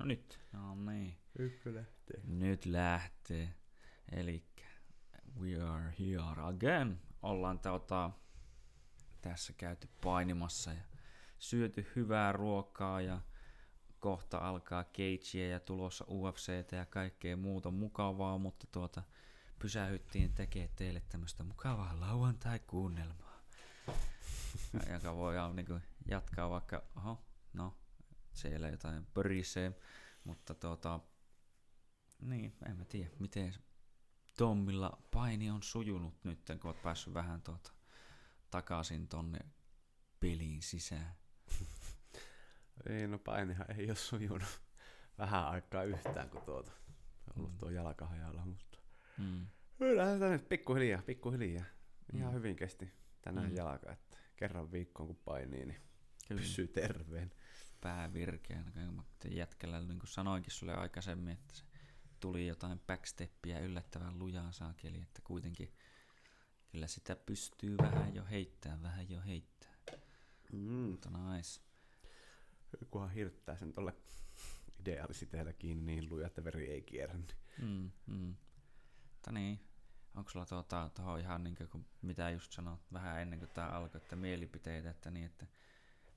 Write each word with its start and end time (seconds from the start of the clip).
No 0.00 0.06
nyt. 0.06 0.40
No 0.52 0.74
niin. 0.74 1.16
Ykkönen 1.38 1.74
lähtee. 1.76 2.20
Nyt 2.24 2.66
lähtee. 2.66 3.54
Eli 4.12 4.44
we 5.40 5.62
are 5.62 5.94
here 5.98 6.42
again. 6.42 7.00
Ollaan 7.22 7.58
tota, 7.58 8.10
tässä 9.20 9.52
käyty 9.52 9.88
painimassa 10.04 10.72
ja 10.72 10.82
syöty 11.38 11.86
hyvää 11.96 12.32
ruokaa 12.32 13.00
ja 13.00 13.20
kohta 13.98 14.38
alkaa 14.38 14.84
Cagea 14.84 15.48
ja 15.48 15.60
tulossa 15.60 16.04
UFCtä 16.08 16.76
ja 16.76 16.86
kaikkea 16.86 17.36
muuta 17.36 17.70
mukavaa, 17.70 18.38
mutta 18.38 18.66
tuota, 18.72 19.02
pysähyttiin 19.58 20.34
tekemään 20.34 20.74
teille 20.76 21.02
tämmöistä 21.08 21.44
mukavaa 21.44 22.00
lauantai-kuunnelmaa, 22.00 23.42
joka 24.94 25.16
voi 25.16 25.34
niin 25.54 25.82
jatkaa 26.08 26.50
vaikka, 26.50 26.82
oho, 26.96 27.24
no, 27.52 27.76
siellä 28.32 28.68
jotain 28.68 29.06
pörisee, 29.14 29.72
mutta 30.24 30.54
tuota, 30.54 31.00
niin, 32.20 32.56
en 32.68 32.76
mä 32.76 32.84
tiedä, 32.84 33.10
miten 33.18 33.54
Tommilla 34.36 35.02
paini 35.10 35.50
on 35.50 35.62
sujunut 35.62 36.14
nyt, 36.24 36.38
kun 36.60 36.68
oot 36.68 36.82
päässyt 36.82 37.14
vähän 37.14 37.42
tuota, 37.42 37.72
takaisin 38.50 39.08
tonne 39.08 39.38
peliin 40.20 40.62
sisään. 40.62 41.14
Ei, 42.88 43.08
no 43.08 43.18
painihan 43.18 43.66
ei 43.78 43.86
ole 43.86 43.96
sujunut 43.96 44.60
vähän 45.18 45.44
aikaa 45.44 45.82
yhtään, 45.82 46.30
kun 46.30 46.42
tuota, 46.42 46.72
on 47.26 47.38
ollut 47.38 47.52
mm. 47.52 47.58
tuo 47.58 47.70
jalkahajalla, 47.70 48.44
mutta 48.44 48.78
mm. 49.18 49.46
lähdetään 49.78 50.32
nyt 50.32 50.48
pikkuhiljaa, 50.48 51.02
pikkuhiljaa. 51.02 51.64
Ihan 52.12 52.32
mm. 52.32 52.36
hyvin 52.36 52.56
kesti 52.56 52.92
tänään 53.22 53.50
mm. 53.50 53.56
jalka, 53.56 53.92
että 53.92 54.16
kerran 54.36 54.72
viikkoon 54.72 55.06
kun 55.06 55.20
painii, 55.24 55.66
niin 55.66 55.80
Kyllä. 56.28 56.40
pysyy 56.40 56.68
terveen. 56.68 57.32
Pää 57.80 58.12
virkeänä, 58.12 58.72
jätkällä, 59.30 59.80
niin 59.80 59.98
kuin 59.98 60.08
sanoinkin 60.08 60.52
sulle 60.52 60.74
aikaisemmin, 60.74 61.32
että 61.32 61.54
se 61.54 61.64
tuli 62.20 62.46
jotain 62.46 62.80
backsteppiä 62.80 63.58
yllättävän 63.58 64.18
lujaa 64.18 64.52
saakeli, 64.52 65.00
että 65.02 65.20
kuitenkin 65.24 65.74
kyllä 66.72 66.86
sitä 66.86 67.16
pystyy 67.16 67.76
vähän 67.78 68.14
jo 68.14 68.24
heittämään, 68.24 68.82
vähän 68.82 69.10
jo 69.10 69.20
heittää. 69.20 69.70
Mm. 70.52 70.58
Mutta 70.60 71.10
nice. 71.10 71.60
Kunhan 72.90 73.10
hirttää 73.10 73.56
sen 73.56 73.72
tuolle 73.72 73.94
ideaalisiteellä 74.80 75.52
kiinni 75.52 75.92
niin 75.92 76.10
luja, 76.10 76.26
että 76.26 76.44
veri 76.44 76.70
ei 76.70 76.82
kierrä. 76.82 77.14
Niin. 77.14 77.26
Mm, 77.58 77.90
mm. 78.06 78.36
Mutta 79.12 79.32
niin, 79.32 79.60
onko 80.14 80.30
sulla 80.30 80.46
tuota, 80.46 80.90
tuohon 80.94 81.20
ihan 81.20 81.44
niin 81.44 81.56
kuin, 81.70 81.86
mitä 82.02 82.30
just 82.30 82.52
sanoit 82.52 82.80
vähän 82.92 83.20
ennen 83.20 83.38
kuin 83.38 83.50
tämä 83.50 83.68
alkoi, 83.68 84.00
että 84.02 84.16
mielipiteitä, 84.16 84.90
että 84.90 85.10
niin, 85.10 85.26
että 85.26 85.46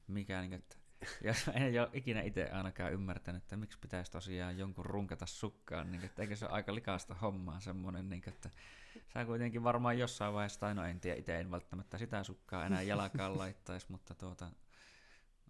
mikä 0.07 0.41
niin, 0.41 0.53
että 0.53 0.75
ja 1.23 1.33
en 1.53 1.81
ole 1.81 1.89
ikinä 1.93 2.21
itse 2.21 2.49
ainakaan 2.49 2.93
ymmärtänyt, 2.93 3.43
että 3.43 3.57
miksi 3.57 3.77
pitäisi 3.79 4.11
tosiaan 4.11 4.57
jonkun 4.57 4.85
runkata 4.85 5.25
sukkaan, 5.25 5.91
niin 5.91 6.05
että 6.05 6.21
eikö 6.21 6.35
se 6.35 6.45
ole 6.45 6.53
aika 6.53 6.75
likaista 6.75 7.15
hommaa 7.15 7.59
semmoinen, 7.59 8.09
niin 8.09 8.23
että 8.27 8.49
sä 9.13 9.25
kuitenkin 9.25 9.63
varmaan 9.63 9.99
jossain 9.99 10.33
vaiheessa, 10.33 10.59
tai 10.59 10.75
no 10.75 10.85
en 10.85 10.99
tiedä, 10.99 11.19
itse 11.19 11.39
en 11.39 11.51
välttämättä 11.51 11.97
sitä 11.97 12.23
sukkaa 12.23 12.65
enää 12.65 12.81
jalakaan 12.81 13.37
laittaisi, 13.37 13.85
mutta 13.89 14.15
tuota, 14.15 14.51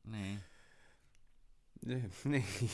niin. 0.03 0.39
niin. 2.23 2.45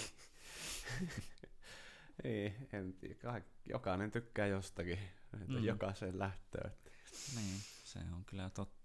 Ei, 2.23 2.55
en 2.73 2.93
tiedä. 2.93 3.41
Jokainen 3.65 4.11
tykkää 4.11 4.47
jostakin, 4.47 4.99
että 5.33 5.53
mm. 5.53 5.63
jokaisen 5.63 6.19
lähtöön. 6.19 6.71
Niin, 7.35 7.59
se 7.83 7.99
on 7.99 8.25
kyllä 8.25 8.49
totta. 8.49 8.78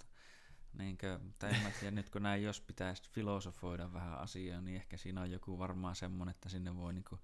Niinkö, 0.79 1.21
tai 1.39 1.55
en 1.55 1.63
mä 1.63 1.71
tiedä, 1.81 1.91
nyt 1.91 2.11
kun 2.11 2.23
näin 2.23 2.43
jos 2.43 2.61
pitäisi 2.61 3.11
filosofoida 3.11 3.93
vähän 3.93 4.19
asiaa, 4.19 4.61
niin 4.61 4.77
ehkä 4.77 4.97
siinä 4.97 5.21
on 5.21 5.31
joku 5.31 5.59
varmaan 5.59 5.97
semmoinen, 5.97 6.35
että 6.35 6.49
sinne 6.49 6.77
voi 6.77 6.95
niinku 6.95 7.19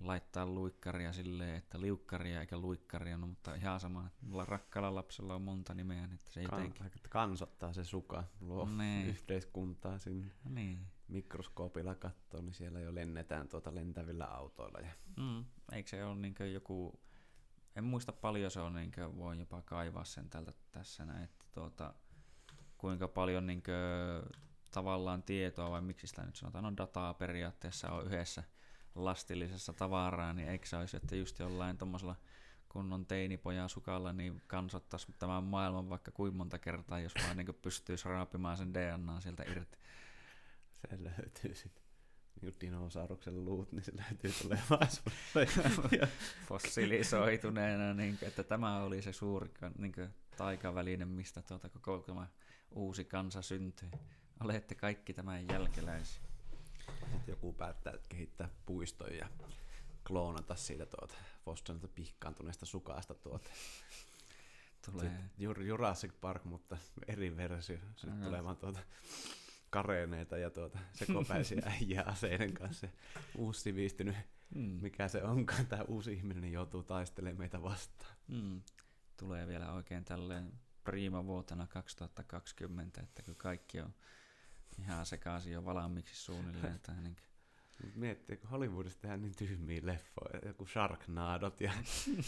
laittaa 0.00 0.46
luikkaria 0.46 1.12
silleen, 1.12 1.56
että 1.56 1.80
liukkaria 1.80 2.40
eikä 2.40 2.58
luikkaria, 2.58 3.16
no, 3.16 3.26
mutta 3.26 3.54
ihan 3.54 3.80
sama, 3.80 4.10
mulla 4.20 4.44
rakkaalla 4.44 4.94
lapsella 4.94 5.34
on 5.34 5.42
monta 5.42 5.74
nimeä, 5.74 6.06
niin 6.06 6.14
että 6.14 6.32
se 6.32 6.44
kan, 6.44 6.62
jotenkin... 6.62 7.02
Kansottaa 7.10 7.72
se 7.72 7.84
suka, 7.84 8.24
luo 8.40 8.64
niin. 8.64 9.06
yhteiskuntaa 9.06 9.98
sinne. 9.98 10.32
Niin. 10.48 10.86
Mikroskoopilla 11.08 11.94
katsoo, 11.94 12.40
niin 12.40 12.54
siellä 12.54 12.80
jo 12.80 12.94
lennetään 12.94 13.48
tuota 13.48 13.74
lentävillä 13.74 14.24
autoilla. 14.24 14.78
Ja... 14.78 14.92
Mm, 15.16 15.44
eikö 15.72 15.88
se 15.88 16.04
ole 16.04 16.16
niin 16.16 16.34
joku, 16.52 17.00
en 17.76 17.84
muista 17.84 18.12
paljon 18.12 18.50
se 18.50 18.60
on, 18.60 18.74
niin 18.74 18.92
voin 19.16 19.38
jopa 19.38 19.62
kaivaa 19.62 20.04
sen 20.04 20.30
tältä 20.30 20.52
tässä 20.70 21.04
näin, 21.04 21.24
että 21.24 21.44
tuota, 21.52 21.94
kuinka 22.78 23.08
paljon 23.08 23.46
niin 23.46 23.62
kuin, 23.62 24.34
tavallaan 24.70 25.22
tietoa, 25.22 25.70
vai 25.70 25.80
miksi 25.80 26.06
sitä 26.06 26.22
nyt 26.22 26.36
sanotaan, 26.36 26.64
no 26.64 26.72
dataa 26.76 27.14
periaatteessa 27.14 27.92
on 27.92 28.06
yhdessä 28.06 28.42
lastillisessa 28.94 29.72
tavaraa, 29.72 30.32
niin 30.32 30.48
eikö 30.48 30.66
se 30.66 30.76
olisi, 30.76 30.96
että 30.96 31.16
just 31.16 31.38
jollain 31.38 31.78
tuommoisella 31.78 32.16
kunnon 32.68 33.06
teinipojan 33.06 33.68
sukalla, 33.68 34.12
niin 34.12 34.42
kansottaisi 34.46 35.06
tämän 35.18 35.44
maailman 35.44 35.88
vaikka 35.88 36.10
kuinka 36.10 36.36
monta 36.36 36.58
kertaa, 36.58 37.00
jos 37.00 37.12
vaan 37.24 37.36
niin 37.36 37.54
pystyisi 37.62 38.08
raapimaan 38.08 38.56
sen 38.56 38.74
DNA 38.74 39.20
sieltä 39.20 39.42
irti. 39.42 39.78
Se 40.72 41.04
löytyy 41.04 41.54
sitten 41.54 41.84
niin 42.40 42.52
kuin 42.52 42.60
dinosauruksen 42.60 43.44
luut, 43.44 43.72
niin 43.72 43.84
se 43.84 43.92
löytyy 43.96 44.32
tulevaisuudessa. 44.42 45.88
Fossilisoituneena, 46.48 47.94
niin 47.94 48.18
kuin, 48.18 48.28
että 48.28 48.42
tämä 48.42 48.82
oli 48.82 49.02
se 49.02 49.12
suuri 49.12 49.50
niin 49.78 49.92
kuin, 49.92 50.08
taikaväline, 50.36 51.04
mistä 51.04 51.42
tuota, 51.42 51.68
koko 51.68 51.98
tämä 51.98 52.26
uusi 52.70 53.04
kansa 53.04 53.42
syntyi. 53.42 53.90
Olette 54.44 54.74
kaikki 54.74 55.14
tämän 55.14 55.48
jälkeläisiä. 55.48 56.22
Sitten 57.00 57.22
joku 57.26 57.52
päättää 57.52 57.94
kehittää 58.08 58.48
puiston 58.66 59.14
ja 59.16 59.28
kloonata 60.06 60.56
siitä 60.56 60.86
tuota 60.86 61.14
Fostonilta 61.44 61.88
pihkaantuneesta 61.88 62.66
sukasta 62.66 63.14
tuota. 63.14 63.50
Tulee. 64.90 65.10
Jurassic 65.66 66.12
Park, 66.20 66.44
mutta 66.44 66.76
eri 67.08 67.36
versio. 67.36 67.78
Sitten 67.96 68.20
tulee 68.20 68.44
vaan 68.44 68.56
tuota 68.56 68.80
kareneita 69.70 70.38
ja 70.38 70.50
tuota, 70.50 70.78
sekopäisiä 70.92 71.62
äijää 71.80 72.04
aseiden 72.04 72.54
kanssa. 72.54 72.88
Uusi 73.36 73.60
sivistynyt, 73.60 74.16
mm. 74.54 74.78
mikä 74.82 75.08
se 75.08 75.22
onkaan, 75.22 75.66
tämä 75.66 75.82
uusi 75.82 76.12
ihminen 76.12 76.52
joutuu 76.52 76.82
taistelemaan 76.82 77.38
meitä 77.38 77.62
vastaan. 77.62 78.16
Mm. 78.28 78.62
Tulee 79.16 79.46
vielä 79.46 79.72
oikein 79.72 80.04
tälleen 80.04 80.52
prima 80.90 81.26
vuotena 81.26 81.66
2020, 81.66 83.00
että 83.00 83.22
kun 83.22 83.36
kaikki 83.36 83.80
on 83.80 83.94
ihan 84.78 85.06
sekaisin 85.06 85.52
jo 85.52 85.64
valmiiksi 85.64 86.16
suunnilleen. 86.16 86.80
Tai 86.80 86.94
niin 87.02 87.16
Miettii, 87.94 88.36
kun 88.36 88.50
Hollywoodissa 88.50 89.00
tehdään 89.00 89.20
niin 89.20 89.36
tyhmiä 89.36 89.80
leffoja, 89.84 90.40
joku 90.46 90.66
Sharknadot 90.66 91.60
ja 91.60 91.72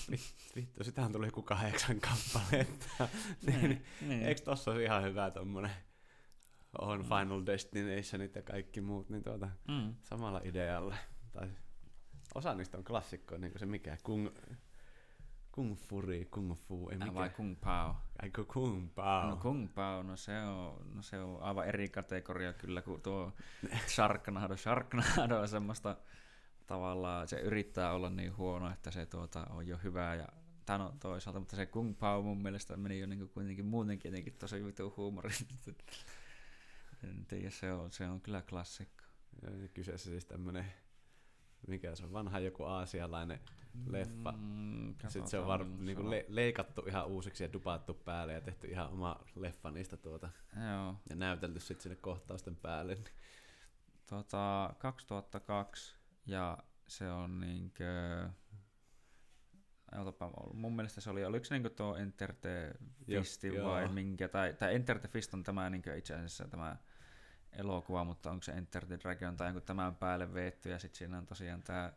vittu, 0.56 0.84
sitähän 0.84 1.12
tuli 1.12 1.26
joku 1.26 1.43
kahdeksan 1.43 2.00
kappaletta. 2.00 3.09
niin, 3.47 3.60
niin, 3.60 3.84
niin. 4.00 4.22
Eikö 4.22 4.41
tossa 4.41 4.71
olisi 4.71 4.84
ihan 4.84 5.03
hyvä 5.03 5.31
tommonen 5.31 5.71
on 6.78 6.98
mm. 6.98 7.04
Final 7.04 7.47
Destinationit 7.47 8.34
ja 8.34 8.42
kaikki 8.42 8.81
muut, 8.81 9.10
niin 9.10 9.22
tuota, 9.22 9.50
mm. 9.69 9.94
samalla 10.03 10.41
idealla. 10.44 10.97
Tai 11.32 11.48
osa 12.34 12.54
niistä 12.54 12.78
on 12.78 12.84
klassikkoja, 12.84 13.41
niin 13.41 13.53
kuin 13.53 13.60
se 13.60 13.66
mikä, 13.66 13.97
Kung, 14.03 14.28
Kung 15.60 15.76
Furi, 15.76 16.25
Kung 16.25 16.54
Fu, 16.54 16.88
ei 16.88 16.98
mikä. 16.98 17.15
Vai 17.15 17.31
Kung 17.31 17.56
Pao. 17.60 17.97
Aiko 18.22 18.44
Kung 18.44 18.88
Pao. 18.94 19.31
No 19.31 19.37
Kung 19.37 19.69
Pao, 19.75 20.03
no 20.03 20.16
se 20.16 20.43
on, 20.43 20.94
no 20.94 21.03
se 21.03 21.19
on 21.19 21.43
aivan 21.43 21.69
eri 21.69 21.88
kategoria 21.88 22.53
kyllä 22.53 22.82
kuin 22.82 23.03
tuo 23.03 23.32
Sharknado. 23.87 24.56
Sharknado 24.56 25.41
on 25.41 25.48
semmoista 25.48 25.97
tavallaan, 26.66 27.28
se 27.28 27.41
yrittää 27.41 27.93
olla 27.93 28.10
niin 28.10 28.37
huono, 28.37 28.71
että 28.71 28.91
se 28.91 29.06
tuota, 29.06 29.47
on 29.50 29.66
jo 29.66 29.78
hyvää 29.84 30.15
ja 30.15 30.28
tämä 30.66 30.87
on 30.87 30.98
toisaalta, 30.98 31.41
mutta 31.41 31.56
se 31.56 31.66
Kung 31.66 31.98
Pao 31.98 32.22
mun 32.22 32.42
mielestä 32.42 32.77
meni 32.77 33.00
jo 33.00 33.06
niin 33.06 33.28
kuitenkin 33.28 33.66
muutenkin 33.66 34.09
jotenkin 34.09 34.32
tosi 34.38 34.65
vitu 34.65 34.94
huumori. 34.97 35.31
En 37.04 37.27
tiedä, 37.27 37.50
se 37.50 37.72
on, 37.72 37.91
se 37.92 38.09
on 38.09 38.21
kyllä 38.21 38.42
klassikko. 38.42 39.04
Ja 39.42 39.69
kyseessä 39.75 40.10
siis 40.10 40.25
tämmönen, 40.25 40.72
mikä 41.66 41.94
se 41.94 42.04
on, 42.04 42.12
vanha 42.12 42.38
joku 42.38 42.65
aasialainen 42.65 43.41
leffa. 43.86 44.33
Mm, 44.33 44.95
Sitten 45.09 45.28
se 45.28 45.39
on 45.39 45.47
var, 45.47 45.65
niinku 45.65 46.10
le, 46.10 46.24
leikattu 46.28 46.83
ihan 46.86 47.07
uusiksi 47.07 47.45
ja 47.45 47.53
dupaattu 47.53 47.95
päälle 47.95 48.33
ja 48.33 48.41
tehty 48.41 48.66
ihan 48.66 48.91
oma 48.91 49.21
leffa 49.36 49.71
niistä 49.71 49.97
tuota. 49.97 50.30
Joo. 50.57 50.95
Ja 51.10 51.16
näytelty 51.16 51.60
sitten 51.60 51.83
sinne 51.83 51.97
kohtausten 51.97 52.57
päälle. 52.57 52.98
Tota, 54.07 54.74
2002 54.78 55.97
ja 56.27 56.59
se 56.86 57.10
on 57.10 57.41
niinkö... 57.41 57.84
Otapa, 59.98 60.33
mun 60.53 60.77
mielestä 60.77 61.01
se 61.01 61.10
oli, 61.10 61.24
oliko 61.24 61.45
se 61.45 61.54
niinku 61.54 61.71
tuo 61.71 61.97
Enter 61.97 62.34
the 62.34 62.74
Fist 63.06 63.45
vai 63.65 63.83
joo. 63.83 63.92
minkä, 63.92 64.28
tai, 64.28 64.54
tai 64.54 64.74
Enter 64.74 64.98
the 64.98 65.09
Fist 65.09 65.34
on 65.34 65.42
tämä 65.42 65.71
niinku 65.71 65.91
itse 65.91 66.15
asiassa 66.15 66.48
tämä 66.48 66.77
elokuva, 67.53 68.05
mutta 68.05 68.31
onko 68.31 68.43
se 68.43 68.53
Enter 68.53 68.87
the 68.87 68.99
Dragon 68.99 69.37
tai 69.37 69.47
jonkun 69.49 69.63
tämän 69.63 69.97
päälle 69.97 70.35
veetty, 70.35 70.71
ja 70.71 70.79
sitten 70.79 70.99
siinä 70.99 71.19
on 71.19 71.27
tosiaan 71.27 71.63
tämä, 71.63 71.93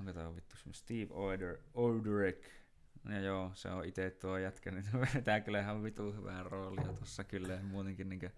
onko 0.00 0.12
tämä 0.12 0.36
vittu 0.36 0.56
Steve 0.72 1.08
Order, 1.10 1.58
Orderick, 1.74 2.44
ja 3.08 3.20
joo, 3.20 3.50
se 3.54 3.68
on 3.68 3.84
itse 3.84 4.10
tuo 4.10 4.38
jätkä, 4.38 4.70
niin 4.70 4.84
se 4.92 5.00
vetää 5.14 5.40
kyllä 5.40 5.60
ihan 5.60 5.82
vitu 5.82 6.12
hyvää 6.12 6.42
roolia 6.42 6.92
tuossa 6.92 7.24
kyllä, 7.24 7.62
muutenkin 7.62 8.08
niin 8.08 8.20
kuin, 8.20 8.32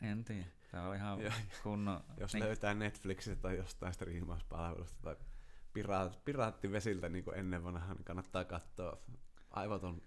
en 0.00 0.24
tiedä. 0.24 0.44
Tämä 0.70 0.88
on 0.88 0.96
ihan 0.96 1.18
kunnon... 1.62 2.04
Jos 2.16 2.34
niin. 2.34 2.44
löytää 2.44 2.74
Netflixistä 2.74 3.42
tai 3.42 3.56
jostain 3.56 3.94
striimauspalvelusta 3.94 5.02
tai 5.02 5.16
piraat, 5.72 6.24
piraattivesiltä 6.24 7.08
niin 7.08 7.24
kuin 7.24 7.38
ennen 7.38 7.64
vanhaa, 7.64 7.94
niin 7.94 8.04
kannattaa 8.04 8.44
katsoa. 8.44 8.98
Aivot 9.50 9.84
on, 9.84 10.02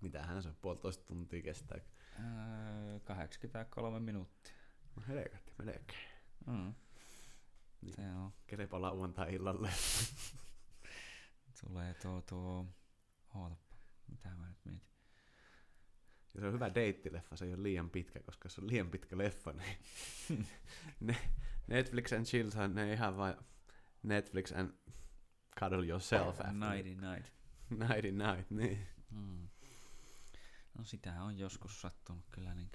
mitähän 0.00 0.42
se 0.42 0.48
on, 0.48 0.56
puolitoista 0.60 1.06
tuntia 1.06 1.42
kestää. 1.42 1.78
Öö, 2.18 3.00
83 3.00 4.00
minuuttia. 4.00 4.52
No 4.96 5.02
helkatti, 5.08 5.52
melkein. 5.62 6.08
Mm. 6.46 6.74
Niin. 7.80 7.94
Se 7.94 8.02
on. 8.02 8.32
Kerepa 8.46 8.80
lauantai 8.80 9.34
illalle. 9.34 9.70
Tulee 11.66 11.94
tuo, 11.94 12.22
tuo, 12.28 12.66
ootapa, 13.34 13.76
mitä 14.08 14.28
mä 14.28 14.48
nyt 14.48 14.58
mietin. 14.64 14.88
Ja 16.34 16.40
se 16.40 16.46
on 16.46 16.52
hyvä 16.52 16.74
deittileffa, 16.74 17.36
se 17.36 17.44
ei 17.44 17.54
ole 17.54 17.62
liian 17.62 17.90
pitkä, 17.90 18.20
koska 18.20 18.48
se 18.48 18.60
on 18.60 18.68
liian 18.68 18.90
pitkä 18.90 19.18
leffa, 19.18 19.52
niin 19.52 19.78
ne, 21.00 21.16
Netflix 21.66 22.12
and 22.12 22.24
chill, 22.24 22.50
ne 22.74 22.92
ihan 22.92 23.16
vain 23.16 23.34
Netflix 24.02 24.52
and 24.52 24.72
cuddle 25.60 25.86
yourself. 25.86 26.38
Nighty 26.38 26.94
night. 26.94 27.32
Nighty 27.70 28.12
night, 28.12 28.50
niin. 28.50 28.86
Hmm. 29.10 29.48
No 30.78 30.84
sitä 30.84 31.22
on 31.22 31.38
joskus 31.38 31.80
sattunut 31.80 32.24
kyllä 32.30 32.54
niin 32.54 32.70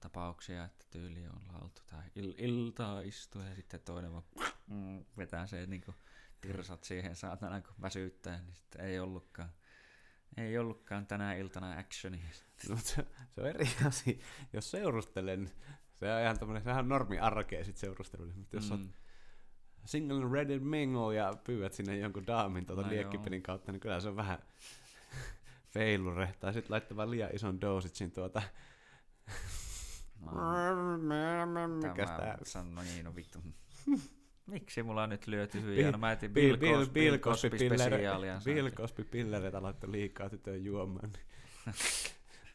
tapauksia, 0.00 0.64
että 0.64 0.86
tyyli 0.90 1.26
on 1.26 1.62
oltu 1.62 1.82
tai 1.86 2.02
il- 2.18 2.34
iltaa 2.38 3.00
istua 3.00 3.44
ja 3.44 3.54
sitten 3.54 3.80
toinen 3.80 4.12
vaan 4.12 4.24
mm, 4.66 5.04
vetää 5.18 5.46
se 5.46 5.66
niin 5.66 5.82
kuin 5.84 5.94
tirsat 6.40 6.84
siihen 6.84 7.16
saatana 7.16 7.60
kun 7.60 7.74
väsyttää, 7.82 8.42
niin 8.42 8.54
sitten 8.54 8.80
ei 8.80 8.98
ollutkaan. 9.00 9.52
Ei 10.36 10.58
ollutkaan 10.58 11.06
tänä 11.06 11.34
iltana 11.34 11.78
actionia. 11.78 12.26
No, 12.68 12.76
se, 12.76 13.06
se, 13.30 13.40
on 13.40 13.46
eri 13.46 13.68
asia. 13.86 14.14
Jos 14.52 14.70
seurustelen, 14.70 15.50
se 15.94 16.12
on 16.12 16.22
ihan 16.22 16.38
tämmöinen, 16.38 16.62
sehän 16.62 16.78
on 16.78 16.88
normi 16.88 17.18
arkea 17.18 17.64
sit 17.64 17.76
seurustelu. 17.76 18.26
Mutta 18.34 18.56
jos 18.56 18.70
mm. 18.70 18.72
on 18.72 18.94
single 19.84 20.32
ready 20.32 20.58
mingle 20.58 21.14
ja 21.14 21.32
pyydät 21.44 21.72
sinne 21.72 21.98
jonkun 21.98 22.26
daamin 22.26 22.66
tuota 22.66 22.82
no 22.82 22.88
liekkipelin 22.88 23.42
kautta, 23.42 23.72
niin 23.72 23.80
kyllä 23.80 24.00
se 24.00 24.08
on 24.08 24.16
vähän 24.16 24.38
feilure. 25.72 26.34
Tai 26.40 26.52
sitten 26.52 26.70
laittaa 26.70 26.96
vaan 26.96 27.10
liian 27.10 27.30
ison 27.32 27.60
dositsin 27.60 28.12
tuota... 28.12 28.42
Mikäs 31.82 32.10
tää? 32.10 32.38
Sano 32.42 32.82
niin, 32.82 33.04
no 33.04 33.16
vittu. 33.16 33.38
Miksi 34.46 34.82
mulla 34.82 35.02
on 35.02 35.08
nyt 35.08 35.26
lyöty 35.26 35.62
hyviä? 35.62 35.90
No 35.90 35.98
mä 35.98 36.12
etin 36.12 36.32
Bill, 36.32 36.56
Bill, 36.56 36.86
Bill 36.86 37.18
Cosby 37.18 37.58
spesiaalia. 37.58 38.40
Bill 38.44 38.70
Cosby 38.70 39.04
pillereitä 39.04 39.62
laittoi 39.62 39.92
liikaa 39.92 40.30
tytön 40.30 40.64
juomaan. 40.64 41.12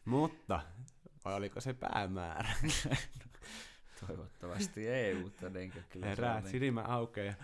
Mutta, 0.04 0.60
vai 1.24 1.34
oliko 1.34 1.60
se 1.60 1.74
päämäärä? 1.74 2.48
Toivottavasti 4.06 4.88
ei, 4.88 5.14
mutta 5.14 5.50
nenkö 5.50 5.82
kyllä 5.88 6.06
Herää, 6.06 6.42
silmä 6.42 6.82
aukeaa. 6.82 7.34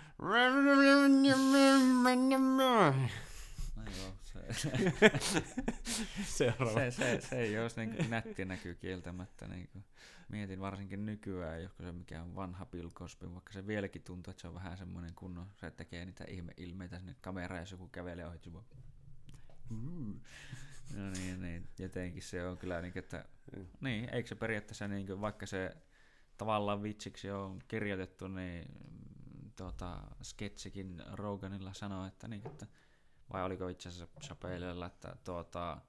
No 3.77 3.83
joo, 3.83 4.15
se, 4.23 4.41
se, 6.25 6.55
se, 6.91 7.21
se, 7.21 7.37
ei 7.37 7.59
olisi 7.59 7.87
niin 7.87 8.11
nätti 8.11 8.45
näkyy 8.45 8.75
kieltämättä. 8.75 9.49
Niin 9.49 9.69
kuin. 9.69 9.85
Mietin 10.29 10.61
varsinkin 10.61 11.07
nykyään, 11.07 11.63
josko 11.63 11.83
se 11.83 11.93
mikään 11.93 12.35
vanha 12.35 12.67
Bill 12.67 12.91
Cosby, 12.91 13.35
vaikka 13.35 13.53
se 13.53 13.67
vieläkin 13.67 14.03
tuntuu, 14.03 14.31
että 14.31 14.41
se 14.41 14.49
on 14.49 14.55
vähän 14.55 14.79
semmoinen 14.79 15.15
kunnon, 15.15 15.51
se 15.57 15.71
tekee 15.71 16.05
niitä 16.05 16.25
ihme 16.29 16.53
ilmeitä 16.57 16.99
sinne 16.99 17.17
kameraan, 17.21 17.63
jos 17.63 17.71
joku 17.71 17.89
kävelee 17.89 18.27
ohi, 18.27 18.41
mm. 19.71 20.21
No 20.97 21.11
niin, 21.11 21.43
niin, 21.43 21.69
jotenkin 21.79 22.23
se 22.23 22.47
on 22.47 22.59
kyllä, 22.59 22.83
niin, 22.83 22.99
että, 22.99 23.25
niin, 23.81 24.09
eikö 24.15 24.29
se 24.29 24.35
periaatteessa, 24.35 24.89
niin, 24.89 25.21
vaikka 25.21 25.47
se 25.47 25.77
tavallaan 26.37 26.83
vitsiksi 26.83 27.31
on 27.31 27.59
kirjoitettu, 27.69 28.29
niin 28.29 28.69
tota, 29.57 30.03
sketsikin 30.23 31.03
Roganilla 31.13 31.73
sanoi, 31.73 32.09
että, 32.09 32.29
niin, 32.29 32.47
että 32.47 32.67
vai 33.33 33.45
oliko 33.45 33.69
itse 33.69 33.89
asiassa 33.89 34.21
Chappellella, 34.21 34.87
että 34.87 35.17
tuota, 35.25 35.81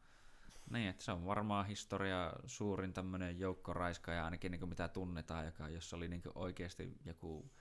niin, 0.69 0.89
että 0.89 1.03
se 1.03 1.11
on 1.11 1.25
varmaan 1.25 1.65
historia 1.65 2.33
suurin 2.45 2.93
tämmöinen 2.93 3.39
joukkoraiskaaja 3.39 4.25
ainakin 4.25 4.51
niin 4.51 4.59
kuin 4.59 4.69
mitä 4.69 4.87
tunnetaan, 4.87 5.45
joka, 5.45 5.69
jos 5.69 5.93
oli 5.93 6.07
niin 6.07 6.21
oikeasti 6.35 6.97
joku 7.05 7.51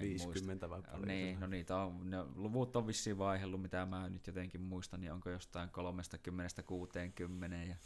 50 0.00 0.70
vai 0.70 0.82
paljon. 0.82 1.08
Niin, 1.08 1.40
no 1.40 1.46
niitä 1.46 1.76
on, 1.76 2.10
ne 2.10 2.16
luvut 2.34 2.76
on 2.76 2.86
vissiin 2.86 3.18
vaihellut, 3.18 3.62
mitä 3.62 3.86
mä 3.86 4.08
nyt 4.08 4.26
jotenkin 4.26 4.60
muistan, 4.60 5.00
niin 5.00 5.12
onko 5.12 5.30
jostain 5.30 5.70
30 5.70 6.62
60 6.62 7.56
ja 7.56 7.76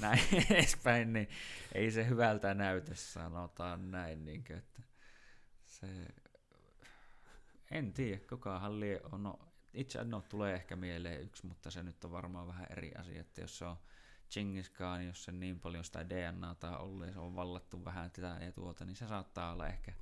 näin 0.00 0.20
edespäin, 0.50 1.12
niin 1.12 1.28
ei 1.74 1.90
se 1.90 2.08
hyvältä 2.08 2.54
näytä, 2.54 2.94
sanotaan 2.94 3.90
näin, 3.90 4.24
niin 4.24 4.44
kuin, 4.44 4.58
että 4.58 4.82
se, 5.66 5.86
en 7.70 7.92
tiedä, 7.92 8.20
kukahan 8.28 8.80
lie 8.80 9.00
on, 9.12 9.22
no, 9.22 9.51
itse 9.74 10.04
no, 10.04 10.22
tulee 10.28 10.54
ehkä 10.54 10.76
mieleen 10.76 11.22
yksi, 11.22 11.46
mutta 11.46 11.70
se 11.70 11.82
nyt 11.82 12.04
on 12.04 12.12
varmaan 12.12 12.46
vähän 12.46 12.66
eri 12.70 12.92
asia, 12.94 13.20
että 13.20 13.40
jos 13.40 13.58
se 13.58 13.64
on 13.64 13.76
Genghis 14.34 14.70
Khan, 14.70 15.06
jos 15.06 15.24
se 15.24 15.32
niin 15.32 15.60
paljon 15.60 15.84
sitä 15.84 16.08
DNAta 16.08 16.78
on 16.78 16.84
ollut 16.84 17.06
ja 17.06 17.12
se 17.12 17.18
on 17.18 17.36
vallattu 17.36 17.84
vähän 17.84 18.10
tätä 18.10 18.38
ja 18.40 18.52
tuota, 18.52 18.84
niin 18.84 18.96
se 18.96 19.08
saattaa 19.08 19.52
olla 19.52 19.68
ehkä 19.68 19.92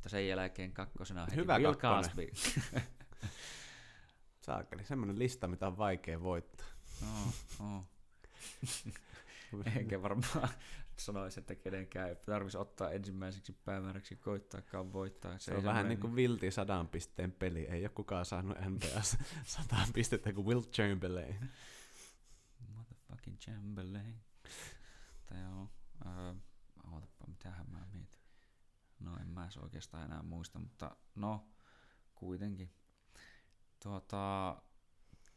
mutta 0.00 0.08
sen 0.08 0.28
jälkeen 0.28 0.72
kakkosena 0.72 1.24
heti 1.24 1.36
Hyvä 1.36 1.56
Bill 1.58 1.74
Cosby. 1.74 2.26
Saakeli, 4.46 4.84
semmoinen 4.84 5.18
lista, 5.18 5.46
mitä 5.46 5.66
on 5.66 5.78
vaikea 5.78 6.22
voittaa. 6.22 6.66
No, 7.00 7.32
no. 7.58 7.86
Enkä 9.76 10.02
varmaan 10.02 10.48
sanoisi, 11.04 11.40
että 11.40 11.54
kenenkään 11.54 12.08
ei 12.08 12.16
tarvitsisi 12.16 12.58
ottaa 12.58 12.90
ensimmäiseksi 12.90 13.52
päämääräksi 13.52 14.16
koittaakaan 14.16 14.92
voittaa. 14.92 15.38
Se, 15.38 15.44
se 15.44 15.56
on 15.56 15.64
vähän 15.64 15.88
niin 15.88 16.00
kuin 16.00 16.16
vilti 16.16 16.50
sadan 16.50 16.88
pisteen 16.88 17.32
peli. 17.32 17.60
Ei 17.66 17.82
ole 17.82 17.88
kukaan 17.88 18.24
saanut 18.24 18.58
NBS 18.68 19.16
sataan 19.44 19.88
pistettä 19.92 20.32
kuin 20.32 20.46
Will 20.46 20.60
Chamberlain. 20.62 21.50
Motherfucking 22.76 23.36
Chamberlain. 23.38 24.20
Tai 25.26 25.40
joo, 25.40 25.62
uh, 26.06 26.92
ootapa, 26.92 27.26
mitähän 27.26 27.70
mä 27.70 27.86
mietin. 27.92 28.20
No 29.00 29.16
en 29.20 29.28
mä 29.28 29.48
oikeastaan 29.62 30.04
enää 30.04 30.22
muista, 30.22 30.58
mutta 30.58 30.96
no 31.14 31.48
kuitenkin. 32.14 32.72
Tuota, 33.82 34.56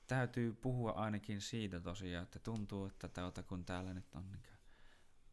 täytyy 0.07 0.53
puhua 0.53 0.91
ainakin 0.91 1.41
siitä 1.41 1.79
tosiaan, 1.79 2.23
että 2.23 2.39
tuntuu, 2.39 2.85
että 2.85 3.07
tuota, 3.07 3.43
kun 3.43 3.65
täällä 3.65 3.93
nyt 3.93 4.15
on 4.15 4.31
niin 4.31 4.41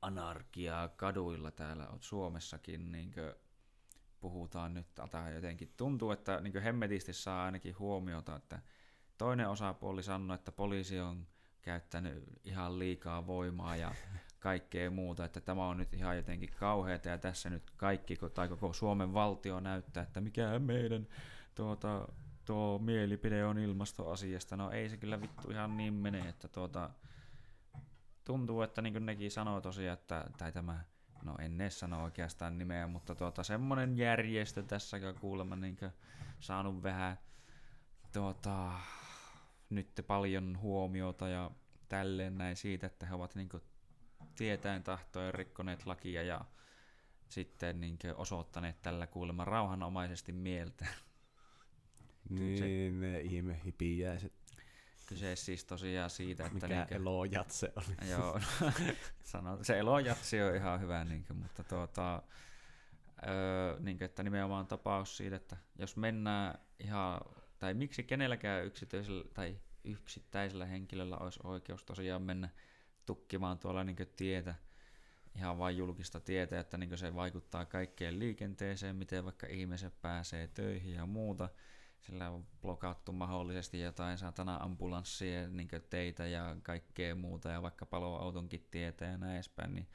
anarkiaa 0.02 0.88
kaduilla 0.88 1.50
täällä 1.50 1.88
Suomessakin, 2.00 2.92
niin 2.92 3.14
puhutaan 4.20 4.74
nyt, 4.74 4.86
tai 5.10 5.34
jotenkin 5.34 5.72
tuntuu, 5.76 6.10
että 6.10 6.40
niin 6.40 6.62
hemmetisti 6.62 7.12
saa 7.12 7.44
ainakin 7.44 7.78
huomiota, 7.78 8.36
että 8.36 8.62
toinen 9.18 9.48
osapuoli 9.48 10.02
sanoo, 10.02 10.34
että 10.34 10.52
poliisi 10.52 11.00
on 11.00 11.26
käyttänyt 11.62 12.24
ihan 12.44 12.78
liikaa 12.78 13.26
voimaa 13.26 13.76
ja 13.76 13.94
kaikkea 14.38 14.90
muuta, 14.90 15.24
että 15.24 15.40
tämä 15.40 15.66
on 15.66 15.76
nyt 15.76 15.94
ihan 15.94 16.16
jotenkin 16.16 16.50
kauheata 16.58 17.08
ja 17.08 17.18
tässä 17.18 17.50
nyt 17.50 17.70
kaikki 17.76 18.18
tai 18.34 18.48
koko 18.48 18.72
Suomen 18.72 19.14
valtio 19.14 19.60
näyttää, 19.60 20.02
että 20.02 20.20
mikä 20.20 20.58
meidän 20.58 21.06
tuota, 21.54 22.08
tuo 22.44 22.78
mielipide 22.78 23.44
on 23.44 23.58
ilmastoasiasta. 23.58 24.56
No 24.56 24.70
ei 24.70 24.88
se 24.88 24.96
kyllä 24.96 25.20
vittu 25.20 25.50
ihan 25.50 25.76
niin 25.76 25.94
mene, 25.94 26.28
että 26.28 26.48
tuota, 26.48 26.90
tuntuu, 28.24 28.62
että 28.62 28.82
niin 28.82 28.92
kuin 28.92 29.06
nekin 29.06 29.30
sanoo 29.30 29.60
tosiaan, 29.60 29.98
että, 29.98 30.24
tai 30.38 30.52
tämä, 30.52 30.84
no 31.22 31.36
en 31.38 31.60
edes 31.60 31.78
sano 31.78 32.04
oikeastaan 32.04 32.58
nimeä, 32.58 32.86
mutta 32.86 33.14
tuota, 33.14 33.42
semmoinen 33.42 33.98
järjestö 33.98 34.62
tässä 34.62 34.98
kuulemma 35.20 35.56
niin 35.56 35.76
saanut 36.40 36.82
vähän 36.82 37.18
tuota, 38.12 38.72
nyt 39.70 40.04
paljon 40.06 40.58
huomiota 40.60 41.28
ja 41.28 41.50
tälleen 41.88 42.38
näin 42.38 42.56
siitä, 42.56 42.86
että 42.86 43.06
he 43.06 43.14
ovat 43.14 43.34
niin 43.34 43.48
kuin 43.48 43.62
tietäen 44.36 44.82
tahtoen 44.82 45.34
rikkoneet 45.34 45.86
lakia 45.86 46.22
ja 46.22 46.44
sitten 47.28 47.80
niin 47.80 47.98
osoittaneet 48.16 48.82
tällä 48.82 49.06
kuulemma 49.06 49.44
rauhanomaisesti 49.44 50.32
mieltä. 50.32 50.86
Niin, 52.30 53.00
ne 53.00 53.20
ihme 53.20 53.60
hipiäiset. 53.64 54.32
Kyse 55.10 55.36
siis 55.36 55.64
tosiaan 55.64 56.10
siitä, 56.10 56.46
että... 56.46 56.54
Mikä 56.54 56.86
niin 56.86 56.94
elojatse 56.94 57.72
oli. 57.76 58.10
Joo, 58.10 58.40
no, 58.60 58.72
sano, 59.22 59.58
se 59.62 59.78
elojatse 59.78 60.44
on 60.44 60.56
ihan 60.56 60.80
hyvä, 60.80 61.04
niin 61.04 61.24
kuin, 61.24 61.36
mutta 61.36 61.64
tuota, 61.64 62.22
öö, 63.28 63.80
niin 63.80 63.98
kuin, 63.98 64.04
että 64.04 64.22
nimenomaan 64.22 64.66
tapaus 64.66 65.16
siitä, 65.16 65.36
että 65.36 65.56
jos 65.78 65.96
mennään 65.96 66.58
ihan, 66.78 67.20
tai 67.58 67.74
miksi 67.74 68.02
kenelläkään 68.02 68.64
yksityisellä 68.64 69.24
tai 69.34 69.60
yksittäisellä 69.84 70.66
henkilöllä 70.66 71.16
olisi 71.16 71.40
oikeus 71.44 71.84
tosiaan 71.84 72.22
mennä 72.22 72.48
tukkimaan 73.06 73.58
tuolla 73.58 73.84
niin 73.84 73.96
tietä, 74.16 74.54
ihan 75.36 75.58
vain 75.58 75.76
julkista 75.76 76.20
tietä, 76.20 76.60
että 76.60 76.78
niin 76.78 76.98
se 76.98 77.14
vaikuttaa 77.14 77.64
kaikkeen 77.64 78.18
liikenteeseen, 78.18 78.96
miten 78.96 79.24
vaikka 79.24 79.46
ihmiset 79.46 80.00
pääsee 80.02 80.48
töihin 80.48 80.94
ja 80.94 81.06
muuta. 81.06 81.48
Sillä 82.00 82.30
on 82.30 82.46
blokattu 82.62 83.12
mahdollisesti 83.12 83.80
jotain 83.80 84.18
satana 84.18 84.56
ambulanssia, 84.56 85.48
niin 85.48 85.68
teitä 85.90 86.26
ja 86.26 86.56
kaikkea 86.62 87.14
muuta, 87.14 87.48
ja 87.48 87.62
vaikka 87.62 87.86
paloautonkin 87.86 88.68
tietä 88.70 89.04
ja 89.04 89.18
näin 89.18 89.34
edespäin, 89.34 89.74
niin 89.74 89.88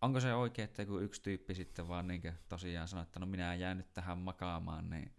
onko 0.00 0.20
se 0.20 0.34
oikein, 0.34 0.68
että 0.68 0.86
kun 0.86 1.02
yksi 1.02 1.22
tyyppi 1.22 1.54
sitten 1.54 1.88
vaan 1.88 2.06
niin 2.06 2.22
tosiaan 2.48 2.88
sanoo, 2.88 3.02
että 3.02 3.20
no 3.20 3.26
minä 3.26 3.54
jään 3.54 3.76
nyt 3.76 3.92
tähän 3.94 4.18
makaamaan, 4.18 4.90
niin 4.90 5.14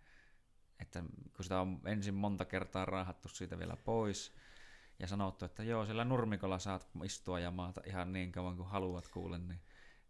että 0.80 1.04
kun 1.36 1.44
sitä 1.44 1.62
on 1.62 1.80
ensin 1.86 2.14
monta 2.14 2.46
kertaa 2.46 2.86
raahattu 2.86 3.30
siitä 3.30 3.60
vielä 3.60 3.76
pois, 3.76 4.36
ja 5.00 5.08
sanottu, 5.08 5.46
että 5.46 5.64
joo, 5.64 5.86
sillä 5.86 6.06
nurmikolla 6.06 6.60
saat 6.60 6.88
istua 7.04 7.40
ja 7.40 7.52
maata 7.52 7.82
ihan 7.86 8.14
niin 8.14 8.32
kauan 8.32 8.56
kuin 8.56 8.70
haluat 8.70 9.08
kuule, 9.08 9.38
niin 9.38 9.62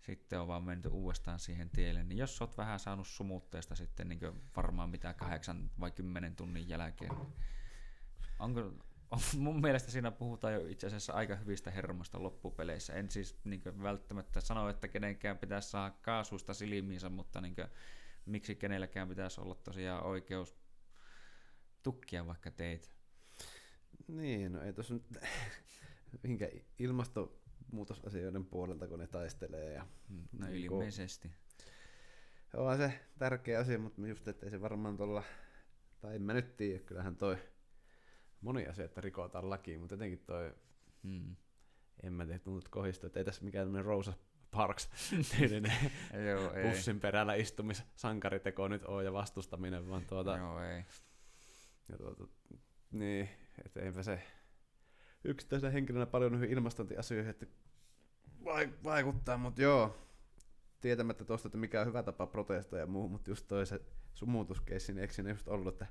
sitten 0.02 0.40
on 0.40 0.48
vaan 0.48 0.64
menty 0.64 0.88
uudestaan 0.88 1.40
siihen 1.40 1.70
tielle. 1.70 2.04
Niin 2.04 2.18
jos 2.18 2.42
oot 2.42 2.58
vähän 2.58 2.80
saanut 2.80 3.08
sumutteesta 3.08 3.76
sitten 3.76 4.08
niin 4.08 4.20
varmaan 4.56 4.90
mitä 4.90 5.14
kahdeksan 5.14 5.72
vai 5.80 5.92
kymmenen 5.92 6.36
tunnin 6.36 6.70
jälkeen, 6.70 7.12
niin 7.16 7.28
onko, 8.40 8.60
on, 9.12 9.20
mun 9.38 9.62
mielestä 9.62 9.92
siinä 9.92 10.12
puhutaan 10.12 10.54
jo 10.54 10.68
itse 10.68 10.88
asiassa 10.88 11.14
aika 11.14 11.36
hyvistä 11.36 11.72
hermosta 11.72 12.24
loppupeleissä. 12.24 12.94
En 12.94 13.10
siis 13.10 13.40
niin 13.44 13.62
välttämättä 13.84 14.42
sano, 14.42 14.70
että 14.70 14.88
kenenkään 14.88 15.38
pitäisi 15.38 15.70
saada 15.70 15.96
kaasusta 16.02 16.54
silmiinsä, 16.54 17.10
mutta 17.10 17.42
niin 17.42 17.56
kuin, 17.56 17.68
miksi 18.26 18.56
kenelläkään 18.56 19.10
pitäisi 19.10 19.42
olla 19.42 19.56
tosiaan 19.56 20.04
oikeus 20.04 20.58
tukkia 21.84 22.28
vaikka 22.28 22.52
teitä. 22.52 22.88
Niin, 24.08 24.52
no 24.52 24.62
ei 24.62 24.74
tuossa 24.74 24.94
nyt 24.94 25.04
minkä 26.24 26.50
ilmastonmuutosasioiden 27.76 28.46
puolelta, 28.46 28.88
kun 28.88 29.00
ne 29.00 29.08
taistelee. 29.08 29.74
Ja, 29.74 29.86
mm, 30.10 30.28
no 30.40 30.48
niin 30.48 30.66
ilmeisesti. 30.66 31.32
On 32.54 32.78
se 32.78 33.00
tärkeä 33.18 33.60
asia, 33.60 33.80
mutta 33.80 34.08
just 34.08 34.28
ettei 34.28 34.50
se 34.50 34.62
varmaan 34.62 34.98
tuolla, 34.98 35.24
tai 36.02 36.16
en 36.16 36.22
mä 36.22 36.34
nyt 36.34 36.58
tiedä, 36.58 36.80
kyllähän 36.80 37.16
toi 37.16 37.38
moni 38.42 38.68
asia, 38.68 38.86
että 38.86 39.02
rikotaan 39.02 39.50
lakiin, 39.50 39.80
mutta 39.80 39.94
jotenkin 39.94 40.20
toi, 40.20 40.54
hmm. 41.04 41.36
en 42.04 42.14
mä 42.14 42.26
tiedä, 42.26 42.40
tuntuu 42.40 42.70
kohdista, 42.70 43.08
että 43.08 43.20
ei 43.20 43.26
tässä 43.26 43.46
mikään 43.46 43.66
tämmöinen 43.66 43.86
Rosa 43.86 44.14
Parks 44.52 44.90
tyylinen 45.38 45.92
Joo, 46.30 46.54
ei. 46.54 46.70
bussin 46.70 47.00
perällä 47.00 47.34
istumis 47.34 47.84
sankariteko 47.96 48.68
nyt 48.68 48.86
ole 48.86 49.04
ja 49.04 49.14
vastustaminen, 49.14 49.90
vaan 49.90 50.06
tuota... 50.06 50.38
Joo, 50.38 50.64
ei. 50.64 50.84
Ja 51.90 51.98
tuota, 51.98 52.28
niin, 52.92 53.30
että 53.66 53.80
eipä 53.82 54.04
se 54.04 54.24
yksittäisenä 55.26 55.72
henkilönä 55.72 56.06
paljon 56.06 56.32
noihin 56.32 56.50
ilmastointiasioihin, 56.50 57.30
että 57.30 57.46
vaikuttaa, 58.84 59.38
mutta 59.38 59.62
joo, 59.62 59.98
tietämättä 60.82 61.26
tuosta, 61.26 61.48
että 61.48 61.58
mikä 61.58 61.82
on 61.82 61.88
hyvä 61.88 62.04
tapa 62.04 62.28
protestoida 62.28 62.84
ja 62.84 62.88
muu, 62.88 63.10
mutta 63.10 63.32
just 63.32 63.48
toi 63.48 63.66
se 63.66 63.82
sumutuskeissi, 64.14 64.94
niin 64.94 65.02
eikö 65.02 65.14
siinä 65.14 65.30
just 65.30 65.48
ollut, 65.48 65.74
että 65.74 65.86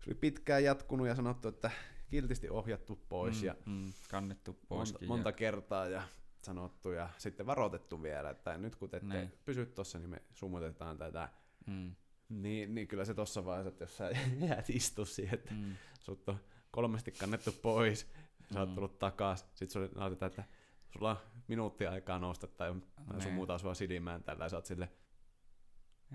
se 0.00 0.10
oli 0.10 0.14
pitkään 0.14 0.64
jatkunut 0.64 1.06
ja 1.06 1.14
sanottu, 1.14 1.48
että 1.48 1.70
kiltisti 2.10 2.50
ohjattu 2.50 3.04
pois 3.08 3.40
mm, 3.40 3.46
ja 3.46 3.54
mm, 3.66 3.92
kannettu 4.10 4.58
pois. 4.68 4.92
Monta, 4.92 5.06
monta 5.06 5.32
kertaa 5.32 5.88
ja 5.88 6.02
sanottu 6.42 6.90
ja 6.90 7.08
sitten 7.18 7.46
varoitettu 7.46 8.02
vielä, 8.02 8.30
että 8.30 8.58
nyt 8.58 8.76
kun 8.76 8.90
te 8.90 8.96
ette 8.96 9.18
niin. 9.18 9.32
pysy 9.44 9.66
tuossa, 9.66 9.98
niin 9.98 10.10
me 10.10 10.22
sumutetaan 10.32 10.98
tätä. 10.98 11.28
Mm. 11.66 11.94
Niin, 12.28 12.74
niin 12.74 12.88
kyllä 12.88 13.04
se 13.04 13.14
tuossa 13.14 13.44
vaiheessa, 13.44 13.68
että 13.68 13.84
jos 13.84 13.96
sä 13.96 14.10
jäät 14.48 14.70
istu 14.70 15.04
siihen, 15.04 15.38
että 15.38 15.54
mm. 15.54 15.76
sut 16.00 16.28
on 16.28 16.40
kolmesti 16.70 17.12
kannettu 17.12 17.52
pois, 17.52 18.06
sä 18.54 18.60
oot 18.60 18.74
tullut 18.74 18.98
takas, 18.98 19.46
sit 19.54 19.70
sulle 19.70 19.88
näytetään, 19.96 20.30
että 20.30 20.44
sulla 20.92 21.10
on 21.10 21.16
minuutti 21.48 21.86
aikaa 21.86 22.18
nousta 22.18 22.46
tai 22.46 22.72
niin. 22.72 23.22
sumutaan 23.22 23.60
sua 23.60 23.74
silmään 23.74 24.22
tällä 24.24 24.44
ja 24.44 24.48
sä 24.48 24.56
oot 24.56 24.66
sille 24.66 24.88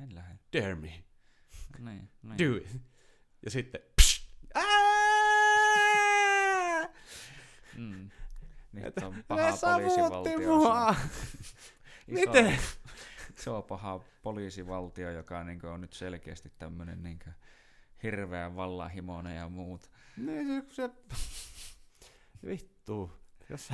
en 0.03 0.15
lähde. 0.15 0.39
Dare 0.53 0.75
me. 0.75 1.03
Niin, 1.79 2.09
niin. 2.23 2.37
Do 2.37 2.57
it. 2.57 2.81
Ja 3.45 3.51
sitten 3.51 3.81
mm. 7.77 8.09
Nyt 8.71 8.97
on 8.97 9.23
paha 9.27 9.57
poliisivaltio. 9.61 10.39
Mua. 10.39 10.95
Miten? 12.07 12.57
Se 13.35 13.49
on 13.49 13.63
paha 13.63 13.99
poliisivaltio, 14.21 15.11
joka 15.11 15.43
niin 15.43 15.65
on 15.65 15.81
nyt 15.81 15.93
selkeästi 15.93 16.51
tämmöinen 16.57 17.03
niin 17.03 17.19
hirveän 18.03 18.55
vallanhimoinen 18.55 19.35
ja 19.35 19.49
muut. 19.49 19.91
Niin 20.17 20.47
se, 20.47 20.63
se... 20.69 20.89
Vittu. 22.45 23.11
Jos 23.49 23.73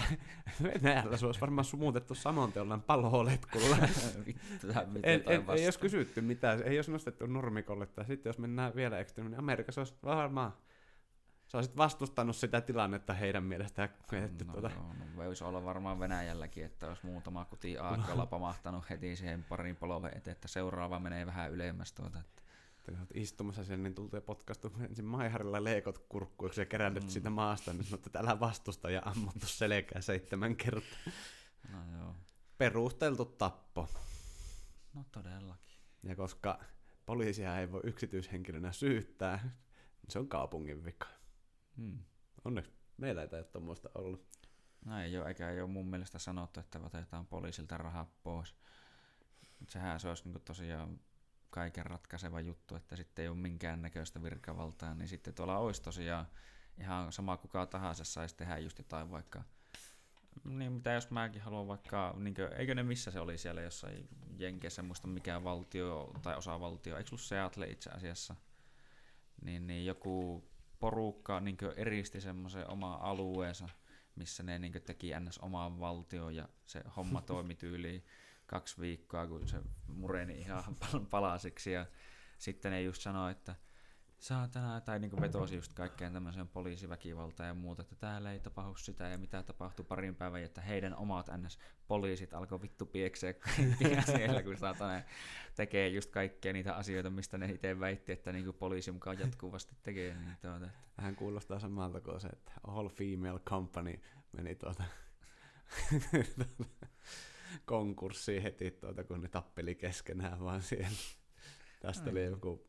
Venäjällä 0.64 1.18
se 1.18 1.26
olisi 1.26 1.42
varmaan 1.42 1.66
sumutettu 1.66 2.16
saman 2.16 2.52
teollaan 2.52 2.82
paloletkulla. 2.82 3.78
en, 5.04 5.24
en, 5.26 5.46
ei 5.58 5.66
olisi 5.66 5.80
kysytty 5.80 6.22
mitään, 6.22 6.64
ei 6.64 6.78
olisi 6.78 6.92
nostettu 6.92 7.26
normikolle. 7.26 7.86
Tai 7.86 8.06
sitten 8.06 8.30
jos 8.30 8.38
mennään 8.38 8.76
vielä 8.76 9.00
ekstremiin, 9.00 9.32
niin 9.32 9.40
Amerikassa 9.40 9.82
olisi 9.82 9.96
varmaan 10.04 10.54
sä 11.52 11.58
olisit 11.58 11.78
vastustanut 11.78 12.36
sitä 12.36 12.62
tilannetta 12.62 13.14
heidän 13.14 13.44
mielestään. 13.44 13.90
Että 14.12 14.46
no, 14.46 14.54
tuota... 14.54 14.70
no, 14.70 14.94
no, 15.00 15.06
voisi 15.16 15.44
olla 15.44 15.64
varmaan 15.64 16.00
Venäjälläkin, 16.00 16.66
että 16.66 16.88
olisi 16.88 17.06
muutama 17.06 17.46
kuti 17.46 17.78
aakkolla 17.78 18.26
pamahtanut 18.26 18.90
heti 18.90 19.16
siihen 19.16 19.44
parin 19.44 19.76
polven 19.76 20.18
eteen, 20.18 20.32
että 20.32 20.48
seuraava 20.48 21.00
menee 21.00 21.26
vähän 21.26 21.52
ylemmäs 21.52 21.94
tuota. 21.94 22.20
Että 22.20 22.41
istumassa 23.14 23.64
siellä, 23.64 23.84
niin 23.84 23.96
tultu 23.96 24.16
ja 24.16 24.22
potkastu 24.22 24.72
ensin 24.80 25.06
Maiharilla 25.06 25.64
leekot 25.64 25.98
kurkkuiksi 25.98 26.62
ja 26.62 26.66
kerännyt 26.66 27.04
mm. 27.04 27.10
siitä 27.10 27.30
maasta, 27.30 27.74
niin 27.74 27.94
että 27.94 28.20
älä 28.20 28.40
vastusta 28.40 28.90
ja 28.90 29.02
ammuttu 29.06 29.48
selkää 29.48 30.02
seitsemän 30.02 30.56
kertaa. 30.56 31.00
No 31.72 31.98
joo. 31.98 32.16
Perusteltu 32.58 33.26
tappo. 33.26 33.90
No 34.94 35.06
todellakin. 35.12 35.78
Ja 36.04 36.16
koska 36.16 36.60
poliisia 37.06 37.60
ei 37.60 37.72
voi 37.72 37.82
yksityishenkilönä 37.84 38.72
syyttää, 38.72 39.40
niin 39.44 40.10
se 40.12 40.20
on 40.20 40.28
kaupungin 40.28 40.86
vika. 40.86 41.08
Hmm. 41.78 42.00
Onneksi 42.46 42.72
meillä 42.98 43.22
ei 43.22 43.30
ole 43.32 43.44
tuommoista 43.44 43.90
ollut. 43.96 44.26
No 44.86 45.02
ei 45.02 45.18
ole, 45.18 45.28
eikä 45.28 45.50
ei 45.50 45.62
ole 45.62 45.70
mun 45.70 45.88
mielestä 45.88 46.20
sanottu, 46.20 46.60
että 46.60 46.80
otetaan 46.80 47.28
poliisilta 47.28 47.78
rahaa 47.78 48.12
pois. 48.24 48.56
Sehän 49.70 50.00
se 50.00 50.10
olisi 50.10 50.30
niin 50.30 50.42
tosiaan 50.42 51.00
kaiken 51.52 51.86
ratkaiseva 51.86 52.40
juttu, 52.40 52.76
että 52.76 52.96
sitten 52.96 53.24
ei 53.24 53.30
ole 53.30 53.38
minkäännäköistä 53.38 54.24
virkavaltaa, 54.24 54.94
niin 54.94 55.08
sitten 55.08 55.34
tuolla 55.34 55.58
olisi 55.58 55.82
tosiaan 55.82 56.26
ihan 56.80 57.12
sama 57.12 57.38
kuka 57.38 57.66
tahansa 57.66 58.04
saisi 58.04 58.36
tehdä 58.36 58.58
just 58.58 58.78
jotain 58.78 59.12
vaikka, 59.12 59.44
niin 60.44 60.72
mitä 60.72 60.92
jos 60.92 61.10
mäkin 61.10 61.42
haluan 61.42 61.68
vaikka, 61.68 62.16
niin 62.18 62.36
kuin, 62.36 62.54
eikö 62.54 62.76
ne 62.76 62.84
missä 62.84 63.12
se 63.12 63.20
oli 63.20 63.38
siellä 63.38 63.62
jossain 63.62 64.10
Jenkeissä, 64.38 64.82
muista 64.82 65.08
mikä 65.08 65.44
valtio 65.44 66.12
tai 66.22 66.36
osavaltio, 66.36 66.98
eikö 66.98 67.10
ollut 67.12 67.22
Seattle 67.22 67.68
itse 67.68 67.90
asiassa, 67.90 68.36
niin, 69.42 69.68
niin 69.68 69.86
joku 69.86 70.44
porukka 70.80 71.40
niin 71.40 71.58
eristi 71.76 72.22
semmoisen 72.22 72.70
oma 72.70 72.94
alueensa, 73.02 73.70
missä 74.16 74.44
ne 74.44 74.60
niin 74.60 74.74
teki 74.86 75.12
ns. 75.20 75.38
omaan 75.38 75.80
valtioon 75.80 76.36
ja 76.36 76.50
se 76.66 76.84
homma 76.98 77.22
toimi 77.32 77.56
tyyliin 77.56 78.06
kaksi 78.52 78.82
viikkoa, 78.82 79.28
kun 79.28 79.48
se 79.48 79.62
mureni 79.88 80.40
ihan 80.40 80.64
palasiksi 81.12 81.72
ja 81.72 81.86
sitten 82.38 82.72
ne 82.72 82.82
just 82.82 83.02
sanoi, 83.02 83.32
että 83.32 83.56
saatana, 84.20 84.82
tai 84.82 85.00
niin 85.00 85.22
vetosi 85.22 85.56
just 85.56 85.74
kaikkeen 85.74 86.14
tämmöiseen 86.14 86.48
poliisiväkivaltaan 86.48 87.48
ja 87.48 87.54
muuta, 87.54 87.82
että 87.82 87.96
täällä 87.96 88.32
ei 88.32 88.40
tapahdu 88.40 88.76
sitä 88.76 89.08
ja 89.08 89.18
mitä 89.18 89.44
tapahtui 89.44 89.86
parin 89.86 90.16
päivän, 90.16 90.44
että 90.44 90.62
heidän 90.62 90.96
omat 90.96 91.28
NS-poliisit 91.28 92.34
alkoi 92.34 92.62
vittu 92.62 92.86
piekseä 92.86 93.34
siellä, 94.16 94.44
kun 94.44 94.58
saatana 94.58 95.02
tekee 95.56 95.88
just 95.88 96.12
kaikkea 96.12 96.54
niitä 96.54 96.76
asioita, 96.76 97.10
mistä 97.10 97.38
ne 97.38 97.52
itse 97.52 97.80
väitti, 97.80 98.12
että 98.12 98.32
niin 98.32 98.54
poliisi 98.54 98.92
mukaan 98.92 99.20
jatkuvasti 99.20 99.76
tekee. 99.84 100.14
Niin 100.14 100.38
tuota. 100.42 100.68
Hän 100.98 101.16
kuulostaa 101.16 101.60
samalta 101.60 102.02
kuin 102.02 102.22
se, 102.22 102.28
että 102.28 102.52
all 102.64 102.90
female 102.90 103.40
company 103.40 104.00
meni 104.32 104.56
tuota 104.56 104.84
konkurssiin 107.66 108.42
heti, 108.42 108.72
tuota, 108.72 109.04
kun 109.04 109.22
ne 109.22 109.30
tappeli 109.30 109.76
keskenään 109.76 110.40
vaan 110.40 110.62
siellä. 110.62 110.98
Tästä 111.82 112.06
Ai. 112.06 112.12
oli 112.12 112.24
joku 112.24 112.66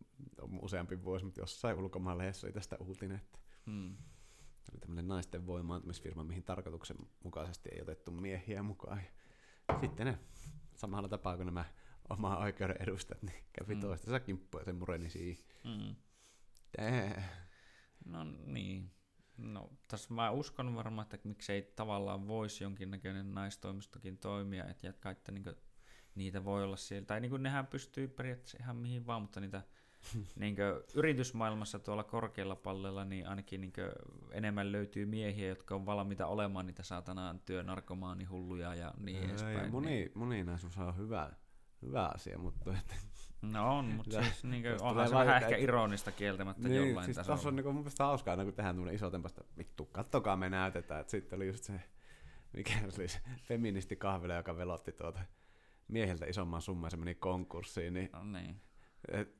useampi 0.60 1.04
vuosi, 1.04 1.24
mutta 1.24 1.40
jossain 1.40 1.76
ulkomaanlehdessä 1.76 2.46
oli 2.46 2.52
tästä 2.52 2.76
uutinen, 2.80 3.16
että 3.16 3.38
hmm. 3.66 3.96
oli 4.72 4.80
tämmöinen 4.80 5.08
naisten 5.08 5.46
voimaantumisfirma, 5.46 6.24
mihin 6.24 6.42
tarkoituksenmukaisesti 6.42 7.68
ei 7.72 7.82
otettu 7.82 8.10
miehiä 8.10 8.62
mukaan. 8.62 9.02
Ja 9.68 9.80
sitten 9.80 10.06
ne 10.06 10.18
samalla 10.76 11.08
tapaa 11.08 11.36
kuin 11.36 11.46
nämä 11.46 11.64
omaa 12.10 12.38
oikeuden 12.38 12.76
edustajat, 12.80 13.22
niin 13.22 13.44
kävi 13.52 13.72
hmm. 13.72 13.80
toistensa 13.80 14.20
kimppuun 14.20 14.60
ja 14.60 14.64
se 14.64 14.72
mureni 14.72 15.10
siihen. 15.10 15.44
Hmm. 15.64 15.96
No 18.04 18.24
niin. 18.24 18.90
No, 19.36 19.70
tässä 19.88 20.14
mä 20.14 20.30
uskon 20.30 20.74
varmaan, 20.74 21.06
että 21.12 21.28
miksei 21.28 21.62
tavallaan 21.62 22.28
voisi 22.28 22.64
jonkinnäköinen 22.64 23.34
naistoimistokin 23.34 24.18
toimia, 24.18 24.68
että 24.68 24.86
jatka, 24.86 25.10
että 25.10 25.32
niin 25.32 25.44
niitä 26.14 26.44
voi 26.44 26.64
olla 26.64 26.76
siellä, 26.76 27.06
tai 27.06 27.20
niin 27.20 27.42
nehän 27.42 27.66
pystyy 27.66 28.08
periaatteessa 28.08 28.58
ihan 28.60 28.76
mihin 28.76 29.06
vaan, 29.06 29.22
mutta 29.22 29.40
niitä 29.40 29.62
niin 30.36 30.56
yritysmaailmassa 30.94 31.78
tuolla 31.78 32.04
korkealla 32.04 32.56
pallella, 32.56 33.04
niin 33.04 33.28
ainakin 33.28 33.60
niin 33.60 33.72
enemmän 34.30 34.72
löytyy 34.72 35.06
miehiä, 35.06 35.48
jotka 35.48 35.74
on 35.74 35.86
valmiita 35.86 36.26
olemaan 36.26 36.66
niitä 36.66 36.82
saatanaan 36.82 37.40
työnarkomaanihulluja 37.40 38.74
ja 38.74 38.94
niin 38.98 39.22
edespäin. 39.22 39.70
Moni, 39.70 39.90
niin. 39.90 40.12
moninaisuus 40.14 40.78
on 40.78 40.96
hyvä, 40.96 41.30
hyvä 41.82 42.10
asia, 42.14 42.38
mutta 42.38 42.70
että 42.78 42.94
No 43.42 43.78
on, 43.78 43.84
mutta 43.84 44.22
siis 44.22 44.44
niin 44.44 44.62
kuin, 44.62 44.82
onhan 44.82 45.08
se 45.08 45.14
vähän 45.14 45.42
ehkä 45.42 45.56
ironista 45.56 46.12
kieltämättä 46.12 46.68
niin, 46.68 46.88
jollain 46.88 47.04
siis 47.04 47.16
tasolla. 47.16 47.36
Tuossa 47.36 47.48
on 47.48 47.56
niin 47.56 47.66
mun 47.66 47.74
mielestä 47.74 48.04
hauskaa, 48.04 48.32
aina 48.32 48.44
kun 48.44 48.54
tehdään 48.54 48.74
tämmöinen 48.74 48.94
iso 48.94 49.10
tempasta, 49.10 49.44
vittu, 49.58 49.84
kattokaa 49.84 50.36
me 50.36 50.50
näytetään, 50.50 51.00
että 51.00 51.10
sitten 51.10 51.36
oli 51.36 51.46
just 51.46 51.64
se 51.64 51.80
mikä 52.52 52.72
oli 52.84 53.08
se 53.08 53.20
feministikahvila, 53.42 54.34
joka 54.34 54.56
velotti 54.56 54.92
tuota 54.92 55.20
mieheltä 55.88 56.26
isomman 56.26 56.62
summan, 56.62 56.90
se 56.90 56.96
meni 56.96 57.14
konkurssiin, 57.14 57.94
niin, 57.94 58.10
no 58.12 58.24
niin. 58.24 58.60
et, 59.08 59.36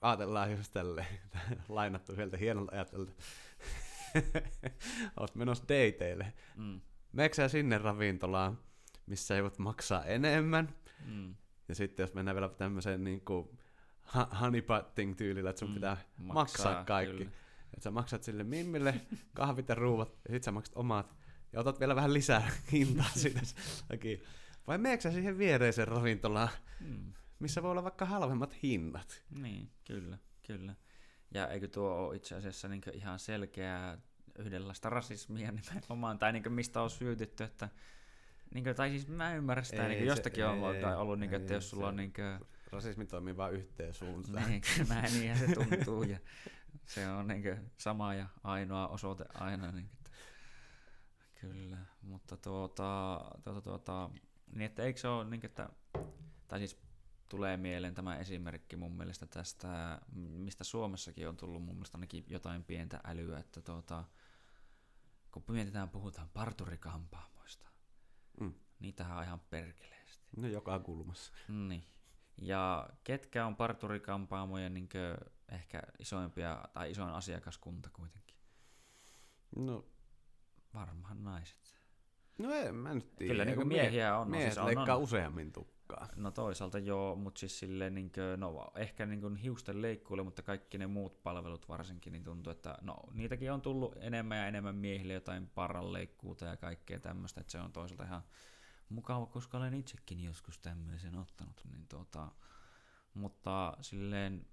ajatellaan 0.00 0.50
just 0.50 0.72
tälleen, 0.72 1.18
lainattu 1.68 2.14
sieltä 2.14 2.36
hienolta 2.36 2.72
ajatelta. 2.72 3.12
Olet 5.20 5.34
menossa 5.34 5.64
dateille. 5.64 6.32
Mm. 6.56 6.80
Meeksä 7.12 7.48
sinne 7.48 7.78
ravintolaan, 7.78 8.58
missä 9.06 9.36
ei 9.36 9.42
voit 9.42 9.58
maksaa 9.58 10.04
enemmän. 10.04 10.74
Mm. 11.06 11.34
Ja 11.70 11.74
sitten 11.74 12.02
jos 12.02 12.14
mennään 12.14 12.34
vielä 12.34 12.48
tämmöiseen 12.48 13.04
niin 13.04 13.20
kuin 13.20 13.58
honeypotting 14.40 15.16
tyylillä, 15.16 15.50
että 15.50 15.60
sun 15.60 15.68
Mm, 15.68 15.74
pitää 15.74 15.96
maksaa, 16.16 16.34
maksaa 16.34 16.84
kaikki. 16.84 17.16
kyllä. 17.16 17.30
Että 17.74 17.80
sä 17.84 17.90
maksat 17.90 18.22
sille 18.22 18.44
mimmille 18.44 18.94
kahvit 19.34 19.68
ja 19.68 19.74
ruuat, 19.74 20.08
ja 20.28 20.34
sit 20.34 20.42
sä 20.44 20.52
maksat 20.52 20.76
omat, 20.76 21.16
ja 21.52 21.60
otat 21.60 21.80
vielä 21.80 21.96
vähän 21.96 22.12
lisää 22.12 22.50
hintaa 22.72 23.08
siitä 23.14 23.40
takia. 23.88 24.18
Vai 24.66 24.78
meeksä 24.78 25.10
sä 25.10 25.14
siihen 25.14 25.38
viereiseen 25.38 25.88
ravintolaan, 25.88 26.48
Mm. 26.80 27.12
missä 27.38 27.62
voi 27.62 27.70
olla 27.70 27.84
vaikka 27.84 28.04
halvemmat 28.04 28.62
hinnat? 28.62 29.22
Niin, 29.40 29.70
kyllä, 29.86 30.18
kyllä. 30.46 30.74
Ja 31.34 31.48
eikö 31.48 31.68
tuo 31.68 31.90
ole 31.90 32.16
itse 32.16 32.34
asiassa 32.34 32.68
niin 32.68 32.82
ihan 32.94 33.18
selkeää 33.18 33.98
yhdenlaista 34.38 34.90
rasismia 34.90 35.52
nimenomaan, 35.72 36.18
tai 36.18 36.32
niin 36.32 36.52
mistä 36.52 36.82
on 36.82 36.90
syytetty, 36.90 37.44
että 37.44 37.68
niin 38.54 38.64
kuin, 38.64 38.76
tai 38.76 38.90
siis 38.90 39.08
mä 39.08 39.30
en 39.30 39.36
ymmärrä 39.36 39.62
sitä, 39.62 39.82
Ei 39.82 39.88
niin 39.88 40.00
se- 40.00 40.04
jostakin 40.06 40.46
on 40.46 40.54
ei, 40.56 40.62
ollut, 40.62 40.80
tai 40.80 40.96
ollut 40.96 41.18
niin 41.18 41.30
kuin, 41.30 41.36
ei, 41.40 41.42
että 41.42 41.54
jos 41.54 41.70
sulla 41.70 41.84
se- 41.84 41.88
on 41.88 41.96
niin 41.96 42.12
kuin, 42.12 42.48
Rasismi 42.72 43.06
toimii 43.06 43.36
vain 43.36 43.54
yhteen 43.54 43.94
suuntaan. 43.94 44.48
niin, 44.48 44.62
näin, 44.88 45.12
niinhän 45.12 45.38
se 45.38 45.54
tuntuu, 45.54 46.02
ja 46.02 46.18
se 46.86 47.08
on 47.08 47.28
niin 47.28 47.42
kuin, 47.42 47.70
sama 47.76 48.14
ja 48.14 48.26
ainoa 48.44 48.88
osoite 48.88 49.24
aina. 49.34 49.72
Niin, 49.72 49.90
että, 49.94 50.10
kyllä, 51.40 51.78
mutta 52.02 52.36
tuota, 52.36 53.20
tuota, 53.44 53.60
tuota, 53.60 54.10
niin 54.52 54.62
että 54.66 54.82
eikö 54.82 55.00
se 55.00 55.08
ole, 55.08 55.24
niin, 55.24 55.46
että, 55.46 55.68
tai 56.48 56.58
siis 56.58 56.78
tulee 57.28 57.56
mieleen 57.56 57.94
tämä 57.94 58.16
esimerkki 58.16 58.76
mun 58.76 58.96
mielestä 58.96 59.26
tästä, 59.26 60.00
mistä 60.14 60.64
Suomessakin 60.64 61.28
on 61.28 61.36
tullut 61.36 61.62
mun 61.64 61.74
mielestä 61.74 61.98
ainakin 61.98 62.24
jotain 62.28 62.64
pientä 62.64 63.00
älyä, 63.04 63.38
että 63.38 63.60
tuota, 63.60 64.04
kun 65.30 65.42
mietitään, 65.48 65.88
puhutaan 65.88 66.28
parturikampaamoista, 66.28 67.29
Mm. 68.40 68.54
niitähän 68.80 69.16
on 69.18 69.24
ihan 69.24 69.40
perkeleesti. 69.40 70.24
No 70.36 70.48
joka 70.48 70.78
kulmassa. 70.78 71.32
Niin. 71.48 71.84
Ja 72.42 72.88
ketkä 73.04 73.46
on 73.46 73.56
parturikampaamojen 73.56 74.74
niin 74.74 74.88
ehkä 75.48 75.82
isoimpia, 75.98 76.64
tai 76.72 76.90
isoin 76.90 77.10
asiakaskunta 77.10 77.90
kuitenkin? 77.92 78.36
No, 79.56 79.84
Varmaan 80.74 81.24
naiset. 81.24 81.80
no 82.38 82.52
en 82.52 82.74
mä 82.74 82.94
nyt 82.94 83.16
tiedä. 83.16 83.32
Kyllä 83.32 83.44
niinku 83.44 83.60
Eikö 83.60 83.68
miehiä 83.68 84.18
on, 84.18 84.26
no 84.26 84.30
Miehet 84.30 84.48
siis 84.52 84.58
on, 84.58 84.66
leikkaa 84.66 84.96
on. 84.96 85.02
useammin 85.02 85.52
tukkaa. 85.52 85.79
No 86.16 86.30
toisaalta 86.30 86.78
joo, 86.78 87.16
mutta 87.16 87.38
siis 87.38 87.58
silleen 87.58 87.94
niin 87.94 88.12
kuin, 88.12 88.40
no 88.40 88.72
ehkä 88.76 89.06
niin 89.06 89.20
kuin 89.20 89.36
hiusten 89.36 89.82
leikkuille, 89.82 90.22
mutta 90.22 90.42
kaikki 90.42 90.78
ne 90.78 90.86
muut 90.86 91.22
palvelut 91.22 91.68
varsinkin, 91.68 92.12
niin 92.12 92.24
tuntuu, 92.24 92.50
että 92.50 92.78
no 92.80 92.96
niitäkin 93.12 93.52
on 93.52 93.62
tullut 93.62 93.96
enemmän 94.00 94.38
ja 94.38 94.46
enemmän 94.46 94.74
miehille 94.74 95.12
jotain 95.12 95.46
parranleikkuuta 95.46 96.44
ja 96.44 96.56
kaikkea 96.56 97.00
tämmöistä, 97.00 97.40
että 97.40 97.52
se 97.52 97.60
on 97.60 97.72
toisaalta 97.72 98.04
ihan 98.04 98.22
mukava, 98.88 99.26
koska 99.26 99.58
olen 99.58 99.74
itsekin 99.74 100.20
joskus 100.20 100.58
tämmöisen 100.58 101.16
ottanut, 101.16 101.60
niin 101.70 101.86
tota, 101.86 102.28
mutta 103.14 103.76
silleen, 103.80 104.46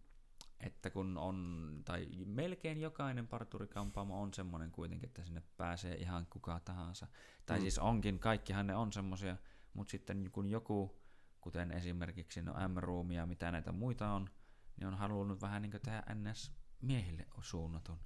että 0.59 0.89
kun 0.89 1.17
on, 1.17 1.81
tai 1.85 2.07
melkein 2.25 2.81
jokainen 2.81 3.27
parturikampaamo 3.27 4.21
on 4.21 4.33
semmoinen 4.33 4.71
kuitenkin, 4.71 5.07
että 5.07 5.23
sinne 5.23 5.43
pääsee 5.57 5.95
ihan 5.95 6.27
kuka 6.29 6.59
tahansa. 6.59 7.07
Tai 7.45 7.57
mm. 7.57 7.61
siis 7.61 7.79
onkin, 7.79 8.19
kaikkihan 8.19 8.67
ne 8.67 8.75
on 8.75 8.93
semmoisia, 8.93 9.37
mutta 9.73 9.91
sitten 9.91 10.29
kun 10.31 10.49
joku, 10.49 11.01
kuten 11.47 11.71
esimerkiksi 11.71 12.41
no 12.41 12.53
M-Room 12.67 13.11
ja 13.11 13.25
mitä 13.25 13.51
näitä 13.51 13.71
muita 13.71 14.11
on, 14.11 14.29
niin 14.77 14.87
on 14.87 14.93
halunnut 14.93 15.41
vähän 15.41 15.61
niin 15.61 15.71
tehdä 15.71 16.03
NS 16.13 16.51
miehille 16.81 17.25
suunnatun 17.41 17.99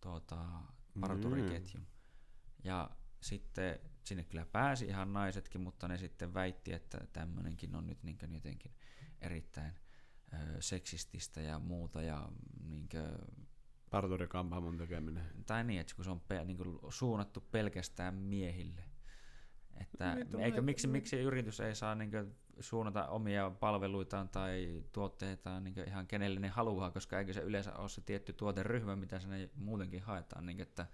tuota, 0.00 0.48
parturiketjun. 1.00 1.86
Ja 2.64 2.90
sitten 3.20 3.78
sinne 4.04 4.24
kyllä 4.24 4.46
pääsi 4.46 4.86
ihan 4.86 5.12
naisetkin, 5.12 5.60
mutta 5.60 5.88
ne 5.88 5.98
sitten 5.98 6.34
väitti, 6.34 6.72
että 6.72 6.98
tämmöinenkin 7.12 7.74
on 7.74 7.86
nyt 7.86 8.02
niin 8.02 8.18
jotenkin 8.32 8.74
erittäin 9.20 9.74
ö, 10.32 10.36
seksististä 10.62 11.40
ja 11.40 11.58
muuta. 11.58 12.02
Ja 12.02 12.28
niin 12.64 12.88
Parturikampaamon 13.90 14.76
tekeminen. 14.76 15.44
tai 15.46 15.64
niin, 15.64 15.80
että 15.80 15.94
kun 15.94 16.04
se 16.04 16.10
on 16.10 16.20
pe- 16.20 16.44
niin 16.44 16.58
suunnattu 16.90 17.40
pelkästään 17.40 18.14
miehille. 18.14 18.84
Että 19.80 20.14
Mitä 20.14 20.38
eikö, 20.38 20.62
miksi, 20.62 20.86
mi- 20.86 20.92
miksi 20.92 21.16
yritys 21.20 21.60
ei 21.60 21.74
saa 21.74 21.94
niin 21.94 22.10
suunnata 22.60 23.06
omia 23.08 23.50
palveluitaan 23.60 24.28
tai 24.28 24.82
tuotteitaan 24.92 25.64
niin 25.64 25.74
ihan 25.86 26.06
kenelle 26.06 26.40
ne 26.40 26.48
haluaa, 26.48 26.90
koska 26.90 27.18
eikö 27.18 27.32
se 27.32 27.40
yleensä 27.40 27.76
ole 27.76 27.88
se 27.88 28.00
tietty 28.00 28.32
tuoteryhmä, 28.32 28.96
mitä 28.96 29.18
sinne 29.20 29.50
muutenkin 29.56 30.02
haetaan. 30.02 30.46
Niin, 30.46 30.60
että, 30.60 30.86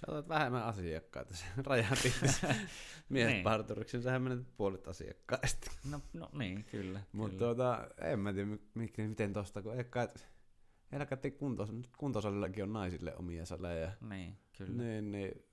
Sä 0.00 0.06
otat 0.12 0.28
vähemmän 0.28 0.62
asiakkaita, 0.62 1.34
se 1.34 1.44
rajat 1.66 1.88
miehet 3.08 3.32
Niin. 3.32 3.44
parturiksi, 3.44 3.96
niin 3.96 4.02
sähän 4.02 4.22
menet 4.22 4.56
puolet 4.56 4.88
asiakkaista. 4.88 5.70
no, 5.90 6.00
no 6.12 6.28
niin, 6.32 6.64
kyllä. 6.64 7.00
Mutta 7.12 7.38
tuota, 7.38 7.88
en 8.00 8.18
mä 8.20 8.32
tiedä, 8.32 8.46
mi- 8.74 8.92
miten 8.96 9.32
tosta, 9.32 9.62
kun 9.62 9.72
heillä 10.92 11.06
kai 11.06 11.30
kuntos, 11.30 11.72
kuntosalillakin 11.96 12.64
on 12.64 12.72
naisille 12.72 13.16
omia 13.16 13.46
saleja. 13.46 13.92
Niin, 14.10 14.36
kyllä. 14.58 14.82
Niin, 14.82 15.12
niin 15.12 15.44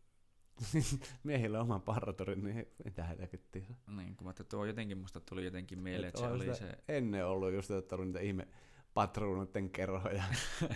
miehillä 1.24 1.58
on 1.58 1.64
oma 1.64 1.80
partori, 1.80 2.36
niin 2.36 2.68
mitä 2.86 3.04
helvettiä. 3.04 3.66
Niin, 3.88 4.16
kun 4.16 4.28
mä 4.28 4.32
että 4.32 4.44
tuo 4.44 4.66
jotenkin 4.66 4.98
musta 4.98 5.20
tuli 5.20 5.46
jotenkin 5.46 5.80
mieleen, 5.80 6.10
Et 6.10 6.16
että 6.16 6.28
se 6.28 6.34
oli 6.34 6.56
se... 6.56 6.78
Ennen 6.88 7.26
ollut 7.26 7.54
just, 7.54 7.72
että 7.72 7.96
on 7.96 8.08
niitä 8.08 8.20
ihme 8.20 8.48
patruunoiden 8.94 9.70
kerhoja. 9.70 10.24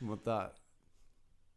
Mutta 0.00 0.50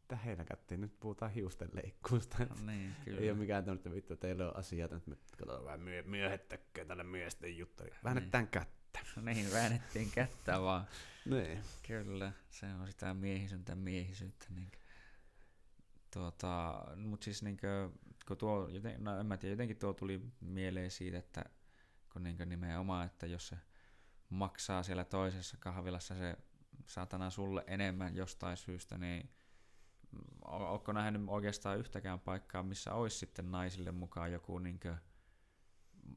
mitä 0.01 0.15
heillä 0.15 0.45
kättiin? 0.45 0.81
Nyt 0.81 0.99
puhutaan 0.99 1.31
hiusten 1.31 1.69
leikkuusta. 1.73 2.37
Niin, 2.65 2.95
kyllä. 3.05 3.21
Ei 3.21 3.29
ole 3.29 3.37
mikään 3.37 3.65
tämmöistä 3.65 3.91
vittu, 3.91 4.15
teillä 4.15 4.47
on 4.49 4.57
asiaa, 4.57 4.85
että 4.85 5.09
me 5.09 5.15
katsotaan 5.15 5.65
vähän 5.65 5.79
myö- 5.79 6.03
myöhet 6.03 6.47
tekee 6.47 6.85
tälle 6.85 7.03
miesten 7.03 7.57
juttu. 7.57 7.83
niin 7.83 7.93
Väännetään 8.03 8.47
kättä. 8.47 8.99
Niin, 9.21 9.51
väännettiin 9.51 10.11
kättä 10.11 10.61
vaan. 10.61 10.87
Niin. 11.25 11.59
Kyllä, 11.87 12.31
se 12.49 12.65
on 12.65 12.87
sitä 12.87 13.13
miehisyntä 13.13 13.75
miehisyyttä. 13.75 14.45
Niin. 14.55 14.71
Tuota, 16.13 16.83
mutta 16.95 17.23
siis 17.23 17.43
niin 17.43 17.57
kuin, 17.57 17.99
kun 18.27 18.37
tuo, 18.37 18.67
joten, 18.67 19.03
no 19.03 19.19
en 19.19 19.25
mä 19.25 19.37
tiedä, 19.37 19.53
jotenkin 19.53 19.77
tuo 19.77 19.93
tuli 19.93 20.21
mieleen 20.41 20.91
siitä, 20.91 21.17
että 21.17 21.43
kun 22.13 22.23
niin 22.23 22.37
nimenomaan, 22.45 23.05
että 23.05 23.25
jos 23.25 23.47
se 23.47 23.57
maksaa 24.29 24.83
siellä 24.83 25.03
toisessa 25.05 25.57
kahvilassa 25.59 26.15
se 26.15 26.37
satana 26.85 27.29
sulle 27.29 27.63
enemmän 27.67 28.15
jostain 28.15 28.57
syystä, 28.57 28.97
niin 28.97 29.29
o- 30.45 30.71
Oletko 30.71 30.93
nähnyt 30.93 31.21
oikeastaan 31.27 31.77
yhtäkään 31.79 32.19
paikkaa, 32.19 32.63
missä 32.63 32.93
olisi 32.93 33.17
sitten 33.17 33.51
naisille 33.51 33.91
mukaan 33.91 34.31
joku 34.31 34.59
niin 34.59 34.79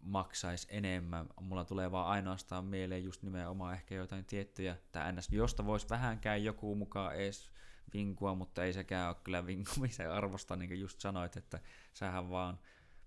maksaisi 0.02 0.66
enemmän? 0.70 1.26
Mulla 1.40 1.64
tulee 1.64 1.90
vaan 1.90 2.06
ainoastaan 2.06 2.64
mieleen 2.64 3.04
just 3.04 3.22
nimenomaan 3.22 3.74
ehkä 3.74 3.94
jotain 3.94 4.24
tiettyjä, 4.24 4.76
tai 4.92 5.12
ns. 5.12 5.28
josta 5.30 5.66
voisi 5.66 5.88
vähänkään 5.90 6.44
joku 6.44 6.74
mukaan 6.74 7.14
edes 7.14 7.52
vinkua, 7.94 8.34
mutta 8.34 8.64
ei 8.64 8.72
sekään 8.72 9.08
ole 9.08 9.16
kyllä 9.24 9.46
vinkumisen 9.46 10.12
arvosta, 10.18 10.56
niin 10.56 10.68
kuin 10.68 10.80
just 10.80 11.00
sanoit, 11.00 11.36
että 11.36 11.60
sähän 11.92 12.30
vaan 12.30 12.58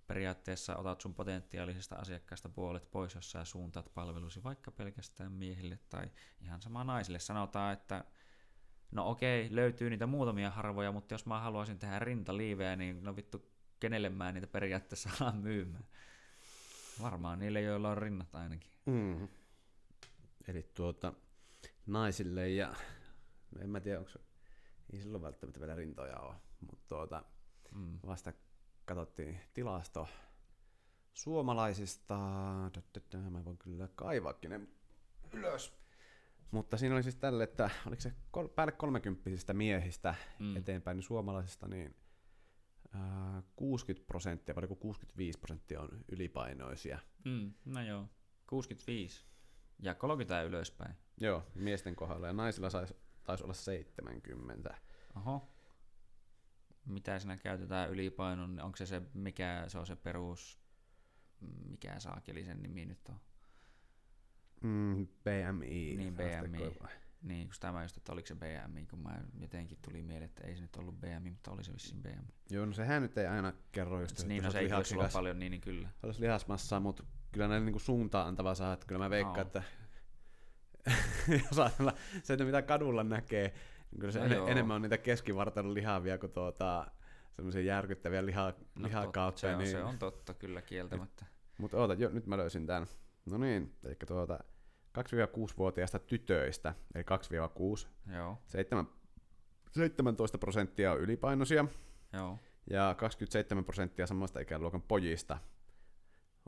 periaatteessa 0.08 0.78
otat 0.78 1.02
sun 1.02 1.13
potentiaalisesta 1.13 1.95
asiakkaasta 1.95 2.50
puolet 2.50 2.91
pois, 2.91 3.15
jos 3.15 3.32
sä 3.32 3.45
suuntaat 3.45 3.93
palvelusi 3.93 4.43
vaikka 4.43 4.71
pelkästään 4.71 5.32
miehille 5.32 5.80
tai 5.89 6.12
ihan 6.41 6.62
sama 6.62 6.84
naisille. 6.84 7.19
Sanotaan, 7.19 7.74
että 7.74 8.04
no 8.91 9.10
okei, 9.10 9.48
löytyy 9.52 9.89
niitä 9.89 10.08
muutamia 10.08 10.52
harvoja, 10.52 10.91
mutta 10.91 11.13
jos 11.13 11.26
mä 11.26 11.39
haluaisin 11.39 11.80
tehdä 11.80 12.00
rintaliivejä, 12.00 12.76
niin 12.76 13.04
no 13.04 13.15
vittu, 13.15 13.52
kenelle 13.80 14.10
mä 14.10 14.32
niitä 14.32 14.48
periaatteessa 14.48 15.10
alan 15.19 15.38
myymään. 15.38 15.86
Varmaan 17.02 17.39
niille, 17.39 17.62
joilla 17.62 17.89
on 17.89 17.98
rinnat 17.98 18.36
ainakin. 18.36 18.71
Mm. 18.86 19.28
Eli 20.48 20.71
tuota, 20.74 21.13
naisille 21.86 22.50
ja 22.50 22.76
en 23.60 23.69
mä 23.69 23.80
tiedä, 23.80 24.00
onko 24.00 24.12
ei 24.95 25.01
silloin 25.01 25.23
välttämättä 25.23 25.60
vielä 25.60 25.75
rintoja 25.75 26.19
ole, 26.19 26.36
mutta 26.60 26.86
tuota, 26.88 27.23
Mm. 27.71 27.99
vasta 28.05 28.34
katsottiin 28.86 29.39
tilasto 29.53 30.08
suomalaisista, 31.13 32.15
mä 33.29 33.45
voin 33.45 33.58
kyllä 33.58 33.88
kaivaakin 33.95 34.49
ne 34.49 34.62
ylös. 35.34 35.73
Mutta 36.51 36.77
siinä 36.77 36.95
oli 36.95 37.03
siis 37.03 37.15
tälle, 37.15 37.43
että 37.43 37.69
oliko 37.88 38.01
se 38.01 38.13
kol- 38.31 38.47
päälle 38.47 38.71
30 38.71 39.53
miehistä 39.53 40.15
Mm. 40.39 40.58
eteenpäin, 40.58 40.95
niin 40.97 41.03
suomalaisista 41.03 41.67
niin 41.67 41.95
ää, 42.93 43.43
60 43.55 44.08
prosenttia, 44.08 44.55
vai 44.55 44.62
oliko 44.62 44.75
65 44.75 45.39
prosenttia 45.39 45.81
on 45.81 45.89
ylipainoisia. 46.12 46.99
Mm. 47.25 47.53
No 47.65 47.81
joo, 47.81 48.05
65 48.47 49.25
ja 49.79 49.95
30 49.95 50.43
ylöspäin. 50.43 50.95
Joo, 51.21 51.43
miesten 51.55 51.95
kohdalla 51.95 52.27
ja 52.27 52.34
naisilla 52.34 52.69
sais, 52.69 52.93
taisi 53.23 53.43
olla 53.43 53.53
70. 53.53 54.77
Oho. 55.15 55.49
mitä 56.86 57.19
siinä 57.19 57.38
käytetään 57.38 57.89
ylipainon, 57.89 58.60
onko 58.60 58.78
se 58.78 58.86
se, 58.86 59.01
mikä 59.13 59.63
se 59.67 59.78
on 59.78 59.88
se 59.88 59.95
perus, 59.95 60.60
mikä 61.65 61.99
saakeli 61.99 62.45
sen 62.45 62.63
nimi 62.63 62.86
nyt 62.86 63.10
on? 63.10 63.19
Mm, 64.62 65.08
BMI. 65.08 65.95
Niin, 65.97 66.15
BMI. 66.15 66.78
Niin, 67.21 67.47
kun 67.47 67.56
tämä 67.60 67.84
just, 67.84 67.97
että 67.97 68.12
oliko 68.12 68.28
se 68.28 68.36
BMI, 68.36 68.86
kun 68.86 68.99
mä 68.99 69.21
jotenkin 69.39 69.78
tuli 69.82 70.01
mieleen, 70.01 70.23
että 70.23 70.47
ei 70.47 70.56
se 70.56 70.62
nyt 70.62 70.75
ollut 70.75 70.99
BMI, 70.99 71.30
mutta 71.30 71.51
oli 71.51 71.63
se 71.63 71.73
vissiin 71.73 72.01
BMI. 72.01 72.34
Joo, 72.49 72.65
no 72.65 72.73
sehän 72.73 73.01
nyt 73.01 73.17
ei 73.17 73.28
aina 73.28 73.54
kerro 73.71 74.01
just, 74.01 74.12
että 74.12 74.28
niin, 74.28 74.43
no 74.43 74.51
se 74.51 74.60
ei 74.60 74.69
kyllä 74.93 75.10
paljon, 75.13 75.39
niin, 75.39 75.51
niin 75.51 75.62
kyllä. 75.62 75.89
Se 76.01 76.06
olisi 76.06 76.21
lihasmassaa, 76.21 76.80
mutta 76.80 77.04
kyllä 77.32 77.47
näin 77.47 77.65
niin 77.65 77.80
suuntaan 77.80 78.28
antava 78.28 78.56
saa, 78.56 78.73
että 78.73 78.86
kyllä 78.86 78.99
mä 78.99 79.10
veikkaan, 79.10 79.36
no. 79.36 79.41
että 79.41 79.63
jos 81.49 81.60
ajatellaan 81.60 81.97
se, 82.23 82.34
että 82.34 82.45
mitä 82.45 82.62
kadulla 82.62 83.04
näkee, 83.04 83.47
niin 83.47 83.56
kyllä 83.99 84.12
se 84.12 84.19
no 84.19 84.25
en, 84.25 84.51
enemmän 84.51 84.75
on 84.75 84.81
niitä 84.81 84.97
keskivartalon 84.97 85.73
lihavia 85.73 86.17
kuin 86.17 86.31
tuota, 86.31 86.91
semmoisia 87.36 87.62
järkyttäviä 87.62 88.25
liha, 88.25 88.53
no 88.75 88.88
lihakauppeja. 88.88 89.39
Se, 89.39 89.55
on, 89.55 89.60
niin... 89.60 89.71
se 89.71 89.84
on 89.84 89.97
totta 89.97 90.34
kyllä 90.34 90.62
kieltämättä. 90.62 91.25
Mutta 91.58 91.77
oota, 91.77 91.93
jo, 91.93 92.10
nyt 92.10 92.27
mä 92.27 92.38
löysin 92.38 92.67
tämän. 92.67 92.88
No 93.25 93.38
niin, 93.38 93.75
eli 93.84 93.95
tuota, 94.08 94.43
2-6-vuotiaista 94.97 95.99
tytöistä, 95.99 96.73
eli 96.95 97.03
2-6, 97.03 98.13
Joo. 98.15 98.38
7, 98.47 98.88
17 99.71 100.38
prosenttia 100.38 100.91
on 100.91 100.99
ylipainoisia, 100.99 101.65
Joo. 102.13 102.39
ja 102.69 102.95
27 102.97 103.65
prosenttia 103.65 104.08
samasta 104.08 104.39
ikäluokan 104.39 104.81
pojista 104.81 105.38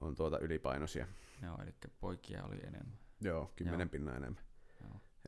on 0.01 0.15
tuota 0.15 0.39
ylipainoisia. 0.39 1.07
Joo, 1.43 1.57
eli 1.63 1.73
poikia 1.99 2.43
oli 2.43 2.55
enemmän. 2.55 2.97
Joo, 3.21 3.51
10 3.55 3.79
Joo. 3.79 3.89
pinnaa 3.89 4.15
enemmän. 4.15 4.46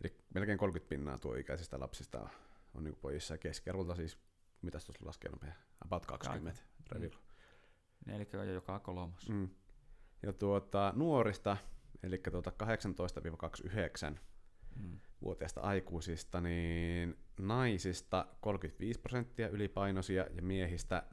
Eli 0.01 0.17
melkein 0.33 0.57
30 0.57 0.89
pinnaa 0.89 1.17
tuo 1.17 1.35
ikäisistä 1.35 1.79
lapsista 1.79 2.19
on, 2.19 2.29
on 2.73 2.83
niin 2.83 2.95
pojissa 2.95 3.33
ja 3.33 3.37
keskiarvolta 3.37 3.95
siis, 3.95 4.17
mitä 4.61 4.79
tuossa 4.85 5.05
laskee 5.05 5.31
nopea, 5.31 5.53
about 5.85 6.05
20 6.05 6.61
mm. 6.95 6.99
Niin, 8.05 8.27
eli 8.33 8.53
joka 8.53 8.79
kolmas. 8.79 9.29
Mm. 9.29 9.49
Ja 10.23 10.33
tuota, 10.33 10.93
nuorista 10.95 11.57
eli 12.03 12.17
tuota 12.17 12.51
18-29 14.11 14.15
mm. 14.75 14.99
vuotiaista 15.21 15.61
aikuisista, 15.61 16.41
niin 16.41 17.17
naisista 17.39 18.27
35 18.39 18.99
prosenttia 18.99 19.49
ylipainoisia 19.49 20.27
ja 20.35 20.41
miehistä 20.41 21.03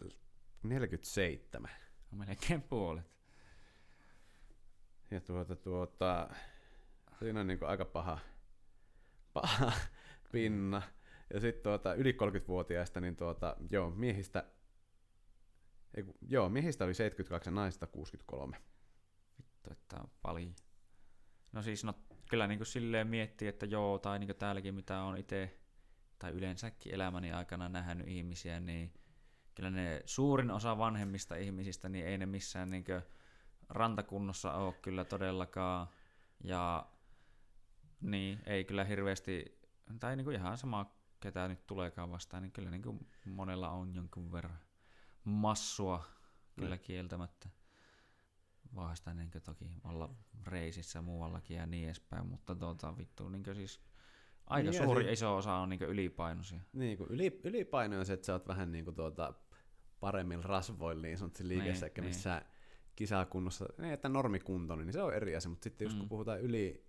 47. 0.62 1.70
On 2.12 2.18
melkein 2.18 2.62
puolet. 2.62 3.16
Ja 5.10 5.20
tuota, 5.20 5.56
tuota, 5.56 6.28
siinä 7.18 7.40
on 7.40 7.46
niin 7.46 7.58
aika 7.64 7.84
paha, 7.84 8.18
paha 9.40 9.72
pinna. 10.32 10.82
Ja 11.34 11.40
sitten 11.40 11.62
tuota, 11.62 11.94
yli 11.94 12.12
30-vuotiaista, 12.12 13.00
niin 13.00 13.16
tuota, 13.16 13.56
joo, 13.70 13.90
miehistä, 13.90 14.44
ei, 15.94 16.04
joo, 16.28 16.48
miehistä 16.48 16.84
oli 16.84 16.94
72 16.94 17.48
ja 17.48 17.54
naisista 17.54 17.86
63. 17.86 18.56
Vittu, 19.38 19.70
että 19.72 19.96
on 19.96 20.10
paljon. 20.22 20.54
No 21.52 21.62
siis 21.62 21.84
no, 21.84 21.94
kyllä 22.30 22.46
niin 22.46 22.58
kuin 22.58 22.66
silleen 22.66 23.06
miettii, 23.06 23.48
että 23.48 23.66
joo, 23.66 23.98
tai 23.98 24.18
niin 24.18 24.28
kuin 24.28 24.36
täälläkin 24.36 24.74
mitä 24.74 25.00
on 25.00 25.18
itse, 25.18 25.58
tai 26.18 26.32
yleensäkin 26.32 26.94
elämäni 26.94 27.32
aikana 27.32 27.68
nähnyt 27.68 28.08
ihmisiä, 28.08 28.60
niin 28.60 28.92
kyllä 29.54 29.70
ne 29.70 30.02
suurin 30.04 30.50
osa 30.50 30.78
vanhemmista 30.78 31.36
ihmisistä, 31.36 31.88
niin 31.88 32.06
ei 32.06 32.18
ne 32.18 32.26
missään 32.26 32.70
niin 32.70 32.84
rantakunnossa 33.68 34.52
ole 34.52 34.74
kyllä 34.82 35.04
todellakaan. 35.04 35.88
Ja 36.44 36.86
niin, 38.00 38.40
ei 38.46 38.64
kyllä 38.64 38.84
hirveästi, 38.84 39.60
tai 40.00 40.16
niin 40.16 40.24
kuin 40.24 40.36
ihan 40.36 40.58
sama 40.58 40.96
ketä 41.20 41.48
nyt 41.48 41.66
tuleekaan 41.66 42.10
vastaan, 42.10 42.42
niin 42.42 42.52
kyllä 42.52 42.70
niin 42.70 42.82
kuin 42.82 43.06
monella 43.24 43.70
on 43.70 43.94
jonkun 43.94 44.32
verran 44.32 44.58
massua 45.24 46.04
kyllä 46.58 46.78
kieltämättä 46.78 47.48
vahvasta 48.74 49.14
niin 49.14 49.30
toki 49.44 49.70
olla 49.84 50.14
reisissä 50.46 51.02
muuallakin 51.02 51.56
ja 51.56 51.66
niin 51.66 51.84
edespäin, 51.84 52.26
mutta 52.26 52.54
tuota, 52.54 52.96
vittu 52.96 53.28
niin 53.28 53.44
siis 53.54 53.80
aika 54.46 54.70
niin 54.70 54.82
suuri 54.82 55.04
siis, 55.04 55.12
iso 55.12 55.36
osa 55.36 55.54
on 55.54 55.68
niin 55.68 55.82
ylipainoisia. 55.82 56.60
Niin, 56.72 56.98
kun 56.98 57.06
yli, 57.10 57.40
ylipaino 57.44 57.98
on 57.98 58.06
se, 58.06 58.12
että 58.12 58.26
sä 58.26 58.32
oot 58.32 58.48
vähän 58.48 58.72
niin 58.72 58.84
kuin 58.84 58.94
tuota, 58.94 59.34
paremmin 60.00 60.44
rasvoilla 60.44 61.02
niin 61.02 61.18
sanotusti 61.18 61.48
liikessä, 61.48 61.90
niin, 61.96 62.04
missä 62.04 62.34
niin. 62.34 62.50
kisakunnossa, 62.96 63.66
niin 63.78 63.92
että 63.92 64.08
normikunto, 64.08 64.76
niin 64.76 64.92
se 64.92 65.02
on 65.02 65.14
eri 65.14 65.36
asia, 65.36 65.50
mutta 65.50 65.64
sitten 65.64 65.88
mm. 65.88 65.90
jos 65.90 65.98
kun 65.98 66.08
puhutaan 66.08 66.40
yli, 66.40 66.85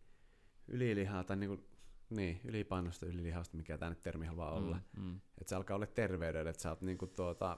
ylilihaa 0.68 1.24
tai 1.24 1.38
niin 1.38 1.50
kuin, 1.50 1.68
niin, 2.10 2.42
ylipainosta, 2.44 3.06
ylilihasta, 3.06 3.58
mikä 3.58 3.78
tämä 3.78 3.90
nyt 3.90 4.04
termi 4.04 4.26
haluaa 4.26 4.52
olla, 4.52 4.80
mm, 4.98 5.04
mm. 5.04 5.20
että 5.38 5.50
se 5.50 5.56
alkaa 5.56 5.76
olla 5.76 5.86
terveydelle, 5.86 6.50
että 6.50 6.62
sä 6.62 6.70
oot 6.70 6.82
niin 6.82 6.98
kuin 6.98 7.12
tuota, 7.16 7.58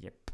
Jep 0.00 0.28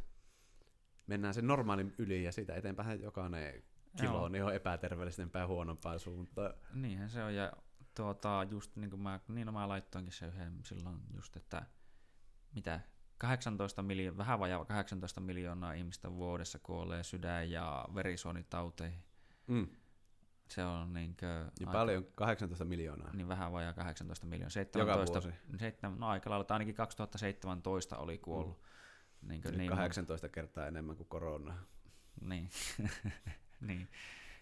mennään 1.07 1.35
sen 1.35 1.46
normaalin 1.46 1.94
yli 1.98 2.24
ja 2.24 2.33
siitä 2.33 2.55
eteenpäin 2.55 3.03
jokainen 3.03 3.62
kilo 4.00 4.18
Joo. 4.18 4.29
niin 4.29 4.44
on 4.44 4.55
epäterveellisempää 4.55 5.42
ja 5.42 5.46
huonompaa 5.46 5.98
suuntaan. 5.98 6.55
Niinhän 6.72 7.11
se 7.11 7.24
on 7.24 7.35
ja 7.35 7.53
tuota, 7.94 8.46
just 8.50 8.77
niin 8.77 8.90
kuin 8.90 9.03
mä, 9.03 9.20
niin 9.29 9.53
mä 9.53 9.68
laittoinkin 9.68 10.12
se 10.12 10.27
yhden 10.27 10.61
silloin 10.64 10.98
just, 11.14 11.37
että 11.37 11.66
mitä 12.55 12.81
18 13.18 13.83
miljoonaa, 13.83 14.18
vähän 14.18 14.38
vajaa 14.38 14.64
18 14.64 15.20
miljoonaa 15.20 15.72
ihmistä 15.72 16.12
vuodessa 16.12 16.59
kuolee 16.59 17.03
sydän- 17.03 17.50
ja 17.50 17.88
verisuonitauteihin. 17.94 19.05
Mm. 19.46 19.66
Se 20.48 20.64
on 20.64 20.92
niin 20.92 21.16
kuin, 21.20 21.30
niin 21.30 21.68
aika, 21.68 21.72
paljon, 21.72 22.07
18 22.14 22.64
miljoonaa. 22.64 23.11
Niin 23.12 23.28
vähän 23.28 23.52
vajaa 23.52 23.72
18 23.72 24.26
miljoonaa. 24.26 24.50
17, 24.50 24.78
Joka 24.78 25.12
vuosi. 25.12 25.28
7, 25.59 25.98
no 25.98 26.09
aika 26.09 26.30
lailla, 26.30 26.46
ainakin 26.48 26.74
2017 26.74 27.98
oli 27.98 28.18
kuollut. 28.18 28.62
Mm. 29.22 29.28
Niin, 29.28 29.42
kuin, 29.42 29.59
niin 29.59 29.70
18 29.70 30.28
kertaa 30.28 30.66
enemmän 30.66 30.96
kuin 30.96 31.09
korona. 31.09 31.59
Niin, 32.20 32.50
niin 33.68 33.88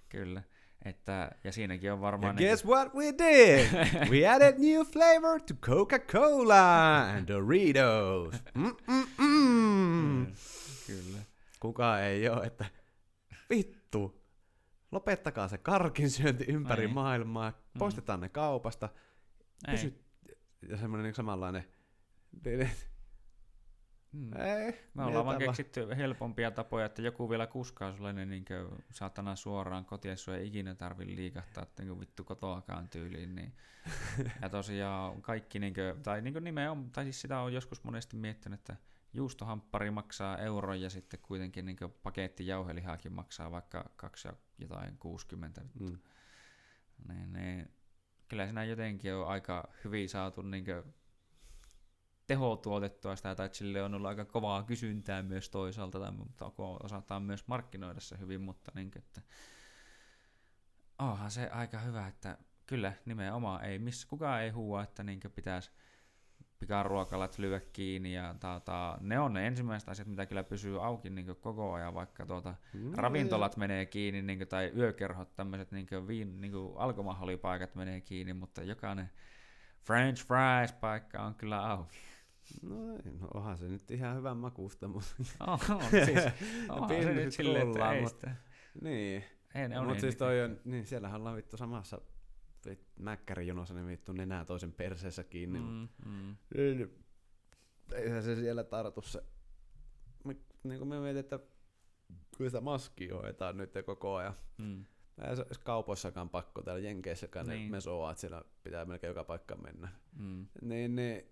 kyllä. 0.09 0.43
Että, 0.85 1.31
ja 1.45 1.53
siinäkin 1.53 1.93
on 1.93 2.01
varmaan... 2.01 2.31
And 2.31 2.39
guess 2.39 2.65
niin 2.65 2.75
what 2.75 2.95
we 2.95 3.05
did? 3.05 3.69
we 4.11 4.29
added 4.29 4.55
new 4.59 4.83
flavor 4.83 5.41
to 5.41 5.55
Coca-Cola 5.55 7.01
and 7.01 7.29
Doritos. 7.29 8.43
Mm-mm-mm. 8.55 10.27
Kyllä. 10.87 11.19
Kuka 11.61 12.01
ei 12.01 12.29
ole, 12.29 12.47
että 12.47 12.65
vittu, 13.51 14.22
lopettakaa 14.93 15.49
se 15.49 15.59
karkin 15.59 16.11
syönti 16.11 16.45
ympäri 16.49 16.83
ei. 16.83 16.93
maailmaa, 16.93 17.51
mm. 17.51 17.79
poistetaan 17.79 18.21
mm. 18.21 18.23
ne 18.23 18.29
kaupasta, 18.29 18.89
pysy, 19.71 20.05
ja 20.69 20.77
semmoinen 20.77 21.05
niin 21.05 21.15
samanlainen, 21.15 21.65
Hmm. 24.13 24.33
Ei, 24.43 24.81
Me 24.95 25.05
ollaan 25.05 25.27
vaan 25.27 25.39
keksitty 25.39 25.89
helpompia 25.97 26.51
tapoja, 26.51 26.87
että 26.87 27.03
joku 27.03 27.31
vielä 27.31 27.47
kuskaa 27.47 27.97
sulle, 27.97 28.13
niin, 28.13 28.31
niin 28.31 28.45
saatana 28.91 29.37
suoraan 29.37 29.85
kotiin, 29.85 30.11
jos 30.11 30.29
ei 30.29 30.47
ikinä 30.47 30.75
tarvi 30.75 31.17
liikahtaa 31.17 31.67
niin 31.79 32.01
vittu 32.01 32.25
kotoakaan 32.25 32.89
tyyliin. 32.89 33.35
Niin. 33.35 33.53
ja 34.43 34.49
tosiaan 34.49 35.23
kaikki, 35.23 35.59
niin 35.59 35.75
kuin, 35.75 36.03
tai 36.03 36.23
niin 36.23 36.33
kuin 36.33 36.59
on, 36.59 36.91
tai 36.91 37.05
siis 37.05 37.21
sitä 37.21 37.41
on 37.41 37.53
joskus 37.53 37.85
monesti 37.85 38.17
miettinyt, 38.17 38.61
että 38.61 38.77
juustohamppari 39.13 39.91
maksaa 39.91 40.39
euron 40.39 40.81
ja 40.81 40.91
sitten 40.91 41.21
kuitenkin 41.23 41.67
niin 41.67 41.77
paketti 42.03 42.47
jauhelihaakin 42.47 43.13
maksaa 43.13 43.51
vaikka 43.51 43.91
kaksi 43.97 44.29
jotain 44.59 44.99
60. 44.99 45.61
Hmm. 45.79 45.99
Niin, 47.09 47.33
niin, 47.33 47.75
kyllä 48.29 48.45
siinä 48.45 48.65
jotenkin 48.65 49.15
on 49.15 49.29
aika 49.29 49.69
hyvin 49.85 50.09
saatu 50.09 50.43
niin 50.43 50.65
tehotuotettua 52.27 53.17
sitä, 53.17 53.35
tai 53.35 53.49
sille 53.53 53.83
on 53.83 53.95
ollut 53.95 54.09
aika 54.09 54.25
kovaa 54.25 54.63
kysyntää 54.63 55.23
myös 55.23 55.51
toisaalta, 55.51 56.01
tai 56.01 56.13
mutta 56.13 56.53
osataan 56.83 57.23
myös 57.23 57.49
markkinoida 57.49 58.01
se 58.01 58.19
hyvin, 58.19 58.41
mutta 58.41 58.73
niin, 58.75 58.91
että 58.97 59.23
onhan 60.99 61.31
se 61.31 61.49
aika 61.49 61.79
hyvä, 61.79 62.07
että 62.07 62.39
kyllä 62.67 62.93
nimenomaan 63.05 63.65
ei, 63.65 63.79
missä 63.79 64.09
kukaan 64.09 64.43
ei 64.43 64.51
huua, 64.51 64.83
että 64.83 65.03
niin 65.03 65.21
pitäisi 65.35 65.71
pikaruokalat 66.63 67.39
lyö 67.39 67.61
kiinni 67.73 68.15
ja 68.15 68.35
taata, 68.41 68.99
ne 69.01 69.21
on 69.21 69.33
ne 69.33 69.47
ensimmäiset 69.47 69.89
asiat, 69.89 70.09
mitä 70.09 70.27
kyllä 70.27 70.45
pysyy 70.45 70.85
auki 70.85 71.11
niin 71.11 71.37
koko 71.41 71.73
ajan, 71.73 71.95
vaikka 71.95 72.27
tuota, 72.27 72.55
mm, 72.75 72.93
ravintolat 72.95 73.57
menee 73.57 73.87
kiinni 73.87 74.23
niin 74.23 74.39
kuin, 74.39 74.49
tai 74.49 74.73
yökerhot, 74.77 75.37
tämmöiset 75.37 75.73
niin 75.73 75.87
viin, 76.07 76.41
niin 76.41 76.53
alkoholipaikat 76.77 77.75
menee 77.75 78.01
kiinni, 78.01 78.33
mutta 78.33 78.63
jokainen 78.63 79.11
French 79.85 80.27
fries 80.27 80.73
paikka 80.73 81.23
on 81.23 81.35
kyllä 81.35 81.71
auki. 81.71 81.99
No, 82.63 82.93
ei, 82.93 83.13
no 83.21 83.29
onhan 83.35 83.59
se 83.59 83.69
nyt 83.69 83.91
ihan 83.91 84.17
hyvän 84.17 84.37
makusta, 84.37 84.89
mutta... 84.89 85.15
On, 85.47 85.59
on 85.71 85.91
siis. 85.91 86.25
Onhan 86.69 87.03
se 87.03 87.13
nyt 87.13 87.33
silleen, 87.33 87.67
että 87.67 87.93
ei 87.93 88.09
sitä. 88.09 88.37
Niin. 88.83 89.25
Ei 89.55 89.69
ne 89.69 89.81
mutta 89.81 90.01
siis 90.01 90.17
toi 90.17 90.43
on, 90.43 90.61
niin 90.65 90.87
siellähän 90.87 91.21
ollaan 91.21 91.37
vittu 91.37 91.57
samassa 91.57 92.01
mäkkärijonossa, 92.99 93.75
niin 93.75 93.87
vittu 93.87 94.13
nenää 94.13 94.45
toisen 94.45 94.73
perseessä 94.73 95.25
kiinni. 95.25 95.61
Mm, 95.61 95.89
mm. 96.07 96.37
Niin, 96.57 97.05
eihän 97.95 98.23
se 98.23 98.37
siellä 98.37 98.65
tartu 98.65 99.03
se. 99.03 99.23
Me, 100.25 100.37
niin 100.65 100.79
kuin 100.79 100.89
me 100.89 101.01
mietin, 101.01 101.21
että 101.21 101.39
kyllä 102.37 102.51
sitä 102.51 102.61
maskia 102.61 103.15
hoitaa 103.15 103.53
nyt 103.53 103.73
koko 103.87 104.15
ajan. 104.15 104.35
Mm. 104.59 104.85
Ei 105.29 105.37
se 105.37 105.45
kaupoissakaan 105.65 106.31
pakko, 106.31 106.63
täällä 106.63 106.81
Jenkeissäkään 106.81 107.47
niin. 107.47 107.65
ne 107.65 107.71
mesoaa, 107.71 108.11
että 108.11 108.21
siellä 108.21 108.43
pitää 108.63 108.85
melkein 108.85 109.09
joka 109.09 109.25
paikka 109.25 109.57
mennä. 109.57 109.89
Mm. 110.19 110.47
Niin, 110.63 110.97
niin 110.97 111.27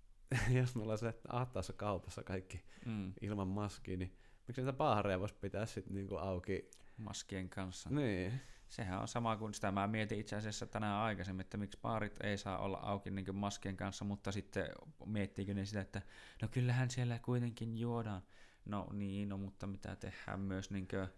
jos 0.60 0.76
me 0.76 0.82
ollaan 0.82 0.98
se 0.98 1.14
ahtaassa 1.28 1.72
kaupassa 1.72 2.22
kaikki 2.22 2.64
mm. 2.86 3.12
ilman 3.20 3.48
maskia, 3.48 3.96
niin 3.96 4.16
miksi 4.48 4.62
niitä 4.62 4.72
baareja 4.72 5.20
voisi 5.20 5.34
pitää 5.34 5.66
sitten 5.66 5.94
niinku 5.94 6.16
auki? 6.16 6.70
Maskien 6.96 7.48
kanssa. 7.48 7.90
Niin. 7.90 8.32
Sehän 8.68 9.00
on 9.00 9.08
sama 9.08 9.36
kuin 9.36 9.54
sitä 9.54 9.72
mä 9.72 9.86
mietin 9.86 10.20
itse 10.20 10.36
asiassa 10.36 10.66
tänään 10.66 11.00
aikaisemmin, 11.00 11.40
että 11.40 11.56
miksi 11.56 11.78
baarit 11.82 12.18
ei 12.22 12.38
saa 12.38 12.58
olla 12.58 12.78
auki 12.78 13.10
niin 13.10 13.34
maskien 13.34 13.76
kanssa, 13.76 14.04
mutta 14.04 14.32
sitten 14.32 14.68
miettiikö 15.06 15.54
ne 15.54 15.64
sitä, 15.64 15.80
että 15.80 16.02
no 16.42 16.48
kyllähän 16.48 16.90
siellä 16.90 17.18
kuitenkin 17.18 17.78
juodaan. 17.78 18.22
No 18.64 18.88
niin, 18.92 19.28
no 19.28 19.38
mutta 19.38 19.66
mitä 19.66 19.96
tehdään 19.96 20.40
myös 20.40 20.70
niin 20.70 20.88
kuin, 20.88 21.08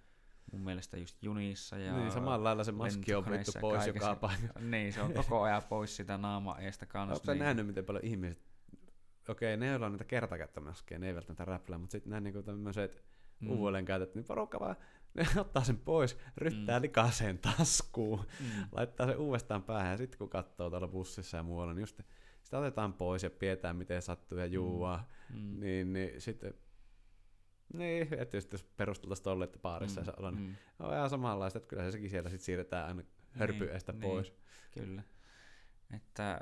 mun 0.52 0.60
mielestä 0.60 0.96
just 0.96 1.22
junissa 1.22 1.78
ja 1.78 1.96
Niin, 1.96 2.12
samalla 2.12 2.44
lailla 2.44 2.64
se 2.64 2.72
maski 2.72 3.14
on 3.14 3.30
vittu 3.30 3.52
pois 3.60 3.86
joka 3.86 4.16
paikka. 4.16 4.60
Niin, 4.60 4.92
se 4.92 5.02
on 5.02 5.14
koko 5.14 5.42
ajan 5.42 5.62
pois 5.68 5.96
sitä 5.96 6.18
naama 6.18 6.58
eestä 6.58 6.86
kanssa. 6.86 7.12
Oletko 7.12 7.32
niin. 7.32 7.38
nähnyt, 7.38 7.66
miten 7.66 7.84
paljon 7.84 8.04
ihmiset, 8.04 8.42
okei, 9.28 9.56
ne 9.56 9.66
joilla 9.66 9.86
on 9.86 9.92
niitä 9.92 10.04
kertakäyttömaskeja, 10.04 10.98
ne 10.98 11.06
ei 11.06 11.14
välttämättä 11.14 11.44
räplää, 11.44 11.78
mutta 11.78 11.92
sitten 11.92 12.10
nämä 12.10 12.20
niinku 12.20 12.42
tämmöiset 12.42 13.04
mm. 13.40 13.50
uudelleen 13.50 13.84
käytetty, 13.84 14.18
niin 14.18 14.26
porukka 14.26 14.60
vaan 14.60 14.76
ne 15.14 15.26
ottaa 15.40 15.64
sen 15.64 15.78
pois, 15.78 16.18
ryttää 16.36 16.78
mm. 16.78 16.82
likaiseen 16.82 17.38
taskuun, 17.38 18.26
mm. 18.40 18.46
laittaa 18.76 19.06
sen 19.06 19.18
uudestaan 19.18 19.62
päähän 19.62 19.90
ja 19.90 19.96
sitten 19.96 20.18
kun 20.18 20.30
katsoo 20.30 20.70
tuolla 20.70 20.88
bussissa 20.88 21.36
ja 21.36 21.42
muualla, 21.42 21.74
niin 21.74 21.82
just 21.82 22.00
sitä 22.42 22.58
otetaan 22.58 22.92
pois 22.92 23.22
ja 23.22 23.30
pidetään 23.30 23.76
miten 23.76 24.02
sattuu 24.02 24.38
ja 24.38 24.46
juua, 24.46 25.04
mm. 25.34 25.60
niin, 25.60 25.92
niin 25.92 26.20
sitten 26.20 26.54
niin, 27.72 28.08
että 28.18 28.36
just 28.36 28.52
jos 28.52 28.64
perusteltaisiin 28.64 29.24
tolle, 29.24 29.44
että 29.44 29.58
baarissa 29.58 30.00
mm, 30.00 30.04
se 30.04 30.12
olla, 30.16 30.30
niin 30.30 30.48
mm. 30.48 30.86
on 30.86 30.94
ihan 30.94 31.10
samanlaista, 31.10 31.56
että 31.58 31.68
kyllä 31.68 31.90
sekin 31.90 32.10
siellä 32.10 32.30
sitten 32.30 32.44
siirretään 32.44 32.86
aina 32.86 33.02
hörpyestä 33.30 33.92
niin, 33.92 34.02
pois. 34.02 34.30
Niin, 34.30 34.86
kyllä. 34.86 35.02
Että 35.96 36.40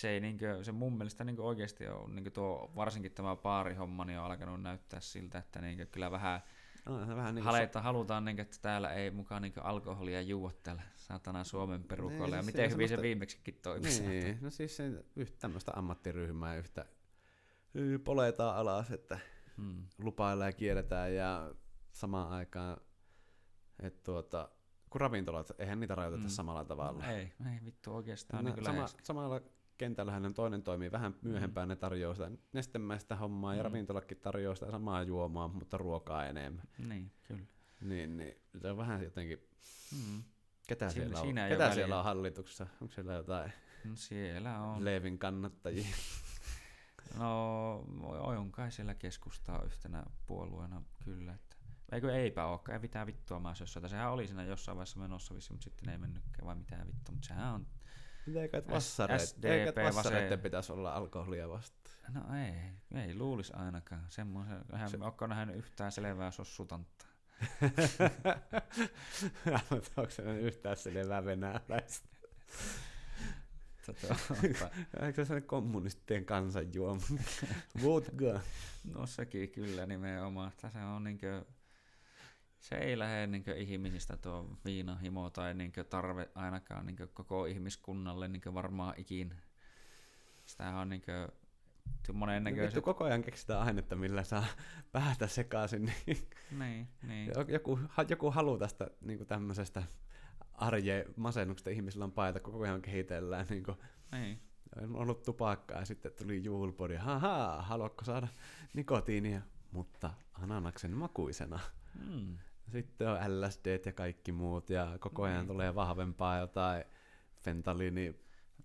se, 0.00 0.10
ei 0.10 0.20
niinkö, 0.20 0.64
se 0.64 0.72
mun 0.72 0.96
mielestä 0.96 1.24
niinkö 1.24 1.42
oikeasti 1.42 1.88
on, 1.88 2.14
niinkö 2.14 2.30
tuo, 2.30 2.72
varsinkin 2.76 3.12
tämä 3.12 3.36
baarihomma, 3.36 4.04
niin 4.04 4.18
on 4.18 4.24
alkanut 4.24 4.62
näyttää 4.62 5.00
siltä, 5.00 5.38
että 5.38 5.60
niinkö 5.60 5.86
kyllä 5.86 6.10
vähän 6.10 6.40
No, 6.86 7.16
vähän 7.16 7.34
niin 7.34 7.44
Haleita, 7.44 7.78
so- 7.78 7.82
halutaan, 7.82 8.24
niin, 8.24 8.40
että 8.40 8.56
täällä 8.62 8.92
ei 8.92 9.10
mukaan 9.10 9.42
niin 9.42 9.52
alkoholia 9.62 10.22
juo 10.22 10.52
täällä 10.62 10.82
saatana 10.96 11.44
Suomen 11.44 11.84
perukoilla. 11.84 12.26
Niin, 12.26 12.36
ja 12.36 12.42
miten 12.42 12.70
hyvin 12.70 12.88
se 12.88 13.02
viimeksikin 13.02 13.58
toimi. 13.62 13.88
Niin, 13.88 14.38
no 14.40 14.50
siis 14.50 14.76
se 14.76 15.04
yhtä 15.16 15.36
tämmöistä 15.38 15.72
ammattiryhmää 15.74 16.56
yhtä 16.56 16.84
poletaan 18.04 18.56
alas, 18.56 18.90
että 18.90 19.18
hmm. 19.56 19.86
lupaillaan 19.98 20.48
ja 20.48 20.52
kielletään 20.52 21.14
ja 21.14 21.54
samaan 21.92 22.32
aikaan, 22.32 22.76
että 23.82 24.02
tuota, 24.04 24.48
kun 24.90 25.00
ravintolat, 25.00 25.52
eihän 25.58 25.80
niitä 25.80 25.94
rajoiteta 25.94 26.22
hmm. 26.22 26.30
samalla 26.30 26.64
tavalla. 26.64 27.06
No 27.06 27.12
ei, 27.12 27.32
ei 27.52 27.64
vittu 27.64 27.94
oikeastaan. 27.94 28.44
No, 28.44 28.54
niin 28.54 28.64
sama, 28.64 28.86
samalla 29.02 29.40
kentällähän 29.84 30.34
toinen 30.34 30.62
toimii 30.62 30.92
vähän 30.92 31.14
myöhempään, 31.22 31.68
ne 31.68 31.76
tarjoaa 31.76 32.14
sitä 32.14 32.30
nestemäistä 32.52 33.16
hommaa 33.16 33.52
mm. 33.52 33.56
ja 33.56 33.62
ravintolakin 33.62 34.20
tarjoaa 34.20 34.54
sitä 34.54 34.70
samaa 34.70 35.02
juomaa, 35.02 35.48
mutta 35.48 35.78
ruokaa 35.78 36.26
enemmän. 36.26 36.64
Niin, 36.78 37.12
kyllä. 37.22 37.46
Niin, 37.80 38.16
niin 38.16 38.36
se 38.60 38.70
on 38.70 38.76
vähän 38.76 39.02
jotenkin... 39.02 39.38
Mm. 39.92 40.22
Ketä, 40.66 40.90
siinä, 40.90 41.04
siellä, 41.04 41.20
on, 41.20 41.26
siinä 41.26 41.48
ketä 41.48 41.74
siellä 41.74 41.98
on 41.98 42.04
hallituksessa? 42.04 42.66
Onko 42.80 42.94
siellä 42.94 43.12
jotain 43.12 43.52
no 43.84 43.96
siellä 43.96 44.60
on. 44.60 44.84
Leevin 44.84 45.18
kannattajia? 45.18 45.86
no, 47.18 47.74
on 48.38 48.52
kai 48.52 48.72
siellä 48.72 48.94
keskustaa 48.94 49.62
yhtenä 49.62 50.04
puolueena 50.26 50.82
kyllä. 51.04 51.32
Että. 51.32 51.56
Eikö 51.92 52.16
eipä 52.16 52.46
olekaan, 52.46 52.76
ei 52.76 52.82
mitään 52.82 53.06
vittua 53.06 53.38
maasossoita. 53.38 53.88
Sehän 53.88 54.12
oli 54.12 54.26
siinä 54.26 54.44
jossain 54.44 54.76
vaiheessa 54.76 55.00
menossa 55.00 55.34
vissi, 55.34 55.52
mutta 55.52 55.64
sitten 55.64 55.88
ei 55.88 55.98
mennytkään 55.98 56.46
vai 56.46 56.56
mitään 56.56 56.86
vittua. 56.86 57.12
Mutta 57.12 57.28
sehän 57.28 57.54
on 57.54 57.66
Eikö 58.42 58.62
vassareiden, 58.70 59.74
vassareiden 59.94 60.40
pitäisi 60.40 60.72
olla 60.72 60.92
alkoholia 60.92 61.48
vastaan? 61.48 62.14
No 62.14 62.20
ei, 62.36 62.54
ei 63.02 63.14
luulisi 63.14 63.52
ainakaan. 63.56 64.04
Semmoisen, 64.08 64.60
hän 64.72 64.90
se... 64.90 64.96
onko 65.00 65.26
nähnyt 65.26 65.56
yhtään 65.56 65.92
selvää 65.92 66.30
sossutantta. 66.30 67.06
onko 69.96 70.10
se 70.10 70.22
yhtään 70.22 70.76
selvää 70.76 71.24
venäläistä? 71.24 72.08
Eikö 75.06 75.24
se 75.24 75.40
kommunistien 75.40 76.24
kansanjuoma? 76.24 77.02
Vodka. 77.82 78.40
No 78.94 79.06
sekin 79.06 79.50
kyllä 79.50 79.86
nimenomaan. 79.86 80.52
Tässä 80.60 80.86
on 80.86 81.04
niinkö 81.04 81.44
se 82.64 82.74
ei 82.74 82.98
lähde 82.98 83.26
niin 83.26 83.44
ihmisistä 83.56 84.16
tuo 84.16 84.58
viinahimo 84.64 85.30
tai 85.30 85.54
niin 85.54 85.72
tarve 85.90 86.28
ainakaan 86.34 86.86
niin 86.86 86.96
koko 87.14 87.46
ihmiskunnalle 87.46 88.28
niin 88.28 88.54
varmaan 88.54 88.94
ikin. 88.96 89.34
Sitä 90.46 90.70
on 90.70 90.88
niin 90.88 91.02
monen 92.12 92.44
näköiset... 92.44 92.84
koko 92.84 93.04
ajan 93.04 93.22
keksitään 93.22 93.62
ainetta, 93.62 93.96
millä 93.96 94.24
saa 94.24 94.44
päätä 94.92 95.26
sekaisin. 95.26 95.92
Niin, 96.06 96.28
niin, 96.50 96.88
niin. 97.02 97.32
Joku, 97.48 97.78
joku 98.08 98.30
halu 98.30 98.58
tästä 98.58 98.90
niin 99.00 99.26
tämmöisestä 99.26 99.82
arje 100.52 101.06
masennuksesta 101.16 101.70
ihmisillä 101.70 102.04
on 102.04 102.12
paita, 102.12 102.40
koko 102.40 102.60
ajan 102.62 102.82
kehitellään. 102.82 103.46
Niin 103.50 103.62
kuin, 103.62 103.76
niin. 104.12 104.40
On 104.80 104.96
ollut 104.96 105.22
tupakkaa 105.22 105.78
ja 105.78 105.84
sitten 105.84 106.12
tuli 106.12 106.44
juulpodi. 106.44 106.96
Haha, 106.96 107.62
haluatko 107.62 108.04
saada 108.04 108.28
nikotiinia? 108.74 109.40
Mutta 109.72 110.10
ananaksen 110.32 110.90
makuisena. 110.90 111.60
Mm. 112.08 112.38
Sitten 112.72 113.08
on 113.08 113.18
LSD 113.40 113.80
ja 113.86 113.92
kaikki 113.92 114.32
muut 114.32 114.70
ja 114.70 114.96
koko 115.00 115.22
ajan 115.22 115.38
niin. 115.38 115.46
tulee 115.46 115.74
vahvempaa 115.74 116.38
jotain 116.38 116.84
fentaliini 117.34 118.24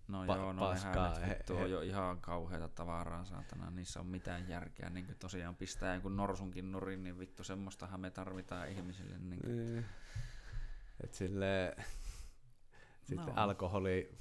No 0.09 0.25
pa- 0.25 0.35
joo, 0.35 0.53
no 0.53 0.61
paskaa. 0.61 1.19
He, 1.19 1.39
he, 1.49 1.53
on 1.53 1.71
jo 1.71 1.81
ihan 1.81 2.21
kauheita 2.21 2.67
tavaraa, 2.67 3.25
saatana. 3.25 3.71
Niissä 3.71 3.99
on 3.99 4.07
mitään 4.07 4.49
järkeä. 4.49 4.89
Niin 4.89 5.15
tosiaan 5.19 5.55
pistää 5.55 5.93
jonkun 5.93 6.17
norsunkin 6.17 6.71
nurin, 6.71 7.03
niin 7.03 7.19
vittu 7.19 7.43
semmoistahan 7.43 7.99
me 7.99 8.11
tarvitaan 8.11 8.69
ihmisille. 8.69 9.17
Niin 9.17 9.41
niin. 9.45 9.85
Et 11.03 11.13
sille, 11.13 11.75
sitten 13.03 13.25
no. 13.25 13.33
alkoholi, 13.35 14.17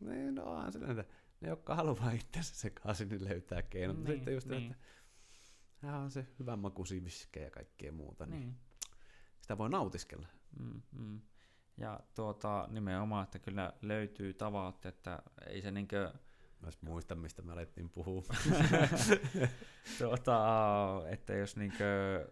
niin 0.00 0.34
no 0.34 0.44
onhan 0.44 0.72
sille, 0.72 0.86
että 0.86 1.04
ne, 1.40 1.48
jotka 1.48 1.74
haluaa 1.74 2.10
itsensä 2.10 2.54
sekaisin, 2.54 3.08
niin 3.08 3.24
löytää 3.24 3.62
keinot. 3.62 3.96
Niin, 3.96 4.06
sitten 4.06 4.34
just, 4.34 4.46
niin. 4.46 4.76
että 5.82 5.96
on 5.96 6.10
se 6.10 6.26
hyvän 6.38 6.58
makuisia 6.58 7.00
ja 7.36 7.50
kaikkea 7.50 7.92
muuta. 7.92 8.26
Niin. 8.26 8.40
niin 8.40 8.56
sitä 9.42 9.58
voi 9.58 9.70
nautiskella. 9.70 10.28
Mm, 10.58 10.82
mm. 10.92 11.20
Ja 11.76 12.00
tuota, 12.14 12.68
nimenomaan, 12.70 13.24
että 13.24 13.38
kyllä 13.38 13.72
löytyy 13.82 14.34
tavat, 14.34 14.86
että 14.86 15.22
ei 15.46 15.62
se 15.62 15.70
niinkö... 15.70 16.12
Mä 16.60 16.68
muista, 16.80 17.14
mistä 17.14 17.42
me 17.42 17.52
alettiin 17.52 17.90
puhua. 17.90 18.22
tuota, 19.98 20.38
että 21.08 21.34
jos 21.34 21.56
niinkö 21.56 22.24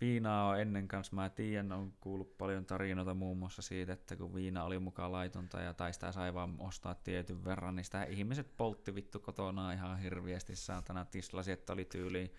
viinaa 0.00 0.48
on 0.48 0.60
ennen 0.60 0.88
kanssa, 0.88 1.16
mä 1.16 1.28
tiedän, 1.30 1.72
on 1.72 1.92
kuullut 2.00 2.38
paljon 2.38 2.64
tarinoita 2.64 3.14
muun 3.14 3.38
muassa 3.38 3.62
siitä, 3.62 3.92
että 3.92 4.16
kun 4.16 4.34
viina 4.34 4.64
oli 4.64 4.78
mukaan 4.78 5.12
laitonta 5.12 5.60
ja 5.60 5.74
tai 5.74 5.92
sitä 5.92 6.12
sai 6.12 6.34
vaan 6.34 6.54
ostaa 6.58 6.94
tietyn 6.94 7.44
verran, 7.44 7.76
niin 7.76 7.84
sitä 7.84 8.04
ihmiset 8.04 8.56
poltti 8.56 8.94
vittu 8.94 9.20
kotona 9.20 9.72
ihan 9.72 9.98
hirviästi 9.98 10.56
saatana 10.56 11.04
tislasi, 11.04 11.52
että 11.52 11.72
oli 11.72 11.84
tyyliin 11.84 12.30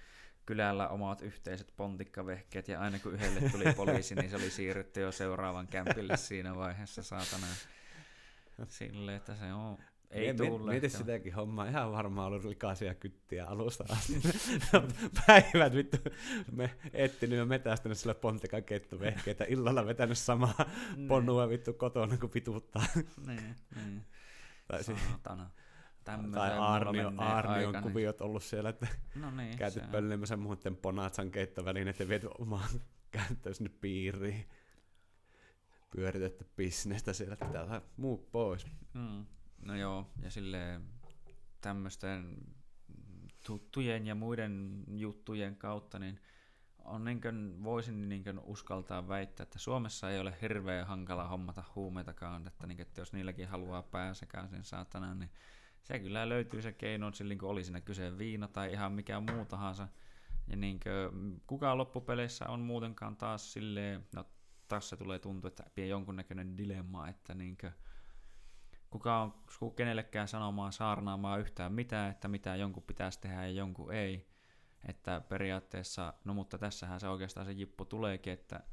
kylällä 0.46 0.88
omat 0.88 1.22
yhteiset 1.22 1.74
pontikkavehkeet 1.78 2.68
ja 2.68 2.80
aina 2.80 3.00
kun 3.00 3.14
yhdelle 3.14 3.50
tuli 3.50 3.74
poliisi, 3.76 4.16
niin 4.16 4.30
se 4.30 4.36
oli 4.36 4.50
siirretty 4.50 5.02
jo 5.02 5.12
seuraavan 5.12 5.68
kämpille 5.68 6.18
siinä 6.18 6.56
vaiheessa 6.56 7.04
saatana. 7.04 7.48
Silleen, 8.68 9.18
että 9.18 9.36
se 9.36 9.54
on 9.54 9.78
ei 10.16 10.34
tule. 10.34 10.72
Mieti 10.72 10.90
sitäkin 10.90 11.34
hommaa. 11.34 11.66
Ihan 11.66 11.92
varmaan 11.92 12.28
ollut 12.28 12.44
likaisia 12.44 12.94
kyttiä 12.94 13.46
alusta 13.46 13.86
asti. 13.90 14.14
Päivät 15.28 15.74
vittu. 15.74 15.98
Me 16.52 16.76
etsinyt 16.94 17.38
ja 17.38 17.46
metästänyt 17.46 17.98
sillä 17.98 18.16
pontikan 18.16 18.64
kettuvehkeitä. 18.64 19.46
Illalla 19.48 19.86
vetänyt 19.86 20.18
samaa 20.18 20.66
niin. 20.96 21.08
ponnua 21.08 21.50
vittu 21.50 21.74
kotona, 21.74 22.18
kun 22.18 22.30
pituuttaa. 22.30 22.86
niin, 23.28 23.56
niin. 23.76 24.06
Saatana. 24.82 25.50
Tai 26.06 26.58
Arnio, 26.60 27.12
Arnion 27.18 27.84
kuviot 27.84 28.22
ollut 28.22 28.44
siellä, 28.44 28.70
että 28.70 28.88
no 29.15 29.32
niin, 29.32 29.58
käyty 29.60 29.82
pöllemässä 29.91 30.38
muuten 30.38 30.76
ponatsan 30.76 31.32
keittovälineet 31.32 32.00
ja 32.00 32.08
viety 32.08 32.30
omaan 32.39 32.70
käyttöön 33.12 33.56
sinne 33.56 33.72
piiriin. 33.82 34.50
Pyöritetty 35.91 36.46
bisnestä 36.56 37.13
siellä, 37.13 37.34
että 37.34 37.46
pitää 37.46 37.68
saada 37.68 37.82
muu 37.98 38.30
pois. 38.32 38.68
Mm. 38.94 39.26
No 39.62 39.76
joo, 39.76 40.12
ja 40.22 40.30
silleen 40.30 40.82
tämmöisten 41.62 42.38
tuttujen 43.46 44.08
ja 44.08 44.15
muiden 44.15 44.84
juttujen 44.88 45.56
kautta, 45.56 46.00
niin 46.00 46.20
on 46.86 47.04
niin 47.04 47.22
kuin, 47.22 47.63
voisin 47.63 48.10
niin 48.10 48.24
kuin 48.24 48.39
uskaltaa 48.39 49.08
väittää, 49.08 49.44
että 49.44 49.60
Suomessa 49.60 50.12
ei 50.12 50.20
ole 50.20 50.38
hirveän 50.41 50.88
hankala 50.88 51.28
hommata 51.28 51.63
huumeitakaan, 51.76 52.48
että, 52.48 52.68
niin, 52.68 52.82
että 52.82 53.02
jos 53.02 53.13
niilläkin 53.13 53.48
haluaa 53.48 53.84
pääsekään 53.84 54.50
sen 54.50 54.63
saatana, 54.63 55.15
niin 55.15 55.30
se 55.86 56.00
kyllä 56.00 56.30
löytyy 56.30 56.62
se 56.62 56.71
keino, 56.71 57.12
silloin 57.12 57.39
kun 57.39 57.50
oli 57.50 57.63
siinä 57.63 57.82
kyse 57.82 58.17
viina 58.17 58.48
tai 58.48 58.71
ihan 58.71 58.91
mikä 58.91 59.19
muu 59.19 59.45
tahansa. 59.45 59.88
Ja 60.48 60.56
niin 60.56 60.80
kuin, 60.80 61.41
kukaan 61.48 61.78
loppupeleissä 61.78 62.48
on 62.48 62.60
muutenkaan 62.60 63.15
taas 63.15 63.54
silleen, 63.54 64.08
no 64.15 64.26
taas 64.67 64.89
se 64.89 64.98
tulee 64.98 65.19
tuntua, 65.19 65.48
että 65.48 65.63
pie 65.76 65.88
jonkunnäköinen 65.88 66.58
dilemma, 66.58 67.08
että 67.08 67.34
niin 67.34 67.58
kuin, 67.58 67.74
kuka 68.89 69.21
on 69.21 69.34
kenellekään 69.76 70.28
sanomaan, 70.28 70.74
saarnaamaan 70.74 71.39
yhtään 71.39 71.74
mitään, 71.74 72.12
että 72.12 72.28
mitä 72.28 72.56
jonkun 72.56 72.84
pitäisi 72.84 73.21
tehdä 73.21 73.45
ja 73.45 73.52
jonkun 73.52 73.93
ei. 73.93 74.28
Että 74.88 75.21
periaatteessa, 75.30 76.13
no 76.24 76.34
mutta 76.34 76.58
tässähän 76.58 77.00
se 77.00 77.08
oikeastaan 77.08 77.45
se 77.45 77.52
jippu 77.52 77.86
tuleekin, 77.86 78.34
että 78.34 78.63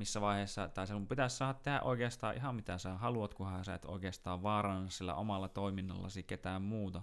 missä 0.00 0.20
vaiheessa, 0.20 0.68
tai 0.68 0.86
sinun 0.86 1.06
pitäisi 1.06 1.36
saada 1.36 1.54
tehdä 1.54 1.80
oikeastaan 1.80 2.36
ihan 2.36 2.54
mitä 2.54 2.78
sä 2.78 2.94
haluat, 2.94 3.34
kunhan 3.34 3.64
sä 3.64 3.74
et 3.74 3.84
oikeastaan 3.84 4.42
vaaranna 4.42 4.90
sillä 4.90 5.14
omalla 5.14 5.48
toiminnallasi 5.48 6.22
ketään 6.22 6.62
muuta. 6.62 7.02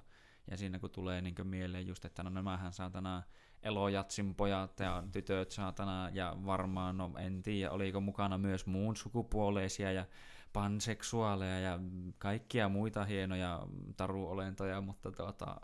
Ja 0.51 0.57
siinä 0.57 0.79
kun 0.79 0.89
tulee 0.89 1.21
niin 1.21 1.35
mieleen 1.43 1.87
just, 1.87 2.05
että 2.05 2.23
no 2.23 2.29
nämähän 2.29 2.73
saatana 2.73 3.23
elojatsin 3.63 4.35
pojat 4.35 4.79
ja 4.79 5.03
tytöt 5.11 5.51
saatana, 5.51 6.09
ja 6.13 6.35
varmaan, 6.45 6.97
no 6.97 7.11
en 7.17 7.43
tiedä, 7.43 7.71
oliko 7.71 8.01
mukana 8.01 8.37
myös 8.37 8.65
muun 8.65 8.95
sukupuoleisia 8.95 9.91
ja 9.91 10.05
panseksuaaleja 10.53 11.59
ja 11.59 11.79
kaikkia 12.17 12.69
muita 12.69 13.05
hienoja 13.05 13.67
taruolentoja, 13.97 14.81
mutta 14.81 15.11
tuota, 15.11 15.55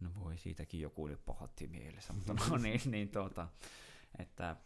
no 0.00 0.10
voi 0.20 0.38
siitäkin 0.38 0.80
joku 0.80 1.06
nyt 1.06 1.24
pahotti 1.24 1.66
mielessä, 1.66 2.12
mutta 2.12 2.34
no 2.50 2.56
niin, 2.56 2.80
niin 2.84 3.08
tuota, 3.08 3.48
että 4.18 4.56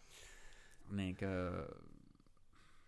niinkö, 0.90 1.28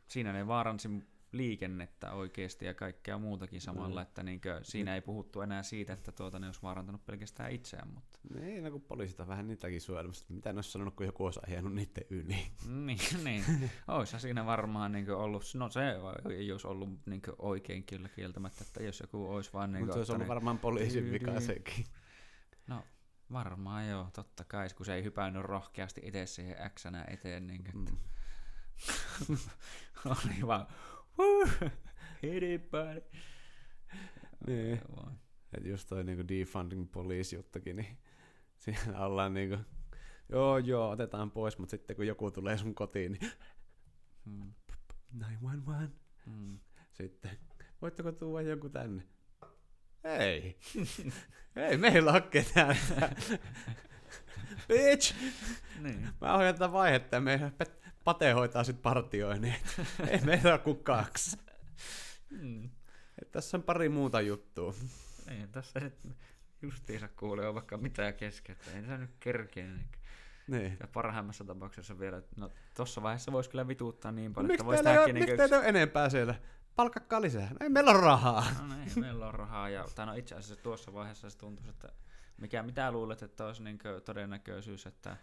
siinä 0.09 0.33
ne 0.33 0.47
vaaransi 0.47 0.89
liikennettä 1.33 2.13
oikeasti 2.13 2.65
ja 2.65 2.75
kaikkea 2.75 3.19
muutakin 3.19 3.61
samalla, 3.61 4.01
mm. 4.01 4.03
että 4.03 4.23
niinkö, 4.23 4.61
siinä 4.63 4.95
ei 4.95 5.01
puhuttu 5.01 5.41
enää 5.41 5.63
siitä, 5.63 5.93
että 5.93 6.13
tuota, 6.13 6.39
ne 6.39 6.47
olisi 6.47 6.63
vaarantanut 6.63 7.07
pelkästään 7.07 7.53
itseään. 7.53 7.89
Mutta... 7.89 8.19
Niin, 8.41 8.65
no 8.65 8.71
kun 8.71 8.83
poliisit 8.83 9.21
on 9.21 9.29
vähän 9.29 9.47
niitäkin 9.47 9.81
suojelmassa, 9.81 10.27
mitä 10.29 10.53
ne 10.53 10.57
olisi 10.57 10.71
sanonut, 10.71 10.95
kun 10.95 11.07
joku 11.07 11.25
olisi 11.25 11.41
ajanut 11.47 11.75
niiden 11.75 12.05
yli. 12.11 12.37
niin, 12.67 12.99
niin. 13.25 13.71
Olisi 13.89 14.21
siinä 14.21 14.47
varmaan 14.47 14.93
niin 14.93 15.11
ollut, 15.11 15.45
no 15.55 15.71
se 15.71 15.81
ei 16.37 16.53
olisi 16.53 16.67
ollut 16.67 16.89
niin 17.07 17.23
oikein 17.39 17.85
kyllä 17.85 18.09
kieltämättä, 18.09 18.65
että 18.67 18.83
jos 18.83 19.01
joku 19.01 19.31
olisi 19.31 19.53
vaan... 19.53 19.73
Niin 19.73 19.81
Mutta 19.81 19.93
se 19.93 19.99
olisi 19.99 20.13
ollut 20.13 20.29
varmaan 20.29 20.59
poliisin 20.59 21.13
vika 21.13 21.41
sekin. 21.41 21.85
No 22.67 22.83
varmaan 23.33 23.89
joo, 23.89 24.09
totta 24.13 24.45
kai, 24.45 24.69
kun 24.77 24.87
se 24.87 24.95
ei 24.95 25.05
hypännyt 25.05 25.43
rohkeasti 25.43 26.01
itse 26.05 26.27
siihen 26.27 26.71
x 26.71 26.87
eteen. 27.09 27.47
Niin, 27.47 27.67
että... 27.67 27.93
mm. 27.93 29.37
oli 30.11 30.47
vaan 30.47 30.67
Hitipääni. 32.23 33.03
Niin. 34.47 34.81
Et 35.53 35.67
just 35.67 35.89
toi 35.89 36.05
niinku 36.05 36.29
defunding 36.29 36.93
police 36.93 37.37
juttukin, 37.37 37.77
niin 37.77 37.99
siinä 38.63 39.01
ollaan 39.05 39.35
niinku, 39.35 39.57
joo 40.29 40.59
joo, 40.59 40.91
otetaan 40.91 41.31
pois, 41.31 41.59
mutta 41.59 41.71
sitten 41.71 41.97
kun 41.97 42.07
joku 42.07 42.31
tulee 42.31 42.59
sun 42.59 42.75
kotiin, 42.75 43.13
niin 43.13 43.33
hmm. 44.25 44.53
911. 45.17 45.99
Hmm. 46.27 46.59
Sitten, 46.93 47.39
voitteko 47.83 48.13
tuoda 48.13 48.49
joku 48.49 48.69
tänne? 48.69 49.03
Ei. 50.05 50.57
Ei 51.57 51.77
meillä 51.77 52.13
ole 52.13 52.21
ketään. 52.21 52.77
Bitch! 54.69 55.15
Niin. 55.81 56.09
Mä 56.21 56.35
ohjaan 56.35 56.55
tätä 56.55 56.73
vaihetta 56.73 57.17
ja 57.17 57.21
meidän 57.21 57.53
Pate 58.05 58.33
hoitaa 58.33 58.65
sitten 58.65 58.83
partioin, 58.83 59.45
ei 60.09 60.21
meillä 60.25 60.51
ole 60.51 60.59
kuin 60.59 60.85
kaksi. 60.85 61.39
Mm. 62.31 62.71
Et 63.23 63.31
tässä 63.33 63.57
on 63.57 63.63
pari 63.63 63.89
muuta 63.89 64.21
juttua. 64.21 64.75
Niin, 65.31 65.49
tässä 65.49 65.81
nyt 65.81 65.95
justiinsa 66.63 67.09
kuulee 67.09 67.55
vaikka 67.55 67.77
mitään 67.77 68.15
kesken, 68.15 68.57
että 68.57 68.71
ei 68.71 68.83
se 68.83 68.99
nyt 68.99 69.11
kerkeä. 69.21 69.67
Niin. 70.47 70.77
Ja 70.81 70.87
parhaimmassa 70.87 71.45
tapauksessa 71.45 71.99
vielä, 71.99 72.23
no 72.37 72.51
tossa 72.75 73.03
vaiheessa 73.03 73.33
voisi 73.33 73.51
kyllä 73.51 73.69
vituuttaa 73.69 74.13
niin 74.13 74.33
paljon, 74.33 74.49
miksi 74.49 74.55
että 74.55 74.65
voisi 74.65 74.83
tehdä 74.83 75.07
niin 75.07 75.41
Miksi 75.41 75.55
ole 75.55 75.69
enempää 75.69 76.09
siellä? 76.09 76.35
Palkakkaa 76.77 77.21
lisää. 77.21 77.49
No 77.51 77.57
ei 77.61 77.69
meillä 77.69 77.91
ole 77.91 78.01
rahaa. 78.01 78.45
No 78.61 78.77
niin, 78.77 79.01
meillä 79.01 79.27
on 79.27 79.35
rahaa. 79.35 79.69
Ja, 79.69 79.85
tai 79.95 80.07
no 80.07 80.15
itse 80.15 80.35
asiassa 80.35 80.63
tuossa 80.63 80.93
vaiheessa 80.93 81.31
se 81.31 81.39
tuntuu, 81.39 81.71
että 81.71 81.93
mikä, 82.37 82.63
mitä 82.63 82.93
luulet, 82.93 83.23
että 83.23 83.47
olisi 83.47 83.63
niin 83.63 83.79
todennäköisyys, 84.05 84.87
että 84.87 85.17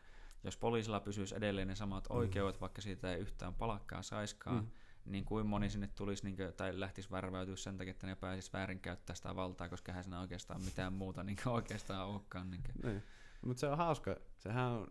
jos 0.43 0.57
poliisilla 0.57 0.99
pysyisi 0.99 1.35
edelleen 1.35 1.67
ne 1.67 1.75
samat 1.75 2.09
mm. 2.09 2.15
oikeudet, 2.15 2.61
vaikka 2.61 2.81
siitä 2.81 3.13
ei 3.13 3.19
yhtään 3.19 3.53
palakkaa 3.53 4.01
saiskaan, 4.01 4.55
mm. 4.55 4.67
niin 5.05 5.25
kuin 5.25 5.47
moni 5.47 5.69
sinne 5.69 5.89
tulisi 5.95 6.23
niin 6.23 6.35
kuin, 6.35 6.53
tai 6.53 6.79
lähtisi 6.79 7.11
värväytyä 7.11 7.55
sen 7.55 7.77
takia, 7.77 7.91
että 7.91 8.07
ne 8.07 8.15
pääsisi 8.15 8.53
väärinkäyttää 8.53 9.15
sitä 9.15 9.35
valtaa, 9.35 9.69
koska 9.69 9.91
hän 9.91 10.03
siinä 10.03 10.19
oikeastaan 10.19 10.61
mitään 10.61 10.93
muuta 10.93 11.23
niin 11.23 11.37
oikeastaan 11.45 12.07
olekaan. 12.07 12.51
Niin 12.51 12.63
niin. 12.83 13.03
Mutta 13.45 13.59
se 13.59 13.67
on 13.67 13.77
hauska, 13.77 14.15
sehän 14.37 14.65
on 14.65 14.87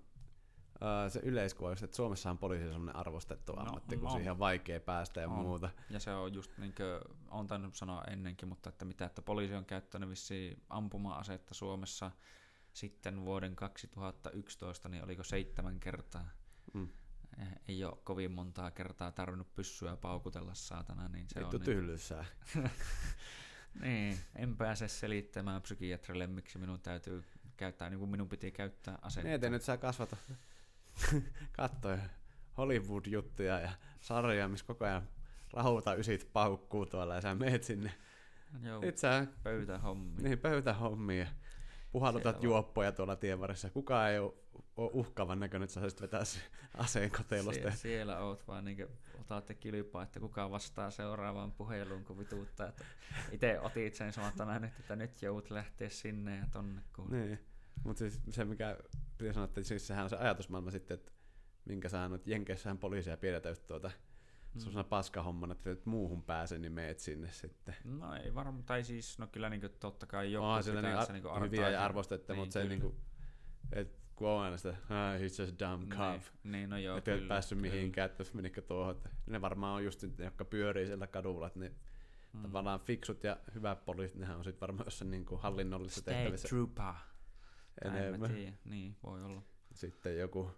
se 1.08 1.20
yleiskuva 1.22 1.72
että 1.72 1.96
Suomessa 1.96 2.30
on 2.30 2.38
poliisi 2.38 2.64
semmoinen 2.64 2.96
arvostettu 2.96 3.52
no, 3.52 3.62
ammatti, 3.62 3.96
kun 3.96 4.04
no. 4.04 4.10
siihen 4.10 4.32
on 4.32 4.38
vaikea 4.38 4.80
päästä 4.80 5.20
ja 5.20 5.28
on. 5.28 5.32
muuta. 5.32 5.70
Ja 5.90 6.00
se 6.00 6.10
on 6.10 6.34
just 6.34 6.58
niin 6.58 6.74
kuin, 6.74 7.16
on 7.30 7.46
tainnut 7.46 7.74
sanoa 7.74 8.04
ennenkin, 8.04 8.48
mutta 8.48 8.68
että 8.68 8.84
mitä, 8.84 9.04
että 9.06 9.22
poliisi 9.22 9.54
on 9.54 9.64
käyttänyt 9.64 10.08
vissiin 10.08 10.62
ampuma-asetta 10.68 11.54
Suomessa 11.54 12.10
sitten 12.72 13.24
vuoden 13.24 13.56
2011, 13.56 14.88
niin 14.88 15.04
oliko 15.04 15.22
seitsemän 15.22 15.80
kertaa. 15.80 16.28
Mm. 16.74 16.88
Eh, 17.38 17.48
ei 17.68 17.84
ole 17.84 17.98
kovin 18.04 18.32
montaa 18.32 18.70
kertaa 18.70 19.12
tarvinnut 19.12 19.54
pyssyä 19.54 19.96
paukutella 19.96 20.54
saatana. 20.54 21.08
Niin 21.08 21.26
se 21.28 21.40
Vittu 21.40 21.56
on 21.56 21.62
tyllysää. 21.62 22.24
Niin, 22.54 22.70
niin, 23.82 24.18
en 24.36 24.56
pääse 24.56 24.88
selittämään 24.88 25.62
psykiatrille, 25.62 26.26
miksi 26.26 26.58
minun 26.58 26.80
täytyy 26.80 27.24
käyttää, 27.56 27.90
niin 27.90 27.98
kuin 27.98 28.10
minun 28.10 28.28
piti 28.28 28.50
käyttää 28.50 28.98
asetta. 29.02 29.28
Niin, 29.28 29.52
nyt 29.52 29.62
saa 29.62 29.76
kasvata 29.76 30.16
katsoa 31.52 31.98
Hollywood-juttuja 32.58 33.60
ja 33.60 33.70
sarjoja, 34.00 34.48
missä 34.48 34.66
koko 34.66 34.84
ajan 34.84 35.08
rahuuta 35.52 35.94
ysit 35.94 36.30
paukkuu 36.32 36.86
tuolla 36.86 37.14
ja 37.14 37.20
sä 37.20 37.34
meet 37.34 37.64
sinne. 37.64 37.92
Joo, 38.62 38.82
sä, 38.94 39.26
pöytähommia. 39.42 40.22
Niin, 40.22 40.38
pöytähommia 40.38 41.26
puhallutat 41.92 42.42
juoppoja 42.42 42.92
tuolla 42.92 43.16
tien 43.16 43.40
varressa. 43.40 43.70
Kukaan 43.70 44.10
ei 44.10 44.18
ole, 44.18 44.32
uhkaavan 44.76 45.40
näköinen, 45.40 45.64
että 45.64 45.74
sä 45.74 45.80
saisit 45.80 46.00
vetää 46.00 46.22
aseen 46.74 47.10
kotelosta. 47.10 47.70
Sie- 47.70 47.76
siellä 47.76 48.18
oot 48.18 48.48
vaan 48.48 48.64
niin 48.64 48.86
otatte 49.20 49.54
kilpaa, 49.54 50.02
että 50.02 50.20
kuka 50.20 50.50
vastaa 50.50 50.90
seuraavaan 50.90 51.52
puheluun, 51.52 52.04
kun 52.04 52.18
vituuttaa. 52.18 52.72
Itse 53.32 53.60
otit 53.60 53.94
sen 53.94 54.12
samatana 54.12 54.58
nyt, 54.58 54.72
että 54.80 54.96
nyt 54.96 55.22
joudut 55.22 55.50
lähteä 55.50 55.88
sinne 55.88 56.36
ja 56.36 56.46
tonne. 56.52 56.82
Kun... 56.96 57.06
Niin. 57.10 57.38
Mutta 57.84 57.98
siis 57.98 58.20
se, 58.30 58.44
mikä 58.44 58.78
pitää 59.18 59.32
sanoa, 59.32 59.44
että 59.44 59.62
siis 59.62 59.86
sehän 59.86 60.04
on 60.04 60.10
se 60.10 60.16
ajatusmaailma 60.16 60.70
sitten, 60.70 60.94
että 60.94 61.12
minkä 61.64 61.88
sä 61.88 62.04
annat, 62.04 62.26
Jenkeissähän 62.26 62.78
poliisia 62.78 63.16
pidetään 63.16 63.50
just 63.50 63.66
tuota 63.66 63.90
Mm. 64.54 64.72
Se 64.72 64.78
on 64.78 64.84
paskahommana, 64.84 65.52
että 65.52 65.70
et 65.70 65.86
muuhun 65.86 66.22
pääse, 66.22 66.58
niin 66.58 66.72
meet 66.72 66.98
sinne 66.98 67.30
sitten. 67.30 67.74
No 67.84 68.14
ei 68.14 68.34
varmaan, 68.34 68.64
tai 68.64 68.84
siis, 68.84 69.18
no 69.18 69.26
kyllä 69.26 69.48
niin 69.48 69.60
kuin, 69.60 69.72
totta 69.80 70.06
kai 70.06 70.32
joku 70.32 70.46
oh, 70.46 70.58
pitää 70.58 70.82
niin, 70.82 71.12
niin 71.12 71.22
kuin 71.22 71.42
hyviä 71.42 71.70
ja 71.70 71.84
arvostetta, 71.84 72.32
niin, 72.32 72.40
mutta 72.40 72.52
se 72.52 72.64
niin 72.64 72.80
kuin, 72.80 72.96
että 73.72 73.98
kun 74.16 74.28
on 74.28 74.40
aina 74.40 74.56
sitä, 74.56 74.68
ah, 74.68 75.20
he's 75.20 75.42
just 75.42 75.60
dumb 75.60 75.80
niin, 75.80 75.90
cop. 75.90 76.22
Niin, 76.42 76.52
niin 76.52 76.70
no 76.70 76.78
joo, 76.78 76.96
Että 76.96 77.14
ei 77.14 77.20
päässyt 77.20 77.60
mihinkään, 77.60 78.10
että 78.10 78.24
menikö 78.32 78.62
tuohon. 78.62 78.96
Että 78.96 79.10
ne 79.26 79.40
varmaan 79.40 79.74
on 79.74 79.84
just 79.84 80.02
ne, 80.02 80.24
jotka 80.24 80.44
pyörii 80.44 80.86
siellä 80.86 81.06
kadulla, 81.06 81.46
että 81.46 81.58
ne 81.58 81.72
mm. 82.32 82.42
tavallaan 82.42 82.80
fiksut 82.80 83.24
ja 83.24 83.36
hyvät 83.54 83.84
poliisit, 83.84 84.18
nehän 84.18 84.38
on 84.38 84.44
sitten 84.44 84.60
varmaan 84.60 84.86
jossain 84.86 85.10
niin 85.10 85.24
kuin 85.24 85.40
hallinnollisessa 85.40 86.00
State 86.00 86.16
tehtävissä. 86.16 86.48
trooper. 86.48 86.94
Enemmän. 87.84 88.30
Niin, 88.64 88.96
voi 89.02 89.22
olla. 89.24 89.42
Sitten 89.74 90.18
joku 90.18 90.50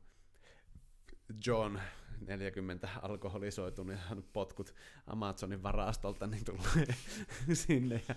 John 1.46 1.78
40 2.26 2.88
alkoholisoitunut 3.02 3.96
ja 3.96 4.16
potkut 4.32 4.74
Amazonin 5.06 5.62
varastolta, 5.62 6.26
niin 6.26 6.44
tulee 6.44 6.96
sinne 7.52 8.02
ja 8.08 8.14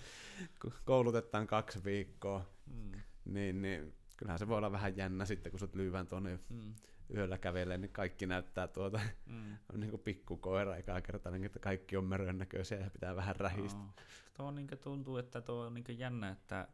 kun 0.61 0.73
koulutetaan 0.85 1.47
kaksi 1.47 1.83
viikkoa, 1.83 2.45
mm. 2.65 2.91
niin, 3.25 3.61
niin 3.61 3.93
kyllähän 4.17 4.39
se 4.39 4.47
voi 4.47 4.57
olla 4.57 4.71
vähän 4.71 4.97
jännä 4.97 5.25
sitten, 5.25 5.51
kun 5.51 5.59
sut 5.59 5.75
lyyvän 5.75 6.07
tuonne 6.07 6.39
mm. 6.49 6.75
yöllä 7.15 7.37
kävelee, 7.37 7.77
niin 7.77 7.91
kaikki 7.91 8.25
näyttää 8.25 8.67
tuota, 8.67 8.99
mm. 9.25 9.57
on 9.73 9.79
niin 9.79 9.89
kuin 9.89 10.01
pikkukoira 10.01 10.75
ekaa 10.75 11.01
kertaa, 11.01 11.31
niin 11.31 11.45
että 11.45 11.59
kaikki 11.59 11.97
on 11.97 12.05
mörön 12.05 12.37
näköisiä 12.37 12.79
ja 12.79 12.89
pitää 12.89 13.15
vähän 13.15 13.35
rähistä. 13.35 13.79
No. 13.79 13.93
Tuo 14.37 14.51
niin 14.51 14.67
tuntuu, 14.83 15.17
että 15.17 15.41
tuo 15.41 15.65
on 15.65 15.73
niin 15.73 15.99
jännä, 15.99 16.29
että 16.29 16.67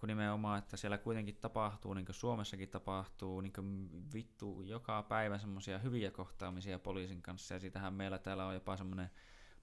kun 0.00 0.08
nimenomaan, 0.08 0.58
että 0.58 0.76
siellä 0.76 0.98
kuitenkin 0.98 1.36
tapahtuu, 1.36 1.94
niin 1.94 2.06
kuin 2.06 2.16
Suomessakin 2.16 2.68
tapahtuu, 2.68 3.40
niin 3.40 3.52
kuin 3.52 3.90
vittu 4.14 4.62
joka 4.62 5.02
päivä 5.02 5.38
semmoisia 5.38 5.78
hyviä 5.78 6.10
kohtaamisia 6.10 6.78
poliisin 6.78 7.22
kanssa, 7.22 7.54
ja 7.54 7.60
siitähän 7.60 7.94
meillä 7.94 8.18
täällä 8.18 8.46
on 8.46 8.54
jopa 8.54 8.76
semmoinen 8.76 9.10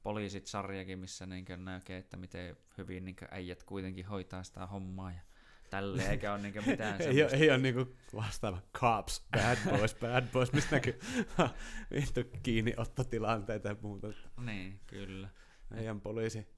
poliisit-sarjakin, 0.03 0.99
missä 0.99 1.26
niin 1.26 1.45
näkee, 1.57 1.97
että 1.97 2.18
miten 2.18 2.57
hyvin 2.78 3.05
niin 3.05 3.16
äijät 3.32 3.64
kuitenkin 3.64 4.05
hoitaa 4.05 4.43
sitä 4.43 4.66
hommaa, 4.66 5.12
ja 5.12 5.20
tälle, 5.70 6.09
eikä 6.09 6.34
ole 6.34 6.41
niin 6.41 6.68
mitään 6.68 7.01
ei, 7.01 7.24
ole, 7.24 7.32
ei 7.32 7.49
ole 7.49 7.57
niin 7.57 7.97
vastaava 8.16 8.62
cops, 8.74 9.28
bad 9.32 9.57
boys, 9.70 9.95
bad 9.95 10.24
boys, 10.34 10.53
mistä 10.53 10.76
näkyy 10.76 10.99
vittu 11.95 12.22
kiinniottotilanteita 12.43 13.68
ja 13.68 13.76
muuta. 13.82 14.07
Niin, 14.45 14.80
kyllä. 14.88 15.30
Meidän 15.70 16.01
poliisi 16.01 16.57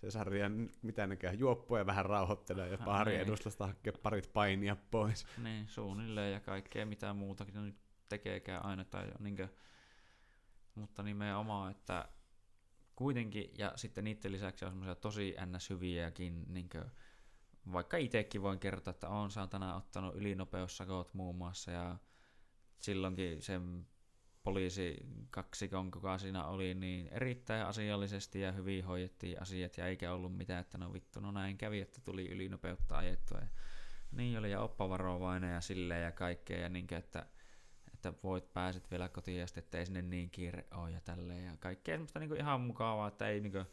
se 0.00 0.10
sarja, 0.10 0.50
mitä 0.82 1.06
nekään 1.06 1.38
juoppoja 1.38 1.86
vähän 1.86 2.06
rauhoittelee 2.06 2.68
ja 2.68 2.78
pari 2.78 3.12
niin. 3.12 3.20
edustasta 3.20 3.66
hakee 3.66 3.92
parit 3.92 4.32
painia 4.32 4.76
pois. 4.90 5.26
Niin, 5.42 5.68
suunnilleen 5.68 6.32
ja 6.32 6.40
kaikkea 6.40 6.86
mitä 6.86 7.12
muutakin 7.12 7.66
nyt 7.66 7.76
tekeekään 8.08 8.64
aina. 8.64 8.84
Tai 8.84 9.06
kuin, 9.36 9.50
mutta 10.74 11.02
nimenomaan, 11.02 11.70
että 11.70 12.08
kuitenkin, 12.96 13.50
ja 13.58 13.72
sitten 13.76 14.04
niiden 14.04 14.32
lisäksi 14.32 14.64
on 14.64 14.70
semmoisia 14.70 14.94
tosi 14.94 15.34
ns. 15.46 15.70
hyviäkin, 15.70 16.44
niin 16.48 16.68
kuin, 16.68 16.84
vaikka 17.72 17.96
itsekin 17.96 18.42
voin 18.42 18.58
kertoa, 18.58 18.90
että 18.90 19.08
on 19.08 19.30
saatana 19.30 19.76
ottanut 19.76 20.14
ylinopeussakot 20.14 21.14
muun 21.14 21.36
muassa, 21.36 21.70
ja 21.70 21.96
silloinkin 22.78 23.42
sen 23.42 23.86
poliisi 24.42 24.96
kaksikon, 25.30 25.90
kuka 25.90 26.18
siinä 26.18 26.44
oli, 26.44 26.74
niin 26.74 27.08
erittäin 27.08 27.66
asiallisesti 27.66 28.40
ja 28.40 28.52
hyvin 28.52 28.84
hoidettiin 28.84 29.42
asiat, 29.42 29.78
ja 29.78 29.86
eikä 29.86 30.12
ollut 30.12 30.36
mitään, 30.36 30.60
että 30.60 30.78
no 30.78 30.92
vittu, 30.92 31.20
no 31.20 31.30
näin 31.30 31.58
kävi, 31.58 31.80
että 31.80 32.00
tuli 32.04 32.28
ylinopeutta 32.28 32.98
ajettua. 32.98 33.38
Ja 33.38 33.48
niin 34.12 34.38
oli, 34.38 34.50
ja 34.50 34.60
oppavarovainen 34.60 35.54
ja 35.54 35.60
silleen 35.60 36.04
ja 36.04 36.12
kaikkea, 36.12 36.60
ja 36.60 36.68
niin, 36.68 36.94
että 36.94 37.26
että 37.94 38.22
voit 38.22 38.52
pääset 38.52 38.90
vielä 38.90 39.08
kotiin 39.08 39.40
ja 39.40 39.46
sitten 39.46 39.64
ettei 39.64 39.86
sinne 39.86 40.02
niin 40.02 40.30
kiire 40.30 40.66
ole 40.70 40.90
ja 40.90 41.00
tälleen. 41.00 41.44
Ja 41.44 41.56
kaikkea 41.60 41.94
semmoista 41.94 42.18
niinku 42.18 42.34
ihan 42.34 42.60
mukavaa, 42.60 43.08
että 43.08 43.28
ei 43.28 43.40
niinku 43.40 43.64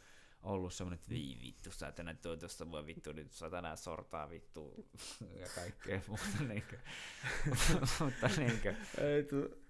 ollut 0.43 0.73
semmoinen, 0.73 0.95
että 0.95 1.09
vii 1.09 1.39
vittu, 1.41 1.71
sä 1.71 1.91
tänään 1.91 2.17
tuo 2.17 2.35
tuosta 2.35 2.71
voi 2.71 2.85
vittu, 2.85 3.13
nyt 3.13 3.31
sä 3.31 3.49
tänään 3.49 3.77
sortaa 3.77 4.29
vittu 4.29 4.89
ja 5.41 5.47
kaikkea 5.55 6.01
muuta 6.07 6.43
niinku. 6.47 6.75
mutta 7.99 8.27
niinku. 8.37 8.67
Ei 8.97 9.23
tu... 9.23 9.66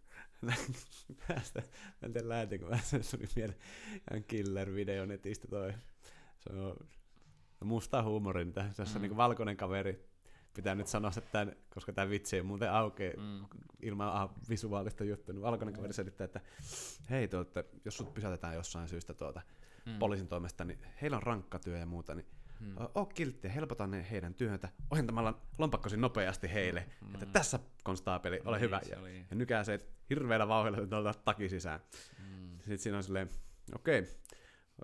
Tästä, 1.28 1.60
mä 1.62 2.06
en 2.06 2.14
tiedä 2.14 2.30
lähti, 2.30 2.60
kun 2.60 2.70
mä 2.70 2.78
sen 2.78 3.02
tuli 3.12 3.28
mieleen 3.36 3.60
ihan 4.12 4.24
killer-video 4.24 5.06
netistä 5.06 5.48
toi. 5.48 5.74
Se 6.40 6.54
on 6.54 6.78
musta 7.64 8.04
huumorin, 8.04 8.54
tässä 8.54 8.84
mm. 8.84 8.96
on 8.96 9.02
niin 9.02 9.18
valkoinen 9.18 9.58
kaveri 9.58 10.08
pitää 10.58 10.76
nyt 10.76 10.88
sanoa, 10.88 11.12
että 11.18 11.32
tämän, 11.32 11.56
koska 11.70 11.94
tämä 11.94 12.10
vitsi 12.10 12.36
ei 12.36 12.44
muuten 12.44 12.72
aukeaa 12.72 13.14
mm. 13.18 13.46
ilman 13.82 14.10
ah, 14.10 14.30
visuaalista 14.50 15.04
juttua, 15.04 15.34
niin 15.34 15.42
valkoinen 15.42 15.76
kaveri 15.76 15.94
selittää, 15.94 16.26
että 16.26 16.42
hei, 17.10 17.28
tuotte, 17.28 17.66
jos 17.86 17.98
sut 17.98 18.14
pysäytetään 18.14 18.56
jossain 18.56 18.88
syystä 18.88 19.14
tuota, 19.14 19.42
mm. 19.86 20.00
poliisin 20.00 20.28
toimesta, 20.28 20.66
niin 20.66 20.80
heillä 21.02 21.18
on 21.18 21.24
rankka 21.24 21.60
työ 21.60 21.78
ja 21.78 21.86
muuta, 21.86 22.16
niin 22.16 22.26
mm. 22.60 22.76
oo 22.96 23.06
kiltti 23.06 23.48
ja 23.48 23.54
helpota 23.54 23.88
ne 23.88 24.08
heidän 24.12 24.34
työtä 24.34 24.70
ohentamalla 24.92 25.42
lompakkosi 25.58 25.98
nopeasti 25.98 26.54
heille, 26.54 26.86
mm. 27.02 27.14
että 27.14 27.26
tässä 27.26 27.60
konstaapeli, 27.84 28.42
ole 28.46 28.58
niin, 28.58 28.62
hyvä. 28.62 28.82
Ja, 28.90 28.98
ja 29.30 29.36
nykää 29.36 29.64
se 29.64 29.80
hirveällä 30.10 30.47
vauhdilla 30.47 30.88
tuolta 30.88 31.14
taki 31.14 31.49
sisään. 31.49 31.80
Mm. 32.20 32.58
Sitten 32.58 32.80
siinä 32.80 32.97
on 32.97 33.03
silleen, 33.03 33.30
okei, 33.76 33.99
okay, 33.99 34.12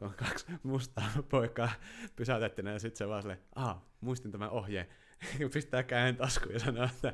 on 0.01 0.13
kaksi 0.13 0.45
mustaa 0.63 1.09
poikaa 1.29 1.71
pysäytettynä 2.15 2.71
ja 2.71 2.79
sitten 2.79 2.97
se 2.97 3.07
vaan 3.07 3.21
silleen, 3.21 3.39
aha, 3.55 3.85
muistin 4.01 4.31
tämän 4.31 4.49
ohjeen 4.49 4.87
pistää 5.53 5.83
käen 5.83 6.15
taskuun 6.15 6.53
ja 6.53 6.59
sanoo, 6.59 6.85
että 6.85 7.13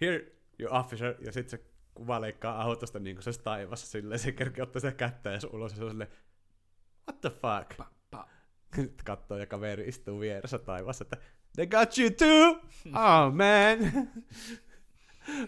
here 0.00 0.32
you 0.58 0.74
officer, 0.74 1.14
ja 1.20 1.32
sitten 1.32 1.50
se 1.50 1.64
kuva 1.94 2.20
leikkaa 2.20 2.62
autosta 2.62 2.98
niin 2.98 3.16
kuin 3.16 3.24
se 3.24 3.42
taivassa 3.42 3.86
silleen, 3.86 4.18
se 4.18 4.32
kerkee 4.32 4.62
ottaa 4.62 4.80
sitä 4.80 4.92
kättä 4.92 5.30
ja 5.30 5.38
ulos, 5.52 5.72
ja 5.72 5.76
se 5.76 5.84
on 5.84 5.90
silleen, 5.90 6.10
what 7.08 7.20
the 7.20 7.30
fuck? 7.30 7.76
Pa, 7.76 7.90
pa. 8.10 8.28
Sitten 8.74 9.04
katsoo 9.04 9.38
ja 9.38 9.46
kaveri 9.46 9.88
istuu 9.88 10.20
vieressä 10.20 10.58
taivassa, 10.58 11.04
että 11.04 11.16
they 11.54 11.66
got 11.66 11.98
you 11.98 12.10
too! 12.10 12.62
Oh 13.02 13.32
man! 13.34 14.08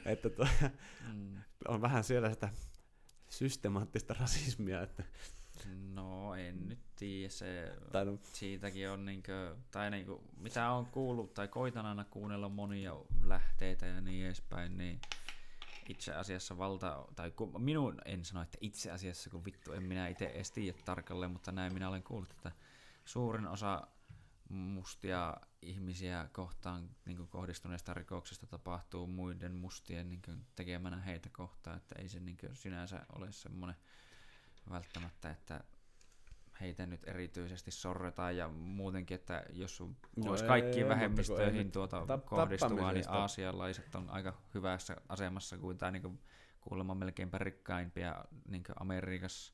että 0.13 0.31
to, 0.31 0.47
mm. 1.13 1.37
On 1.69 1.83
vähän 1.83 2.05
siellä 2.05 2.31
sitä 2.31 2.49
systemaattista 3.29 4.15
rasismia, 4.15 4.83
että 4.83 5.05
No 5.95 6.35
en 6.35 6.69
nyt 6.69 6.79
tiedä, 6.97 7.29
se, 7.29 7.77
tai 7.93 8.05
no. 8.05 8.19
siitäkin 8.23 8.91
on 8.91 9.05
niinkö, 9.05 9.57
tai 9.71 9.91
niinkö, 9.91 10.19
mitä 10.37 10.71
on 10.71 10.87
kuullut, 10.87 11.35
tai 11.35 11.49
koitan 11.49 11.87
aina 11.87 12.05
kuunnella 12.05 12.49
monia 12.49 12.97
lähteitä 13.23 13.87
ja 13.87 14.01
niin 14.01 14.27
edespäin, 14.27 14.79
niin 14.79 15.01
itse 15.89 16.15
asiassa 16.15 16.59
valta, 16.59 17.05
tai 17.17 17.31
kun, 17.31 17.63
minun 17.63 17.99
en 18.05 18.25
sano, 18.25 18.43
että 18.43 18.59
itse 18.61 18.91
asiassa, 18.91 19.31
kun 19.31 19.45
vittu 19.45 19.73
en 19.73 19.83
minä 19.83 20.09
itse 20.09 20.25
edes 20.27 20.51
tiedä 20.51 20.79
tarkalleen, 20.85 21.31
mutta 21.31 21.53
näin 21.53 21.75
minä 21.75 21.89
olen 21.89 22.03
kuullut, 22.03 22.31
että 22.31 22.53
suurin 23.05 23.47
osa 23.47 23.87
mustia 24.51 25.37
ihmisiä 25.63 26.29
kohtaan 26.33 26.91
niin 27.05 27.29
kohdistuneesta 27.29 27.95
rikoksesta 27.95 28.47
tapahtuu 28.47 29.07
muiden 29.07 29.55
mustien 29.55 30.09
niin 30.09 30.23
tekemänä 30.57 31.01
heitä 31.01 31.29
kohtaan, 31.33 31.77
että 31.77 31.95
ei 31.99 32.09
se 32.09 32.21
niin 32.21 32.39
sinänsä 32.53 33.07
ole 33.17 33.33
semmoinen 33.33 33.77
välttämättä, 34.71 35.31
että 35.31 35.65
heitä 36.61 36.87
nyt 36.87 37.09
erityisesti 37.09 37.71
sorretaan 37.71 38.37
ja 38.37 38.49
muutenkin, 38.49 39.15
että 39.15 39.45
jos 39.53 39.81
no 40.17 40.31
olisi 40.31 40.45
kaikkiin 40.45 40.89
vähemmistöihin 40.89 41.73
tuota 41.73 42.01
tap- 42.01 42.25
kohdistuvaa, 42.25 42.93
niin 42.93 43.09
aasialaiset 43.09 43.95
on 43.95 44.11
aika 44.11 44.43
hyvässä 44.55 44.97
asemassa 45.09 45.59
kuin 45.59 45.79
tämä 45.79 45.91
niin 45.91 46.21
kuulemma 46.61 46.95
melkeinpä 46.95 47.39
rikkaimpia 47.39 48.25
niin 48.49 48.65
Amerikassa, 48.81 49.53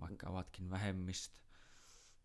vaikka 0.00 0.30
ovatkin 0.30 0.70
vähemmistö. 0.70 1.40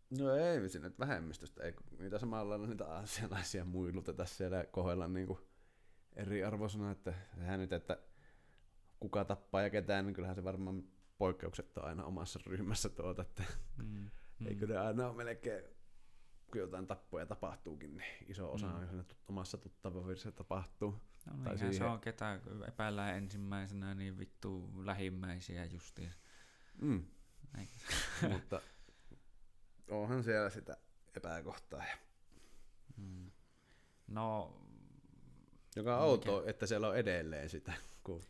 No 0.10 0.36
ei 0.36 0.70
sinne 0.70 0.92
vähemmistöstä, 1.00 1.64
ei 1.64 1.74
niitä 2.00 2.20
samalla 2.20 2.50
lailla 2.50 2.68
niitä 2.68 2.86
aasialaisia 2.86 3.66
muiluteta 3.66 4.26
siellä 4.26 4.66
kohdella 4.66 5.08
niin 5.08 5.38
eriarvoisena, 6.16 6.92
että 6.92 7.14
sehän 7.36 7.60
nyt, 7.60 7.74
että 7.74 7.98
kuka 9.00 9.26
tappaa 9.26 9.62
ja 9.62 9.70
ketään, 9.70 10.06
niin 10.06 10.14
kyllähän 10.14 10.36
se 10.36 10.44
varmaan 10.44 10.84
poikkeuksetta 11.18 11.82
aina 11.82 12.04
omassa 12.04 12.40
ryhmässä 12.46 12.90
tuota, 12.90 13.22
että 13.22 13.44
mm, 13.78 14.10
mm. 14.40 14.48
eikö 14.48 14.68
ne 14.68 14.78
aina 14.78 15.08
ole 15.08 15.16
melkein, 15.16 15.64
kun 16.52 16.62
jotain 16.62 16.88
tappoja 16.88 17.26
tapahtuukin, 17.26 17.98
niin 17.98 18.26
iso 18.28 18.52
osa 18.52 18.68
mm. 18.68 18.76
on 18.76 19.06
omassa 19.28 19.58
tuttavavirissa 19.58 20.32
tapahtuu. 20.32 21.02
No 21.26 21.44
tai 21.44 21.58
siihen... 21.58 21.74
se 21.74 21.84
on, 21.84 22.00
ketä 22.00 22.40
epäillään 22.68 23.18
ensimmäisenä, 23.18 23.96
niin 23.96 24.18
vittu 24.18 24.72
lähimmäisiä 24.86 25.66
justiin. 25.66 26.12
Mm. 26.82 27.06
Mutta 28.32 28.62
onhan 29.90 30.24
siellä 30.24 30.50
sitä 30.50 30.78
epäkohtaa. 31.18 31.84
Mm. 32.98 33.32
No, 34.08 34.58
joka 35.76 35.98
on 35.98 36.04
outoa, 36.04 36.44
että 36.46 36.66
siellä 36.66 36.90
on 36.90 36.98
edelleen 36.98 37.50
sitä. 37.50 37.74
Kun... 38.04 38.22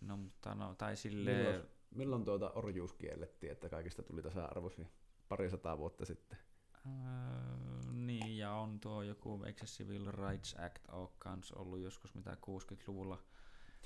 No 0.00 0.16
mutta 0.16 0.54
no, 0.54 0.74
tai 0.74 0.96
silleen... 0.96 1.36
Milloin, 1.36 1.66
Milloin 1.90 2.24
tuota 2.24 2.50
orjuus 2.50 2.92
kiellettiin, 2.92 3.52
että 3.52 3.68
kaikista 3.68 4.02
tuli 4.02 4.22
tasa-arvoisia? 4.22 4.86
Pari 5.28 5.50
sataa 5.50 5.78
vuotta 5.78 6.04
sitten. 6.04 6.38
Öö, 6.86 7.92
niin, 7.92 8.38
ja 8.38 8.52
on 8.52 8.80
tuo 8.80 9.02
joku, 9.02 9.44
eikö 9.44 9.66
se 9.66 9.76
Civil 9.76 10.10
Rights 10.12 10.56
Act 10.58 10.88
ole 10.88 11.08
kans 11.18 11.52
ollut 11.52 11.80
joskus 11.80 12.14
mitä 12.14 12.36
60-luvulla 12.46 13.22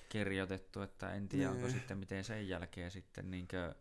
kirjoitettu, 0.08 0.80
että 0.80 1.14
en 1.14 1.28
tiedä, 1.28 1.50
onko 1.50 1.66
niin. 1.66 1.72
sitten 1.72 1.98
miten 1.98 2.24
sen 2.24 2.48
jälkeen 2.48 2.90
sitten 2.90 3.30
niinkö... 3.30 3.74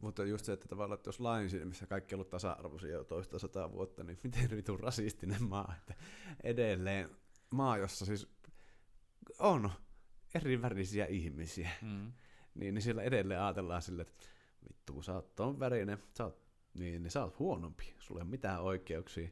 Mutta 0.00 0.24
just 0.24 0.44
se, 0.44 0.52
että 0.52 0.68
tavallaan, 0.68 0.98
että 0.98 1.08
jos 1.08 1.20
lain 1.20 1.50
missä 1.64 1.86
kaikki 1.86 2.14
on 2.14 2.16
ollut 2.16 2.30
tasa-arvoisia 2.30 2.90
jo 2.90 3.04
toista 3.04 3.38
sataa 3.38 3.72
vuotta, 3.72 4.04
niin 4.04 4.18
miten 4.22 4.50
vitun 4.50 4.80
rasistinen 4.80 5.42
maa, 5.42 5.74
että 5.76 5.94
edelleen 6.42 7.10
maa, 7.50 7.78
jossa 7.78 8.06
siis 8.06 8.28
on 9.38 9.70
eri 10.34 10.62
värisiä 10.62 11.06
ihmisiä. 11.06 11.70
Mm 11.82 12.12
niin, 12.54 12.74
niin 12.74 12.82
siellä 12.82 13.02
edelleen 13.02 13.40
ajatellaan 13.40 13.82
sille, 13.82 14.02
että 14.02 14.26
vittu 14.68 14.92
kun 14.92 15.04
sä 15.04 15.14
oot 15.14 15.34
ton 15.34 15.60
värinen, 15.60 15.98
sä 16.18 16.24
oot, 16.24 16.38
niin, 16.74 17.02
niin 17.02 17.10
sä 17.10 17.24
oot 17.24 17.38
huonompi, 17.38 17.94
sulla 17.98 18.20
ei 18.20 18.22
ole 18.22 18.30
mitään 18.30 18.62
oikeuksia. 18.62 19.28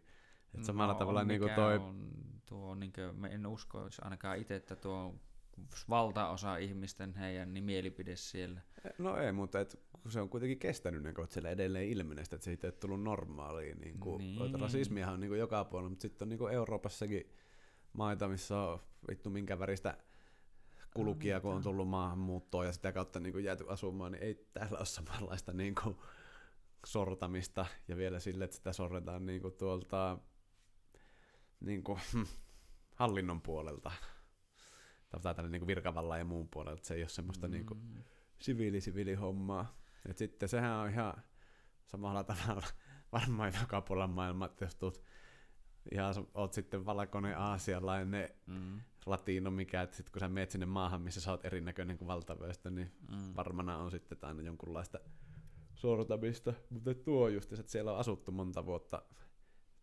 Että 0.55 0.67
samalla 0.67 0.93
no, 0.93 0.99
tavalla 0.99 1.25
niin 1.25 1.41
kuin 1.41 1.55
toi... 1.55 1.77
On, 1.77 2.11
tuo, 2.47 2.75
niin 2.75 2.93
kuin, 2.93 3.33
en 3.33 3.47
usko 3.47 3.89
ainakaan 4.03 4.39
itse, 4.39 4.57
että 4.57 4.77
tuo 4.77 5.15
valtaosa 5.89 6.57
ihmisten 6.57 7.15
heidän 7.15 7.55
niin 7.55 7.65
mielipide 7.65 8.17
siellä. 8.17 8.61
No 8.99 9.17
ei, 9.17 9.33
mutta 9.33 9.61
et, 9.61 9.81
kun 10.03 10.13
se 10.13 10.21
on 10.21 10.29
kuitenkin 10.29 10.59
kestänyt 10.59 11.03
niin 11.03 11.21
että 11.23 11.35
siellä 11.35 11.51
edelleen 11.51 11.89
ilmenee 11.89 12.23
että 12.23 12.45
se 12.45 12.51
ei 12.51 12.73
tullut 12.73 13.03
normaaliin. 13.03 13.79
Niin 13.79 13.99
kuin, 13.99 14.19
niin. 14.19 14.61
Rasismia 14.61 15.11
on 15.11 15.21
niin 15.21 15.29
kuin 15.29 15.39
joka 15.39 15.65
puolella, 15.65 15.91
mutta 15.91 16.03
sitten 16.03 16.27
on 16.27 16.29
niin 16.29 16.39
kuin 16.39 16.55
Euroopassakin 16.55 17.33
maita, 17.93 18.29
missä 18.29 18.59
on 18.59 18.81
vittu 19.09 19.31
minkä 19.31 19.59
väristä 19.59 19.99
kulkija, 20.95 21.41
kun 21.41 21.55
on 21.55 21.63
tullut 21.63 21.89
maahanmuuttoon 21.89 22.67
ja 22.67 22.73
sitä 22.73 22.93
kautta 22.93 23.21
niin 23.21 23.33
kuin 23.33 23.45
jääty 23.45 23.65
asumaan, 23.69 24.13
niin 24.13 24.23
ei 24.23 24.49
täällä 24.55 24.79
ole 24.79 24.87
samanlaista 24.87 25.53
niin 25.53 25.75
kuin 25.75 25.97
sortamista 26.87 27.67
ja 27.89 27.97
vielä 27.97 28.21
sille, 28.21 28.45
että 28.45 28.57
sitä 28.57 28.73
sorretaan 28.73 29.27
niin 29.27 29.43
kuin 29.43 29.55
tuolta 29.55 30.19
niin 31.61 31.85
kuin, 31.85 32.01
hallinnon 32.95 33.41
puolelta 33.41 33.93
tai 35.11 35.35
tällä 35.35 35.51
niin 35.51 35.67
virkavalla 35.67 36.19
ja 36.19 36.25
muun 36.25 36.49
puolelta. 36.49 36.87
Se 36.87 36.95
ei 36.95 37.03
ole 37.03 37.09
semmoista 37.09 37.49
niin 37.49 37.67
kuin 37.67 37.81
mm. 37.81 38.03
siviili-siviili-hommaa. 38.39 39.79
Et 40.09 40.19
sitten 40.19 40.49
sehän 40.49 40.77
on 40.77 40.91
ihan 40.91 41.15
samalla 41.87 42.25
tavalla 42.25 42.67
varmaan 43.13 43.53
joka 43.61 43.81
puolella 43.81 44.07
maailmaa, 44.07 44.47
että 44.47 44.65
jos 44.65 44.75
tulet 44.75 45.03
ihan 45.93 46.15
oot 46.35 46.53
sitten 46.53 46.87
valkoinen 46.87 47.39
aasialainen 47.39 48.31
mm 48.47 48.81
latino 49.09 49.51
mikä, 49.51 49.83
että 49.83 49.97
sit 49.97 50.11
kun 50.11 50.21
sä 50.21 50.29
meet 50.29 50.51
sinne 50.51 50.67
maahan, 50.67 51.03
missä 51.03 51.21
sä 51.21 51.31
oot 51.31 51.45
erinäköinen 51.45 51.99
kuin 51.99 52.09
valtaväestö, 52.09 52.71
niin 52.71 52.93
mm. 53.11 53.37
varmana 53.37 53.79
on 53.79 53.91
sitten 53.91 54.19
aina 54.23 54.43
jonkunlaista 54.43 55.01
sortamista. 55.75 56.55
Mutta 56.71 56.95
tuo 56.95 57.29
just, 57.29 57.53
että 57.53 57.73
siellä 57.73 57.93
on 57.93 57.99
asuttu 57.99 58.33
monta 58.33 58.67
vuotta 58.67 59.03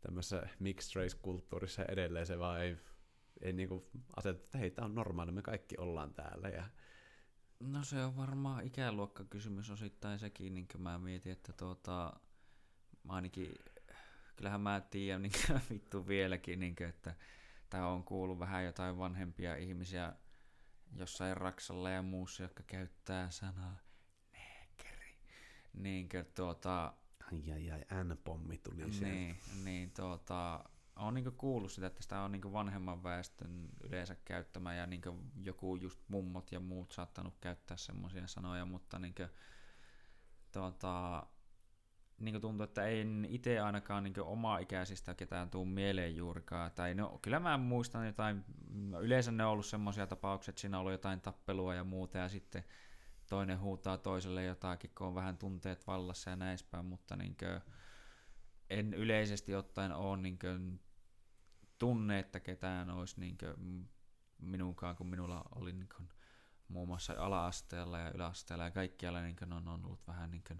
tämmöisessä 0.01 0.47
mixed 0.59 1.01
race-kulttuurissa 1.01 1.81
ja 1.81 1.87
edelleen 1.87 2.25
se 2.25 2.39
vaan 2.39 2.61
ei, 2.61 2.77
ei 3.41 3.53
niinku 3.53 3.89
aseta, 4.15 4.43
että 4.43 4.57
hei, 4.57 4.71
tää 4.71 4.85
on 4.85 4.95
normaali, 4.95 5.31
me 5.31 5.41
kaikki 5.41 5.77
ollaan 5.77 6.13
täällä. 6.13 6.49
Ja... 6.49 6.63
No 7.59 7.83
se 7.83 8.03
on 8.03 8.17
varmaan 8.17 8.65
ikäluokkakysymys 8.67 9.69
osittain 9.69 10.19
sekin, 10.19 10.53
niin 10.53 10.67
kuin 10.71 10.81
mä 10.81 10.97
mietin, 10.99 11.31
että 11.31 11.53
tuota, 11.53 12.13
ainakin, 13.07 13.55
kyllähän 14.35 14.61
mä 14.61 14.81
tiedän 14.81 15.21
niin 15.21 15.33
vittu 15.69 16.07
vieläkin, 16.07 16.59
niin 16.59 16.75
kuin, 16.75 16.89
että 16.89 17.15
tämä 17.69 17.87
on 17.87 18.03
kuullut 18.03 18.39
vähän 18.39 18.65
jotain 18.65 18.97
vanhempia 18.97 19.55
ihmisiä 19.55 20.13
jossain 20.95 21.37
Raksalla 21.37 21.89
ja 21.89 22.01
muussa, 22.01 22.43
jotka 22.43 22.63
käyttää 22.63 23.29
sanaa 23.29 23.77
neekeri. 24.31 25.17
Niin 25.73 26.09
kuin, 26.09 26.25
tuota, 26.35 26.93
Ai 27.31 27.51
ai 27.51 27.71
ai, 27.71 28.03
N-pommi 28.03 28.57
tuli 28.57 28.93
sieltä. 28.93 29.05
niin, 29.15 29.37
niin 29.63 29.91
tuota, 29.91 30.63
on 30.95 31.13
niinku 31.13 31.31
kuullut 31.31 31.71
sitä, 31.71 31.87
että 31.87 32.03
sitä 32.03 32.21
on 32.21 32.31
niinku 32.31 32.53
vanhemman 32.53 33.03
väestön 33.03 33.69
yleensä 33.83 34.15
käyttämä 34.25 34.75
ja 34.75 34.85
niinku 34.85 35.19
joku 35.43 35.75
just 35.75 35.99
mummot 36.07 36.51
ja 36.51 36.59
muut 36.59 36.91
saattanut 36.91 37.37
käyttää 37.41 37.77
semmoisia 37.77 38.27
sanoja, 38.27 38.65
mutta 38.65 38.99
niinku, 38.99 39.23
tuota, 40.51 41.25
niinku 42.19 42.39
tuntuu, 42.39 42.63
että 42.63 42.87
en 42.87 43.27
itse 43.29 43.59
ainakaan 43.59 44.03
niinku 44.03 44.21
oma 44.25 44.57
ikäisistä 44.57 45.13
ketään 45.13 45.49
tuu 45.49 45.65
mieleen 45.65 46.15
juurikaan. 46.15 46.71
Tai 46.71 46.95
no, 46.95 47.19
kyllä 47.21 47.39
mä 47.39 47.57
muistan 47.57 48.05
jotain, 48.05 48.45
yleensä 49.01 49.31
ne 49.31 49.45
on 49.45 49.51
ollut 49.51 49.65
semmoisia 49.65 50.07
tapauksia, 50.07 50.51
että 50.51 50.61
siinä 50.61 50.77
on 50.77 50.81
ollut 50.81 50.93
jotain 50.93 51.21
tappelua 51.21 51.75
ja 51.75 51.83
muuta 51.83 52.17
ja 52.17 52.29
sitten 52.29 52.63
toinen 53.29 53.59
huutaa 53.59 53.97
toiselle 53.97 54.43
jotakin, 54.43 54.91
kun 54.97 55.07
on 55.07 55.15
vähän 55.15 55.37
tunteet 55.37 55.87
vallassa 55.87 56.29
ja 56.29 56.35
näin 56.35 56.57
päin, 56.71 56.85
mutta 56.85 57.15
niinku, 57.15 57.45
en 58.69 58.93
yleisesti 58.93 59.55
ottaen 59.55 59.93
ole 59.93 60.17
niinkö 60.17 60.59
tunne, 61.77 62.19
että 62.19 62.39
ketään 62.39 62.89
olisi 62.89 63.19
niinkö 63.19 63.55
minunkaan, 64.39 64.95
kun 64.95 65.07
minulla 65.09 65.43
oli 65.55 65.73
niinkö 65.73 65.95
muun 66.67 66.87
muassa 66.87 67.13
ala-asteella 67.17 67.99
ja 67.99 68.11
yläasteella 68.11 68.63
ja 68.63 68.71
kaikkialla 68.71 69.21
niinkö 69.21 69.45
on 69.51 69.67
ollut 69.67 70.07
vähän 70.07 70.31
niinkö 70.31 70.55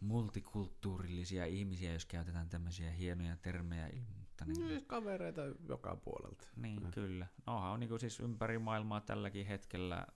multikulttuurillisia 0.00 1.46
ihmisiä, 1.46 1.92
jos 1.92 2.06
käytetään 2.06 2.48
tämmöisiä 2.48 2.90
hienoja 2.90 3.36
termejä. 3.36 3.90
Mutta 4.18 4.44
niin, 4.44 4.66
Niin, 4.68 4.86
kavereita 4.86 5.42
joka 5.68 5.96
puolelta. 5.96 6.48
niin 6.56 6.82
Mm. 6.82 6.90
kyllä. 6.90 7.26
Nohan 7.46 7.70
on 7.72 7.80
niinku 7.80 7.98
siis 7.98 8.20
ympäri 8.20 8.58
maailmaa 8.58 9.00
tälläkin 9.00 9.46
hetkellä 9.46 10.06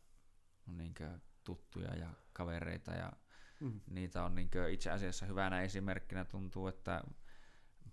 niinkö 0.66 1.18
tuttuja 1.44 1.94
ja 1.96 2.11
kavereita 2.32 2.92
ja 2.92 3.12
Mm. 3.61 3.80
niitä 3.90 4.24
on 4.24 4.34
niin 4.34 4.51
itse 4.70 4.90
asiassa 4.90 5.26
hyvänä 5.26 5.62
esimerkkinä 5.62 6.24
tuntuu, 6.24 6.66
että 6.66 7.03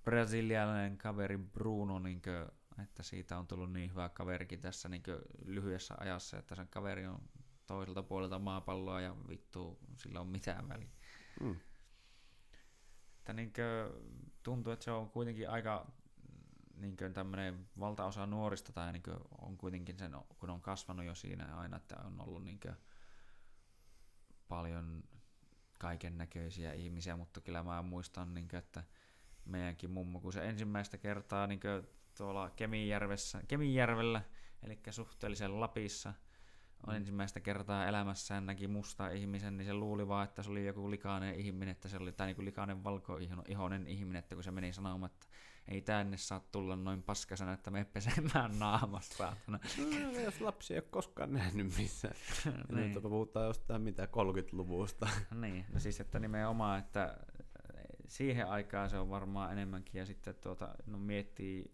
brasilialainen 0.05 0.97
kaveri 0.97 1.37
Bruno, 1.37 1.99
niin 1.99 2.21
kuin, 2.21 2.45
että 2.83 3.03
siitä 3.03 3.37
on 3.37 3.47
tullut 3.47 3.73
niin 3.73 3.89
hyvä 3.89 4.09
kaverikin 4.09 4.59
tässä 4.59 4.89
niin 4.89 5.03
lyhyessä 5.45 5.95
ajassa, 5.97 6.37
että 6.37 6.55
sen 6.55 6.67
kaveri 6.67 7.07
on 7.07 7.29
toiselta 7.65 8.03
puolelta 8.03 8.39
maapalloa 8.39 9.01
ja 9.01 9.15
vittu, 9.29 9.79
sillä 9.97 10.21
on 10.21 10.27
mitään 10.27 10.69
väliä. 10.69 10.89
Mm. 11.41 11.55
Että 13.17 13.33
niin 13.33 13.53
kuin, 13.53 14.03
tuntuu, 14.43 14.73
että 14.73 14.85
se 14.85 14.91
on 14.91 15.09
kuitenkin 15.09 15.49
aika 15.49 15.91
niin 16.75 16.97
tämmöinen 17.13 17.69
valtaosa 17.79 18.25
nuorista 18.25 18.73
tai 18.73 18.93
niin 18.93 19.03
on 19.41 19.57
kuitenkin 19.57 19.99
sen, 19.99 20.15
kun 20.39 20.49
on 20.49 20.61
kasvanut 20.61 21.05
jo 21.05 21.15
siinä 21.15 21.55
aina, 21.55 21.77
että 21.77 21.95
on 22.05 22.21
ollut 22.21 22.43
niin 22.43 22.59
paljon 24.47 25.03
kaiken 25.79 26.17
näköisiä 26.17 26.73
ihmisiä, 26.73 27.17
mutta 27.17 27.41
kyllä 27.41 27.63
mä 27.63 27.81
muistan, 27.81 28.33
niin 28.33 28.47
kuin, 28.47 28.57
että 28.57 28.83
meidänkin 29.45 29.91
mummo, 29.91 30.19
kun 30.19 30.33
se 30.33 30.45
ensimmäistä 30.49 30.97
kertaa 30.97 31.47
niin 31.47 31.59
tuolla 32.17 32.49
Kemijärvessä, 32.49 33.41
Kemijärvellä, 33.47 34.21
eli 34.63 34.79
suhteellisen 34.89 35.59
Lapissa, 35.59 36.13
on 36.87 36.93
Mm. 36.93 36.97
ensimmäistä 36.97 37.39
kertaa 37.39 37.87
elämässään 37.87 38.45
näki 38.45 38.67
musta 38.67 39.09
ihmisen, 39.09 39.57
niin 39.57 39.65
se 39.65 39.73
luuli 39.73 40.07
vaan, 40.07 40.23
että 40.23 40.43
se 40.43 40.49
oli 40.51 40.65
joku 40.65 40.91
likainen 40.91 41.35
ihminen, 41.35 41.71
että 41.71 41.87
se 41.87 41.97
oli 41.97 42.11
tai 42.11 42.27
niin 42.27 42.45
likainen 42.45 42.83
valkoihoinen 42.83 43.87
ihminen, 43.87 44.19
että 44.19 44.35
kun 44.35 44.43
se 44.43 44.51
meni 44.51 44.73
sanomaan, 44.73 45.11
että 45.11 45.27
ei 45.67 45.81
tänne 45.81 46.17
saa 46.17 46.39
tulla 46.51 46.75
noin 46.75 47.03
paskasena, 47.03 47.53
että 47.53 47.71
me 47.71 47.85
pesemään 47.85 48.59
naamasta, 48.59 49.15
saatana. 49.15 49.59
No, 50.13 50.19
jos 50.19 50.41
lapsi 50.41 50.73
ei 50.73 50.77
ole 50.79 50.87
koskaan 50.89 51.33
nähnyt 51.33 51.77
missään. 51.77 52.15
niin. 52.75 52.93
Nyt 52.93 53.01
puhutaan 53.03 53.47
jostain 53.47 53.81
mitä 53.81 54.05
30-luvusta. 54.05 55.07
Niin, 55.35 55.65
no 55.73 55.79
siis 55.79 55.99
että 55.99 56.19
nimenomaan, 56.19 56.79
että 56.79 57.17
siihen 58.07 58.47
aikaan 58.47 58.89
se 58.89 58.97
on 58.97 59.09
varmaan 59.09 59.51
enemmänkin 59.51 59.99
ja 59.99 60.05
sitten 60.05 60.35
tuota, 60.35 60.75
no 60.85 60.97
miettii, 60.97 61.71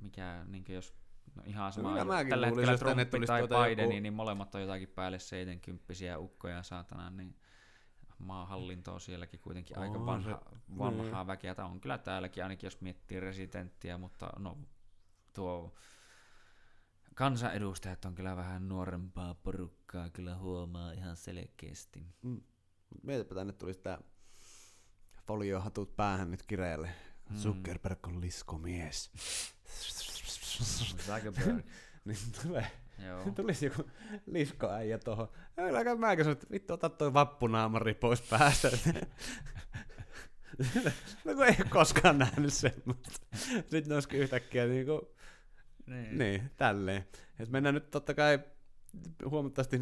mikä 0.00 0.44
niin 0.48 0.64
jos 0.68 0.94
no 1.34 1.42
ihan 1.46 1.72
sama, 1.72 2.04
mäkin 2.04 2.30
tällä 2.30 2.46
hetkellä 2.46 3.04
tulisi 3.04 3.26
tai 3.26 3.40
tuota 3.48 3.64
Biden, 3.64 3.84
joku- 3.84 4.00
niin 4.00 4.14
molemmat 4.14 4.54
on 4.54 4.60
jotakin 4.60 4.88
päälle 4.88 5.18
70 5.18 6.18
ukkoja 6.18 6.62
saatana, 6.62 7.10
niin 7.10 7.36
maahallinto 8.18 8.94
on 8.94 9.00
sielläkin 9.00 9.40
kuitenkin 9.40 9.78
aika 9.78 9.98
On 9.98 10.06
vanha, 10.06 10.30
se- 10.30 10.56
vanhaa 10.78 11.22
niin. 11.22 11.26
väkeä. 11.26 11.54
Tämä 11.54 11.68
on 11.68 11.80
kyllä 11.80 11.98
täälläkin, 11.98 12.42
ainakin 12.42 12.66
jos 12.66 12.80
miettii 12.80 13.20
residenttiä, 13.20 13.98
mutta 13.98 14.30
no 14.38 14.58
tuo 15.32 15.74
kansanedustajat 17.14 18.04
on 18.04 18.14
kyllä 18.14 18.36
vähän 18.36 18.68
nuorempaa 18.68 19.34
porukkaa, 19.34 20.10
kyllä 20.10 20.36
huomaa 20.36 20.92
ihan 20.92 21.16
selkeästi. 21.16 22.06
Mm. 22.22 22.40
Mietipä 23.02 23.34
tänne 23.34 23.52
tulisi 23.52 23.80
tää 23.80 23.98
foliohatut 25.26 25.96
päähän 25.96 26.30
nyt 26.30 26.42
kireelle. 26.42 26.90
Mm. 27.30 27.36
Zuckerberg 27.36 28.06
on 28.06 28.20
liskomies. 28.20 29.10
Zuckerberg. 31.06 31.66
niin 32.04 32.18
tulee, 32.42 32.66
Joo. 33.06 33.30
tulisi 33.36 33.66
joku 33.66 33.90
liskoäijä 34.26 34.98
tohon. 34.98 35.28
Kyllä 35.56 35.96
mäkin 35.96 36.24
sanoin, 36.24 36.36
että 36.36 36.50
vittu 36.50 36.74
ota 36.74 36.88
toi 36.88 37.12
vappunaamari 37.14 37.94
pois 37.94 38.22
päästä. 38.22 38.70
no 41.24 41.34
kun 41.34 41.44
ei 41.44 41.56
koskaan 41.70 42.18
nähnyt 42.18 42.52
semmoista. 42.52 43.26
Sitten 43.52 43.84
ne 43.88 43.94
olisikin 43.94 44.20
yhtäkkiä 44.20 44.66
niinku 44.66 45.16
Niin. 45.86 46.18
Niin, 46.18 46.50
tälleen. 46.56 47.06
Et 47.38 47.48
mennään 47.48 47.74
nyt 47.74 47.90
totta 47.90 48.14
kai 48.14 48.38
huomattavasti 49.30 49.80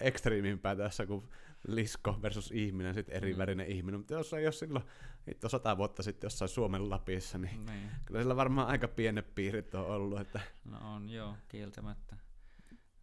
ekstriimimpää 0.00 0.76
tässä 0.76 1.06
kuin 1.06 1.28
lisko 1.68 2.18
versus 2.22 2.50
ihminen, 2.52 2.94
sitten 2.94 3.14
eri 3.16 3.32
Mm. 3.32 3.38
värinen 3.38 3.66
ihminen. 3.66 4.00
Mutta 4.00 4.14
jos 4.14 4.32
ei 4.32 4.46
ole 4.46 4.52
silloin 4.52 4.84
hitto 5.28 5.48
sata 5.48 5.76
vuotta 5.76 6.02
sitten 6.02 6.26
jossain 6.26 6.48
Suomen 6.48 6.90
Lapissa, 6.90 7.38
niin 7.38 7.66
Niin. 7.66 7.90
kyllä 8.04 8.20
sillä 8.20 8.36
varmaan 8.36 8.68
aika 8.68 8.88
pienet 8.88 9.34
piirit 9.34 9.74
on 9.74 9.86
ollut. 9.86 10.20
Että 10.20 10.40
No 10.64 10.94
on 10.94 11.10
joo, 11.10 11.36
kieltämättä. 11.48 12.16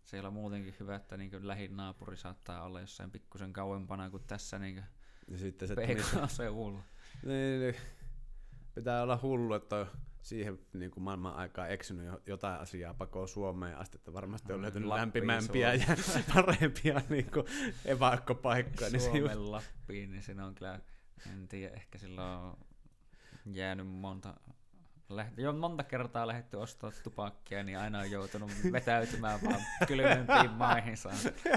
Siellä 0.04 0.28
on 0.28 0.34
muutenkin 0.34 0.76
hyvä, 0.80 0.96
että 0.96 1.18
niin 1.18 1.48
lähin 1.48 1.78
naapuri 1.78 2.18
saattaa 2.18 2.64
olla 2.64 2.82
jossain 2.82 3.12
pikkusen 3.12 3.54
kauempana 3.54 4.10
kuin 4.10 4.24
tässä 4.28 4.60
niin 4.60 4.84
ja 5.28 5.38
sitten 5.38 5.68
se 5.68 5.76
tuli, 5.76 5.86
PK-seudulla. 5.88 6.80
niin, 7.26 7.60
niin, 7.62 7.76
pitää 8.76 9.04
olla 9.04 9.20
hullu, 9.22 9.54
että 9.54 9.76
on 9.76 9.88
siihen 10.28 10.60
niin 10.74 10.92
kuin 10.92 11.04
maailman 11.04 11.36
aikaa 11.36 11.68
eksynyt 11.68 12.06
jo- 12.06 12.22
jotain 12.26 12.60
asiaa 12.60 12.94
pakoon 12.94 13.28
Suomeen 13.28 13.78
asti, 13.78 13.98
että 13.98 14.14
varmasti 14.14 14.54
on 14.54 14.60
Mm, 14.60 14.62
löytynyt 14.64 14.90
lämpimämpiä 14.90 15.74
ja 15.74 15.86
parempia 16.34 17.02
niin 17.10 17.32
kuin 17.32 17.46
evakkopaikkoja. 17.86 18.90
Niin 18.90 19.02
se 19.02 19.08
just, 19.08 19.32
Suomen 19.34 19.52
Lappiin, 19.52 20.12
niin 20.12 20.24
siinä 20.24 20.46
on 20.46 20.56
kyllä, 20.56 20.80
en 21.34 21.48
tiedä, 21.48 21.74
ehkä 21.76 21.98
sillä 21.98 22.38
on 22.40 22.58
jäänyt 23.46 23.88
monta, 23.88 24.34
läht, 25.10 25.38
jo 25.38 25.54
monta 25.54 25.84
kertaa 25.84 26.28
lähdetty 26.28 26.58
ostaa 26.58 26.92
tupakkia, 27.04 27.64
niin 27.64 27.78
aina 27.80 28.00
on 28.00 28.12
joutunut 28.12 28.52
vetäytymään 28.72 29.40
vaan 29.44 29.62
kylmempiin 29.88 30.52
maihinsa. 30.52 31.10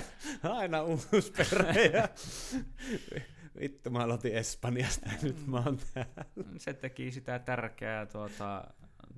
Aina 0.43 0.83
uusi 0.83 1.33
perhe. 1.37 1.93
Vittu, 3.61 3.91
mä 3.91 3.99
aloitin 3.99 4.35
Espanjasta 4.35 5.09
ja 5.09 5.19
nyt 5.29 5.47
mä 5.47 5.63
oon 5.67 5.79
täällä. 5.95 6.25
Se 6.59 6.75
teki 6.75 7.11
sitä 7.11 7.39
tärkeää 7.39 8.07
tuota, 8.07 8.65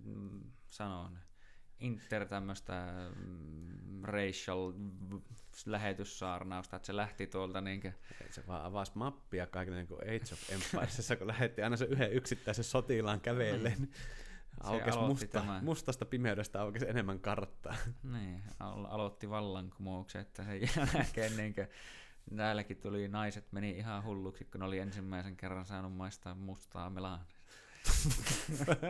mm, 0.04 0.40
sanon, 0.66 1.18
inter 1.80 2.26
tämmöistä 2.28 2.92
mm, 3.16 4.02
racial 4.02 4.72
lähetyssaarnausta, 5.66 6.76
että 6.76 6.86
se 6.86 6.96
lähti 6.96 7.26
tuolta 7.26 7.60
niinkö, 7.60 7.92
Se 8.30 8.46
vaan 8.46 8.64
avasi 8.64 8.92
mappia 8.94 9.46
kaikille 9.46 9.76
niin 9.76 9.88
kuin 9.88 10.00
Age 10.00 10.32
of 10.32 10.50
Empiresissa, 10.50 11.16
kun 11.16 11.26
lähetti 11.26 11.62
aina 11.62 11.76
se 11.76 11.84
yhden 11.84 12.12
yksittäisen 12.12 12.64
sotilaan 12.64 13.20
käveleen. 13.20 13.78
Niin 13.78 13.92
aukesi 14.60 14.98
musta, 14.98 15.26
tämän. 15.26 15.64
mustasta 15.64 16.04
pimeydestä 16.04 16.60
aukesi 16.60 16.88
enemmän 16.88 17.20
karttaa. 17.20 17.76
niin, 18.02 18.42
al- 18.60 18.84
aloitti 18.84 19.30
vallankumouksen, 19.30 20.20
että 20.20 20.44
sen 20.44 20.60
jälkeen 20.94 21.36
niinkö, 21.36 21.66
näilläkin 22.30 22.76
tuli 22.76 23.08
naiset 23.08 23.52
meni 23.52 23.70
ihan 23.70 24.04
hulluksi, 24.04 24.44
kun 24.44 24.60
ne 24.60 24.66
oli 24.66 24.78
ensimmäisen 24.78 25.36
kerran 25.36 25.66
saanut 25.66 25.96
maistaa 25.96 26.34
mustaa 26.34 26.90
melaa. 26.90 27.24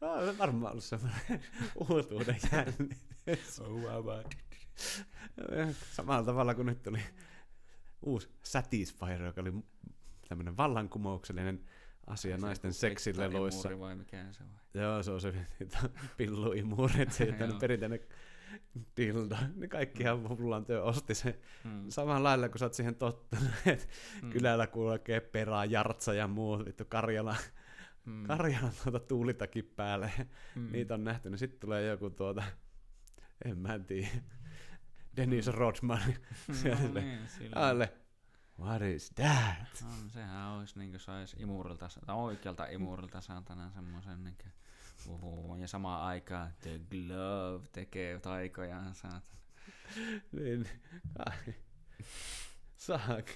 no, 0.00 0.12
on 0.12 0.26
se 0.26 0.38
varmaan 0.38 0.72
ollut 0.72 0.84
semmoinen 0.84 1.40
uutuuden 1.90 2.36
jännitys. 2.52 3.60
Samalla 5.92 6.26
tavalla 6.26 6.54
kuin 6.54 6.66
nyt 6.66 6.82
tuli 6.82 7.00
uusi 8.02 8.28
Satisfyer, 8.42 9.22
joka 9.22 9.40
oli 9.40 9.52
tämmöinen 10.28 10.56
vallankumouksellinen 10.56 11.64
asia 12.06 12.36
naisten 12.38 12.72
seksileluissa. 12.72 13.78
Vai 13.78 13.96
mikä 13.96 14.26
se 14.32 14.42
on? 14.42 14.50
Joo, 14.74 15.02
se 15.02 15.10
on 15.10 15.20
se 15.20 15.34
pilluimuri, 16.16 17.02
että 17.02 17.14
se 17.14 17.34
perinteinen 17.60 18.00
dildo, 18.96 19.36
niin 19.54 19.70
kaikkihan 19.70 20.18
mm. 20.20 20.28
mulla 20.28 20.60
työ 20.60 20.82
osti 20.82 21.14
sen 21.14 21.34
Mm. 21.64 21.84
samalla 21.90 22.22
lailla, 22.28 22.48
kun 22.48 22.58
sä 22.58 22.64
oot 22.64 22.74
siihen 22.74 22.94
tottunut, 22.94 23.48
että 23.66 23.86
Mm. 24.22 24.30
kylällä 24.30 24.66
kulkee 24.66 25.20
perää, 25.20 25.64
jartsa 25.64 26.14
ja 26.14 26.28
muu, 26.28 26.58
vittu 26.64 26.84
Karjala, 26.88 27.36
Mm. 28.04 28.26
Karjalan 28.26 28.72
tuota 28.82 29.00
tuulitakin 29.00 29.72
päälle, 29.76 30.12
Mm. 30.54 30.72
niitä 30.72 30.94
on 30.94 31.04
nähty, 31.04 31.30
niin 31.30 31.38
sitten 31.38 31.60
tulee 31.60 31.86
joku 31.86 32.10
tuota, 32.10 32.42
en 33.44 33.58
mä 33.58 33.78
tiedä, 33.78 34.08
Dennis 35.16 35.46
Rodman, 35.46 36.00
siellä 36.52 36.78
no, 36.80 36.82
sille- 36.86 37.00
niin, 37.00 37.28
sillä- 37.28 37.68
alle, 37.68 37.92
what 38.60 38.82
is 38.82 39.10
that? 39.14 39.82
No, 39.84 40.08
sehän 40.08 40.46
olisi 40.48 40.78
niin 40.78 40.90
kuin 40.90 41.00
sais 41.00 41.34
imurilta, 41.38 41.88
tai 42.06 42.16
oikealta 42.16 42.66
imurilta 42.66 43.20
saatana 43.20 43.70
semmoisen 43.70 44.24
niin 44.24 44.36
kuin, 44.42 44.52
ja 45.60 45.68
samaan 45.68 46.02
aikaan 46.02 46.50
The 46.62 46.80
Glove 46.90 47.66
tekee 47.72 48.18
taikojaan 48.18 48.94
niin. 50.32 50.68
Saak. 52.76 53.26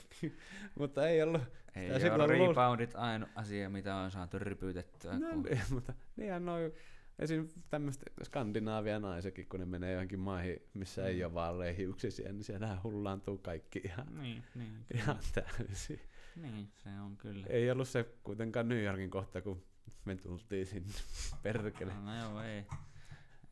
Mutta 0.78 1.08
ei 1.08 1.22
ollut, 1.22 1.42
Ei 1.76 1.82
Sitä 1.82 1.94
ole 1.94 2.00
silloin 2.00 2.30
luul- 2.30 2.48
reboundit 2.48 2.94
ainut 2.94 3.28
asia, 3.34 3.70
mitä 3.70 3.96
on 3.96 4.10
saatu 4.10 4.38
rypytettyä. 4.38 5.18
no, 5.18 5.28
kun... 5.32 5.42
niin, 5.42 5.60
mutta 5.70 5.94
niinhän 6.16 6.44
noin, 6.44 6.72
esim. 7.18 7.48
tämmöistä 7.70 8.06
Skandinaavia 8.24 8.98
naisekin, 8.98 9.46
kun 9.48 9.60
ne 9.60 9.66
menee 9.66 9.92
johonkin 9.92 10.18
maihin, 10.18 10.62
missä 10.74 11.06
ei 11.06 11.16
Mm. 11.18 11.24
ole 11.24 11.34
vaan 11.34 11.58
leihiuksisia, 11.58 12.32
niin 12.32 12.44
siellähän 12.44 12.82
hullaantuu 12.82 13.38
kaikki 13.38 13.80
ihan, 13.84 14.06
Niin, 14.14 14.42
niin, 14.54 14.72
kyllä. 14.88 15.02
ihan 15.02 15.18
täysin. 15.34 16.00
niin, 16.36 16.68
se 16.76 16.88
on 17.00 17.16
kyllä. 17.16 17.46
Ei 17.50 17.70
ollut 17.70 17.88
se 17.88 18.04
kuitenkaan 18.22 18.68
New 18.68 18.82
Yorkin 18.82 19.10
kohta, 19.10 19.42
kun 19.42 19.62
me 20.04 20.16
tultiin 20.16 20.66
sinne. 20.66 20.92
Perkele. 21.42 21.92
No 21.94 22.18
joo, 22.18 22.42
ei. 22.42 22.66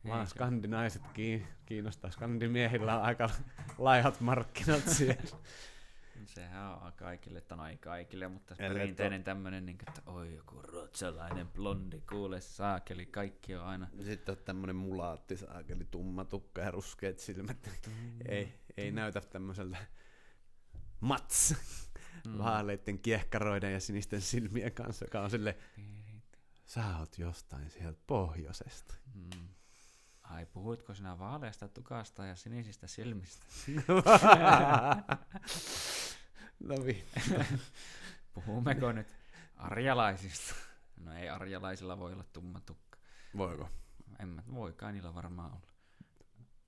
Vaan 0.07 0.27
skandinaiset 0.27 1.01
kiin- 1.13 1.47
kiinnostaa. 1.65 2.11
Skandimiehillä 2.11 2.95
on 2.95 3.01
aika 3.03 3.29
laihat 3.77 4.21
markkinat 4.21 4.87
siellä. 4.97 5.37
Sehän 6.25 6.65
on 6.65 6.93
kaikille, 6.93 7.41
tai 7.41 7.57
no 7.57 7.67
ei 7.67 7.77
kaikille, 7.77 8.27
mutta 8.27 8.55
Ellei 8.59 8.73
perinteinen 8.79 9.23
tämmönen, 9.23 9.65
niin, 9.65 9.77
että 9.87 10.01
oi 10.05 10.35
joku 10.35 10.61
ruotsalainen 10.61 11.47
blondi, 11.47 12.01
kuule 12.09 12.41
saakeli, 12.41 13.05
kaikki 13.05 13.55
on 13.55 13.63
aina. 13.65 13.87
Sitten 14.03 14.35
on 14.37 14.43
tämmönen 14.45 14.75
mulaatti, 14.75 15.37
saakeli 15.37 15.87
tumma 15.91 16.25
tukka 16.25 16.61
ja 16.61 16.71
ruskeat 16.71 17.19
silmät. 17.19 17.69
ei, 18.27 18.53
ei 18.77 18.91
näytä 18.91 19.21
tämmöiseltä 19.21 19.77
mats 20.99 21.55
Mm. 22.27 22.37
vaaleiden 22.37 22.99
kiehkaroiden 22.99 23.73
ja 23.73 23.79
sinisten 23.79 24.21
silmien 24.21 24.71
kanssa, 24.71 25.05
joka 25.05 25.21
on 25.21 25.29
sille, 25.29 25.57
sä 26.69 26.97
oot 26.99 27.17
jostain 27.17 27.69
sieltä 27.69 27.99
pohjoisesta. 28.07 28.95
Mm. 29.13 29.49
Ai, 30.23 30.45
puhuitko 30.45 30.93
sinä 30.93 31.19
vaaleasta 31.19 31.67
tukasta 31.67 32.25
ja 32.25 32.35
sinisistä 32.35 32.87
silmistä? 32.87 33.45
no 36.69 36.75
vittu. 36.85 37.19
Puhummeko 38.33 38.91
nyt 38.91 39.07
arjalaisista? 39.55 40.55
No 40.97 41.13
ei 41.13 41.29
arjalaisilla 41.29 41.99
voi 41.99 42.13
olla 42.13 42.25
tumma 42.33 42.59
tukka. 42.59 42.99
Voiko? 43.37 43.69
En 44.19 44.27
mä, 44.27 44.43
voi 44.53 44.73
kai 44.73 44.93
niillä 44.93 45.15
varmaan 45.15 45.51
olla. 45.51 45.69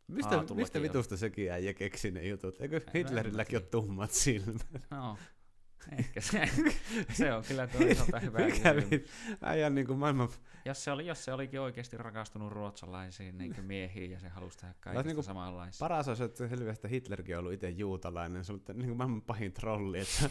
Mistä, 0.07 0.55
mistä 0.55 0.81
vitusta 0.81 1.17
sekin 1.17 1.51
äijä 1.51 1.73
keksi 1.73 2.11
ne 2.11 2.27
jutut? 2.27 2.61
Eikö 2.61 2.81
Hitlerilläkin 2.95 3.57
ole 3.57 3.65
tummat 3.65 4.11
silmät? 4.11 4.67
No, 4.89 5.17
ehkä 5.97 6.21
se, 6.21 6.49
se 7.13 7.33
on 7.33 7.43
kyllä 7.47 7.67
toisaalta 7.67 8.19
hyvä 8.19 8.39
Mikä 8.39 8.73
kysymys. 8.73 8.91
vit? 8.91 9.09
Äijä 9.41 9.67
on 9.67 9.75
niinku 9.75 9.95
maailman... 9.95 10.29
Jos 10.65 10.83
se, 10.83 10.91
oli, 10.91 11.07
jos 11.07 11.25
se 11.25 11.33
olikin 11.33 11.61
oikeasti 11.61 11.97
rakastunut 11.97 12.51
ruotsalaisiin 12.51 13.37
niin 13.37 13.65
miehiin 13.65 14.11
ja 14.11 14.19
se 14.19 14.29
halusi 14.29 14.57
tehdä 14.57 14.73
kaikista 14.79 15.07
niinku 15.07 15.23
samanlaisia. 15.23 15.79
Paras 15.85 16.07
olisi, 16.07 16.23
että 16.23 16.47
selvästi 16.47 16.89
Hitlerkin 16.89 17.35
on 17.35 17.39
ollut 17.39 17.53
itse 17.53 17.69
juutalainen. 17.69 18.45
Se 18.45 18.51
on 18.53 18.61
ollut 18.67 18.77
niinku 18.77 18.95
maailman 18.95 19.21
pahin 19.21 19.53
trolli, 19.53 19.99
että 19.99 20.29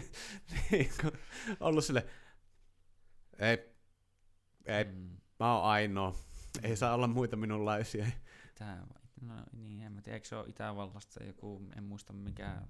niinku, 0.70 1.18
ollut 1.60 1.84
sille, 1.84 2.06
ei, 3.38 3.58
ei, 4.66 4.84
Mm. 4.84 5.16
mä 5.40 5.54
oon 5.54 5.64
ainoa. 5.70 6.14
Ei 6.62 6.76
saa 6.76 6.94
olla 6.94 7.06
muita 7.06 7.36
minunlaisia. 7.36 8.06
Tää, 8.54 8.86
no 9.20 9.34
niin, 9.52 9.80
en 9.80 9.92
mä 9.92 10.02
tiedä, 10.02 10.16
eikö 10.16 10.28
se 10.28 10.36
ole 10.36 10.48
Itävallasta 10.48 11.24
joku, 11.24 11.62
en 11.76 11.84
muista 11.84 12.12
mikä, 12.12 12.62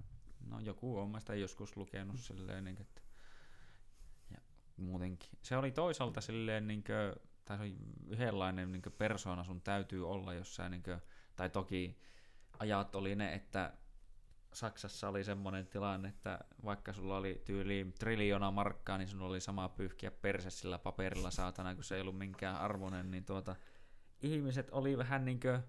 no 0.49 0.59
joku 0.59 0.99
on, 0.99 1.09
mä 1.09 1.19
sitä 1.19 1.35
joskus 1.35 1.77
lukenut 1.77 2.19
silleen, 2.19 2.63
niin, 2.63 2.81
että, 2.81 3.01
ja 4.31 4.37
muutenkin. 4.77 5.29
Se 5.41 5.57
oli 5.57 5.71
toisaalta 5.71 6.21
silleen, 6.21 6.67
niin 6.67 6.83
kuin, 6.83 7.25
tai 7.45 7.57
se 7.57 7.63
oli 7.63 7.77
yhdenlainen 8.07 8.71
niin 8.71 8.81
persona 8.97 9.43
sun 9.43 9.61
täytyy 9.61 10.09
olla, 10.09 10.33
jos 10.33 10.55
sä, 10.55 10.69
niin 10.69 10.83
kuin, 10.83 11.01
tai 11.35 11.49
toki 11.49 11.99
ajat 12.59 12.95
oli 12.95 13.15
ne, 13.15 13.33
että 13.33 13.73
Saksassa 14.53 15.09
oli 15.09 15.23
semmoinen 15.23 15.67
tilanne, 15.67 16.09
että 16.09 16.39
vaikka 16.65 16.93
sulla 16.93 17.17
oli 17.17 17.41
tyyliin 17.45 17.93
triljoona 17.93 18.51
markkaa, 18.51 18.97
niin 18.97 19.07
sun 19.07 19.21
oli 19.21 19.41
sama 19.41 19.69
pyyhkiä 19.69 20.11
perse 20.11 20.49
sillä 20.49 20.79
paperilla 20.79 21.31
saatana, 21.31 21.75
kun 21.75 21.83
se 21.83 21.95
ei 21.95 22.01
ollut 22.01 22.17
minkään 22.17 22.55
arvoinen, 22.55 23.11
niin 23.11 23.25
tuota, 23.25 23.55
ihmiset 24.21 24.69
oli 24.71 24.97
vähän 24.97 25.25
niinkö 25.25 25.61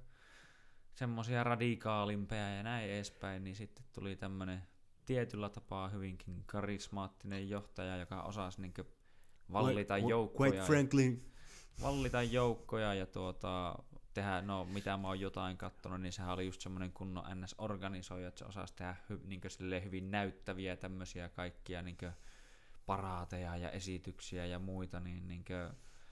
semmosia 0.94 1.44
radikaalimpia 1.44 2.54
ja 2.54 2.62
näin 2.62 2.90
edespäin, 2.90 3.44
niin 3.44 3.56
sitten 3.56 3.84
tuli 3.92 4.16
tämmönen 4.16 4.62
tietyllä 5.06 5.48
tapaa 5.48 5.88
hyvinkin 5.88 6.44
karismaattinen 6.46 7.48
johtaja, 7.48 7.96
joka 7.96 8.22
osasi 8.22 8.60
niinkö 8.60 8.84
vallita 9.52 9.98
joukkoja. 9.98 10.52
Quite 10.52 10.66
frankly, 10.66 11.22
Vallita 11.82 12.22
joukkoja 12.22 12.94
ja 12.94 13.06
tuota, 13.06 13.78
tehdä, 14.14 14.42
no 14.42 14.64
mitä 14.64 14.96
mä 14.96 15.08
oon 15.08 15.20
jotain 15.20 15.56
kattonut, 15.56 16.00
niin 16.00 16.12
sehän 16.12 16.32
oli 16.32 16.46
just 16.46 16.60
semmonen 16.60 16.92
kunnon 16.92 17.24
NS-organisoija, 17.24 18.28
että 18.28 18.38
se 18.38 18.44
osasi 18.44 18.74
tehdä 18.76 18.96
hy, 19.08 19.20
silleen 19.48 19.84
hyvin 19.84 20.10
näyttäviä 20.10 20.76
tämmösiä 20.76 21.28
kaikkia 21.28 21.82
niinkö 21.82 22.12
paraateja 22.86 23.56
ja 23.56 23.70
esityksiä 23.70 24.46
ja 24.46 24.58
muita, 24.58 25.00
niin 25.00 25.28
niinkö, 25.28 25.70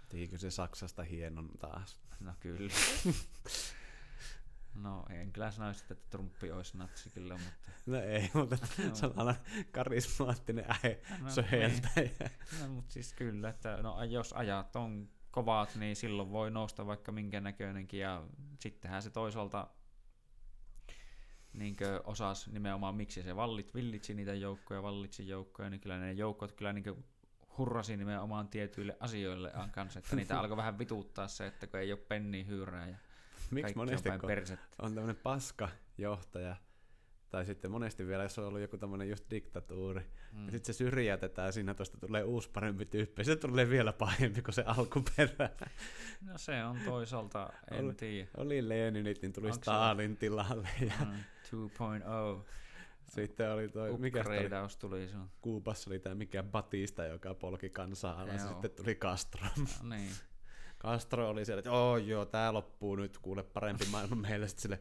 Tiikö 0.09 0.39
se 0.39 0.51
Saksasta 0.51 1.03
hienon 1.03 1.51
taas? 1.59 2.01
No 2.21 2.33
kyllä. 2.41 2.73
no 4.83 5.05
en 5.11 5.33
kyllä 5.33 5.51
sanoisi, 5.51 5.85
että 5.91 5.95
Trumpi 6.11 6.51
olisi 6.51 6.77
natsi 6.77 7.11
kyllä, 7.11 7.35
mutta... 7.35 7.71
No 7.87 7.97
ei, 8.01 8.31
mutta 8.35 8.57
No. 8.89 8.95
sellainen 8.95 9.37
karismaattinen 9.71 10.65
äe 10.71 11.01
No, 11.21 11.31
söheltäjä. 11.31 12.31
No, 12.61 12.69
mutta 12.69 12.93
siis 12.93 13.13
kyllä, 13.13 13.49
että 13.49 13.83
no, 13.83 14.05
jos 14.05 14.33
ajat 14.33 14.77
on 14.77 15.09
kovat, 15.31 15.75
niin 15.75 15.97
silloin 15.97 16.31
voi 16.31 16.51
nousta 16.51 16.87
vaikka 16.87 17.13
minkä 17.13 17.41
näköinenkin 17.41 18.01
ja 18.01 18.27
sittenhän 18.61 19.03
se 19.03 19.11
toisaalta 19.11 19.69
niinkö 21.53 22.01
osas 22.05 22.49
nimenomaan 22.49 22.95
miksi 22.95 23.23
se 23.23 23.37
vallit, 23.37 23.75
villitsi 23.75 24.15
niitä 24.15 24.35
joukkoja, 24.35 24.83
vallitsi 24.83 25.29
joukkoja, 25.29 25.71
niin 25.71 25.81
kyllä 25.81 25.99
ne 25.99 26.13
joukot 26.13 26.53
kyllä 26.53 26.73
niinkö 26.73 26.97
hurrasi 27.59 27.97
nimenomaan 27.97 28.49
tietyille 28.49 28.97
asioille 29.01 29.53
kanssa, 29.73 29.99
että 29.99 30.17
niitä 30.17 30.41
alkoi 30.41 30.57
vähän 30.57 30.79
vituttaa 30.79 31.29
se, 31.29 31.47
että 31.47 31.67
kun 31.67 31.81
ei 31.81 31.93
ole 31.93 32.01
penni 32.09 32.47
hyyrää 32.47 32.89
ja 32.89 32.97
Miksi 33.51 33.77
monesti, 33.77 34.09
on 34.11 34.21
on 34.83 34.95
tämmöinen 34.95 35.17
paska 35.23 35.69
johtaja, 35.99 36.57
tai 37.31 37.47
sitten 37.47 37.71
monesti 37.71 38.07
vielä, 38.07 38.23
jos 38.23 38.39
on 38.39 38.45
ollut 38.47 38.61
joku 38.61 38.79
tämmöinen 38.79 39.09
just 39.09 39.25
diktatuuri, 39.31 40.01
mm. 40.33 40.45
ja 40.47 40.51
sitten 40.53 40.75
se 40.75 40.79
syrjäytetään 40.79 41.53
siinä, 41.53 41.75
tuosta 41.75 41.99
tulee 41.99 42.25
uusi 42.25 42.51
parempi 42.51 42.87
tyyppi, 42.87 43.25
se 43.25 43.37
tulee 43.37 43.71
vielä 43.71 43.93
pahempi 43.93 44.43
kuin 44.43 44.55
se 44.55 44.63
alkuperä. 44.67 45.51
No 46.21 46.39
se 46.39 46.65
on 46.65 46.79
toisaalta, 46.85 47.53
en 47.71 47.85
Oli- 47.85 47.95
tiedä. 47.95 48.29
Oli 48.37 48.69
Leninit, 48.69 49.23
niin 49.23 49.33
tuli 49.33 49.47
Onks 49.47 49.57
se- 49.57 49.63
Stalin 49.63 50.17
tilalle, 50.17 50.69
ja 50.81 51.05
Mm, 51.05 51.25
2.0 51.43 52.45
sitten 53.09 53.53
oli 53.53 53.69
toi, 53.69 53.99
mikä 53.99 54.25
oli, 54.27 54.49
tuli 54.79 55.09
sun. 55.09 55.31
Kuubassa 55.41 55.91
oli 55.91 55.99
tämä 55.99 56.15
mikä 56.15 56.43
Batista, 56.43 57.05
joka 57.05 57.35
polki 57.35 57.71
kansaa 57.71 58.21
alas, 58.21 58.43
ja 58.43 58.49
sitten 58.49 58.71
tuli 58.71 58.95
Castro. 58.95 59.47
No, 59.57 59.89
niin. 59.97 60.11
Castro 60.79 61.29
oli 61.29 61.45
siellä, 61.45 61.59
että 61.59 61.71
joo 61.71 61.97
joo, 61.97 62.25
tää 62.25 62.53
loppuu 62.53 62.97
nyt, 62.97 63.19
kuule 63.19 63.43
parempi 63.43 63.85
maailma 63.85 64.17
meille, 64.17 64.49
sitten 64.49 64.63
sille, 64.63 64.81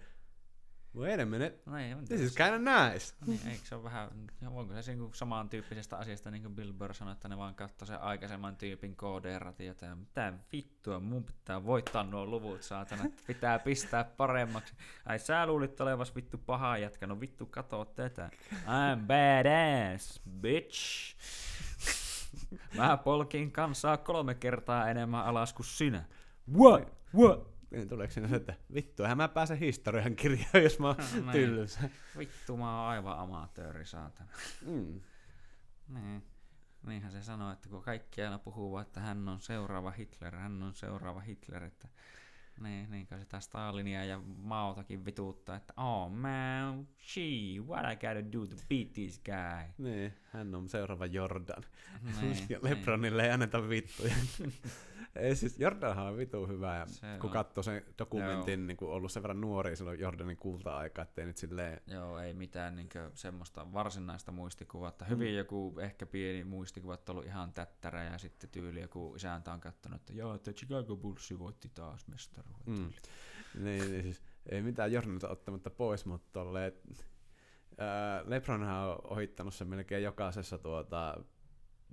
wait 0.96 1.20
a 1.20 1.26
minute, 1.26 1.60
No 1.66 1.78
ei, 1.78 1.92
en 1.92 2.06
this 2.06 2.22
is 2.22 2.36
kinda 2.36 2.58
nice. 2.58 3.14
Niin, 3.26 3.48
eikö 3.48 3.66
se 3.66 3.76
ole 3.76 3.84
vähän, 3.84 4.10
ja 4.42 4.52
voinko 4.52 4.82
se 4.82 4.92
niinku 4.92 5.14
samantyyppisestä 5.14 5.98
asiasta, 5.98 6.32
niin 6.32 6.42
kuin 6.42 6.56
Bill 6.56 6.74
Burr 6.74 6.94
sanoi, 6.94 7.12
että 7.12 7.28
ne 7.28 7.38
vaan 7.38 7.56
katsoi 7.56 7.88
sen 7.88 8.02
aikaisemman 8.02 8.56
tyypin 8.56 8.96
koodeerat 8.96 9.60
ja 9.60 9.96
mitä 9.96 10.34
vittua, 10.52 11.00
mun 11.00 11.24
pitää 11.24 11.66
voittaa 11.66 12.04
nuo 12.04 12.26
luvut, 12.26 12.64
saatana, 12.64 13.04
pitää 13.28 13.60
pistää 13.60 14.04
paremmaksi. 14.04 14.74
Ai 15.06 15.20
sä 15.20 15.46
luulit 15.46 15.82
olevas 15.82 16.16
vittu 16.16 16.38
paha 16.38 16.78
jätkä, 16.78 17.08
no 17.08 17.20
vittu 17.20 17.46
kato 17.46 17.86
tätä. 17.86 18.30
I'm 18.52 19.08
badass, 19.08 20.22
bitch. 20.42 21.16
Mä 22.78 22.98
polkin 22.98 23.52
kansaa 23.52 23.98
kolme 23.98 24.36
kertaa 24.36 24.90
enemmän 24.90 25.26
alas 25.26 25.54
kuin 25.54 25.66
sinä. 25.66 26.04
What? 26.58 26.94
What? 27.16 27.56
Niin 27.72 27.90
tuleeko 27.90 28.14
siinä 28.14 28.28
se, 28.30 28.36
että 28.36 28.54
vittu, 28.74 29.04
eihän 29.04 29.18
mä 29.18 29.28
pääse 29.28 29.60
historian 29.60 30.16
kirjaan, 30.16 30.64
jos 30.64 30.80
mä 30.80 30.88
oon 30.88 30.98
Näin. 31.26 31.32
tylsä. 31.32 31.90
Vittu, 32.18 32.58
mä 32.58 32.80
oon 32.82 32.90
aivan 32.90 33.20
amatööri, 33.20 33.86
saatana. 33.86 34.30
Mm. 34.66 35.02
Niin. 35.88 36.24
Niinhän 36.88 37.12
se 37.12 37.22
sanoo, 37.22 37.52
että 37.52 37.70
kun 37.70 37.82
kaikki 37.82 38.22
aina 38.22 38.40
puhuu, 38.40 38.78
että 38.78 39.00
hän 39.00 39.30
on 39.30 39.40
seuraava 39.40 39.92
Hitler, 39.92 40.36
hän 40.36 40.64
on 40.64 40.74
seuraava 40.74 41.20
Hitler, 41.20 41.64
että 41.64 41.88
Niin, 42.60 42.92
niin 42.92 43.08
kuin 43.08 43.20
sitä 43.20 43.40
Stalinia 43.40 44.06
ja 44.06 44.22
Maotakin 44.38 45.06
vituuttaa, 45.06 45.56
että 45.56 45.74
oh 45.78 46.12
man, 46.12 46.88
she, 47.00 47.22
what 47.68 47.86
I 47.92 47.96
gotta 47.96 48.32
do 48.34 48.46
to 48.46 48.56
beat 48.70 48.94
this 48.94 49.22
guy. 49.26 49.74
Niin, 49.78 50.14
hän 50.24 50.56
on 50.56 50.70
seuraava 50.70 51.06
Jordan. 51.06 51.64
Niin, 52.22 52.38
ja 52.50 52.60
Lebronille 52.62 53.24
ei 53.24 53.32
anneta 53.32 53.70
vittuja. 53.70 54.16
ei 55.16 55.36
siis, 55.36 55.60
Jordanhan 55.60 56.08
on 56.08 56.18
vitu 56.18 56.48
hyvä, 56.48 56.76
ja 56.76 56.86
Se 56.86 57.08
kun 57.22 57.30
katsoo 57.30 57.64
sen 57.64 57.86
dokumentin, 58.00 58.68
niin 58.68 58.78
kun 58.78 58.90
ollut 58.90 59.12
sen 59.12 59.24
verran 59.24 59.42
nuori 59.42 59.76
silloin 59.76 60.00
Jordanin 60.00 60.38
kulta-aika, 60.38 61.02
ettei 61.02 61.26
nyt 61.26 61.38
silleen... 61.38 61.82
Joo, 61.88 62.20
ei 62.20 62.34
mitään 62.34 62.76
niin 62.76 62.90
semmoista 63.14 63.74
varsinaista 63.74 64.32
muistikuvaa. 64.32 64.90
että 64.90 65.06
Hyvin 65.06 65.32
Mm. 65.32 65.38
joku 65.38 65.76
ehkä 65.80 66.06
pieni 66.06 66.44
muistikuva, 66.44 66.94
että 66.94 67.12
ollut 67.12 67.26
ihan 67.26 67.54
tättärä 67.54 68.04
ja 68.04 68.18
sitten 68.18 68.50
tyyli 68.50 68.82
joku 68.82 69.16
isäntä 69.16 69.54
on 69.54 69.60
katsonut, 69.60 70.02
että 70.02 70.14
joo, 70.14 70.36
että 70.36 70.54
Chicago 70.54 70.96
Bulls 70.96 71.34
voitti 71.40 71.70
taas 71.74 72.08
mestaruuden. 72.08 72.64
Mm. 72.66 72.92
Niin, 73.64 73.92
niin 73.92 74.04
siis, 74.04 74.22
ei 74.50 74.62
mitään 74.62 74.92
Jordanilta 74.92 75.30
ottamatta 75.30 75.70
pois, 75.70 76.06
mutta 76.06 76.30
tolleen, 76.34 76.74
Lebronhan 78.26 78.90
on 78.90 78.98
ohittanut 79.04 79.54
sen 79.54 79.68
melkein 79.68 80.04
jokaisessa 80.04 80.58
tuota, 80.58 81.24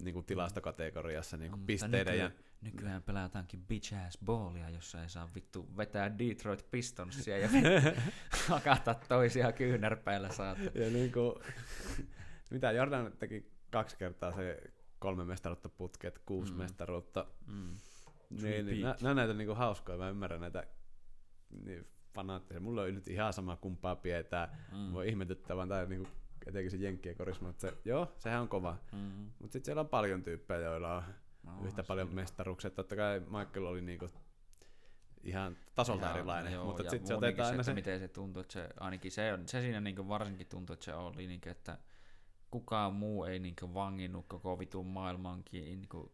niin 0.03 0.15
kuin 0.15 0.27
tilastokategoriassa 0.27 1.37
niin 1.37 1.51
kuin 1.51 1.61
Mm, 1.61 1.67
pisteiden 1.67 2.19
ja 2.19 2.31
nykyään, 2.63 3.03
pelataankin 3.03 3.65
bitch 3.67 3.95
ass 4.07 4.19
ballia, 4.25 4.71
jossa 4.71 5.03
ei 5.03 5.09
saa 5.09 5.31
vittu 5.35 5.77
vetää 5.77 6.19
Detroit 6.19 6.71
Pistonsia 6.71 7.39
ja 7.39 7.49
hakata 8.49 8.95
toisia 9.09 9.53
kyynärpäillä 9.53 10.33
saata. 10.33 10.61
Ja 10.63 10.91
niin 10.91 11.13
kuin, 11.13 11.35
mitä 12.51 12.73
Jordan 12.73 13.13
teki 13.19 13.53
kaksi 13.71 13.97
kertaa 13.97 14.33
se 14.33 14.61
kolme 14.99 15.25
mestaruutta 15.25 15.69
putket, 15.69 16.19
kuusi 16.27 16.53
Mm. 16.53 16.59
mestaruutta. 16.59 17.27
Mm. 17.47 17.75
Niin, 18.31 18.67
niin 18.67 18.81
nä, 18.81 18.97
nää 19.03 19.15
näitä 19.15 19.35
niinku 19.35 19.55
hauskoja, 19.55 19.99
mä 19.99 20.09
ymmärrän 20.11 20.41
näitä 20.41 20.67
niin 21.65 21.87
fanaattisia. 22.15 22.61
Mulla 22.61 22.83
on 22.83 22.95
nyt 22.95 23.09
ihan 23.09 23.33
sama 23.33 23.57
kumpaa 23.57 23.97
pidetään. 23.97 24.49
Mm. 24.73 24.79
Mm. 24.79 24.93
Voi 24.93 25.09
ihmetyttää 25.09 25.57
vaan 25.57 25.69
tää 25.69 25.87
niinku, 25.87 26.09
etenkin 26.47 26.71
se 26.71 26.77
jenkkien 26.77 27.17
korisma, 27.17 27.51
että 27.51 27.61
se, 27.61 27.77
joo, 27.85 28.13
sehän 28.19 28.41
on 28.41 28.49
kova. 28.49 28.77
Mm. 28.93 28.99
Mutta 29.39 29.53
sitten 29.53 29.65
siellä 29.65 29.81
on 29.81 29.89
paljon 29.89 30.23
tyyppejä, 30.23 30.61
joilla 30.61 30.97
on 30.97 31.03
No, 31.43 31.59
yhtä 31.65 31.83
se- 31.83 31.87
paljon 31.87 32.15
mestaruuksia. 32.15 32.71
Totta 32.71 32.97
kai 32.97 33.21
Michael 33.21 33.65
oli 33.67 33.83
niinku 33.83 34.09
ihan 35.23 35.57
tasolta 35.75 36.07
Ihan, 36.07 36.17
erilainen, 36.17 36.53
joo, 36.53 36.65
mutta 36.67 36.83
ja 36.83 36.91
sitten 36.91 37.07
se 37.07 37.15
otetaan 37.15 37.47
aina 37.47 37.55
että 37.55 37.63
se... 37.63 37.75
miten 37.75 37.99
se 38.01 38.09
tuntuu, 38.09 38.41
että 38.41 38.53
se, 38.53 38.69
ainakin 38.81 39.13
se, 39.13 39.33
on, 39.33 39.49
se 39.49 39.61
siinä 39.61 39.81
niinku 39.81 40.09
varsinkin 40.09 40.47
tuntuu, 40.47 40.75
että 40.75 40.85
se 40.85 40.95
oli, 40.95 41.27
niinku, 41.27 41.49
että 41.49 41.79
kukaan 42.51 42.93
muu 42.93 43.25
ei 43.25 43.39
niinku 43.39 43.75
vanginnut 43.75 44.27
koko 44.29 44.59
vitun 44.59 44.87
maailmankin 44.87 45.65
niinku 45.65 46.13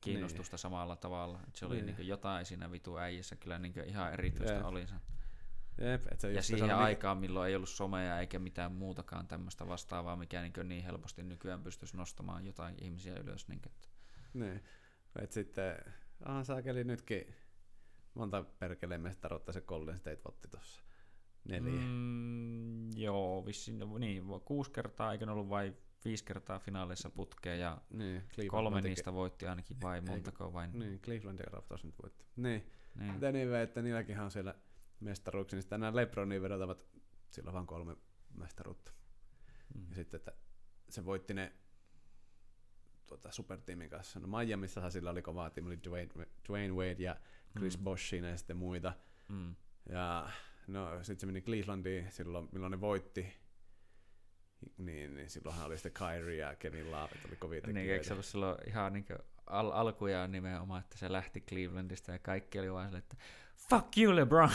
kiinnostusta 0.00 0.54
niin. 0.54 0.58
samalla 0.58 0.96
tavalla. 0.96 1.40
Et 1.48 1.56
se 1.56 1.66
oli 1.66 1.74
Niin. 1.74 1.86
niin. 1.86 1.86
niinku 1.86 2.02
jotain 2.10 2.46
siinä 2.46 2.70
vitu 2.70 2.98
äijässä 2.98 3.36
kyllä 3.36 3.58
niinku 3.58 3.80
ihan 3.80 4.12
erityistä 4.12 4.54
Jep. 4.54 4.64
oli 4.64 4.86
se. 4.86 4.94
Jep, 5.78 6.02
et 6.12 6.20
se 6.20 6.28
Ja 6.28 6.34
just 6.34 6.46
se 6.48 6.56
siihen 6.56 6.76
on 6.76 6.82
aikaan, 6.82 7.18
milloin 7.18 7.48
ei 7.48 7.56
ollut 7.56 7.68
somea 7.68 8.20
eikä 8.20 8.38
mitään 8.38 8.72
muutakaan 8.72 9.28
tämmöistä 9.28 9.68
vastaavaa, 9.68 10.16
mikä 10.16 10.42
niin, 10.42 10.52
niin 10.68 10.84
helposti 10.84 11.22
nykyään 11.22 11.62
pystyisi 11.62 11.96
nostamaan 11.96 12.46
jotain 12.46 12.74
ihmisiä 12.80 13.14
ylös. 13.16 13.48
Niin, 13.48 13.56
että, 13.56 13.70
Niin. 14.34 14.60
Et 15.22 15.32
sitten, 15.32 15.76
onhan 16.26 16.44
saakeli 16.44 16.84
nytkin 16.84 17.34
monta 18.14 18.44
perkeleen 18.58 19.00
mestaruutta 19.00 19.52
se 19.52 19.60
Golden 19.60 19.96
State 19.98 20.20
otti 20.24 20.48
tuossa. 20.48 20.82
Neljä. 21.48 21.80
Mm. 21.80 22.90
Joo, 22.96 23.46
vissiin, 23.46 23.78
niin, 23.98 24.24
kuusi 24.44 24.70
kertaa, 24.70 25.12
eikö 25.12 25.30
ollut 25.32 25.48
vai 25.48 25.74
viisi 26.04 26.24
kertaa 26.24 26.58
finaaleissa 26.58 27.10
putkeen 27.10 27.60
ja 27.60 27.78
Niin, 27.90 28.22
Cleveland 28.22 28.50
kolme 28.50 28.76
teki- 28.76 28.88
niistä 28.88 29.12
voitti 29.12 29.46
ainakin 29.46 29.76
vai 29.82 30.00
montako 30.00 30.52
vai 30.52 30.68
Niin, 30.72 31.00
Cleveland 31.00 31.38
ja 31.38 31.44
Raptors 31.44 31.84
nyt 31.84 31.94
voitti. 32.02 32.24
Niin, 32.36 32.70
niin. 32.94 33.12
mutta 33.12 33.28
anyway, 33.28 33.62
että 33.62 33.82
niilläkin 33.82 34.20
on 34.20 34.30
siellä 34.30 34.54
mestaruuksia, 35.00 35.56
niin 35.56 35.62
sitten 35.62 35.80
nämä 35.80 35.96
Lebronin 35.96 36.42
vedotavat, 36.42 36.84
sillä 37.30 37.48
on 37.48 37.54
vaan 37.54 37.66
kolme 37.66 37.96
mestaruutta. 38.34 38.92
Mm. 39.74 39.86
Ja 39.88 39.94
sitten, 39.94 40.18
että 40.18 40.32
se 40.88 41.04
voitti 41.04 41.34
ne 41.34 41.52
tuota, 43.18 43.30
supertiimin 43.32 43.90
kanssa. 43.90 44.20
No 44.20 44.38
Miamissahan 44.38 44.92
sillä 44.92 45.10
oli 45.10 45.22
kovaa 45.22 45.50
tiimi, 45.50 45.66
oli 45.68 45.78
Dwayne, 45.88 46.26
Dwayne 46.48 46.74
Wade 46.74 46.96
ja 47.02 47.16
Chris 47.58 47.78
Mm. 47.78 47.84
Bosh 47.84 48.02
siinä 48.08 48.28
ja 48.28 48.36
sitten 48.36 48.56
muita. 48.56 48.92
Mm. 49.28 49.54
Ja 49.88 50.28
no 50.66 50.96
sitten 51.04 51.20
se 51.20 51.26
meni 51.26 51.40
Clevelandiin 51.42 52.10
silloin, 52.10 52.48
milloin 52.52 52.70
ne 52.70 52.80
voitti. 52.80 53.36
Niin, 54.78 55.14
niin 55.14 55.30
silloinhan 55.30 55.66
oli 55.66 55.76
sitten 55.78 55.92
Kyrie 55.92 56.36
ja 56.36 56.54
Kevin 56.56 56.90
Love, 56.90 57.08
oli 57.28 57.36
kovia 57.36 57.60
Niin, 57.66 57.76
eikö 57.76 57.82
se 57.88 57.88
tekijöitä. 57.92 58.12
ollut 58.12 58.24
silloin 58.26 58.58
ihan 58.66 58.92
niin 58.92 59.06
al- 59.46 59.70
alkujaan 59.72 60.32
nimenomaan, 60.32 60.80
että 60.80 60.98
se 60.98 61.12
lähti 61.12 61.40
Clevelandista 61.40 62.12
ja 62.12 62.18
kaikki 62.18 62.58
oli 62.58 62.72
vaan 62.72 62.86
silleen, 62.86 63.02
että 63.02 63.16
fuck 63.56 63.98
you 63.98 64.16
LeBron! 64.16 64.50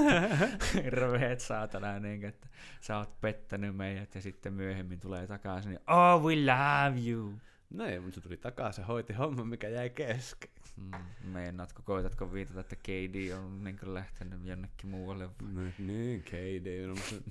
Hirveet 0.74 1.40
saatana, 1.40 1.98
niin, 1.98 2.24
että 2.24 2.48
sä 2.80 2.98
oot 2.98 3.20
pettänyt 3.20 3.76
meidät 3.76 4.14
ja 4.14 4.22
sitten 4.22 4.52
myöhemmin 4.52 5.00
tulee 5.00 5.26
takaisin, 5.26 5.70
niin 5.70 5.80
oh 5.90 6.22
we 6.22 6.34
love 6.36 7.10
you! 7.10 7.32
No 7.70 7.86
ei, 7.86 8.00
mutta 8.00 8.14
se 8.14 8.20
tuli 8.20 8.36
takaisin, 8.36 8.84
hoiti 8.84 9.12
homma, 9.12 9.44
mikä 9.44 9.68
jäi 9.68 9.90
kesken. 9.90 10.50
Mm, 10.76 10.90
meinaatko, 11.30 11.82
koitatko 11.82 12.32
viitata, 12.32 12.60
että 12.60 12.76
KD 12.76 13.32
on 13.38 13.64
niin 13.64 13.78
lähtenyt 13.94 14.44
jonnekin 14.44 14.90
muualle? 14.90 15.28
No, 15.42 15.60
niin, 15.78 16.22
KD. 16.22 16.86
No, 16.86 16.94
mutta... 16.94 17.30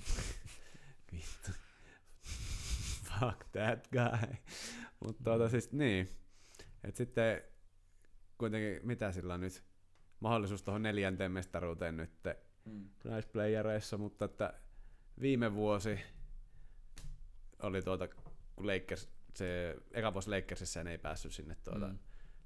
Vittu. 1.12 1.50
Fuck 3.20 3.44
that 3.52 3.88
guy. 3.92 4.36
Mutta 5.04 5.24
tuota 5.24 5.48
siis 5.48 5.72
niin. 5.72 6.08
Et 6.84 6.96
sitten 6.96 7.42
kuitenkin, 8.38 8.86
mitä 8.86 9.12
sillä 9.12 9.34
on 9.34 9.40
nyt? 9.40 9.64
Mahdollisuus 10.20 10.62
tuohon 10.62 10.82
neljänteen 10.82 11.32
mestaruuteen 11.32 11.96
nyt 11.96 12.10
Mm. 12.64 12.88
nice 13.04 13.28
playereissa, 13.32 13.98
mutta 13.98 14.24
että 14.24 14.54
viime 15.20 15.54
vuosi 15.54 15.98
oli 17.62 17.82
tuota, 17.82 18.08
kun 18.08 18.66
Lakers, 18.66 19.08
se 19.36 19.76
eka 19.92 20.12
vuosi 20.12 20.30
Lakersissa 20.30 20.80
ei 20.80 20.98
päässyt 20.98 21.32
sinne 21.32 21.56
tuota 21.64 21.88
Mm. 21.88 21.98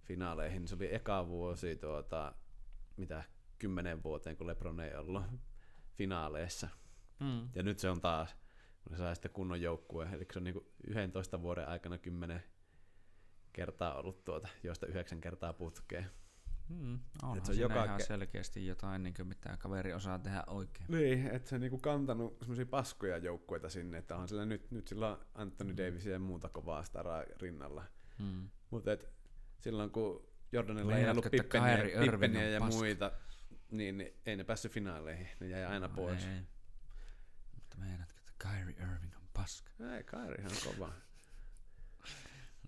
finaaleihin, 0.05 0.59
niin 0.63 0.69
se 0.69 0.75
oli 0.75 0.95
eka 0.95 1.29
vuosi 1.29 1.77
tuota, 1.77 2.35
mitä 2.97 3.25
kymmenen 3.59 4.03
vuoteen, 4.03 4.37
kun 4.37 4.47
LeBron 4.47 4.81
ei 4.81 4.95
ollut 4.95 5.23
finaaleissa. 5.95 6.69
Mm. 7.21 7.49
Ja 7.55 7.63
nyt 7.63 7.79
se 7.79 7.91
on 7.91 8.01
taas, 8.01 8.37
kun 8.83 8.93
ne 8.93 8.99
saa 8.99 9.15
sitten 9.15 9.31
kunnon 9.31 9.61
joukkue, 9.61 10.09
eli 10.13 10.27
se 10.33 10.39
on 10.39 10.45
niinku 10.45 10.73
11 10.87 11.43
vuoden 11.43 11.69
aikana 11.69 11.99
kymmenen 11.99 12.43
kertaa 13.53 13.95
ollut 13.95 14.25
tuota, 14.25 14.49
joista 14.63 14.87
yhdeksän 14.87 15.21
kertaa 15.21 15.53
putkeen. 15.53 16.11
Mm. 16.69 16.99
Onhan 17.23 17.39
Et 17.39 17.45
se 17.45 17.53
on 17.53 17.59
joka 17.59 17.85
ihan 17.85 18.01
ke- 18.01 18.05
selkeästi 18.07 18.67
jotain, 18.67 19.03
niin 19.03 19.15
kuin, 19.15 19.29
mitä 19.29 19.57
kaveri 19.57 19.93
osaa 19.93 20.19
tehdä 20.19 20.45
oikein. 20.47 20.87
Niin, 20.89 21.27
että 21.27 21.49
se 21.49 21.55
on 21.55 21.61
niinku 21.61 21.79
kantanut 21.79 22.37
semmoisia 22.41 22.67
paskoja 22.67 23.19
joukkueita 23.19 23.69
sinne, 23.69 23.99
että 23.99 24.15
onhan 24.15 24.29
sillä 24.29 24.45
nyt, 24.45 24.71
nyt 24.71 24.89
sillä 24.89 25.09
on 25.09 25.21
Anthony 25.35 25.77
Davis 25.77 26.07
ja 26.07 26.19
muuta 26.19 26.49
kovaa 26.49 26.85
staraa 26.85 27.25
rinnalla. 27.41 27.85
Mm. 28.19 28.51
Mutta 28.71 28.91
silloin 29.61 29.91
kun 29.91 30.29
Jordanilla 30.53 30.97
ei 30.97 31.11
ollut 31.11 31.27
Pippeniä, 31.31 32.45
on 32.45 32.53
ja 32.53 32.61
paska? 32.61 32.79
muita, 32.79 33.13
niin, 33.71 34.13
ei 34.27 34.37
ne 34.37 34.45
päässyt 34.45 34.73
finaaleihin, 34.73 35.29
ne 35.41 35.49
jäi 35.49 35.65
aina 35.65 35.89
No 35.89 35.95
pois. 35.95 36.25
Ei. 36.25 36.41
Mutta 37.55 37.77
meinaatko, 37.77 38.19
että 38.19 38.33
Kyrie 38.49 38.93
Irving 38.93 39.17
on 39.17 39.29
paska? 39.33 39.71
Ei, 39.97 40.05
Kyrie 40.05 40.45
on 40.45 40.73
kova. 40.73 40.93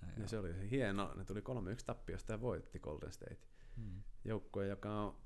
No, 0.02 0.22
Ja 0.22 0.28
se 0.28 0.38
oli 0.38 0.70
hieno, 0.70 1.14
ne 1.14 1.24
tuli 1.24 1.40
3-1 1.40 1.42
tappiosta 1.86 2.32
ja 2.32 2.40
voitti 2.40 2.78
Golden 2.78 3.12
State. 3.12 3.55
Mm. 3.76 4.02
Joukkue, 4.24 4.66
joka 4.66 4.90
on 5.00 5.16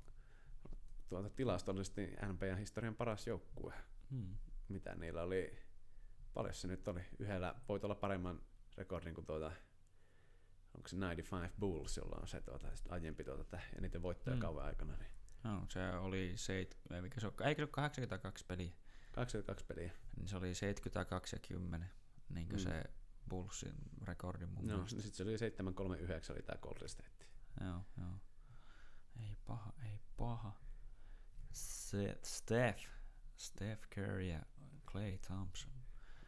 tuota, 1.09 1.29
tilastollisesti 1.29 2.15
NBAn 2.33 2.57
historian 2.57 2.95
paras 2.95 3.27
joukkue. 3.27 3.73
Mm. 4.09 4.35
Mitä 4.69 4.95
niillä 4.95 5.23
oli, 5.23 5.57
paljon 6.33 6.53
se 6.53 6.67
nyt 6.67 6.87
oli, 6.87 7.01
yhdellä 7.19 7.55
voit 7.69 7.83
olla 7.83 7.95
paremman 7.95 8.41
rekordin 8.77 9.15
kuin 9.15 9.25
tuota, 9.25 9.51
onko 10.75 10.87
se 10.87 10.95
95 10.95 11.53
Bulls, 11.59 11.97
jolla 11.97 12.17
on 12.21 12.27
se 12.27 12.41
tuota, 12.41 12.67
aiempi 12.89 13.23
tuota, 13.23 13.59
eniten 13.77 14.01
voittoja 14.01 14.35
Mm. 14.35 14.37
mm. 14.37 14.41
kauan 14.41 14.65
aikana. 14.65 14.97
Niin 14.97 15.11
No, 15.43 15.65
se 15.69 15.91
oli 15.97 16.33
seit, 16.35 16.77
ei, 16.91 17.01
mikä 17.01 17.19
se 17.19 17.27
on, 17.27 17.33
eikö 17.45 17.59
se 17.59 17.63
ole 17.63 17.69
82 17.71 18.45
peliä? 18.45 18.71
22 19.11 19.65
peliä. 19.65 19.91
Niin 20.17 20.27
se 20.27 20.37
oli 20.37 20.55
72 20.55 21.35
ja 21.35 21.39
10, 21.47 21.89
niin 22.29 22.47
kuin 22.49 22.59
Mm. 22.59 22.63
se 22.63 22.83
Bullsin 23.29 23.73
rekordi 24.01 24.45
mun 24.45 24.67
No, 24.67 24.73
mielestä. 24.73 24.89
sitten 25.01 25.13
se 25.17 25.23
oli 25.23 25.37
739 25.37 26.35
oli 26.35 26.43
tää 26.43 26.57
Golden 26.61 26.89
State. 26.89 27.25
Joo, 27.61 27.81
joo. 27.97 28.13
Ei 29.19 29.37
paha, 29.47 29.73
ei 29.85 29.99
paha. 30.17 30.53
Se, 31.51 32.19
Steph, 32.23 32.83
Steph 33.37 33.89
Curry 33.95 34.27
ja 34.27 34.43
Clay 34.91 35.17
Thompson. 35.17 35.71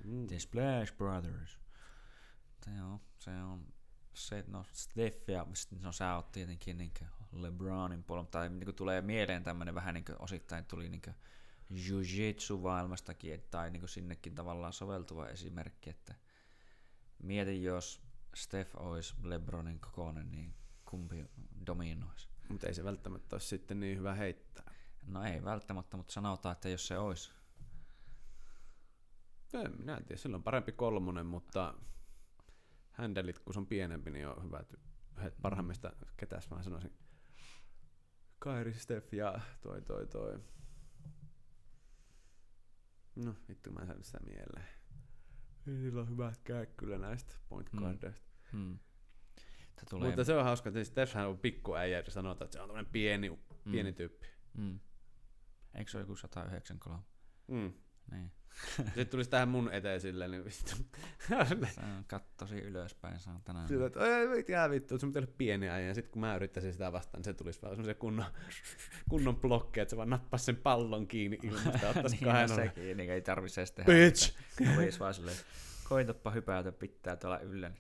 Mm. 0.04 0.28
The 0.28 0.40
Splash 0.40 0.94
Brothers. 0.98 1.60
Se 2.66 2.82
on, 2.82 3.00
se 3.20 3.32
on 3.44 3.74
se, 4.14 4.44
no 4.48 4.66
Steph 4.72 5.30
ja 5.30 5.46
no 5.82 5.92
sä 5.92 6.16
oot 6.16 6.32
tietenkin 6.32 6.78
niinkö 6.78 7.06
LeBronin 7.32 8.04
puolella, 8.04 8.30
tai 8.30 8.50
niinku 8.50 8.74
tulee 8.74 9.02
mieleen 9.02 9.44
tämmönen 9.44 9.76
vähän 9.76 9.94
niinkö 9.94 10.16
osittain 10.20 10.66
tuli 10.66 10.90
niinkö 10.90 11.14
jiu-jitsu 11.72 12.58
maailmastakin, 12.62 13.34
et- 13.34 13.50
tai 13.52 13.70
niinku 13.70 13.88
sinnekin 13.88 14.36
tavallaan 14.36 14.74
soveltuva 14.74 15.28
esimerkki, 15.28 15.90
että 15.90 16.16
mieti 17.24 17.64
jos 17.64 18.02
Steph 18.36 18.76
olisi 18.76 19.16
LeBronin 19.24 19.80
kokoinen, 19.80 20.32
niin 20.32 20.54
kumpi 20.86 21.26
dominoisi? 21.66 22.33
Mutta 22.50 22.68
ei 22.68 22.74
se 22.74 22.84
välttämättä 22.84 23.36
ole 23.36 23.42
sitten 23.42 23.80
niin 23.80 23.98
hyvä 23.98 24.14
heittää. 24.14 24.74
No 25.08 25.24
ei 25.24 25.44
välttämättä, 25.44 25.98
mutta 25.98 26.14
sanotaan, 26.14 26.54
että 26.54 26.70
jos 26.70 26.88
se 26.88 26.98
olisi. 26.98 27.32
No 29.54 29.62
en 29.62 29.78
minä 29.80 29.98
en 29.98 30.06
tiedä, 30.06 30.22
sillä 30.22 30.36
on 30.36 30.44
parempi 30.44 30.72
kolmonen, 30.72 31.26
mutta 31.26 31.74
händelit, 32.92 33.40
kun 33.40 33.54
se 33.54 33.60
on 33.60 33.68
pienempi, 33.68 34.12
niin 34.12 34.28
on 34.28 34.44
hyvä. 34.44 34.64
Yhdet 35.18 35.36
parhaimmista, 35.42 35.94
ketäs 36.18 36.50
mä 36.50 36.64
sanoisin, 36.64 36.94
Kairi 38.40 38.74
Steff 38.74 39.14
ja 39.14 39.40
toi 39.62 39.82
toi 39.82 40.08
toi. 40.08 40.40
No, 43.16 43.36
vittu 43.50 43.72
mä 43.72 43.80
en 43.80 43.88
saanut 43.88 44.06
sitä 44.06 44.20
mieleen. 44.26 44.68
Niillä 45.66 46.02
on 46.02 46.10
hyvät 46.10 46.42
käy 46.44 46.66
kyllä 46.66 46.98
näistä 46.98 47.36
point 47.50 47.70
guardeista. 47.70 48.28
Hmm. 48.52 48.80
Hmm. 49.82 49.88
Tulee... 49.90 50.08
Mutta 50.08 50.24
se 50.24 50.34
on 50.34 50.44
hauska, 50.44 50.70
että 50.70 50.84
Steffhän 50.84 51.28
on 51.28 51.40
pikkuäijä, 51.40 51.98
ja 51.98 52.12
sanotaan, 52.12 52.46
että 52.46 52.58
se 52.58 52.62
on 52.62 52.70
tämmöinen 52.70 52.92
pieni, 52.92 53.40
pieni 53.72 53.92
mm. 53.92 53.96
tyyppi. 53.96 54.28
Mm. 54.58 54.80
Eikö 55.76 55.92
se 55.92 55.98
ole 55.98 56.04
joku 56.04 56.16
193? 56.16 57.04
Mm. 57.48 57.74
Niin. 58.12 58.32
Sitten 58.86 59.08
tulisi 59.08 59.30
tähän 59.30 59.50
mun 59.50 59.70
eteen 59.72 60.02
silleen, 60.02 60.32
niin 60.32 60.46
vittu. 60.46 60.76
Kattosi 62.08 62.56
ylöspäin 62.56 63.18
tänään. 63.44 63.68
Sillä, 63.68 63.88
että 63.88 64.18
ei 64.18 64.28
mitään 64.28 64.72
vittu, 64.72 65.00
se 65.00 65.06
on 65.06 65.14
pieni 65.38 65.70
äijä. 65.70 65.88
Ja 65.88 65.94
sitten 65.94 66.12
kun 66.12 66.20
mä 66.20 66.36
yrittäisin 66.36 66.74
sitä 66.74 66.92
vastaan, 66.92 67.20
niin 67.20 67.26
se 67.26 67.34
tulisi 67.34 67.62
vaan 67.62 67.76
semmoisen 67.76 67.96
kunnon, 67.96 68.26
kunnon 69.10 69.36
blokki, 69.36 69.80
että 69.80 69.90
se 69.90 69.98
vaan 69.98 70.10
nappasi 70.10 70.46
sen 70.46 70.56
pallon 70.56 71.08
kiinni 71.08 71.40
ilmasta. 71.44 71.90
Ottaisi 71.90 72.16
niin, 72.16 72.26
kahden 72.26 72.50
sekin, 72.50 72.98
niin 72.98 73.12
ei 73.12 73.22
tarvitse 73.22 73.62
edes 73.62 73.72
tehdä. 73.72 73.94
Bitch! 73.94 74.36
Olisi 74.78 75.00
vaan 75.00 75.14
silleen, 75.14 75.38
koitapa 75.90 76.32
hypätä, 76.32 76.72
pitää 76.72 77.16
tuolla 77.16 77.40
yllä. 77.40 77.72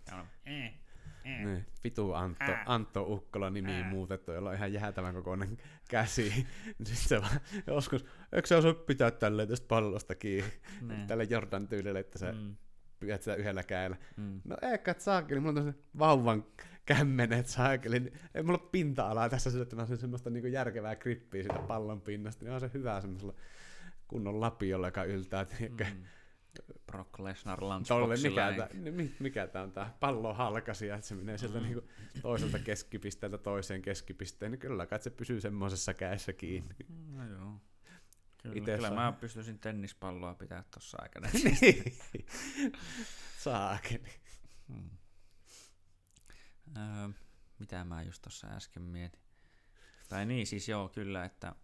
Niin. 0.46 0.83
Niin, 1.24 1.66
vitu 1.84 2.14
Antto, 2.14 2.52
mm. 2.52 2.58
Antto 2.66 3.04
Ukkola 3.04 3.50
nimi 3.50 3.84
muutettu, 3.84 4.32
jolla 4.32 4.50
on 4.50 4.56
ihan 4.56 4.74
jäätävän 4.74 5.16
kokoinen 5.16 5.58
käsi. 5.90 6.30
Sitten 6.84 6.96
se 6.96 7.22
vaan 7.22 7.40
joskus, 7.68 8.06
eikö 8.32 8.48
se 8.48 8.56
osaa 8.56 8.74
pitää 8.74 9.12
tälleen 9.12 9.48
tästä 9.48 9.68
pallosta 9.68 10.16
kiinni, 10.16 10.52
mm. 10.82 11.08
tälle 11.08 11.24
Jordan 11.24 11.68
tyylille, 11.68 12.00
että 12.00 12.20
sä 12.20 12.32
mm. 12.32 12.56
pyydät 13.00 13.22
sitä 13.22 13.36
yhdellä 13.36 13.64
kädellä. 13.64 13.98
Mm. 14.18 14.42
No 14.44 14.58
eikä 14.62 14.96
saakeli, 14.98 15.40
mulla 15.40 15.62
on 15.62 15.74
vauvan 16.00 16.46
kämmenet 16.86 17.48
saakeli, 17.48 18.00
niin 18.00 18.14
ei 18.36 18.44
mulla 18.44 18.60
ole 18.62 18.70
pinta-alaa 18.72 19.30
tässä 19.30 19.52
sillä, 19.52 19.64
että 19.64 19.76
mä 19.76 19.86
semmoista 19.86 20.30
niinku 20.30 20.48
järkevää 20.48 20.96
grippiä 20.96 21.44
siitä 21.44 21.60
pallon 21.60 22.02
pinnasta, 22.02 22.46
niin 22.46 22.54
on 22.54 22.60
se 22.60 22.72
hyvä 22.74 23.02
semmoisella 23.02 23.34
kunnon 24.08 24.42
lapiolla, 24.42 24.88
joka 24.88 25.04
yltää, 25.04 25.46
mm 25.70 26.04
Brock 26.86 27.20
Lesnar 27.20 27.64
lunchboxilla. 27.64 28.08
Mikä, 28.30 28.68
niin... 28.74 28.96
tää, 28.96 29.16
mikä 29.20 29.48
tää 29.48 29.64
on 29.64 29.72
tää 29.72 29.98
pallon 30.00 30.36
halkasia, 30.36 30.96
että 30.96 31.08
se 31.08 31.16
menee 31.16 31.38
sieltä 31.38 31.58
mm. 31.60 31.64
niinku 31.64 31.90
toiselta 32.22 32.60
keskipisteeltä 32.60 33.38
toiseen 33.38 33.82
keskipisteen, 33.82 34.52
niin 34.52 34.60
kyllä 34.60 34.86
kai 34.86 35.00
se 35.00 35.10
pysyy 35.10 35.42
semmoisessa 35.42 35.94
kädessä 35.94 36.34
kiinni. 36.34 36.76
No 37.12 37.28
joo. 37.28 37.62
Kyllä, 38.44 38.56
Itse 38.56 38.76
kyllä 38.76 38.92
mä 38.92 39.12
pystyisin 39.12 39.60
tennispalloa 39.60 40.36
pitää 40.36 40.64
tuossa 40.72 40.98
aikana. 41.02 41.30
niin. 41.34 41.98
Saakeli. 43.38 44.10
Hmm. 44.68 44.90
Öö, 46.78 47.10
mitä 47.60 47.84
mä 47.84 48.04
just 48.04 48.22
tuossa 48.22 48.48
äsken 48.48 48.82
mietin. 48.82 49.22
Tai 50.10 50.26
niin, 50.26 50.48
siis 50.48 50.70
joo, 50.70 50.90
kyllä, 50.90 51.26
että 51.26 51.56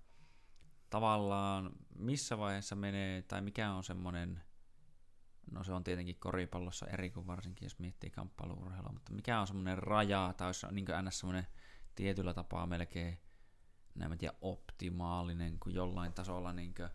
tavallaan 0.90 1.72
missä 1.96 2.38
vaiheessa 2.38 2.76
menee, 2.76 3.22
tai 3.22 3.42
mikä 3.42 3.72
on 3.72 3.84
semmoinen 3.84 4.42
No 5.52 5.64
se 5.64 5.74
on 5.74 5.84
tietenkin 5.84 6.20
koripallossa 6.20 6.88
eri 6.88 7.10
kuin 7.10 7.28
varsinkin, 7.28 7.66
jos 7.66 7.80
miettii 7.80 8.10
kamppailuurheilua, 8.10 8.92
mutta 8.92 9.14
mikä 9.14 9.40
on 9.40 9.48
semmoinen 9.48 9.78
raja, 9.78 10.34
tai 10.38 10.48
olisi 10.48 10.68
niin 10.72 10.86
ns. 11.02 11.20
semmoinen 11.20 11.48
tietyllä 11.96 12.34
tapaa 12.34 12.68
melkein, 12.68 13.20
näin 13.96 14.18
tiedä, 14.18 14.34
optimaalinen 14.42 15.60
kuin 15.60 15.76
jollain 15.76 16.14
tasolla, 16.14 16.54
niin 16.54 16.74
kuin, 16.76 16.90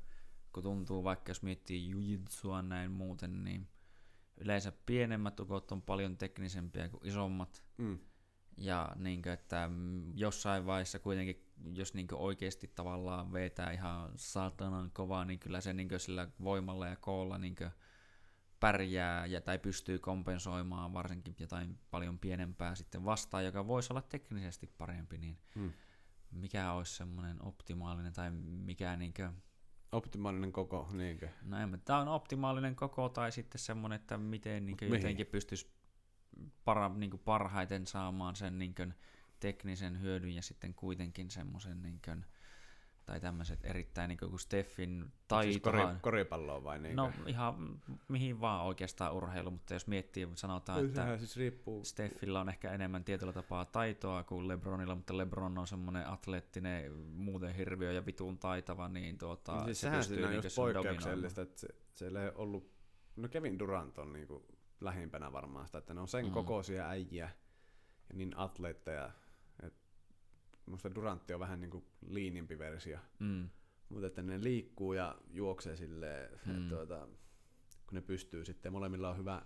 kun 0.52 0.62
tuntuu 0.62 1.04
vaikka 1.04 1.30
jos 1.30 1.42
miettii 1.42 1.90
jujitsua 1.90 2.62
näin 2.62 2.90
muuten, 2.90 3.44
niin 3.44 3.68
yleensä 4.36 4.72
pienemmät 4.86 5.40
ukot 5.40 5.72
on 5.72 5.82
paljon 5.82 6.16
teknisempiä 6.16 6.88
kuin 6.88 7.06
isommat. 7.06 7.64
Mm. 7.78 7.98
Ja 8.56 8.92
niin 8.96 9.22
kuin, 9.22 9.32
että 9.32 9.70
jossain 10.14 10.66
vaiheessa 10.66 10.98
kuitenkin, 10.98 11.52
jos 11.74 11.94
niin 11.94 12.08
oikeasti 12.12 12.68
tavallaan 12.74 13.32
vetää 13.32 13.72
ihan 13.72 14.12
saatanan 14.16 14.90
kovaa, 14.90 15.24
niin 15.24 15.38
kyllä 15.38 15.60
se 15.60 15.72
niin 15.72 15.88
sillä 16.00 16.28
voimalla 16.44 16.86
ja 16.86 16.96
koolla 16.96 17.38
niin 17.38 17.56
pärjää 18.60 19.26
ja, 19.26 19.40
tai 19.40 19.58
pystyy 19.58 19.98
kompensoimaan 19.98 20.92
varsinkin 20.92 21.36
jotain 21.38 21.78
paljon 21.90 22.18
pienempää 22.18 22.74
sitten 22.74 23.04
vastaan, 23.04 23.44
joka 23.44 23.66
voisi 23.66 23.92
olla 23.92 24.02
teknisesti 24.02 24.66
parempi, 24.78 25.18
niin 25.18 25.38
hmm. 25.54 25.72
mikä 26.30 26.72
olisi 26.72 26.94
semmoinen 26.94 27.42
optimaalinen 27.42 28.12
tai 28.12 28.30
mikä 28.30 28.96
niinkö... 28.96 29.32
Optimaalinen 29.92 30.52
koko, 30.52 30.88
niinkö? 30.92 31.28
No 31.42 31.58
en, 31.58 31.82
tämä 31.84 31.98
on 31.98 32.08
optimaalinen 32.08 32.76
koko 32.76 33.08
tai 33.08 33.32
sitten 33.32 33.58
semmoinen, 33.58 33.96
että 33.96 34.18
miten 34.18 34.66
niinkö 34.66 34.86
jotenkin 34.86 35.26
pystyisi 35.26 35.74
para, 36.64 36.88
niinkö 36.88 37.18
parhaiten 37.18 37.86
saamaan 37.86 38.36
sen 38.36 38.58
niinkö 38.58 38.90
teknisen 39.40 40.00
hyödyn 40.00 40.34
ja 40.34 40.42
sitten 40.42 40.74
kuitenkin 40.74 41.30
semmoisen 41.30 41.82
niinkö, 41.82 42.16
tai 43.06 43.20
tämmöiset 43.20 43.64
erittäin 43.64 44.08
niin 44.08 44.18
kuin 44.18 44.38
Steffin 44.38 45.12
taito. 45.28 45.50
Siis 45.50 45.62
kori, 45.62 45.80
koripalloa 46.00 46.64
vai 46.64 46.78
niin? 46.78 46.96
No 46.96 47.12
ihan 47.26 47.80
mihin 48.08 48.40
vaan 48.40 48.66
oikeastaan 48.66 49.12
urheilu, 49.12 49.50
mutta 49.50 49.74
jos 49.74 49.86
miettii, 49.86 50.28
sanotaan, 50.34 50.78
no, 50.78 50.84
että 50.84 51.18
siis 51.18 51.36
riippuu. 51.36 51.84
Steffillä 51.84 52.40
on 52.40 52.48
ehkä 52.48 52.72
enemmän 52.72 53.04
tietyllä 53.04 53.32
tapaa 53.32 53.64
taitoa 53.64 54.22
kuin 54.22 54.48
Lebronilla, 54.48 54.94
mutta 54.94 55.16
Lebron 55.16 55.58
on 55.58 55.66
semmoinen 55.66 56.08
atleettinen, 56.08 56.92
muuten 56.96 57.54
hirviö 57.54 57.92
ja 57.92 58.06
vitun 58.06 58.38
taitava, 58.38 58.88
niin 58.88 59.18
tuota, 59.18 59.52
no, 59.52 59.64
siis 59.64 59.80
se 59.80 59.90
pystyy 59.90 60.26
niin 60.26 60.34
just 60.34 60.56
poikkeuksellista, 60.56 61.42
että 61.42 61.60
se, 61.60 61.68
se 61.94 62.06
ei 62.06 62.32
ollut, 62.34 62.72
no 63.16 63.28
Kevin 63.28 63.58
Durant 63.58 63.98
on 63.98 64.12
niin 64.12 64.26
kuin 64.26 64.44
lähimpänä 64.80 65.32
varmaan 65.32 65.66
sitä, 65.66 65.78
että 65.78 65.94
ne 65.94 66.00
on 66.00 66.08
sen 66.08 66.26
mm. 66.26 66.32
kokoisia 66.32 66.88
äijiä 66.88 67.30
ja 68.08 68.14
niin 68.14 68.38
atleetteja, 68.38 69.10
musta 70.66 70.94
Durantti 70.94 71.34
on 71.34 71.40
vähän 71.40 71.60
niinku 71.60 71.84
liinimpi 72.06 72.58
versio. 72.58 72.98
Mm. 73.18 73.48
Mutta 73.88 74.06
että 74.06 74.22
ne 74.22 74.42
liikkuu 74.42 74.92
ja 74.92 75.18
juoksee 75.30 75.76
silleen, 75.76 76.30
mm. 76.46 76.54
että 76.54 76.68
tuota, 76.74 77.08
kun 77.86 77.94
ne 77.94 78.00
pystyy 78.00 78.44
sitten, 78.44 78.72
molemmilla 78.72 79.10
on 79.10 79.18
hyvä, 79.18 79.42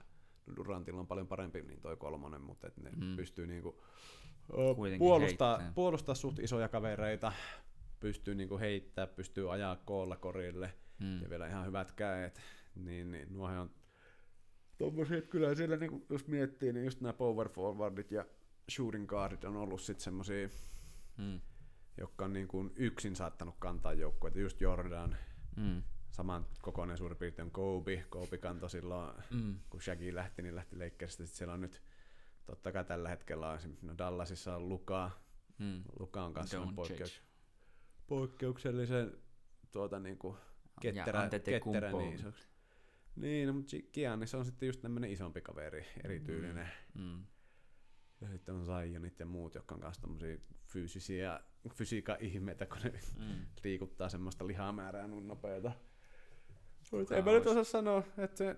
Durantilla 0.57 1.01
on 1.01 1.07
paljon 1.07 1.27
parempi 1.27 1.62
niin 1.62 1.81
toi 1.81 1.97
kolmonen, 1.97 2.41
mutta 2.41 2.66
että 2.66 2.81
ne 2.81 2.91
mm. 2.91 3.16
pystyy 3.16 3.47
niinku 3.47 3.83
puolustaa, 4.99 5.62
puolustaa 5.75 6.14
suht 6.14 6.39
isoja 6.39 6.69
kavereita, 6.69 7.33
pystyy 8.01 8.35
niinku 8.35 8.59
heittää, 8.59 9.07
pystyy 9.07 9.53
ajaa 9.53 9.77
koolla 9.77 10.16
korille 10.16 10.75
mm. 11.01 11.23
ja 11.23 11.31
vielä 11.31 11.47
ihan 11.47 11.66
hyvät 11.66 11.93
käet, 11.93 12.41
niin, 12.75 13.11
niin 13.11 13.33
nuohan 13.33 13.59
on 13.59 13.71
tommosia, 14.79 15.19
että 15.19 15.31
kyllä 15.31 15.55
siellä 15.55 15.77
niinku, 15.77 16.07
jos 16.11 16.27
miettii, 16.27 16.73
niin 16.73 16.85
just 16.85 17.01
nämä 17.01 17.12
power 17.12 17.49
forwardit 17.49 18.11
ja 18.11 18.25
shooting 18.71 19.09
guardit 19.09 19.45
on 19.45 19.57
ollut 19.57 19.81
sitten 19.81 20.05
semmosia 20.05 20.49
mm. 21.19 21.41
jotka 21.97 22.25
on 22.25 22.33
niin 22.33 22.49
kuin 22.49 22.73
yksin 22.77 23.16
saattanut 23.16 23.57
kantaa 23.59 23.93
joukkueita, 23.93 24.39
just 24.39 24.61
Jordan, 24.61 25.16
mm. 25.57 25.83
saman 26.11 26.47
kokoinen 26.62 26.99
suurin 26.99 27.19
piirtein 27.19 27.51
Kobe, 27.51 28.05
Kobe 28.11 28.39
kantoi 28.39 28.71
silloin, 28.71 29.16
mm. 29.31 29.59
kun 29.71 29.83
Shaggy 29.83 30.14
lähti, 30.14 30.43
niin 30.43 30.55
lähti 30.55 30.79
leikkeristä, 30.79 31.25
sitten 31.27 31.39
siellä 31.39 31.55
on 31.55 31.61
nyt 31.61 31.83
totta 32.45 32.73
kai 32.73 32.85
tällä 32.85 33.09
hetkellä 33.09 33.49
on 33.51 33.59
no 33.83 33.99
Dallasissa 33.99 34.57
on 34.57 34.69
Luka, 34.69 35.11
mm. 35.59 35.83
Luka 35.99 36.25
on 36.25 36.33
kanssa 36.33 36.66
poikkeuks, 36.77 37.23
poikkeuksellisen 38.07 39.12
tuota 39.73 39.99
niin 39.99 40.19
kuin 40.19 40.37
ketterä, 40.81 41.29
ketterä 41.31 41.93
niin 41.93 42.14
isoksi. 42.14 42.49
Niin, 43.16 43.47
no, 43.47 43.53
mutta 43.53 43.77
Giannis 43.93 44.35
on 44.35 44.45
sitten 44.45 44.66
just 44.66 44.81
tämmöinen 44.81 45.11
isompi 45.11 45.41
kaveri, 45.41 45.87
erityylinen. 46.05 46.69
Mm. 46.95 47.03
Mm. 47.03 47.27
Ja 48.21 48.29
sitten 48.29 48.55
on 48.55 48.64
Zionit 48.64 49.21
ja 49.21 49.27
muut, 49.27 49.55
jotka 49.55 49.75
on 49.75 49.81
kanssa 49.81 50.03
tämmöisiä 50.03 50.39
fyysisiä 50.66 51.41
fysiikan 51.75 52.16
ihmeitä, 52.21 52.66
kun 52.66 52.79
ne 52.85 53.01
mm. 53.19 53.47
liikuttaa 53.64 54.09
semmoista 54.09 54.47
lihamäärää 54.47 55.09
niin 55.09 55.29
nopeeta. 55.29 55.73
Mutta 56.93 57.16
en 57.16 57.25
mä 57.25 57.33
nyt 57.33 57.47
osaa 57.47 57.64
sanoa, 57.64 58.03
että 58.19 58.37
se 58.37 58.57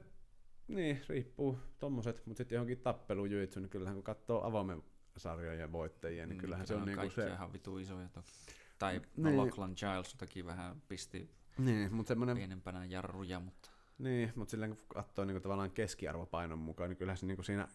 niin, 0.68 1.00
riippuu 1.08 1.58
tommoset, 1.78 2.26
mutta 2.26 2.38
sitten 2.38 2.56
johonkin 2.56 2.80
tappelujyytsyyn, 2.80 3.62
niin 3.62 3.70
kyllähän 3.70 3.96
kun 3.96 4.04
katsoo 4.04 4.42
avoimen 4.42 4.82
sarjojen 5.16 5.72
voittajia, 5.72 6.26
niin 6.26 6.36
mm, 6.36 6.40
kyllähän 6.40 6.66
se 6.66 6.74
on 6.74 6.84
niinku 6.84 7.10
se... 7.10 7.26
ihan 7.26 7.52
vitu 7.52 7.78
isoja 7.78 8.08
toki. 8.08 8.30
Tai 8.78 9.00
niin. 9.16 9.36
Lachlan 9.36 9.74
Giles 9.76 10.14
toki 10.14 10.44
vähän 10.46 10.82
pisti 10.88 11.30
niin, 11.58 11.94
mutta 11.94 12.08
semmoinen... 12.08 12.36
pienempänä 12.36 12.84
jarruja, 12.84 13.40
mutta... 13.40 13.70
Niin, 13.98 14.32
mutta 14.34 14.50
silleen 14.50 14.76
kun 14.76 14.86
katsoo 14.88 15.24
niin 15.24 15.42
tavallaan 15.42 15.70
keskiarvopainon 15.70 16.58
mukaan, 16.58 16.90
niin 16.90 16.96
kyllähän 16.96 17.16
se 17.16 17.26
niin 17.26 17.44
siinä 17.44 17.68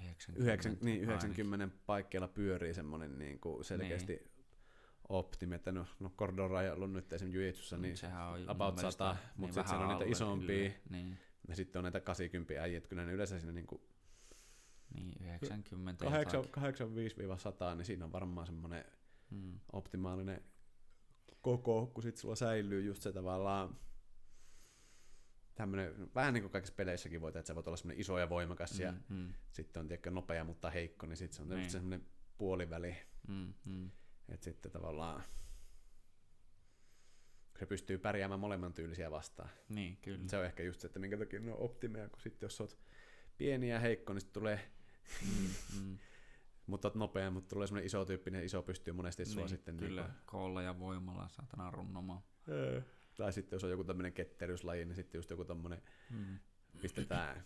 90, 0.00 0.44
90, 0.44 0.84
niin, 0.84 1.02
90 1.02 1.68
paikkeilla 1.86 2.28
pyörii 2.28 2.74
semmoinen 2.74 3.18
niin 3.18 3.40
kuin 3.40 3.64
selkeästi 3.64 4.12
niin. 4.12 4.30
optimi, 5.08 5.54
että 5.54 5.72
no, 5.72 5.86
no 6.00 6.10
Cordora 6.10 6.62
ei 6.62 6.70
ollut 6.70 6.92
nyt 6.92 7.12
esimerkiksi 7.12 7.38
Jujitsussa, 7.38 7.76
niin 7.76 7.96
Sehän 7.96 8.26
on 8.26 8.50
about 8.50 8.78
100, 8.78 9.12
niin 9.12 9.20
mutta 9.36 9.54
sitten 9.54 9.68
siellä 9.68 9.86
on 9.86 9.98
niitä 9.98 10.12
isompia, 10.12 10.70
niin. 10.90 11.18
ja 11.48 11.56
sitten 11.56 11.80
on 11.80 11.82
näitä 11.82 12.00
80 12.00 12.62
äijät, 12.62 12.86
kyllä 12.86 13.04
ne 13.04 13.12
yleensä 13.12 13.38
siinä 13.38 13.52
niin 13.52 13.66
kuin 13.66 13.82
niin, 14.94 15.12
90 15.20 16.04
85-100, 16.04 17.76
niin 17.76 17.84
siinä 17.84 18.04
on 18.04 18.12
varmaan 18.12 18.46
semmoinen 18.46 18.84
mm. 19.30 19.60
optimaalinen 19.72 20.42
koko, 21.40 21.86
kun 21.86 22.02
sit 22.02 22.16
sulla 22.16 22.36
säilyy 22.36 22.82
just 22.82 23.02
se 23.02 23.12
tavallaan 23.12 23.76
tämmönen, 25.60 26.14
vähän 26.14 26.34
niin 26.34 26.42
kuin 26.42 26.52
kaikissa 26.52 26.74
peleissäkin 26.74 27.20
voit, 27.20 27.36
että 27.36 27.48
sä 27.48 27.54
voit 27.54 27.66
olla 27.66 27.76
semmoinen 27.76 28.00
iso 28.00 28.18
ja 28.18 28.28
voimakas 28.28 28.78
mm, 28.78 28.84
ja 28.84 28.94
mm. 29.08 29.34
sitten 29.52 29.80
on 29.80 29.88
tiedätkö, 29.88 30.10
nopea 30.10 30.44
mutta 30.44 30.70
heikko, 30.70 31.06
niin 31.06 31.16
sitten 31.16 31.36
se 31.36 31.42
on 31.42 31.48
niin. 31.48 31.70
semmoinen 31.70 32.06
puoliväli. 32.38 32.96
Mm, 33.28 33.54
mm. 33.66 33.90
Että 34.28 34.44
sitten 34.44 34.72
tavallaan 34.72 35.22
se 37.58 37.66
pystyy 37.66 37.98
pärjäämään 37.98 38.40
molemman 38.40 38.72
tyylisiä 38.72 39.10
vastaan. 39.10 39.50
Niin, 39.68 39.96
kyllä. 39.96 40.28
Se 40.28 40.38
on 40.38 40.44
ehkä 40.44 40.62
just 40.62 40.80
se, 40.80 40.86
että 40.86 40.98
minkä 40.98 41.18
takia 41.18 41.40
ne 41.40 41.52
on 41.52 41.58
optimeja, 41.58 42.08
kun 42.08 42.20
sitten 42.20 42.46
jos 42.46 42.60
oot 42.60 42.78
pieni 43.38 43.70
ja 43.70 43.78
heikko, 43.78 44.12
niin 44.12 44.20
sitten 44.20 44.40
tulee 44.40 44.70
mm, 45.22 45.80
mm. 45.80 45.98
mutta 46.66 46.88
oot 46.88 46.94
nopea, 46.94 47.30
mutta 47.30 47.48
tulee 47.48 47.66
semmoinen 47.66 47.86
iso 47.86 48.04
tyyppi, 48.04 48.30
niin 48.30 48.44
iso 48.44 48.62
pystyy 48.62 48.92
monesti 48.92 49.22
niin, 49.22 49.32
sua 49.32 49.48
sitten... 49.48 49.76
Kyllä, 49.76 50.02
niin 50.02 50.12
koolla 50.26 50.62
ja 50.62 50.78
voimalla 50.78 51.28
saatana 51.28 51.70
runnomaan. 51.70 52.22
Tai 53.16 53.32
sitten 53.32 53.56
jos 53.56 53.64
on 53.64 53.70
joku 53.70 53.84
tämmöinen 53.84 54.12
ketteryyslaji, 54.12 54.84
niin 54.84 54.94
sitten 54.94 55.18
just 55.18 55.30
joku 55.30 55.44
tommonen, 55.44 55.82
mm. 56.10 56.38
pistetään 56.80 57.44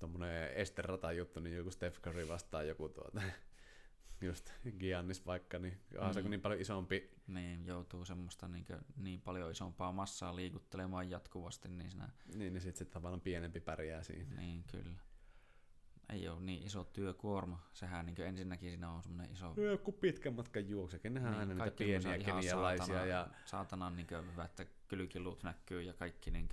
tommonen 0.00 0.52
esterata 0.52 1.12
juttu, 1.12 1.40
niin 1.40 1.56
joku 1.56 1.70
Steph 1.70 2.00
Curry 2.00 2.28
vastaa 2.28 2.62
joku 2.62 2.88
tuota, 2.88 3.22
just 4.20 4.52
Giannis 4.78 5.26
vaikka, 5.26 5.58
niin 5.58 5.78
onhan 5.94 6.14
mm. 6.16 6.22
se 6.22 6.28
niin 6.28 6.40
paljon 6.40 6.60
isompi. 6.60 7.10
Niin, 7.26 7.66
joutuu 7.66 8.04
semmoista 8.04 8.48
niin, 8.48 8.66
niin 8.96 9.20
paljon 9.20 9.50
isompaa 9.50 9.92
massaa 9.92 10.36
liikuttelemaan 10.36 11.10
jatkuvasti. 11.10 11.68
Niin, 11.68 11.90
sinä... 11.90 12.08
niin, 12.34 12.52
niin 12.52 12.62
sitten 12.62 12.86
se 12.86 12.92
tavallaan 12.92 13.20
pienempi 13.20 13.60
pärjää 13.60 14.02
siinä. 14.02 14.40
Niin, 14.40 14.64
kyllä. 14.64 14.98
Ei 16.12 16.28
ole 16.28 16.40
niin 16.40 16.62
iso 16.62 16.84
työkuorma. 16.84 17.62
Sehän 17.72 18.06
niin 18.06 18.20
ensinnäkin 18.20 18.70
siinä 18.70 18.90
on 18.90 19.02
semmoinen 19.02 19.32
iso... 19.32 19.54
No 19.56 19.62
joku 19.62 19.92
pitkän 19.92 20.34
matkan 20.34 20.68
juoksekin, 20.68 21.14
nehän 21.14 21.32
niin, 21.32 21.40
aina 21.40 21.54
niitä 21.54 21.76
pieniä 21.76 22.18
kenialaisia. 22.18 22.86
Saatana, 22.86 23.06
ja... 23.06 23.28
saatanan 23.44 23.96
niin 23.96 24.06
hyvä, 24.32 24.44
että 24.44 24.66
kylkiluut 24.88 25.42
näkyy 25.42 25.82
ja 25.82 25.92
kaikki 25.92 26.30
niin 26.30 26.48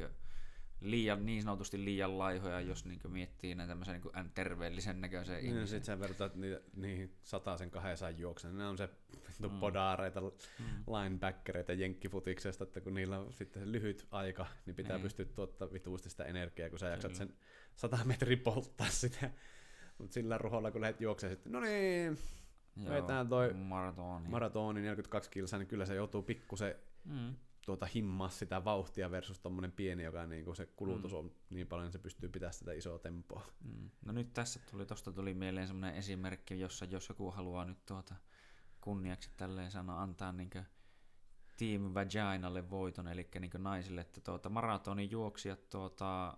liian, 0.84 1.26
niin 1.26 1.44
sanotusti 1.44 1.86
liian 1.86 2.18
laihoja, 2.18 2.62
jos 2.62 2.86
niin 2.86 3.00
miettii 3.08 3.56
näitä 3.56 3.72
tämmöisen 3.72 4.02
niin 4.02 4.32
terveellisen 4.34 5.02
näköisen 5.02 5.36
niin, 5.36 5.46
ihmisen. 5.46 5.68
Sitten 5.68 5.86
sä 5.86 6.00
vertaat 6.00 6.36
niitä, 6.36 6.62
niihin 6.76 7.16
sen 7.58 7.72
kahdesaan 7.72 8.20
juoksen, 8.20 8.58
ne 8.58 8.68
on 8.68 8.78
se 8.78 8.90
mm. 9.40 9.60
podaareita, 9.60 10.22
mm. 10.22 10.66
linebackereita 10.88 11.74
jenkkifutiksesta, 11.74 12.64
että 12.64 12.82
kun 12.82 12.94
niillä 12.94 13.20
on 13.20 13.34
sitten 13.34 13.72
lyhyt 13.72 14.08
aika, 14.12 14.48
niin 14.66 14.76
pitää 14.76 14.98
niin. 14.98 15.04
pystyä 15.04 15.26
tuottaa 15.26 15.74
vituusti 15.74 16.10
sitä 16.10 16.24
energiaa, 16.24 16.70
kun 16.70 16.80
sä 16.80 16.88
jaksat 16.88 17.16
sen 17.16 17.34
100 17.76 18.00
metriä 18.06 18.38
polttaa 18.38 18.90
sitä. 18.90 19.32
Mutta 19.98 20.14
sillä 20.14 20.38
ruholla, 20.38 20.72
kun 20.72 20.82
lähdet 20.82 21.02
juoksemaan 21.02 21.36
sitten, 21.36 21.52
no 21.52 21.60
niin, 21.60 22.18
vetään 22.90 23.28
toi 23.28 23.54
maratoni. 23.54 24.30
maratoni 24.30 24.82
42 24.82 25.30
kilsaa, 25.30 25.60
niin 25.60 25.68
kyllä 25.68 25.86
se 25.86 25.96
joutuu 25.96 26.22
pikkusen 26.22 26.76
mm 27.06 27.36
tuota 27.66 27.86
himmaa 27.86 28.30
sitä 28.30 28.66
vauhtia 28.66 29.12
versus 29.12 29.40
tuommoinen 29.40 29.72
pieni, 29.72 30.04
joka 30.04 30.26
niin 30.26 30.46
kuin 30.46 30.56
se 30.56 30.66
kulutus 30.66 31.12
mm. 31.12 31.18
on 31.18 31.32
niin 31.50 31.68
paljon, 31.68 31.88
että 31.88 31.98
se 31.98 32.04
pystyy 32.04 32.30
pitämään 32.30 32.54
sitä 32.54 32.74
isoa 32.74 33.00
tempoa. 33.00 33.46
Mm. 33.64 33.90
No 34.06 34.14
nyt 34.14 34.34
tässä 34.34 34.60
tuli, 34.72 34.86
tosta 34.86 35.12
tuli 35.12 35.34
mieleen 35.34 35.68
semmoinen 35.68 35.96
esimerkki, 35.96 36.60
jossa 36.60 36.86
jos 36.86 37.10
joku 37.10 37.32
haluaa 37.32 37.66
nyt 37.66 37.86
tuota 37.86 38.16
kunniaksi 38.82 39.30
tälleen 39.38 39.72
sanoa, 39.72 40.02
antaa 40.02 40.32
niin 40.32 40.50
Team 41.58 41.94
Vaginalle 41.94 42.70
voiton, 42.70 43.08
eli 43.08 43.30
niin 43.40 43.52
naisille, 43.58 44.02
että 44.02 44.22
tuota, 44.22 44.50
maratonin 44.50 45.12
juoksijat 45.12 45.70
tuota, 45.70 46.38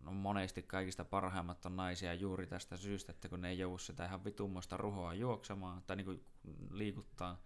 no 0.00 0.12
monesti 0.12 0.62
kaikista 0.62 1.04
parhaimmat 1.04 1.66
on 1.66 1.76
naisia 1.76 2.14
juuri 2.14 2.46
tästä 2.46 2.76
syystä, 2.76 3.12
että 3.12 3.28
kun 3.28 3.40
ne 3.40 3.48
ei 3.48 3.58
joudu 3.58 3.78
sitä 3.78 4.04
ihan 4.04 4.24
vitummoista 4.24 4.76
ruhoa 4.76 5.14
juoksemaan 5.14 5.82
tai 5.86 5.96
niin 5.96 6.24
liikuttaa, 6.70 7.42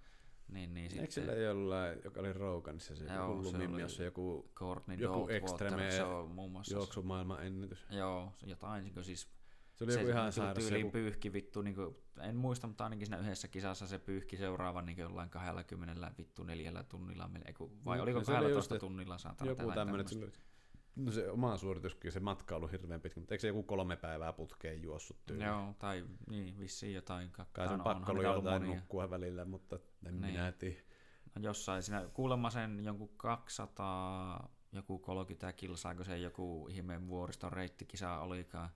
niin, 0.48 0.74
niin 0.74 1.00
Eikö 1.00 1.12
sillä 1.12 1.32
jollain, 1.32 1.98
joka 2.04 2.20
oli 2.20 2.32
Roganissa, 2.32 2.96
se 2.96 3.04
Joo, 3.04 3.28
hullu 3.28 3.50
se 3.50 3.58
mimmi, 3.58 3.80
jossa 3.80 4.02
joku, 4.02 4.50
Courtney 4.54 4.96
joku 4.96 5.28
se 5.90 6.04
muassa 6.50 6.74
juoksumaailman 6.74 7.46
ennätys? 7.46 7.86
Joo, 7.90 8.32
jotain, 8.46 8.92
siis 9.02 9.28
se 9.74 9.84
oli 9.84 9.92
joku 9.92 10.08
ihan 10.08 10.32
sairas. 10.32 10.64
Tyyliin 10.64 10.80
joku... 10.80 10.92
pyyhki 10.92 11.32
vittu, 11.32 11.62
niin 11.62 11.74
kuin, 11.74 11.96
en 12.20 12.36
muista, 12.36 12.66
mutta 12.66 12.84
ainakin 12.84 13.06
siinä 13.06 13.18
yhdessä 13.18 13.48
kisassa 13.48 13.86
se 13.86 13.98
pyyhki 13.98 14.36
seuraavan 14.36 14.86
niin 14.86 14.98
jollain 14.98 15.30
20 15.30 16.12
vittu 16.18 16.42
neljällä 16.42 16.82
tunnilla, 16.82 17.30
vai 17.84 17.96
no, 17.96 18.02
oliko 18.02 18.20
12 18.20 18.78
tunnilla 18.78 19.18
saatana 19.18 19.50
Joku 19.50 19.72
tämmöinen, 19.72 20.06
No 20.96 21.12
se 21.12 21.30
oma 21.30 21.56
suorituskin, 21.56 22.12
se 22.12 22.20
matka 22.20 22.54
on 22.54 22.56
ollut 22.56 22.72
hirveän 22.72 23.00
pitkä, 23.00 23.20
mutta 23.20 23.34
eikö 23.34 23.40
se 23.40 23.48
joku 23.48 23.62
kolme 23.62 23.96
päivää 23.96 24.32
putkeen 24.32 24.82
juossut 24.82 25.26
tyyli? 25.26 25.44
Joo, 25.44 25.74
tai 25.78 26.04
niin, 26.30 26.58
vissiin 26.58 26.94
jotain. 26.94 27.30
Kai 27.52 27.68
se 27.68 27.74
on 27.74 27.80
pakko 27.80 28.12
ollut 28.12 28.24
jotain 28.24 28.62
monia. 28.62 28.76
nukkua 28.76 29.10
välillä, 29.10 29.44
mutta 29.44 29.78
en 30.06 30.20
niin. 30.20 30.32
minä 30.32 30.52
tiedä. 30.52 30.80
No 31.34 31.42
jossain 31.42 31.82
siinä 31.82 32.08
kuulemma 32.12 32.50
sen 32.50 32.84
jonkun 32.84 33.10
200, 33.16 34.48
joku 34.72 34.98
30 34.98 35.52
kilsaa, 35.52 35.94
kun 35.94 36.04
se 36.04 36.18
joku 36.18 36.68
ihmeen 36.70 37.08
vuoriston 37.08 37.52
reittikisa 37.52 38.18
olikaan. 38.18 38.70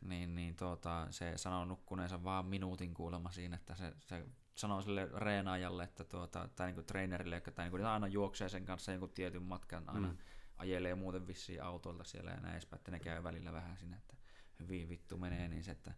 Niin, 0.00 0.34
niin 0.34 0.56
tuota, 0.56 1.06
se 1.10 1.32
sanoo 1.36 1.64
nukkuneensa 1.64 2.24
vaan 2.24 2.46
minuutin 2.46 2.94
kuulemma 2.94 3.30
siinä, 3.30 3.56
että 3.56 3.74
se, 3.74 3.92
se 4.00 4.26
sanoo 4.54 4.82
sille 4.82 5.08
reenaajalle, 5.14 5.84
että 5.84 6.04
tuota, 6.04 6.48
tai 6.56 6.66
niinku 6.66 6.82
trainerille, 6.82 7.36
että 7.36 7.62
niinku 7.62 7.78
aina 7.86 8.08
juoksee 8.08 8.48
sen 8.48 8.64
kanssa 8.64 8.92
jonkun 8.92 9.10
tietyn 9.10 9.42
matkan 9.42 9.88
aina. 9.88 10.08
Mm 10.08 10.16
ajelee 10.56 10.94
muuten 10.94 11.26
vissiin 11.26 11.62
autoilta 11.62 12.04
siellä 12.04 12.30
ja 12.30 12.40
näin 12.40 12.62
että 12.74 12.90
ne 12.90 13.00
käy 13.00 13.22
välillä 13.22 13.52
vähän 13.52 13.76
sinne, 13.76 13.96
että 13.96 14.16
hyvin 14.60 14.88
vittu 14.88 15.18
menee, 15.18 15.48
niin 15.48 15.64
se, 15.64 15.70
että 15.70 15.94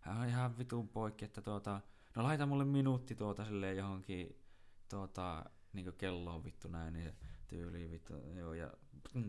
hän 0.00 0.16
on 0.16 0.28
ihan 0.28 0.58
vitun 0.58 0.88
poikki, 0.88 1.24
että 1.24 1.42
tuota, 1.42 1.80
no 2.16 2.22
laita 2.22 2.46
mulle 2.46 2.64
minuutti 2.64 3.14
tuota 3.14 3.44
silleen 3.44 3.76
johonkin 3.76 4.42
tuota, 4.88 5.44
niin 5.72 5.92
kelloon 5.98 6.44
vittu 6.44 6.68
näin, 6.68 6.92
niin 6.92 7.12
tyyli 7.46 7.90
vittu, 7.90 8.14
joo, 8.34 8.54
ja, 8.54 8.72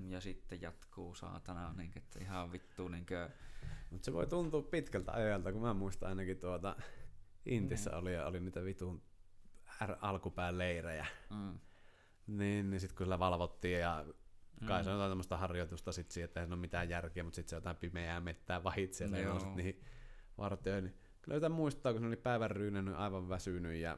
ja 0.07 0.21
sitten 0.21 0.61
jatkuu 0.61 1.15
saatana, 1.15 1.73
niin, 1.73 1.91
että 1.95 2.19
ihan 2.19 2.51
vittu 2.51 2.87
niin 2.87 3.05
kuin... 3.05 3.29
Mutta 3.89 4.05
se 4.05 4.13
voi 4.13 4.27
tuntua 4.27 4.61
pitkältä 4.61 5.11
ajalta, 5.11 5.51
kun 5.51 5.61
mä 5.61 5.73
muistan 5.73 6.09
ainakin 6.09 6.39
tuota, 6.39 6.75
Intissä 7.45 7.89
mm. 7.89 7.97
oli, 7.97 8.17
oli 8.17 8.39
niitä 8.39 8.63
vitun 8.63 9.01
alkupään 10.01 10.57
leirejä. 10.57 11.05
Mm. 11.29 11.59
Niin, 12.27 12.69
niin 12.69 12.79
sitten 12.79 12.97
kun 12.97 13.05
sillä 13.05 13.19
valvottiin 13.19 13.79
ja 13.79 14.05
Kai 14.67 14.81
mm. 14.81 14.83
se 14.83 14.89
on 14.89 14.95
jotain 14.95 15.11
tämmöistä 15.11 15.37
harjoitusta 15.37 15.91
sit 15.91 16.11
siihen, 16.11 16.25
että 16.25 16.39
ei 16.39 16.47
ole 16.47 16.55
mitään 16.55 16.89
järkeä, 16.89 17.23
mutta 17.23 17.35
sitten 17.35 17.49
se 17.49 17.55
jotain 17.55 17.75
pimeää 17.75 18.19
mettää 18.19 18.63
vahit 18.63 18.93
siellä 18.93 19.17
ja 19.17 19.29
nousit 19.29 19.55
niihin 19.55 19.81
vartioihin. 20.37 20.83
Niin 20.83 20.95
kyllä 21.21 21.35
jotain 21.35 21.51
muistaa, 21.51 21.91
kun 21.93 22.01
se 22.01 22.07
oli 22.07 22.15
päivän 22.15 22.51
ryynännyt, 22.51 22.95
aivan 22.95 23.29
väsynyt 23.29 23.75
ja 23.75 23.97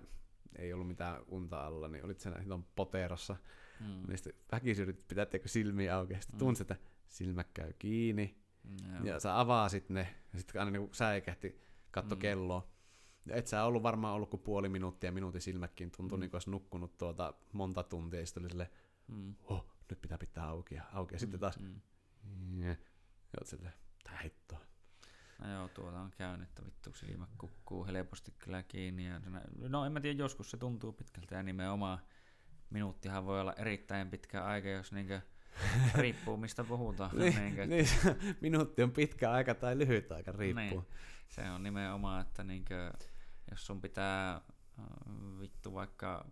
ei 0.55 0.74
ollut 0.74 0.88
mitään 0.88 1.24
unta 1.28 1.66
alla, 1.66 1.88
niin 1.88 2.05
olit 2.05 2.20
sen 2.20 2.34
silloin 2.39 2.66
poterossa. 2.76 3.36
Mm. 3.80 4.07
Niin 4.07 4.18
sitten 4.18 4.34
väkisin 4.51 4.84
yritit 4.84 5.07
pitää 5.07 5.26
silmiä 5.45 5.97
auki, 5.97 6.14
sitten 6.20 6.47
mm. 6.47 6.53
että 6.62 6.76
silmät 7.07 7.47
käy 7.53 7.74
kiinni. 7.80 8.38
Mm, 8.64 9.05
ja 9.05 9.20
sä 9.20 9.39
avasit 9.39 9.89
ne, 9.89 10.16
ja 10.34 10.39
sitten 10.39 10.62
aina 10.62 10.72
niin 10.72 10.89
säikähti, 10.91 11.62
katto 11.91 12.16
mm. 12.16 12.20
kelloa. 12.20 12.72
Ja 13.26 13.36
et 13.36 13.47
sä 13.47 13.64
ollut 13.64 13.84
varmaan 13.84 14.16
ollut 14.16 14.30
kuin 14.30 14.41
puoli 14.41 14.70
minuuttia, 14.70 15.12
minuutin 15.12 15.41
silmäkin 15.41 15.91
tuntui 15.91 16.18
mm. 16.18 16.20
niin 16.20 16.30
kuin 16.30 16.36
olisi 16.36 16.49
nukkunut 16.49 16.97
tuota 16.97 17.34
monta 17.51 17.84
tuntia, 17.84 18.20
ja 18.20 18.26
sitten 18.26 18.43
oli 18.43 18.49
silleen, 18.49 18.70
mm. 19.07 19.36
oh, 19.43 19.66
nyt 19.91 20.01
pitää 20.01 20.17
pitää 20.17 20.47
auki 20.47 20.75
ja 20.75 20.83
auki. 20.93 21.15
Ja 21.15 21.17
mm, 21.17 21.19
sitten 21.19 21.39
taas, 21.39 21.59
mm. 21.59 22.63
ja 22.63 22.75
oot 23.39 23.47
silleen, 23.47 23.73
tää 24.03 24.19
hittoa. 24.23 24.59
No 25.39 25.53
joo, 25.53 25.67
tuolla 25.67 26.01
on 26.01 26.11
käynyt, 26.11 26.49
että 26.49 26.65
vittu 26.65 26.93
silmä 26.93 27.27
kukkuu 27.37 27.85
helposti 27.85 28.31
kyllä 28.39 28.63
kiinni. 28.63 29.05
Ja 29.05 29.21
no 29.67 29.85
en 29.85 29.91
mä 29.91 30.01
tiedä, 30.01 30.19
joskus 30.19 30.51
se 30.51 30.57
tuntuu 30.57 30.91
pitkältä 30.91 31.35
ja 31.35 31.43
nimenomaan 31.43 31.99
minuuttihan 32.69 33.25
voi 33.25 33.41
olla 33.41 33.53
erittäin 33.53 34.09
pitkä 34.09 34.43
aika, 34.43 34.69
jos 34.69 34.91
niinkö 34.91 35.21
riippuu 35.95 36.37
mistä 36.37 36.63
puhutaan. 36.63 37.17
niin, 37.17 37.35
niinkö, 37.35 37.65
niin, 37.65 37.87
minuutti 38.41 38.83
on 38.83 38.91
pitkä 38.91 39.31
aika 39.31 39.55
tai 39.55 39.77
lyhyt 39.77 40.11
aika, 40.11 40.31
riippuu. 40.31 40.79
Niin, 40.79 40.85
se 41.27 41.49
on 41.49 41.63
nimenomaan, 41.63 42.21
että 42.21 42.43
niinkö, 42.43 42.91
jos 43.51 43.65
sun 43.65 43.81
pitää 43.81 44.41
vittu 45.39 45.73
vaikka 45.73 46.25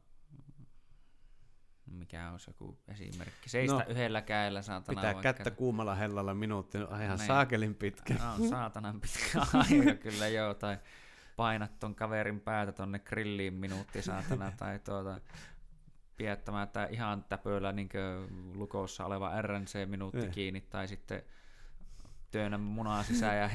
mikä 1.92 2.30
on 2.30 2.40
joku 2.48 2.78
esimerkki. 2.88 3.50
Seistä 3.50 3.76
no, 3.76 3.84
yhdellä 3.88 4.22
käellä 4.22 4.62
saatana 4.62 4.96
Pitää 4.96 5.14
vaikka... 5.14 5.34
kättä 5.34 5.52
kuumalla 5.52 5.96
hellalla 5.96 6.34
minuutti, 6.34 6.78
on 6.78 7.02
ihan 7.02 7.18
niin. 7.18 7.28
saakelin 7.28 7.76
pitkä. 7.76 8.14
No, 8.14 8.48
saatanan 8.50 9.02
pitkä 9.02 9.40
aika 9.54 9.96
kyllä 10.02 10.28
joo, 10.28 10.54
tai 10.54 10.78
painat 11.36 11.80
ton 11.80 11.96
kaverin 11.96 12.40
päätä 12.40 12.72
tonne 12.72 13.00
grilliin 13.00 13.54
minuutti 13.54 14.02
saatana, 14.02 14.52
tai 14.58 14.80
tuota, 14.80 15.22
piettämättä 16.18 16.88
ihan 16.92 17.24
täpöllä 17.30 17.72
niin 17.74 17.90
lukossa 18.54 19.06
oleva 19.06 19.42
RNC-minuutti 19.42 20.20
niin. 20.20 20.32
kiinni, 20.32 20.62
tai 20.62 20.88
sitten 20.88 21.24
työnnä 22.32 22.58
munaa 22.58 23.04
sisään 23.04 23.38
ja 23.38 23.50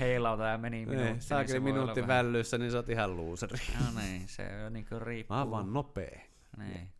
heilauta 0.00 0.44
ja 0.44 0.58
meni 0.58 0.76
niin, 0.76 0.88
minuutti. 0.88 1.12
Niin, 1.12 1.22
Saakeli 1.22 1.60
minuutti 1.60 2.06
vällyssä, 2.06 2.58
niin 2.58 2.70
sä 2.70 2.76
oot 2.76 2.88
ihan 2.88 3.16
luuseri. 3.16 3.58
No 3.78 4.00
niin, 4.00 4.28
se 4.28 4.64
on 4.66 4.72
niin 4.72 4.86
riippuu. 5.00 5.34
Mä 5.34 5.40
oon 5.40 5.50
vaan 5.50 5.72
nopee. 5.72 6.30
Niin. 6.56 6.92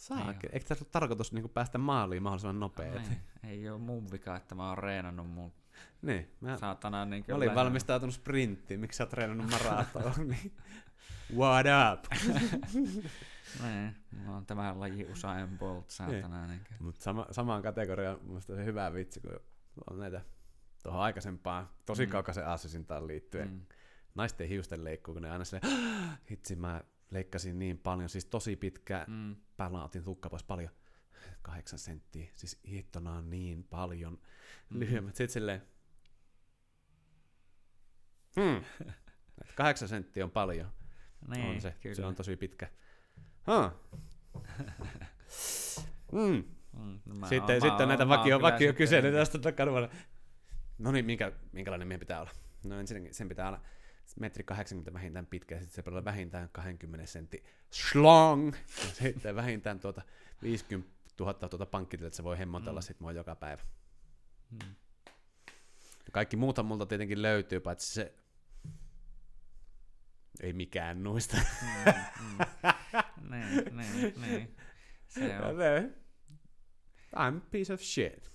Saake. 0.00 0.48
Eikö 0.52 0.66
tässä 0.66 0.84
ole 0.84 0.90
tarkoitus 0.92 1.32
niin 1.32 1.48
päästä 1.48 1.78
maaliin 1.78 2.22
mahdollisimman 2.22 2.60
nopeasti? 2.60 3.14
Ei, 3.44 3.50
ei 3.50 3.70
ole 3.70 3.78
mun 3.78 4.10
vika, 4.12 4.36
että 4.36 4.54
mä 4.54 4.68
oon 4.68 4.78
reenannut 4.78 5.30
mun 5.30 5.52
Niin, 6.02 6.30
mä, 6.40 6.56
Saatana 6.56 7.04
niin 7.04 7.24
mä 7.28 7.34
olin 7.34 7.54
valmistautunut 7.54 8.14
sprinttiin, 8.14 8.80
miksi 8.80 8.96
sä 8.96 9.04
oot 9.04 9.10
treenannut 9.10 9.50
maratonia? 9.50 10.38
What 11.36 11.66
up? 11.92 12.04
niin, 13.62 13.96
mä 14.24 14.34
oon 14.34 14.46
tämä 14.46 14.80
laji 14.80 15.06
Usain 15.12 15.58
Bolt, 15.58 15.90
saatana. 15.90 16.46
Niin. 16.46 16.60
Niin 16.70 16.82
Mutta 16.82 17.02
sama, 17.02 17.26
samaan 17.30 17.62
kategoriaan 17.62 18.18
mun 18.22 18.42
se 18.42 18.64
hyvä 18.64 18.92
vitsi, 18.92 19.20
kun 19.20 19.40
on 19.90 19.98
näitä 19.98 20.20
tuohon 20.82 21.00
aikaisempaan, 21.00 21.68
tosi 21.86 22.06
mm. 22.06 22.12
kaukaisen 22.12 22.46
aasisintaan 22.46 23.06
liittyen. 23.06 23.50
Mm. 23.50 23.60
Naisten 24.14 24.48
hiusten 24.48 24.84
leikkuu, 24.84 25.14
kun 25.14 25.22
ne 25.22 25.30
aina 25.30 25.44
silleen, 25.44 25.72
hitsi 26.30 26.56
mä 26.56 26.80
leikkasin 27.10 27.58
niin 27.58 27.78
paljon, 27.78 28.08
siis 28.08 28.24
tosi 28.24 28.56
pitkä, 28.56 29.04
mm. 29.08 29.36
Päällä 29.60 29.84
otin 29.84 30.02
tukka 30.02 30.30
pois 30.30 30.44
paljon, 30.44 30.70
kahdeksan 31.42 31.78
senttiä, 31.78 32.28
siis 32.34 32.60
hittona 32.68 33.12
on 33.12 33.30
niin 33.30 33.64
paljon 33.64 34.12
mm. 34.70 34.80
lyhyemmät. 34.80 35.16
Sitten 35.16 35.32
silleen, 35.32 35.62
hmm. 38.36 38.64
kahdeksan 39.54 39.88
senttiä 39.88 40.24
on 40.24 40.30
paljon. 40.30 40.70
Niin, 41.28 41.46
on 41.46 41.60
se, 41.60 41.74
kyllä. 41.80 41.94
se 41.94 42.04
on 42.04 42.14
tosi 42.14 42.36
pitkä. 42.36 42.68
Huh. 43.46 43.70
mm. 46.12 46.44
Mm, 46.72 47.00
no 47.04 47.26
sitten, 47.28 47.60
sitten 47.60 47.88
näitä 47.88 48.08
vakio, 48.08 48.40
vakio 48.40 48.72
kyselyitä 48.72 49.18
tästä 49.18 49.38
takana. 49.38 49.88
No 50.78 50.92
niin, 50.92 51.04
minkä, 51.04 51.32
minkälainen 51.52 51.88
meidän 51.88 52.00
pitää 52.00 52.20
olla? 52.20 52.30
No 52.64 52.80
ensinnäkin 52.80 53.14
sen 53.14 53.28
pitää 53.28 53.48
olla 53.48 53.60
metri 54.20 54.44
80 54.44 54.92
vähintään 54.92 55.26
pitkä, 55.26 55.54
ja 55.54 55.60
sitten 55.60 55.84
se 55.84 55.90
olla 55.90 56.04
vähintään 56.04 56.48
20 56.52 57.06
sentti 57.06 57.44
schlong, 57.72 58.54
ja 58.54 58.94
sitten 58.94 59.36
vähintään 59.36 59.80
tuota 59.80 60.02
50 60.42 60.90
000 61.20 61.34
tuota 61.34 61.66
pankkitilta, 61.66 62.06
että 62.06 62.16
se 62.16 62.24
voi 62.24 62.38
hemmotella 62.38 62.80
mm. 62.80 62.84
sit 62.84 63.00
mua 63.00 63.12
joka 63.12 63.34
päivä. 63.34 63.62
Mm. 64.50 64.74
Kaikki 66.12 66.36
muuta 66.36 66.62
multa 66.62 66.86
tietenkin 66.86 67.22
löytyy, 67.22 67.60
paitsi 67.60 67.92
se 67.92 68.14
ei 70.40 70.52
mikään 70.52 71.02
noista. 71.02 71.36
Mm, 71.36 71.92
mm. 72.20 72.38
niin, 73.30 73.76
niin, 73.76 74.20
niin. 74.20 74.56
Se 75.08 75.38
on. 75.38 75.56
I'm 77.16 77.36
a 77.36 77.46
piece 77.50 77.72
of 77.72 77.80
shit. 77.80 78.30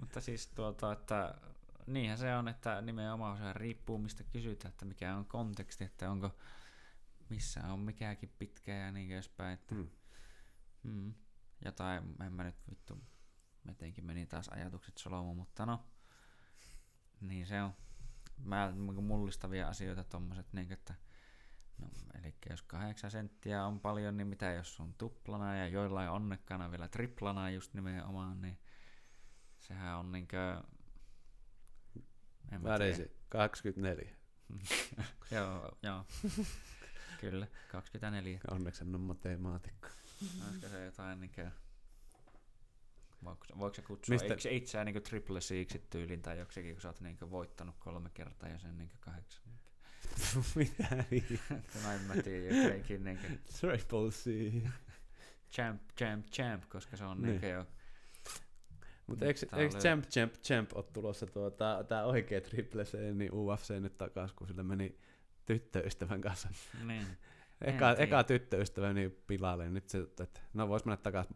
Mutta 0.00 0.20
siis 0.20 0.46
tuota, 0.46 0.92
että 0.92 1.34
niinhän 1.86 2.18
se 2.18 2.34
on, 2.34 2.48
että 2.48 2.80
nimenomaan 2.80 3.38
se 3.38 3.52
riippuu 3.52 3.98
mistä 3.98 4.24
kysytään, 4.24 4.72
että 4.72 4.84
mikä 4.84 5.16
on 5.16 5.26
konteksti, 5.26 5.84
että 5.84 6.10
onko 6.10 6.38
missä 7.28 7.60
on 7.66 7.80
mikäkin 7.80 8.32
pitkä 8.38 8.74
ja 8.74 8.92
niin 8.92 9.12
edespäin. 9.12 9.54
Että, 9.54 9.74
mm. 9.74 9.88
Mm, 10.82 11.14
jotain, 11.64 12.02
en 12.26 12.32
mä 12.32 12.44
nyt 12.44 12.70
vittu, 12.70 13.02
metenkin 13.64 14.06
meni 14.06 14.26
taas 14.26 14.48
ajatukset 14.48 14.98
solomu, 14.98 15.34
mutta 15.34 15.66
no, 15.66 15.86
niin 17.20 17.46
se 17.46 17.62
on. 17.62 17.74
Mä 18.44 18.72
niinku 18.72 19.02
mullistavia 19.02 19.68
asioita 19.68 20.04
tommoset, 20.04 20.52
niin 20.52 20.72
että 20.72 20.94
No, 21.78 21.88
eli 22.18 22.34
jos 22.50 22.62
kahdeksan 22.62 23.10
senttiä 23.10 23.64
on 23.64 23.80
paljon, 23.80 24.16
niin 24.16 24.26
mitä 24.26 24.52
jos 24.52 24.80
on 24.80 24.94
tuplana 24.94 25.56
ja 25.56 25.68
joillain 25.68 26.10
onnekkana 26.10 26.70
vielä 26.70 26.88
triplana 26.88 27.50
just 27.50 27.74
nimenomaan, 27.74 28.40
niin 28.40 28.58
sehän 29.58 29.98
on 29.98 30.12
niinkö... 30.12 30.62
Välisin 32.62 33.10
24. 33.28 34.10
joo, 35.30 35.78
joo. 35.82 36.04
Kyllä, 37.20 37.46
24. 37.68 38.40
Onneksi 38.50 38.84
en 38.84 38.94
ole 38.94 39.02
matemaatikko. 39.02 39.88
Olisiko 40.46 40.68
se 40.68 40.84
jotain 40.84 41.20
niinkö... 41.20 41.50
Voiko, 43.24 43.46
voiko 43.58 43.74
se 43.74 43.82
kutsua 43.82 44.12
Mistä? 44.12 44.48
itseään 44.50 44.86
niin 44.86 45.02
triple 45.02 45.40
sixit 45.40 45.90
tyylin 45.90 46.22
tai 46.22 46.38
joksikin, 46.38 46.74
kun 46.74 46.82
sä 46.82 46.88
oot 46.88 47.00
niin 47.00 47.30
voittanut 47.30 47.76
kolme 47.78 48.10
kertaa 48.14 48.48
ja 48.48 48.58
sen 48.58 48.78
niin 48.78 48.90
kahdeksan? 49.00 49.42
Mitä 50.54 51.04
niin? 51.10 51.40
Mä 51.82 51.94
en 51.94 52.00
mä 52.00 52.14
tiedä, 52.22 52.56
jotenkin 52.56 53.04
niin 53.04 53.18
kuin... 53.18 53.40
Triple 53.60 54.10
C. 54.10 54.30
Champ, 55.52 55.82
champ, 55.98 56.26
champ, 56.26 56.64
koska 56.68 56.96
se 56.96 57.04
on 57.04 57.22
niin, 57.22 57.40
niin 57.40 57.52
jo... 57.52 57.66
Mutta 59.12 59.24
eikö, 59.24 59.40
eikö 59.56 59.78
Champ, 59.78 60.04
Champ, 60.04 60.34
Champ 60.34 60.70
ole 60.74 60.84
tulossa 60.92 61.26
tuota, 61.26 61.84
tää 61.88 62.04
oikea 62.04 62.40
Triple 62.40 62.84
C, 62.84 62.94
niin 63.14 63.32
UFC 63.32 63.70
nyt 63.80 63.98
takas, 63.98 64.32
kun 64.32 64.46
sillä 64.46 64.62
meni 64.62 64.98
tyttöystävän 65.46 66.20
kanssa. 66.20 66.48
Niin. 66.84 67.06
eka, 67.60 67.92
eka 67.92 68.24
tyttöystävä 68.24 68.92
niin 68.92 69.22
pilalle, 69.26 69.70
nyt 69.70 69.88
se, 69.88 69.98
että 69.98 70.40
no 70.54 70.68
vois 70.68 70.84
mennä 70.84 70.96
takas 70.96 71.26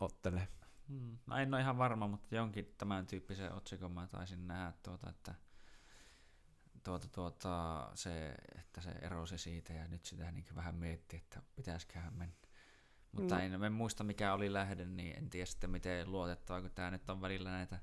ottele. 0.00 0.48
Hmm. 0.88 1.18
No 1.26 1.36
en 1.36 1.54
ole 1.54 1.60
ihan 1.60 1.78
varma, 1.78 2.08
mutta 2.08 2.34
jonkin 2.34 2.74
tämän 2.78 3.06
tyyppisen 3.06 3.52
otsikon 3.52 3.92
mä 3.92 4.06
taisin 4.06 4.48
nähdä, 4.48 4.72
tuota, 4.82 5.10
että 5.10 5.34
tuota, 6.82 7.08
tuota, 7.08 7.90
se, 7.94 8.34
että 8.58 8.80
se 8.80 8.90
erosi 8.90 9.38
siitä 9.38 9.72
ja 9.72 9.88
nyt 9.88 10.04
sitä 10.04 10.32
niin 10.32 10.46
vähän 10.54 10.74
mietti, 10.74 11.16
että 11.16 11.42
pitäisiköhän 11.56 12.14
mennä. 12.14 12.34
Mutta 13.12 13.34
mm. 13.34 13.40
en, 13.40 13.64
en, 13.64 13.72
muista 13.72 14.04
mikä 14.04 14.32
oli 14.32 14.52
lähde, 14.52 14.84
niin 14.84 15.16
en 15.16 15.30
tiedä 15.30 15.46
sitten 15.46 15.70
miten 15.70 16.12
luotettava, 16.12 16.60
kun 16.60 16.70
tämä 16.70 16.90
nyt 16.90 17.10
on 17.10 17.20
välillä 17.20 17.50
näitä 17.50 17.78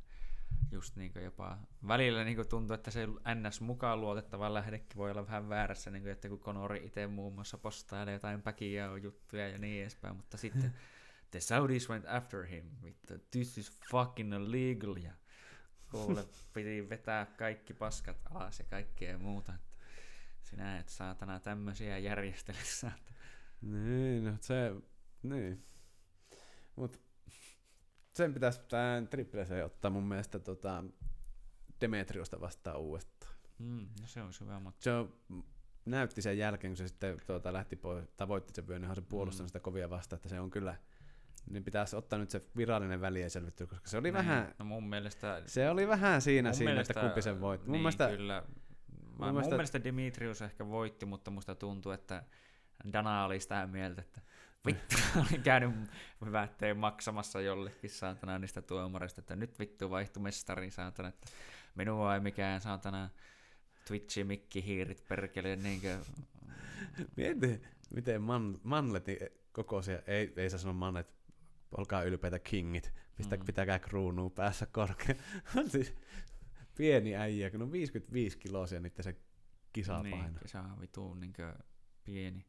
just 0.72 0.96
niin 0.96 1.12
jopa 1.24 1.58
välillä 1.88 2.24
niin 2.24 2.50
tuntuu, 2.50 2.74
että 2.74 2.92
se 2.92 3.08
NS 3.36 3.62
mukaan 3.62 4.02
luotettava 4.02 4.54
lähdekin 4.54 4.98
voi 4.98 5.12
olla 5.12 5.28
vähän 5.28 5.50
väärässä, 5.50 5.92
niin 5.92 6.02
kuin, 6.02 6.12
että 6.12 6.30
kun 6.30 6.40
Konori 6.40 6.86
itse 6.86 7.08
muun 7.08 7.34
muassa 7.34 7.58
postailee 7.58 8.14
jotain 8.14 8.42
päkiä 8.42 8.98
juttuja 8.98 9.48
ja 9.48 9.58
niin 9.58 9.82
edespäin, 9.82 10.16
mutta 10.16 10.38
sitten 10.38 10.74
the 11.32 11.40
Saudis 11.40 11.90
went 11.90 12.06
after 12.08 12.46
him, 12.46 12.66
this 13.32 13.58
is 13.58 13.80
fucking 13.92 14.34
illegal 14.34 14.96
ja 14.96 15.12
kuule, 15.92 16.26
piti 16.54 16.90
vetää 16.90 17.26
kaikki 17.26 17.74
paskat 17.74 18.18
alas 18.32 18.60
ja 18.60 18.66
kaikkea 18.66 19.18
muuta. 19.18 19.54
Sinä 20.42 20.80
et 20.80 20.90
saatana 20.90 21.40
tämmöisiä 21.40 21.98
järjestelyssä. 21.98 22.92
Niin, 23.62 24.26
no 24.26 24.38
se, 24.42 24.74
niin. 25.30 25.64
Mut 26.76 27.02
sen 28.14 28.34
pitäisi 28.34 28.60
tämän 28.68 29.08
triple 29.08 29.46
C 29.46 29.66
ottaa 29.66 29.92
mun 29.92 30.04
mielestä 30.04 30.40
tota 30.40 30.84
Demetriosta 31.82 32.42
vastaan 32.42 32.80
uudestaan. 32.80 33.34
Mm, 33.60 33.88
no 34.02 34.08
se 34.08 34.22
on 34.22 34.32
hyvä 34.42 34.60
mutta 34.60 34.84
Se 34.84 34.92
on, 34.92 35.14
näytti 35.86 36.22
sen 36.22 36.38
jälkeen, 36.38 36.72
kun 36.72 36.78
se 36.78 36.88
sitten 36.88 37.22
tuota, 37.28 37.54
lähti 37.54 37.76
pois, 37.76 38.06
tavoitti 38.18 38.54
sen 38.56 38.68
vyön, 38.68 38.82
niin 38.82 38.96
se 38.96 39.02
puolustanut 39.02 39.46
mm. 39.46 39.50
sitä 39.50 39.60
kovia 39.60 39.90
vastaan, 39.90 40.18
että 40.18 40.30
se 40.30 40.40
on 40.40 40.50
kyllä 40.50 40.76
niin 41.50 41.64
pitäisi 41.64 41.96
ottaa 41.96 42.20
nyt 42.20 42.30
se 42.30 42.42
virallinen 42.58 43.02
välienselvittely, 43.02 43.68
koska 43.68 43.88
se 43.88 43.98
oli 43.98 44.08
niin, 44.08 44.14
vähän... 44.14 44.56
No 44.60 44.66
mun 44.66 44.90
mielestä... 44.90 45.42
Se 45.46 45.70
oli 45.70 45.88
vähän 45.88 46.22
siinä, 46.22 46.54
siinä 46.54 46.72
mielestä, 46.72 46.92
että 46.92 47.02
kumpi 47.02 47.22
sen 47.22 47.42
voitti. 47.42 47.68
Mun 47.68 47.72
niin, 47.72 47.82
mielestä, 47.82 48.08
kyllä. 48.08 48.44
Mä, 49.20 49.26
mun, 49.26 49.34
mielestä, 49.34 49.56
mielestä 49.56 49.84
Dimitrius 49.84 50.42
ehkä 50.42 50.68
voitti, 50.68 51.06
mutta 51.06 51.32
musta 51.32 51.56
tuntuu, 51.56 51.92
että 51.92 52.24
Dana 52.94 53.26
oli 53.26 53.40
sitä 53.40 53.68
mieltä, 53.68 54.02
että 54.02 54.22
vittu, 54.66 54.95
olin 55.20 55.43
käynyt 55.43 55.72
väitteen 56.32 56.78
maksamassa 56.78 57.41
jollekin 57.41 57.89
saatana 57.89 58.39
niistä 58.39 58.62
tuomareista, 58.62 59.22
että 59.22 59.36
nyt 59.36 59.60
vittu 59.60 59.89
vaihtui 59.89 60.24
mestariin 60.24 60.72
saatana, 60.72 61.10
että 61.10 61.28
minua 61.76 62.14
ei 62.14 62.20
mikään 62.20 62.62
saatana 62.62 63.10
Twitchi 63.88 64.24
mikki 64.24 64.66
hiirit 64.66 65.08
perkele 65.08 65.55
niinkö... 65.55 65.97
Mieti, 67.16 67.61
miten 67.94 68.22
man, 68.22 68.60
Manletin 68.64 69.18
kokoisia, 69.52 69.99
ei, 70.07 70.34
ei 70.36 70.49
saa 70.49 70.60
sanoa 70.60 70.73
Manlet, 70.73 71.07
olkaa 71.77 72.03
ylpeitä 72.03 72.40
kingit, 72.40 72.94
Pistä, 73.18 73.38
mm. 73.38 73.45
pitäkää 73.45 73.80
kruunua 73.80 74.30
päässä 74.30 74.65
korkea. 74.65 75.15
siis 75.72 75.94
pieni 76.76 77.15
äijä, 77.15 77.49
kun 77.49 77.61
on 77.61 77.72
55 77.72 78.38
kiloisia 78.38 78.80
niitä 78.80 79.03
se 79.03 79.15
kisapaino. 79.73 80.18
Niin, 80.18 80.40
kisa 80.41 80.61
on 80.61 80.82
vituun 80.82 81.19
niin 81.19 81.34
pieni. 82.03 82.45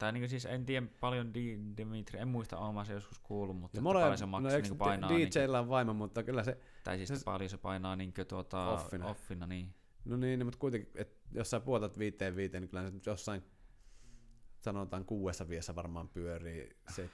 Tai 0.00 0.12
niin 0.12 0.28
siis 0.28 0.46
en 0.46 0.66
tiedä 0.66 0.86
paljon 1.00 1.34
Di, 1.34 1.58
Dimitri, 1.76 2.18
en 2.18 2.28
muista 2.28 2.58
omaa 2.58 2.84
se 2.84 2.92
joskus 2.92 3.18
kuullut, 3.18 3.56
mutta 3.56 3.78
että 3.78 3.84
paljon 3.84 4.18
se 4.18 4.26
maksaa 4.26 4.52
no, 4.52 4.62
niin 4.62 4.76
painaa. 4.76 5.10
DJllä 5.10 5.60
on 5.60 5.68
vaimo, 5.68 5.94
mutta 5.94 6.22
kyllä 6.22 6.44
se... 6.44 6.58
Tai 6.84 6.96
siis 6.96 7.08
se, 7.08 7.24
paljon 7.24 7.50
se 7.50 7.58
painaa 7.58 7.96
niin 7.96 8.12
tuota, 8.28 8.68
offina. 8.68 9.06
offina. 9.06 9.46
niin. 9.46 9.74
No 10.04 10.16
niin, 10.16 10.38
niin 10.38 10.46
mutta 10.46 10.58
kuitenkin, 10.58 10.90
että 10.94 11.28
jos 11.32 11.50
sä 11.50 11.60
puotat 11.60 11.98
viiteen 11.98 12.36
viiteen, 12.36 12.62
niin 12.62 12.70
kyllä 12.70 12.90
se 12.90 13.10
jossain 13.10 13.42
sanotaan 14.60 15.04
kuudessa 15.04 15.48
viessä 15.48 15.74
varmaan 15.74 16.08
pyörii 16.08 16.76
se 16.88 17.10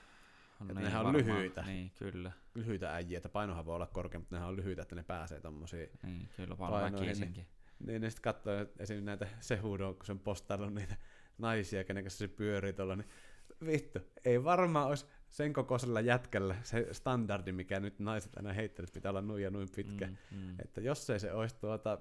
on 0.60 0.66
niin, 0.66 0.76
nehän 0.76 1.00
on 1.00 1.04
varmaan, 1.06 1.26
lyhyitä. 1.26 1.62
Niin, 1.62 1.92
kyllä. 1.98 2.32
Lyhyitä 2.54 2.94
äijiä, 2.94 3.16
että 3.16 3.28
painohan 3.28 3.66
voi 3.66 3.74
olla 3.74 3.86
korkea, 3.86 4.20
mutta 4.20 4.34
nehän 4.34 4.48
on 4.48 4.56
lyhyitä, 4.56 4.82
että 4.82 4.94
ne 4.94 5.02
pääsee 5.02 5.40
tommosiin 5.40 5.88
Niin, 6.02 6.28
kyllä 6.36 6.56
paljon 6.56 6.92
väkisinkin. 6.92 7.46
Niin, 7.78 7.86
niin, 7.86 8.02
ne 8.02 8.10
sitten 8.10 8.22
katsoo 8.22 8.66
esim. 8.78 9.04
näitä 9.04 9.28
Sehudoa, 9.40 9.94
kun 9.94 10.06
se 10.06 10.12
on 10.12 10.18
postannut 10.18 10.74
niitä 10.74 10.96
naisia, 11.38 11.84
kenen 11.84 12.04
kanssa 12.04 12.18
se 12.18 12.28
pyörii 12.28 12.72
tuolla, 12.72 12.96
niin 12.96 13.08
vittu, 13.66 13.98
ei 14.24 14.44
varmaan 14.44 14.88
olisi 14.88 15.06
sen 15.28 15.52
kokoisella 15.52 16.00
jätkällä 16.00 16.56
se 16.62 16.88
standardi, 16.92 17.52
mikä 17.52 17.80
nyt 17.80 17.98
naiset 17.98 18.36
aina 18.36 18.52
heittänyt, 18.52 18.92
pitää 18.92 19.10
olla 19.10 19.22
noin 19.22 19.42
ja 19.42 19.50
noin 19.50 19.68
pitkä. 19.76 20.06
Mm, 20.06 20.38
mm. 20.38 20.54
Että 20.64 20.80
jos 20.80 21.10
ei 21.10 21.20
se 21.20 21.32
olisi 21.32 21.56
tuota, 21.60 21.98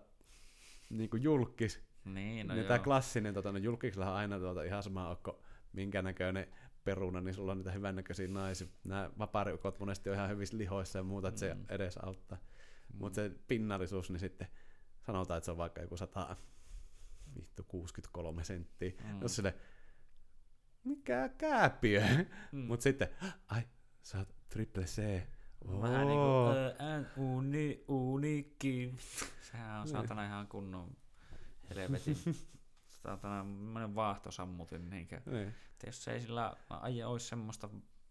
niin 0.90 1.10
kuin 1.10 1.24
julkis, 1.24 1.82
niin, 2.06 2.48
no 2.48 2.53
niin 2.53 2.66
tämä 2.66 2.80
klassinen, 2.80 3.34
tuota, 3.34 3.52
no 3.52 3.57
julkiksella 3.57 4.10
on 4.10 4.18
aina 4.18 4.40
tuota, 4.40 4.64
ihan 4.64 4.84
sama, 4.84 5.10
onko 5.10 5.44
minkä 5.74 6.02
näköinen 6.02 6.48
peruna, 6.84 7.22
niin 7.22 7.34
sulla 7.34 7.52
on 7.52 7.57
niitä 7.57 7.72
hyvännäköisiä 7.72 8.28
naisia. 8.28 8.68
Nämä 8.84 9.10
vapaariukot 9.18 9.80
monesti 9.80 10.10
on 10.10 10.16
ihan 10.16 10.30
hyvissä 10.30 10.57
lihoissa 10.57 10.99
ja 10.99 11.03
muuta, 11.03 11.28
että 11.28 11.45
mm. 11.45 11.66
se 11.68 11.74
edes 11.76 11.98
auttaa. 11.98 12.38
Mm. 12.38 12.99
Mutta 12.99 13.16
se 13.16 13.32
pinnallisuus, 13.48 14.10
niin 14.10 14.20
sitten 14.20 14.48
sanotaan, 15.06 15.38
että 15.38 15.45
se 15.45 15.52
on 15.52 15.57
vaikka 15.57 15.82
joku 15.82 15.98
100, 15.98 16.36
vittu 17.36 17.64
63 17.64 18.44
senttiä. 18.44 18.91
Mm. 19.03 19.22
Jos 19.22 19.36
sille, 19.36 19.56
mikä 20.84 21.30
kääpiö? 21.30 22.03
Mm. 22.52 22.60
Mutta 22.60 22.84
sitten, 22.84 23.07
ai, 23.48 23.62
sä 24.02 24.18
oot 24.18 24.36
triple 24.49 24.84
C. 24.84 25.22
Oh. 25.68 25.82
Vähän 25.82 26.07
niinku, 26.07 26.26
ään, 26.80 27.12
uni, 27.18 27.84
unikki. 27.88 28.95
Sehän 29.41 29.80
on 29.80 29.86
niin. 29.86 29.91
saatana 29.91 30.26
ihan 30.26 30.48
kunnon 30.48 30.98
helvetin. 31.70 32.18
saatana, 33.03 33.44
monen 33.44 33.95
vaahtosammutin. 33.95 34.90
Niinkö. 34.90 35.22
Niin. 35.26 35.56
Jos 35.86 36.03
se 36.03 36.14
ei 36.14 36.22
sillä 36.22 36.56
aie 36.70 37.06
olisi 37.06 37.28
semmoista, 37.28 37.70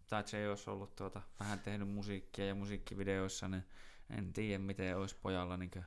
tai 0.09 0.20
että 0.20 0.30
se 0.30 0.38
ei 0.38 0.48
olisi 0.48 0.70
ollut 0.70 0.96
tuota, 0.96 1.22
vähän 1.40 1.59
tehnyt 1.59 1.88
musiikkia 1.88 2.46
ja 2.46 2.55
musiikkivideoissa, 2.55 3.48
niin 3.48 3.64
en 4.10 4.32
tiedä 4.32 4.59
miten 4.59 4.96
olisi 4.96 5.16
pojalla, 5.22 5.56
niinkö, 5.56 5.82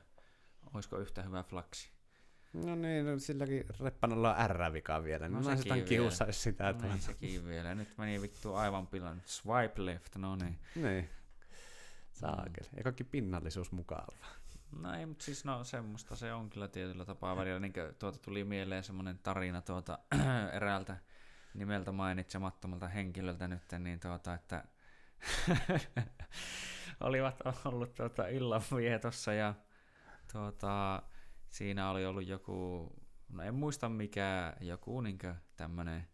olisiko 0.74 0.98
yhtä 0.98 1.22
hyvä 1.22 1.42
flaksi. 1.42 1.97
No 2.52 2.74
niin, 2.74 3.06
no 3.06 3.18
silläkin 3.18 3.64
reppanalla 3.80 4.34
on 4.34 4.50
R-vika 4.50 5.04
vielä, 5.04 5.28
no, 5.28 5.40
no 5.40 5.56
sekin 5.56 5.84
kiusaisi 5.84 6.40
sitä. 6.40 6.72
No 6.72 6.88
niin, 6.88 7.00
sekin 7.00 7.46
vielä. 7.46 7.74
Nyt 7.74 7.98
meni 7.98 8.22
vittu 8.22 8.54
aivan 8.54 8.86
pilan. 8.86 9.22
Swipe 9.24 9.86
left, 9.86 10.16
no 10.16 10.36
niin. 10.36 10.58
Niin. 10.74 11.08
Saakeli. 12.12 12.68
Ja 12.76 12.82
kaikki 12.82 13.04
pinnallisuus 13.04 13.72
mukaan. 13.72 14.06
No 14.80 14.94
ei, 14.94 15.06
mutta 15.06 15.24
siis 15.24 15.44
no 15.44 15.64
semmoista 15.64 16.16
se 16.16 16.32
on 16.32 16.50
kyllä 16.50 16.68
tietyllä 16.68 17.04
tapaa 17.04 17.36
välillä. 17.36 17.58
Niin 17.58 17.72
tuota 17.98 18.18
tuli 18.18 18.44
mieleen 18.44 18.84
semmoinen 18.84 19.18
tarina 19.18 19.62
tuota, 19.62 19.98
eräältä 20.56 20.96
nimeltä 21.54 21.92
mainitsemattomalta 21.92 22.88
henkilöltä 22.88 23.48
nyt, 23.48 23.62
niin 23.78 24.00
tuota, 24.00 24.34
että 24.34 24.64
olivat 27.00 27.36
ollut 27.64 27.94
tuota 27.94 28.26
illanvietossa 28.26 29.32
ja 29.32 29.54
tuota, 30.32 31.02
siinä 31.48 31.90
oli 31.90 32.06
ollut 32.06 32.26
joku, 32.26 32.88
no 33.28 33.42
en 33.42 33.54
muista 33.54 33.88
mikä, 33.88 34.56
joku 34.60 35.00
niinkö 35.00 35.34
tämmönen, 35.56 36.08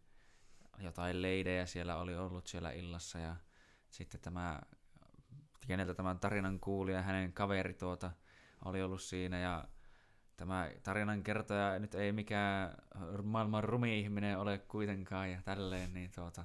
jotain 0.78 1.22
leidejä 1.22 1.66
siellä 1.66 1.96
oli 1.96 2.16
ollut 2.16 2.46
siellä 2.46 2.70
illassa 2.70 3.18
ja 3.18 3.36
sitten 3.90 4.20
tämä, 4.20 4.60
keneltä 5.66 5.94
tämän 5.94 6.18
tarinan 6.18 6.60
kuuli 6.60 6.92
ja 6.92 7.02
hänen 7.02 7.32
kaveri 7.32 7.74
tuota, 7.74 8.10
oli 8.64 8.82
ollut 8.82 9.02
siinä 9.02 9.38
ja 9.38 9.68
tämä 10.36 10.70
tarinan 10.82 11.22
kertoja 11.22 11.78
nyt 11.78 11.94
ei 11.94 12.12
mikään 12.12 12.74
maailman 13.22 13.64
rumi-ihminen 13.64 14.38
ole 14.38 14.58
kuitenkaan 14.58 15.30
ja 15.30 15.42
tälleen, 15.42 15.94
niin 15.94 16.10
tuota, 16.14 16.44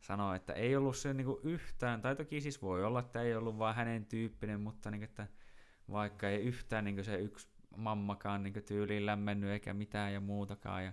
sanoi, 0.00 0.36
että 0.36 0.52
ei 0.52 0.76
ollut 0.76 0.96
se 0.96 1.14
niinku 1.14 1.40
yhtään, 1.42 2.00
tai 2.00 2.16
toki 2.16 2.40
siis 2.40 2.62
voi 2.62 2.84
olla, 2.84 3.00
että 3.00 3.22
ei 3.22 3.34
ollut 3.34 3.58
vaan 3.58 3.74
hänen 3.74 4.06
tyyppinen, 4.06 4.60
mutta 4.60 4.90
niin, 4.90 5.02
että 5.02 5.26
vaikka 5.90 6.28
ei 6.28 6.42
yhtään 6.42 6.84
niin 6.84 7.04
se 7.04 7.14
yksi 7.14 7.48
mammakaan 7.76 8.42
niin 8.42 8.64
tyyliin 8.66 9.06
lämmennyt 9.06 9.50
eikä 9.50 9.74
mitään 9.74 10.12
ja 10.12 10.20
muutakaan. 10.20 10.84
Ja 10.84 10.92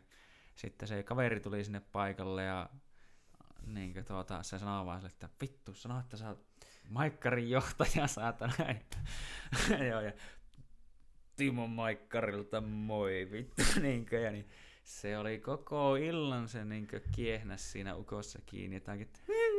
sitten 0.55 0.87
se 0.87 1.03
kaveri 1.03 1.39
tuli 1.39 1.63
sinne 1.63 1.81
paikalle 1.91 2.43
ja 2.43 2.69
niin 3.65 4.05
tuota, 4.07 4.43
se 4.43 4.59
sanoi 4.59 4.85
vaan 4.85 5.01
sille, 5.01 5.13
että 5.13 5.29
vittu, 5.41 5.73
sano, 5.73 5.99
että 5.99 6.17
sä 6.17 6.29
oot 6.29 6.45
Maikkarin 6.89 7.49
johtaja, 7.49 8.07
saatana. 8.17 8.53
Joo, 9.89 10.01
ja 10.01 10.11
Timo 11.35 11.67
Maikkarilta 11.67 12.61
moi 12.61 13.27
vittu, 13.31 13.61
niinkö, 13.81 14.19
ja 14.19 14.31
niin 14.31 14.49
se 14.83 15.17
oli 15.17 15.39
koko 15.39 15.95
illan 15.95 16.47
se 16.47 16.65
niinkö 16.65 17.01
kiehnäs 17.11 17.71
siinä 17.71 17.95
ukossa 17.95 18.39
kiinni, 18.45 18.75
että 18.75 18.97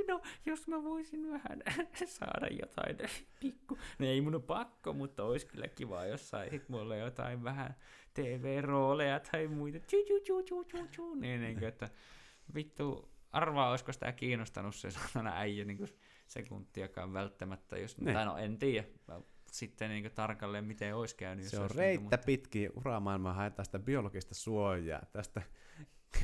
no, 0.08 0.22
jos 0.46 0.68
mä 0.68 0.82
voisin 0.82 1.30
vähän 1.30 1.62
saada 2.18 2.46
jotain 2.60 2.96
pikku, 3.40 3.78
no 3.98 4.06
ei 4.06 4.20
mun 4.20 4.42
pakko, 4.42 4.92
mutta 4.92 5.24
olisi 5.24 5.46
kyllä 5.46 5.68
kiva, 5.68 6.04
jos 6.04 6.30
saisit 6.30 6.68
mulle 6.68 6.98
jotain 6.98 7.44
vähän 7.44 7.76
TV-rooleja 8.14 9.20
tai 9.20 9.48
muita, 9.48 9.78
tju, 9.80 10.04
tju, 10.06 10.20
tju, 10.20 10.42
tju, 10.42 10.64
tju, 10.64 10.86
tju, 10.86 11.14
niin, 11.14 11.40
niin 11.40 11.64
että 11.64 11.90
vittu, 12.54 13.08
arvaa, 13.30 13.70
olisiko 13.70 13.92
sitä 13.92 14.12
kiinnostanut 14.12 14.74
se 14.74 14.90
sanana 14.90 15.36
äijä 15.36 15.64
niin 15.64 15.88
sekuntiakaan 16.26 17.12
välttämättä, 17.12 17.78
jos, 17.78 17.98
ne. 17.98 18.12
tai 18.12 18.24
no 18.24 18.36
en 18.36 18.58
tiedä, 18.58 18.88
sitten 19.52 19.90
niin 19.90 20.10
tarkalleen, 20.14 20.64
miten 20.64 20.96
olisi 20.96 21.16
käynyt. 21.16 21.46
Se 21.46 21.60
on 21.60 21.70
reittä 21.70 22.02
mutta... 22.02 22.18
pitkin 22.18 22.70
uramaailmaa 22.74 23.32
haetaan 23.32 23.64
sitä 23.64 23.78
biologista 23.78 24.34
suojaa, 24.34 25.02
tästä 25.12 25.42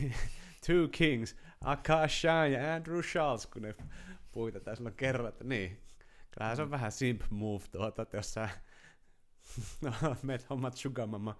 Two 0.66 0.88
Kings, 0.92 1.36
Akasha 1.64 2.46
ja 2.46 2.74
Andrew 2.74 3.02
Schultz, 3.02 3.46
kun 3.46 3.62
ne 3.62 3.74
puitetaan 4.32 4.76
silloin 4.76 4.94
kerran, 4.94 5.28
että 5.28 5.44
niin. 5.44 5.82
Kyllähän 6.30 6.56
se 6.56 6.62
on 6.62 6.70
vähän 6.70 6.92
simp 6.92 7.22
move 7.30 7.64
tuota, 7.72 8.02
että 8.02 8.16
jos 8.16 8.34
sä 8.34 8.48
no, 9.82 9.92
meet 10.22 10.50
hommat 10.50 10.76
sugar 10.76 11.06
mama, 11.06 11.36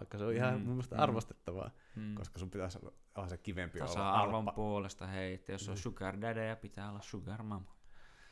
vaikka 0.00 0.18
se 0.18 0.24
on 0.24 0.34
ihan 0.34 0.54
mm, 0.54 0.60
mun 0.60 0.68
mielestä 0.68 0.96
mm, 0.96 1.02
arvostettavaa, 1.02 1.70
mm. 1.96 2.14
koska 2.14 2.38
sun 2.38 2.50
pitäisi 2.50 2.78
olla 3.14 3.28
se 3.28 3.38
kivempi 3.38 3.78
Tasa 3.78 4.00
olla 4.00 4.12
arvon 4.12 4.52
puolesta, 4.54 5.06
hei, 5.06 5.34
että 5.34 5.52
jos 5.52 5.68
on 5.68 5.74
mm. 5.74 5.78
sugar 5.78 6.20
daddy 6.20 6.46
ja 6.46 6.56
pitää 6.56 6.90
olla 6.90 7.00
sugar 7.00 7.42
mama. 7.42 7.76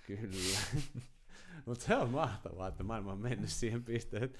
Kyllä. 0.06 0.58
Mutta 1.66 1.84
se 1.84 1.96
on 1.96 2.10
mahtavaa, 2.10 2.68
että 2.68 2.82
maailma 2.82 3.12
on 3.12 3.18
mennyt 3.18 3.50
siihen 3.50 3.84
pisteeseen. 3.84 4.32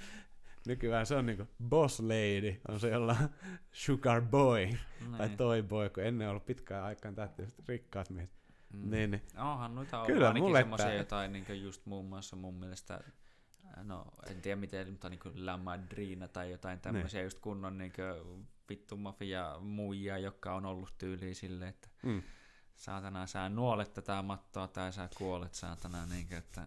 Nykyään 0.66 1.06
se 1.06 1.14
on 1.14 1.26
niinku 1.26 1.48
boss 1.68 2.00
lady, 2.00 2.60
on 2.68 2.80
se 2.80 2.88
jolla 2.88 3.16
sugar 3.72 4.22
boy 4.22 4.66
Näin. 4.66 5.16
tai 5.18 5.28
toy 5.28 5.62
boy, 5.62 5.90
kun 5.90 6.04
ennen 6.04 6.28
on 6.28 6.30
ollut 6.30 6.46
pitkään 6.46 6.84
aikaan 6.84 7.14
tähti 7.14 7.42
rikkaat 7.68 8.10
miehet. 8.10 8.30
Mm. 8.72 8.90
Niin, 8.90 9.10
niin. 9.10 9.22
Onhan 9.36 9.74
noita 9.74 10.04
Kyllä, 10.06 10.28
ainakin 10.28 10.56
semmoisia 10.56 10.94
jotain 10.94 11.32
niin 11.32 11.62
just 11.62 11.86
muun 11.86 12.06
muassa 12.06 12.36
mun 12.36 12.54
mielestä 12.54 13.00
no 13.84 14.06
en 14.30 14.40
tiedä 14.40 14.60
miten, 14.60 14.90
mutta 14.90 15.08
niin 15.08 15.20
kuin 15.20 15.46
La 15.46 15.56
Madrina 15.56 16.28
tai 16.28 16.50
jotain 16.50 16.80
tämmöisiä 16.80 17.20
niin. 17.20 17.26
just 17.26 17.38
kunnon 17.38 17.78
niin 17.78 17.92
vittu 18.68 18.96
mafia 18.96 19.56
muijia, 19.60 20.18
jotka 20.18 20.54
on 20.54 20.66
ollut 20.66 20.94
tyyliin 20.98 21.34
silleen, 21.34 21.68
että 21.70 21.88
mm. 22.02 22.22
Saatana 22.78 23.26
sä 23.26 23.48
nuolet 23.48 23.94
tätä 23.94 24.22
mattoa 24.22 24.68
tai 24.68 24.92
sä 24.92 25.08
kuolet 25.16 25.54
saatana, 25.54 26.06
niin 26.06 26.28
kuin, 26.28 26.38
että 26.38 26.66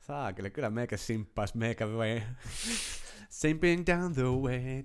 Saakeli, 0.00 0.50
kyllä 0.50 0.70
meikä 0.70 0.96
simppais, 0.96 1.54
meikä 1.54 1.88
voi 1.88 2.22
Simping 3.28 3.84
down 3.86 4.14
the 4.14 4.22
way. 4.22 4.82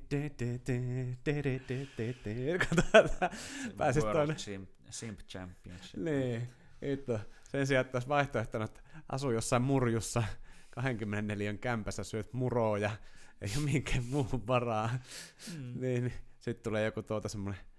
Pääsis 3.78 4.03
tuonne. 4.03 4.38
Simp, 4.38 4.69
simp 4.90 5.19
Championship. 5.19 5.99
Niin, 5.99 6.49
itto. 6.82 7.19
Sen 7.52 7.68
sijaan, 7.68 7.86
että 7.86 7.95
olisi 7.95 8.07
vaihtoehtona, 8.07 8.65
että 8.65 8.82
asuu 9.10 9.32
jossain 9.32 9.61
murjussa 9.61 10.23
24 10.69 11.53
kämpässä, 11.53 12.03
syöt 12.03 12.34
muroa 12.34 12.78
ja 12.78 12.91
ei 13.41 13.52
ole 13.57 13.65
minkään 13.72 14.06
muuhun 14.06 14.48
varaa. 14.48 14.90
Mm. 15.57 15.82
Niin, 15.82 16.14
sitten 16.40 16.64
tulee 16.64 16.86
joku 16.86 17.03
tuota 17.03 17.30
semmoinen 17.30 17.70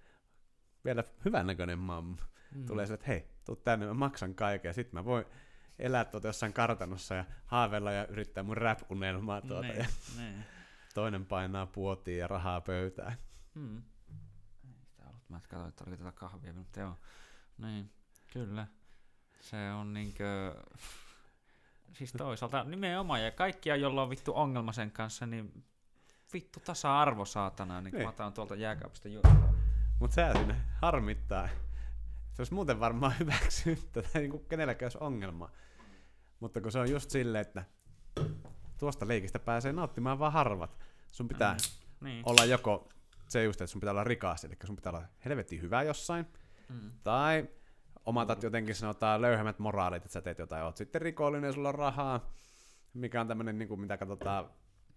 vielä 0.85 1.03
hyvännäköinen 1.25 1.79
mamma. 1.79 2.17
Mm. 2.55 2.65
Tulee 2.65 2.85
se, 2.85 2.93
että 2.93 3.07
hei, 3.07 3.27
tuu 3.45 3.55
tänne, 3.55 3.85
mä 3.85 3.93
maksan 3.93 4.35
kaiken 4.35 4.69
ja 4.69 4.73
sitten 4.73 4.99
mä 4.99 5.05
voin 5.05 5.25
elää 5.79 6.05
tuota 6.05 6.27
jossain 6.27 6.53
kartanossa 6.53 7.15
ja 7.15 7.25
haaveilla 7.45 7.91
ja 7.91 8.07
yrittää 8.07 8.43
mun 8.43 8.57
rap-unelmaa 8.57 9.41
tuota. 9.41 9.67
Niin, 9.67 9.77
ja 9.77 9.85
niin. 10.17 10.43
Toinen 10.93 11.25
painaa 11.25 11.65
puotiin 11.65 12.19
ja 12.19 12.27
rahaa 12.27 12.61
pöytään. 12.61 13.17
Ollut. 13.55 15.29
Mä 15.29 15.39
katsoin, 15.39 15.69
että 15.69 15.83
oli 15.87 15.97
tätä 15.97 16.11
kahvia, 16.11 16.53
mutta 16.53 16.79
joo. 16.79 16.99
Niin, 17.57 17.91
kyllä. 18.33 18.67
Se 19.39 19.71
on 19.71 19.93
niinkö... 19.93 20.55
Siis 21.93 22.11
toisaalta 22.11 22.63
nimenomaan, 22.63 23.23
ja 23.23 23.31
kaikkia, 23.31 23.75
jolla 23.75 24.01
on 24.03 24.09
vittu 24.09 24.31
ongelma 24.35 24.71
sen 24.71 24.91
kanssa, 24.91 25.25
niin 25.25 25.63
vittu 26.33 26.59
tasa-arvo 26.59 27.25
saatana, 27.25 27.81
niin, 27.81 27.93
niin. 27.93 28.03
mä 28.03 28.09
otan 28.09 28.33
tuolta 28.33 28.55
jääkaapista 28.55 29.07
juottaa. 29.07 29.53
Mut 29.99 30.11
sä 30.11 30.33
sinne 30.33 30.55
harmittaa. 30.81 31.47
Se 32.31 32.41
olisi 32.41 32.53
muuten 32.53 32.79
varmaan 32.79 33.13
hyväksyttä, 33.19 34.01
tai 34.01 34.21
niin 34.21 34.31
kuin 34.31 34.45
kenelläkään 34.45 34.85
olisi 34.85 34.97
ongelma. 35.01 35.49
Mutta 36.39 36.61
kun 36.61 36.71
se 36.71 36.79
on 36.79 36.91
just 36.91 37.09
silleen, 37.09 37.41
että 37.41 37.65
tuosta 38.79 39.07
leikistä 39.07 39.39
pääsee 39.39 39.73
nauttimaan 39.73 40.19
vaan 40.19 40.33
harvat. 40.33 40.77
Sun 41.11 41.27
pitää 41.27 41.53
mm, 41.53 42.07
niin. 42.07 42.23
olla 42.25 42.45
joko 42.45 42.89
se 43.27 43.43
just, 43.43 43.61
että 43.61 43.71
sun 43.71 43.81
pitää 43.81 43.91
olla 43.91 44.03
rikas, 44.03 44.45
eli 44.45 44.55
sun 44.65 44.75
pitää 44.75 44.91
olla 44.91 45.03
helvetin 45.25 45.61
hyvä 45.61 45.83
jossain, 45.83 46.25
mm. 46.69 46.91
tai 47.03 47.49
omatat 48.05 48.43
jotenkin 48.43 48.75
sanotaan 48.75 49.21
löyhemmät 49.21 49.59
moraalit, 49.59 50.05
että 50.05 50.13
sä 50.13 50.21
teet 50.21 50.39
jotain, 50.39 50.63
oot 50.63 50.77
sitten 50.77 51.01
rikollinen 51.01 51.47
ja 51.47 51.53
sulla 51.53 51.69
on 51.69 51.75
rahaa, 51.75 52.31
mikä 52.93 53.21
on 53.21 53.27
tämmöinen, 53.27 53.57
niin 53.57 53.67
kuin, 53.67 53.79
mitä 53.79 53.97
katsotaan 53.97 54.45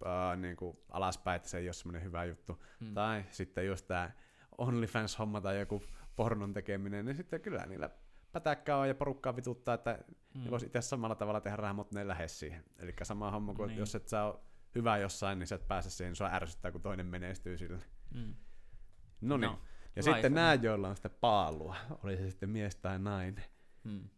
äh, 0.05 0.37
niin 0.37 0.55
kuin 0.55 0.77
alaspäin, 0.89 1.35
että 1.35 1.49
se 1.49 1.57
ei 1.57 1.67
ole 1.67 1.73
semmoinen 1.73 2.03
hyvä 2.03 2.25
juttu. 2.25 2.63
Mm. 2.79 2.93
Tai 2.93 3.25
sitten 3.29 3.67
just 3.67 3.87
tämä 3.87 4.11
OnlyFans-homma 4.57 5.41
tai 5.41 5.59
joku 5.59 5.83
pornon 6.15 6.53
tekeminen, 6.53 7.05
niin 7.05 7.15
sitten 7.15 7.41
kyllä 7.41 7.65
niillä 7.65 7.89
pätäkkää 8.31 8.77
on 8.77 8.87
ja 8.87 8.95
porukkaa 8.95 9.35
vituttaa, 9.35 9.73
että 9.75 9.99
mm. 10.33 10.43
ne 10.43 10.51
voisi 10.51 10.65
itse 10.65 10.81
samalla 10.81 11.15
tavalla 11.15 11.41
tehdä 11.41 11.55
rahaa, 11.55 11.73
mutta 11.73 11.99
ne 11.99 12.07
lähde 12.07 12.27
siihen. 12.27 12.63
Eli 12.79 12.93
sama 13.03 13.31
homma 13.31 13.53
kuin, 13.53 13.67
niin. 13.67 13.79
jos 13.79 13.95
et 13.95 14.07
sä 14.07 14.23
ole 14.23 14.39
hyvä 14.75 14.97
jossain, 14.97 15.39
niin 15.39 15.47
sä 15.47 15.55
et 15.55 15.67
pääse 15.67 15.89
siihen, 15.89 16.09
niin 16.09 16.15
sua 16.15 16.29
ärsyttää, 16.33 16.71
kun 16.71 16.81
toinen 16.81 17.05
menestyy 17.05 17.57
sille. 17.57 17.79
Mm. 18.13 18.35
No 19.21 19.37
niin. 19.37 19.51
Ja 19.95 20.03
sitten 20.03 20.33
nämä, 20.33 20.53
joilla 20.53 20.89
on 20.89 20.95
sitä 20.95 21.09
paalua, 21.09 21.75
oli 22.03 22.17
se 22.17 22.29
sitten 22.29 22.49
mies 22.49 22.75
tai 22.75 22.99
nainen, 22.99 23.43
mm. 23.83 24.09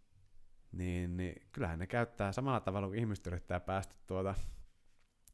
niin, 0.71 1.17
niin 1.17 1.47
kyllähän 1.51 1.79
ne 1.79 1.87
käyttää 1.87 2.31
samalla 2.31 2.59
tavalla, 2.59 2.87
kun 2.87 2.95
ihmiset 2.95 3.27
yrittää 3.27 3.59
päästä 3.59 3.95
tuota, 4.07 4.35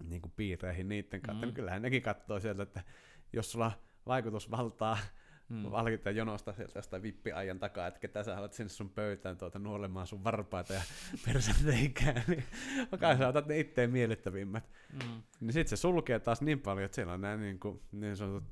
niin 0.03 0.21
kuin 0.21 0.33
piireihin 0.35 0.87
niiden 0.87 1.21
kautta, 1.21 1.45
mm. 1.45 1.47
niin 1.47 1.53
kyllähän 1.53 1.81
nekin 1.81 2.01
katsoo 2.01 2.39
sieltä, 2.39 2.63
että 2.63 2.83
jos 3.33 3.51
sulla 3.51 3.71
vaikutusvaltaa 4.07 4.97
mm. 5.49 5.71
valkita 5.71 6.11
jonosta 6.11 6.53
sieltä 6.53 6.79
jostain 6.79 7.03
vippiajan 7.03 7.59
takaa, 7.59 7.87
että 7.87 7.99
ketä 7.99 8.23
sä 8.23 8.35
haluat 8.35 8.53
sinne 8.53 8.69
sun 8.69 8.89
pöytään 8.89 9.37
tuota 9.37 9.59
nuolemaan 9.59 10.07
sun 10.07 10.23
varpaita 10.23 10.73
ja 10.73 10.81
persenteikää, 11.25 12.23
niin 12.27 12.43
kai 12.99 13.17
sä 13.17 13.27
otat 13.27 13.47
ne 13.47 13.59
itteen 13.59 13.91
miellyttävimmät. 13.91 14.69
Mm. 14.93 15.21
Niin 15.39 15.53
sit 15.53 15.67
se 15.67 15.75
sulkee 15.75 16.19
taas 16.19 16.41
niin 16.41 16.59
paljon, 16.59 16.85
että 16.85 16.95
siellä 16.95 17.13
on 17.13 17.21
nämä 17.21 17.37
niin, 17.37 17.59
kuin, 17.59 17.81
niin 17.91 18.17
sanotut 18.17 18.43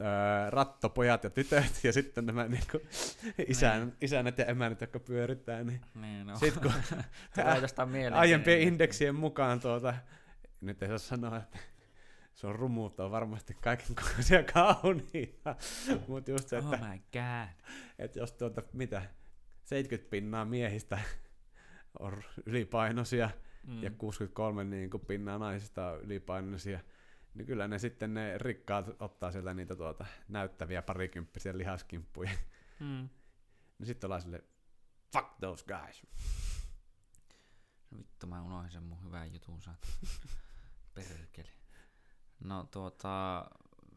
ää, 0.00 0.50
rattopojat 0.50 1.24
ja 1.24 1.30
tytöt 1.30 1.84
ja 1.84 1.92
sitten 1.92 2.26
nämä 2.26 2.48
niin 2.48 2.64
kuin, 2.70 2.82
isän, 3.48 3.80
niin. 3.80 3.96
isänet 4.00 4.38
ja 4.38 4.44
emänät, 4.44 4.80
jotka 4.80 5.00
pyörittää. 5.00 5.64
Niin, 5.64 5.80
niin 5.94 6.26
no. 6.26 6.36
Sitten 6.36 6.62
kun 6.62 6.72
aiempien 8.12 8.60
indeksien 8.60 9.14
mukaan 9.14 9.60
tuota, 9.60 9.94
nyt 10.60 10.82
ei 10.82 10.88
saa 10.88 10.98
sanoa, 10.98 11.36
että 11.36 11.58
se 12.34 12.46
on 12.46 12.54
rumuutta 12.54 13.04
on 13.04 13.10
varmasti 13.10 13.54
kaiken 13.54 13.96
kokoisia 13.96 14.42
kauniita. 14.42 15.56
Mutta 16.08 16.30
just 16.30 16.48
se, 16.48 16.58
että, 16.58 16.70
oh 16.70 16.80
my 16.80 16.98
God. 17.12 17.66
että 17.98 18.18
jos 18.18 18.32
tuota, 18.32 18.62
mitä, 18.72 19.02
70 19.64 20.10
pinnaa 20.10 20.44
miehistä 20.44 20.98
on 21.98 22.22
ylipainoisia 22.46 23.30
mm. 23.66 23.82
ja 23.82 23.90
63 23.90 24.64
niin 24.64 24.90
kuin 24.90 25.06
pinnaa 25.06 25.38
naisista 25.38 25.90
on 25.90 26.00
ylipainoisia, 26.00 26.80
niin 27.34 27.46
kyllä 27.46 27.68
ne 27.68 27.78
sitten 27.78 28.14
ne 28.14 28.38
rikkaat 28.38 28.86
ottaa 28.98 29.32
sieltä 29.32 29.54
niitä 29.54 29.76
tuota, 29.76 30.06
näyttäviä 30.28 30.82
parikymppisiä 30.82 31.58
lihaskimppuja. 31.58 32.30
Mm. 32.80 32.86
niin 33.78 33.86
sitten 33.86 34.08
ollaan 34.08 34.22
sille, 34.22 34.44
fuck 35.12 35.28
those 35.40 35.64
guys. 35.66 36.02
No 37.90 37.98
vittu, 37.98 38.26
mä 38.26 38.42
unohdin 38.42 38.70
sen 38.70 38.82
mun 38.82 39.04
hyvän 39.04 39.34
jutun 39.34 39.60
Perkele. 40.94 41.63
No 42.44 42.68
tuota, 42.70 43.44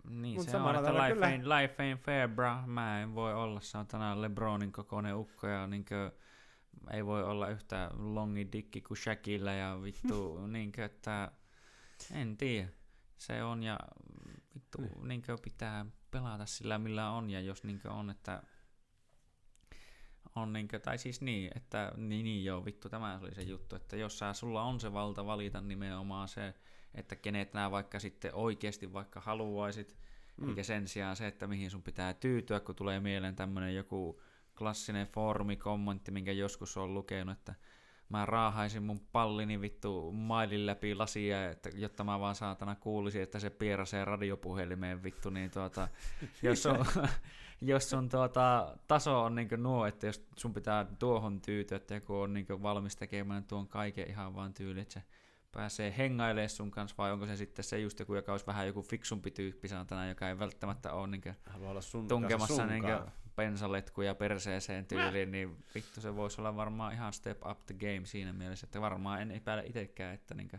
niin 0.10 0.36
Mut 0.36 0.50
se 0.50 0.58
on, 0.58 0.76
että 0.76 0.94
life, 0.94 1.14
kyllä... 1.14 1.28
ain't, 1.28 1.62
life 1.62 1.94
ain't 1.94 1.98
fair, 1.98 2.30
bra. 2.30 2.64
Mä 2.68 3.02
en 3.02 3.16
voi 3.16 3.34
olla 3.34 3.62
saatana 3.62 4.22
Lebronin 4.22 4.72
kokoinen 4.72 5.16
ukko 5.16 5.48
ja 5.48 5.68
niinkö, 5.68 6.12
ei 6.92 7.06
voi 7.06 7.24
olla 7.24 7.50
yhtä 7.50 7.92
longi 7.94 8.52
dikki 8.52 8.82
kuin 8.82 8.98
Shaqilla 8.98 9.52
ja 9.52 9.80
vittu, 9.84 10.40
niinkö, 10.48 10.86
että 10.86 11.32
en 12.12 12.38
tiedä. 12.38 12.70
Se 13.18 13.44
on 13.44 13.64
ja 13.64 13.80
vittu, 14.56 14.82
niin. 14.82 15.08
niinkö 15.08 15.38
pitää 15.44 15.86
pelata 16.12 16.46
sillä 16.46 16.78
millä 16.78 17.10
on 17.10 17.30
ja 17.30 17.42
jos 17.42 17.64
niinkö 17.64 17.92
on, 17.92 18.10
että 18.10 18.44
on 20.36 20.54
niinkö, 20.54 20.80
tai 20.80 20.98
siis 20.98 21.22
niin, 21.22 21.52
että 21.56 21.92
niin, 21.98 22.24
niin 22.24 22.46
joo, 22.46 22.66
vittu, 22.66 22.90
tämä 22.90 23.20
oli 23.22 23.36
se 23.36 23.42
juttu, 23.42 23.76
että 23.76 23.96
jos 23.96 24.20
sä, 24.20 24.34
sulla 24.34 24.64
on 24.64 24.80
se 24.80 24.94
valta 24.94 25.26
valita 25.26 25.62
nimenomaan 25.62 26.28
se, 26.28 26.54
että 26.94 27.16
kenet 27.16 27.54
nämä 27.54 27.72
vaikka 27.72 28.00
sitten 28.00 28.36
oikeasti 28.36 28.94
vaikka 28.94 29.20
haluaisit, 29.20 29.98
mm. 30.38 30.50
eikä 30.50 30.64
sen 30.64 30.88
sijaan 30.88 31.16
se, 31.16 31.28
että 31.28 31.48
mihin 31.48 31.72
sun 31.72 31.84
pitää 31.84 32.14
tyytyä, 32.14 32.60
kun 32.60 32.76
tulee 32.76 33.00
mieleen 33.00 33.36
tämmöinen 33.36 33.76
joku 33.76 34.22
klassinen 34.58 35.08
foorumikommentti, 35.08 36.12
minkä 36.12 36.32
joskus 36.32 36.78
on 36.78 36.94
lukenut, 36.94 37.38
että 37.38 37.56
mä 38.10 38.26
raahaisin 38.26 38.84
mun 38.84 39.00
pallini 39.12 39.62
vittu 39.62 40.12
mailin 40.12 40.66
läpi 40.66 40.96
lasia, 40.96 41.50
että, 41.50 41.70
jotta 41.76 42.04
mä 42.04 42.20
vaan 42.20 42.36
saatana 42.36 42.76
kuulisin, 42.76 43.22
että 43.22 43.40
se 43.40 43.50
pierasee 43.50 44.06
radiopuhelimeen 44.06 45.04
vittu, 45.04 45.30
niin 45.30 45.52
tuota, 45.52 45.88
jos, 46.44 46.66
on, 46.66 46.86
jos 47.62 47.90
sun 47.90 48.10
tuota, 48.10 48.76
taso 48.88 49.24
on 49.24 49.36
niin 49.36 49.50
nuo, 49.58 49.86
että 49.86 50.08
jos 50.08 50.28
sun 50.36 50.54
pitää 50.54 50.86
tuohon 51.00 51.42
tyytyä, 51.42 51.76
että 51.76 51.96
joku 51.96 52.16
on 52.16 52.34
niin 52.34 52.48
valmis 52.50 52.96
tekemään 52.96 53.44
tuon 53.44 53.68
kaiken 53.68 54.10
ihan 54.10 54.36
vaan 54.36 54.54
tyyli, 54.54 54.80
että 54.80 54.94
se 54.94 55.04
pääsee 55.52 55.94
hengailemaan 55.98 56.50
sun 56.50 56.72
kanssa, 56.72 56.96
vai 56.98 57.12
onko 57.12 57.26
se 57.26 57.36
sitten 57.36 57.66
se 57.66 57.80
just 57.80 58.00
joku, 58.00 58.16
joka 58.16 58.32
olisi 58.32 58.48
vähän 58.48 58.68
joku 58.68 58.82
fiksumpi 58.82 59.32
tyyppi, 59.32 59.68
sanotaan, 59.68 60.10
joka 60.10 60.30
ei 60.30 60.40
välttämättä 60.40 60.94
ole 60.94 61.08
niin 61.08 61.24
olla 61.56 61.82
sun 61.82 62.08
tunkemassa 62.08 62.66
niin 62.66 62.84
pensaletkuja 63.36 64.16
perseeseen 64.16 64.86
tyyliin, 64.86 65.32
niin 65.32 65.66
vittu 65.76 66.02
se 66.02 66.16
voisi 66.16 66.42
olla 66.42 66.56
varmaan 66.56 66.94
ihan 66.94 67.14
step 67.14 67.46
up 67.46 67.66
the 67.66 67.74
game 67.74 68.06
siinä 68.06 68.34
mielessä, 68.34 68.68
että 68.68 68.82
varmaan 68.82 69.22
en 69.22 69.32
epäile 69.32 69.64
itsekään, 69.66 70.14
että 70.14 70.34
niin 70.36 70.50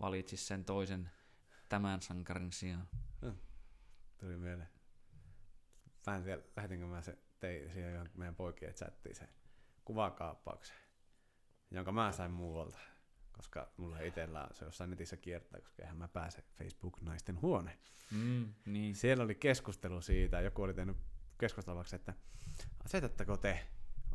valitsisi 0.00 0.46
sen 0.46 0.64
toisen 0.64 1.10
tämän 1.68 2.02
sankarin 2.02 2.52
sijaan. 2.52 2.88
Tuli 4.18 4.36
mieleen. 4.36 4.68
Mä 6.06 6.16
en 6.16 6.22
tiedä, 6.22 6.42
lähetinkö 6.56 6.86
mä 6.86 7.02
se 7.02 7.18
tein 7.38 7.72
siihen 7.72 8.10
meidän 8.14 8.34
poikien 8.34 8.74
chattiin 8.74 9.14
se 9.14 9.28
kuvakaappauksen, 9.84 10.76
jonka 11.70 11.92
mä 11.92 12.12
sain 12.12 12.30
muualta 12.30 12.78
koska 13.38 13.68
mulla 13.76 14.00
itsellä 14.00 14.48
se 14.52 14.64
jossain 14.64 14.90
netissä 14.90 15.16
kiertää, 15.16 15.60
koska 15.60 15.82
eihän 15.82 15.96
mä 15.96 16.08
pääse 16.08 16.44
Facebook-naisten 16.58 17.40
huone. 17.42 17.78
Mm, 18.10 18.54
niin. 18.66 18.94
Siellä 18.94 19.24
oli 19.24 19.34
keskustelu 19.34 20.00
siitä, 20.00 20.40
joku 20.40 20.62
oli 20.62 20.74
tehnyt 20.74 20.96
keskustelavaksi, 21.38 21.96
että 21.96 22.14
asetatteko 22.84 23.36
te 23.36 23.66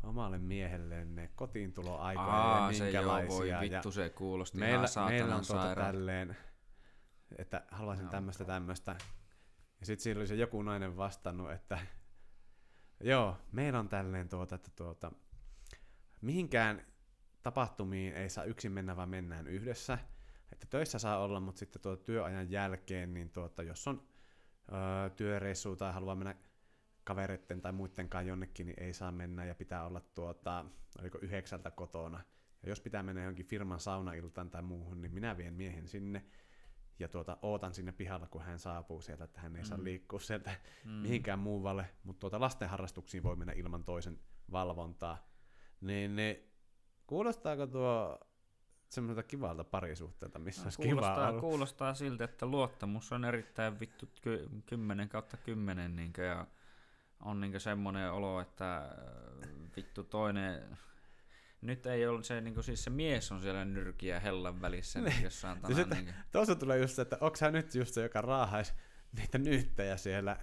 omalle 0.02 0.38
miehellenne 0.38 1.30
kotiintuloaikoja 1.34 2.26
Aa, 2.28 2.72
ja 2.72 2.78
minkälaisia. 2.78 3.38
Se 3.38 3.46
joo, 3.48 3.60
voi 3.60 3.70
vittu, 3.70 3.92
se 3.92 4.10
kuulosti 4.10 4.58
meillä, 4.58 4.86
ihan 4.96 5.10
meillä 5.12 5.36
on 5.36 5.46
tuota 5.46 5.74
tälleen, 5.74 6.36
että 7.38 7.62
haluaisin 7.70 8.04
no, 8.04 8.10
tämmöistä 8.10 8.44
tämmöistä. 8.44 8.96
Ja 9.80 9.86
sitten 9.86 10.02
siinä 10.02 10.20
oli 10.20 10.26
se 10.26 10.34
joku 10.34 10.62
nainen 10.62 10.96
vastannut, 10.96 11.52
että 11.52 11.78
joo, 13.00 13.36
meillä 13.52 13.78
on 13.78 13.88
tälleen 13.88 14.28
tuota, 14.28 14.54
että 14.54 14.70
tuota, 14.76 15.12
mihinkään 16.20 16.93
tapahtumiin 17.44 18.14
ei 18.14 18.28
saa 18.28 18.44
yksin 18.44 18.72
mennä, 18.72 18.96
vaan 18.96 19.08
mennään 19.08 19.46
yhdessä. 19.46 19.98
Että 20.52 20.66
töissä 20.70 20.98
saa 20.98 21.18
olla, 21.18 21.40
mutta 21.40 21.58
sitten 21.58 21.82
tuota 21.82 22.04
työajan 22.04 22.50
jälkeen, 22.50 23.14
niin 23.14 23.30
tuota, 23.30 23.62
jos 23.62 23.88
on 23.88 24.02
öö, 24.72 25.10
työreissu 25.10 25.76
tai 25.76 25.92
haluaa 25.92 26.14
mennä 26.14 26.34
kavereiden 27.04 27.60
tai 27.60 27.72
muidenkaan 27.72 28.26
jonnekin, 28.26 28.66
niin 28.66 28.82
ei 28.82 28.92
saa 28.92 29.12
mennä 29.12 29.44
ja 29.44 29.54
pitää 29.54 29.86
olla 29.86 30.00
tuota, 30.00 30.64
oliko 31.00 31.18
yhdeksältä 31.22 31.70
kotona. 31.70 32.20
Ja 32.62 32.68
jos 32.68 32.80
pitää 32.80 33.02
mennä 33.02 33.22
johonkin 33.22 33.46
firman 33.46 33.80
saunailtaan 33.80 34.50
tai 34.50 34.62
muuhun, 34.62 35.02
niin 35.02 35.14
minä 35.14 35.36
vien 35.36 35.54
miehen 35.54 35.88
sinne 35.88 36.24
ja 36.98 37.08
tuota, 37.08 37.38
ootan 37.42 37.74
sinne 37.74 37.92
pihalla, 37.92 38.26
kun 38.26 38.42
hän 38.42 38.58
saapuu 38.58 39.00
sieltä, 39.00 39.24
että 39.24 39.40
hän 39.40 39.56
ei 39.56 39.62
mm. 39.62 39.66
saa 39.66 39.84
liikkua 39.84 40.20
sieltä 40.20 40.54
mm. 40.84 40.90
mihinkään 40.90 41.38
muualle, 41.38 41.90
mutta 42.04 42.20
tuota, 42.20 42.40
lasten 42.40 42.68
harrastuksiin 42.68 43.22
voi 43.22 43.36
mennä 43.36 43.52
ilman 43.52 43.84
toisen 43.84 44.18
valvontaa. 44.52 45.28
Niin 45.80 46.16
ne 46.16 46.53
Kuulostaako 47.06 47.66
tuo 47.66 48.18
semmoiselta 48.88 49.28
kivalta 49.28 49.64
parisuhteelta, 49.64 50.38
missä 50.38 50.60
no, 50.60 50.64
olisi 50.64 50.82
kuulostaa, 50.82 51.14
kiva 51.14 51.28
ollut? 51.28 51.40
Kuulostaa 51.40 51.94
siltä, 51.94 52.24
että 52.24 52.46
luottamus 52.46 53.12
on 53.12 53.24
erittäin 53.24 53.80
vittu 53.80 54.08
ky- 54.22 54.48
10 54.66 55.08
kautta 55.08 55.36
10 55.36 55.96
niin 55.96 56.12
ja 56.18 56.46
on 57.20 57.40
niin 57.40 57.60
semmoinen 57.60 58.12
olo, 58.12 58.40
että 58.40 58.76
äh, 58.76 59.50
vittu 59.76 60.04
toinen 60.04 60.78
nyt 61.60 61.86
ei 61.86 62.06
ole 62.06 62.22
se, 62.22 62.40
niin 62.40 62.54
kuin, 62.54 62.64
siis 62.64 62.84
se 62.84 62.90
mies 62.90 63.32
on 63.32 63.40
siellä 63.40 63.64
nyrkiä 63.64 64.20
hellan 64.20 64.60
välissä 64.60 65.00
niin. 65.00 65.22
jossain 65.22 65.58
siis 65.66 65.78
tänään. 65.78 66.04
Niin 66.04 66.14
tuossa 66.32 66.54
tulee 66.54 66.78
just 66.78 66.94
se, 66.94 67.02
että 67.02 67.18
onko 67.20 67.36
hän 67.40 67.52
nyt 67.52 67.74
just 67.74 67.94
se, 67.94 68.02
joka 68.02 68.20
raahaisi 68.20 68.72
niitä 69.18 69.38
nyyttejä 69.38 69.96
siellä, 69.96 70.36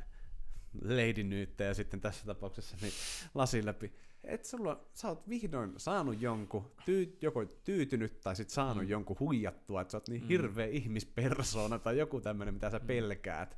lady 0.82 1.24
nyyttejä 1.24 1.74
sitten 1.74 2.02
tässä 2.02 2.26
tapauksessa, 2.26 2.78
niin 2.82 2.94
lasin 3.34 3.66
läpi 3.66 3.94
että 4.24 4.48
sulla, 4.48 4.86
sä 4.94 5.08
oot 5.08 5.30
vihdoin 5.30 5.74
saanut 5.78 6.22
jonkun, 6.22 6.72
tyy, 6.86 7.18
joko 7.22 7.46
tyytynyt 7.46 8.22
tai 8.22 8.36
sit 8.36 8.50
saanut 8.50 8.84
mm. 8.84 8.90
jonkun 8.90 9.20
huijattua, 9.20 9.82
että 9.82 9.92
sä 9.92 9.98
oot 9.98 10.10
niin 10.10 10.22
mm. 10.22 10.28
hirveä 10.28 10.66
ihmispersona 10.66 11.80
tai 11.80 11.98
joku 11.98 12.22
tämmöinen, 12.22 12.54
mitä 12.54 12.70
sä 12.70 12.80
mm. 12.80 12.88
pelkäät. 12.88 13.58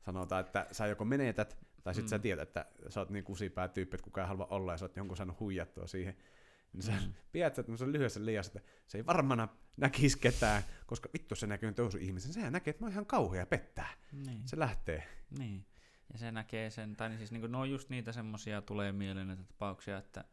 Sanotaan, 0.00 0.40
että 0.40 0.66
sä 0.72 0.86
joko 0.86 1.04
menetät, 1.04 1.58
tai 1.84 1.94
sit 1.94 2.04
mm. 2.04 2.08
sä 2.08 2.18
tiedät, 2.18 2.48
että 2.48 2.66
sä 2.88 3.00
oot 3.00 3.10
niin 3.10 3.24
kusipää 3.24 3.68
tyyppi, 3.68 3.94
että 3.94 4.04
kukaan 4.04 4.24
ei 4.24 4.28
halua 4.28 4.46
olla, 4.46 4.72
ja 4.72 4.78
sä 4.78 4.84
oot 4.84 4.96
jonkun 4.96 5.16
saanut 5.16 5.40
huijattua 5.40 5.86
siihen. 5.86 6.16
Niin 6.72 6.82
sä 6.82 6.92
mm. 6.92 7.12
pidät 7.32 7.54
sä 7.54 7.62
lyhyessä 7.86 8.24
liiassa, 8.24 8.52
että 8.56 8.70
se 8.86 8.98
ei 8.98 9.06
varmana 9.06 9.48
näkisi 9.76 10.18
ketään, 10.18 10.62
koska 10.86 11.08
vittu 11.12 11.34
se 11.34 11.46
näkyy 11.46 11.72
toisen 11.72 12.00
ihmisen. 12.00 12.32
Sehän 12.32 12.52
näkee, 12.52 12.70
että 12.70 12.82
mä 12.82 12.86
oon 12.86 12.92
ihan 12.92 13.06
kauhea 13.06 13.46
pettää. 13.46 13.88
Niin. 14.12 14.42
Se 14.48 14.58
lähtee. 14.58 15.06
Niin. 15.38 15.66
Ja 16.14 16.18
se 16.18 16.32
näkee 16.32 16.70
sen, 16.70 16.96
tai 16.96 17.08
niin 17.08 17.18
siis 17.18 17.32
niin 17.32 17.40
kuin, 17.40 17.52
ne 17.52 17.58
on 17.58 17.70
just 17.70 17.90
niitä 17.90 18.12
semmoisia 18.12 18.62
tulee 18.62 18.92
mieleen 18.92 19.26
näitä 19.26 19.44
tapauksia, 19.44 19.98
että 19.98 20.24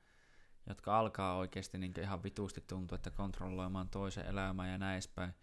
jotka 0.70 1.00
alkaa 1.00 1.38
oikeasti 1.38 1.78
niin 1.78 1.94
ihan 2.02 2.24
vitusti 2.24 2.64
tuntua, 2.68 2.96
että 2.96 3.12
kontrolloimaan 3.12 3.90
toisen 3.90 4.26
elämää 4.26 4.72
ja 4.72 4.78
näin 4.78 4.94
edespäin. 4.94 5.34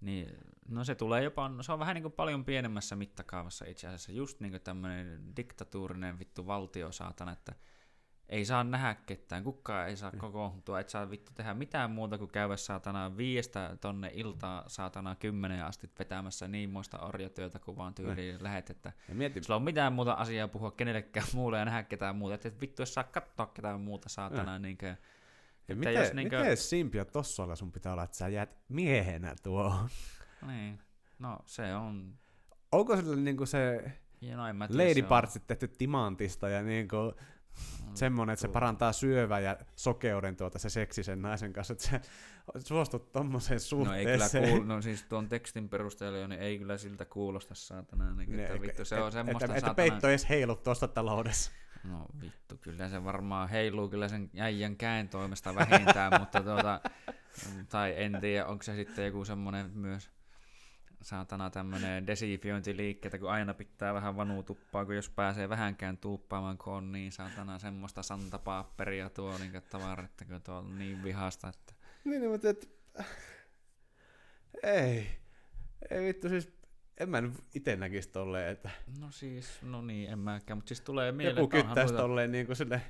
Niin, 0.00 0.36
no 0.68 0.84
se 0.84 0.94
tulee 0.94 1.22
jopa, 1.22 1.48
no 1.48 1.62
se 1.62 1.72
on 1.72 1.78
vähän 1.78 1.94
niin 1.94 2.02
kuin 2.02 2.12
paljon 2.12 2.44
pienemmässä 2.44 2.96
mittakaavassa 2.96 3.64
itse 3.64 3.86
asiassa, 3.86 4.12
just 4.12 4.40
niin 4.40 4.50
kuin 4.50 4.62
tämmöinen 4.62 5.36
diktatuurinen 5.36 6.18
vittu 6.18 6.46
valtio 6.46 6.92
saatana, 6.92 7.32
että 7.32 7.54
ei 8.28 8.44
saa 8.44 8.64
nähdä 8.64 8.96
ketään, 9.06 9.44
kukaan 9.44 9.88
ei 9.88 9.96
saa 9.96 10.10
mm. 10.10 10.18
kokoontua, 10.18 10.80
et 10.80 10.88
saa 10.88 11.10
vittu 11.10 11.32
tehdä 11.34 11.54
mitään 11.54 11.90
muuta 11.90 12.18
kuin 12.18 12.30
käydä 12.30 12.56
saatana 12.56 13.16
viiestä 13.16 13.76
tonne 13.80 14.10
iltaa 14.14 14.64
saatana 14.66 15.16
kymmenen 15.16 15.64
asti 15.64 15.90
vetämässä 15.98 16.48
niin 16.48 16.70
muista 16.70 16.98
orjatyötä 16.98 17.58
kuin 17.58 17.76
vaan 17.76 17.94
tyyliin 17.94 18.36
mm. 18.36 18.44
lähet, 18.44 18.70
että 18.70 18.92
mietin. 19.12 19.44
sulla 19.44 19.56
on 19.56 19.62
mitään 19.62 19.92
muuta 19.92 20.12
asiaa 20.12 20.48
puhua 20.48 20.70
kenellekään 20.70 21.26
muulle 21.34 21.58
ja 21.58 21.64
nähdä 21.64 21.82
ketään 21.82 22.16
muuta, 22.16 22.34
että 22.34 22.48
et 22.48 22.60
vittu 22.60 22.82
jos 22.82 22.94
saa 22.94 23.04
katsoa 23.04 23.46
ketään 23.46 23.80
muuta 23.80 24.08
saatana, 24.08 24.58
mm. 24.58 24.62
niin 24.62 24.78
kuin, 24.78 24.96
Ja 25.68 25.76
miten, 25.76 25.94
jos 25.94 26.12
niinkö... 26.12 26.38
miten 26.38 26.56
simpia 26.56 27.04
tossa 27.04 27.56
sun 27.56 27.72
pitää 27.72 27.92
olla, 27.92 28.02
että 28.02 28.16
sä 28.16 28.28
jäät 28.28 28.56
miehenä 28.68 29.34
tuohon? 29.42 29.88
Niin, 30.46 30.78
no 31.18 31.38
se 31.46 31.74
on... 31.74 32.14
Onko 32.72 32.96
sillä 32.96 33.16
niinku 33.16 33.46
se 33.46 33.92
ja 34.20 34.36
no, 34.36 34.42
Lady 34.68 35.02
Partsit 35.02 35.46
tehty 35.46 35.68
timantista 35.68 36.48
ja 36.48 36.62
niinku 36.62 36.96
mm, 37.86 37.94
semmonen, 37.94 38.32
että 38.32 38.40
se 38.40 38.48
parantaa 38.48 38.92
syövän 38.92 39.44
ja 39.44 39.56
sokeuden 39.76 40.36
tuota 40.36 40.58
se 40.58 40.70
seksisen 40.70 41.22
naisen 41.22 41.52
kanssa, 41.52 41.72
että 41.72 41.84
se 41.84 42.00
suostut 42.58 43.12
tommoseen 43.12 43.60
suhteeseen. 43.60 44.42
No 44.42 44.46
ei 44.46 44.50
kyllä 44.50 44.58
kuul- 44.58 44.66
no 44.66 44.82
siis 44.82 45.02
tuon 45.02 45.28
tekstin 45.28 45.68
perusteella 45.68 46.28
niin 46.28 46.40
ei 46.40 46.58
kyllä 46.58 46.78
siltä 46.78 47.04
kuulosta 47.04 47.54
saatana. 47.54 48.14
Niin, 48.14 48.36
ne, 48.36 48.46
että 48.46 48.60
vittu, 48.60 48.84
se 48.84 48.96
et, 48.96 49.02
on 49.02 49.12
semmoista 49.12 49.44
että, 49.44 49.60
saatana... 49.60 49.70
että 49.70 49.74
peitto 49.74 50.08
edes 50.08 50.28
heilu 50.28 50.56
tuosta 50.56 50.88
taloudessa. 50.88 51.52
No 51.84 52.06
vittu, 52.20 52.56
kyllä 52.60 52.88
se 52.88 53.04
varmaan 53.04 53.48
heiluu 53.48 53.88
kyllä 53.88 54.08
sen 54.08 54.30
äijän 54.38 54.76
käen 54.76 55.08
toimesta 55.08 55.54
vähintään, 55.54 56.20
mutta 56.20 56.40
tuota, 56.42 56.80
tai 57.68 57.94
en 57.96 58.18
tiedä, 58.20 58.46
onko 58.46 58.62
se 58.62 58.74
sitten 58.74 59.06
joku 59.06 59.24
semmoinen 59.24 59.70
myös 59.74 60.10
saatana 61.02 61.50
tämmöinen 61.50 62.06
desifiointiliikkeitä, 62.06 63.18
kun 63.18 63.30
aina 63.30 63.54
pitää 63.54 63.94
vähän 63.94 64.16
vanuutuppaa, 64.16 64.84
kun 64.84 64.96
jos 64.96 65.10
pääsee 65.10 65.48
vähänkään 65.48 65.98
tuuppaamaan, 65.98 66.58
kun 66.58 66.72
on 66.72 66.92
niin 66.92 67.12
saatana 67.12 67.58
semmoista 67.58 68.02
santapaapperia 68.02 69.10
tuo 69.10 69.38
niin 69.38 69.52
tavarat, 69.70 70.24
kun 70.28 70.42
tuo 70.42 70.54
on 70.54 70.78
niin 70.78 71.02
vihasta, 71.02 71.48
että... 71.48 71.74
Niin, 72.04 72.22
no, 72.22 72.30
mutta 72.30 72.48
et... 72.48 72.70
Ei. 74.62 75.06
Ei 75.90 76.06
vittu, 76.06 76.28
siis 76.28 76.58
en 77.00 77.10
mä 77.10 77.22
itse 77.54 77.76
näkisi 77.76 78.08
tolleen, 78.08 78.52
että... 78.52 78.70
No 79.00 79.10
siis, 79.10 79.62
no 79.62 79.82
niin, 79.82 80.10
en 80.10 80.18
mäkään, 80.18 80.58
mutta 80.58 80.68
siis 80.68 80.80
tulee 80.80 81.12
mieleen... 81.12 81.36
Joku 81.36 81.48
kyttäisi 81.48 81.92
noita... 81.92 82.02
tolleen 82.02 82.32
niin 82.32 82.46
kuin 82.46 82.56
sille, 82.56 82.82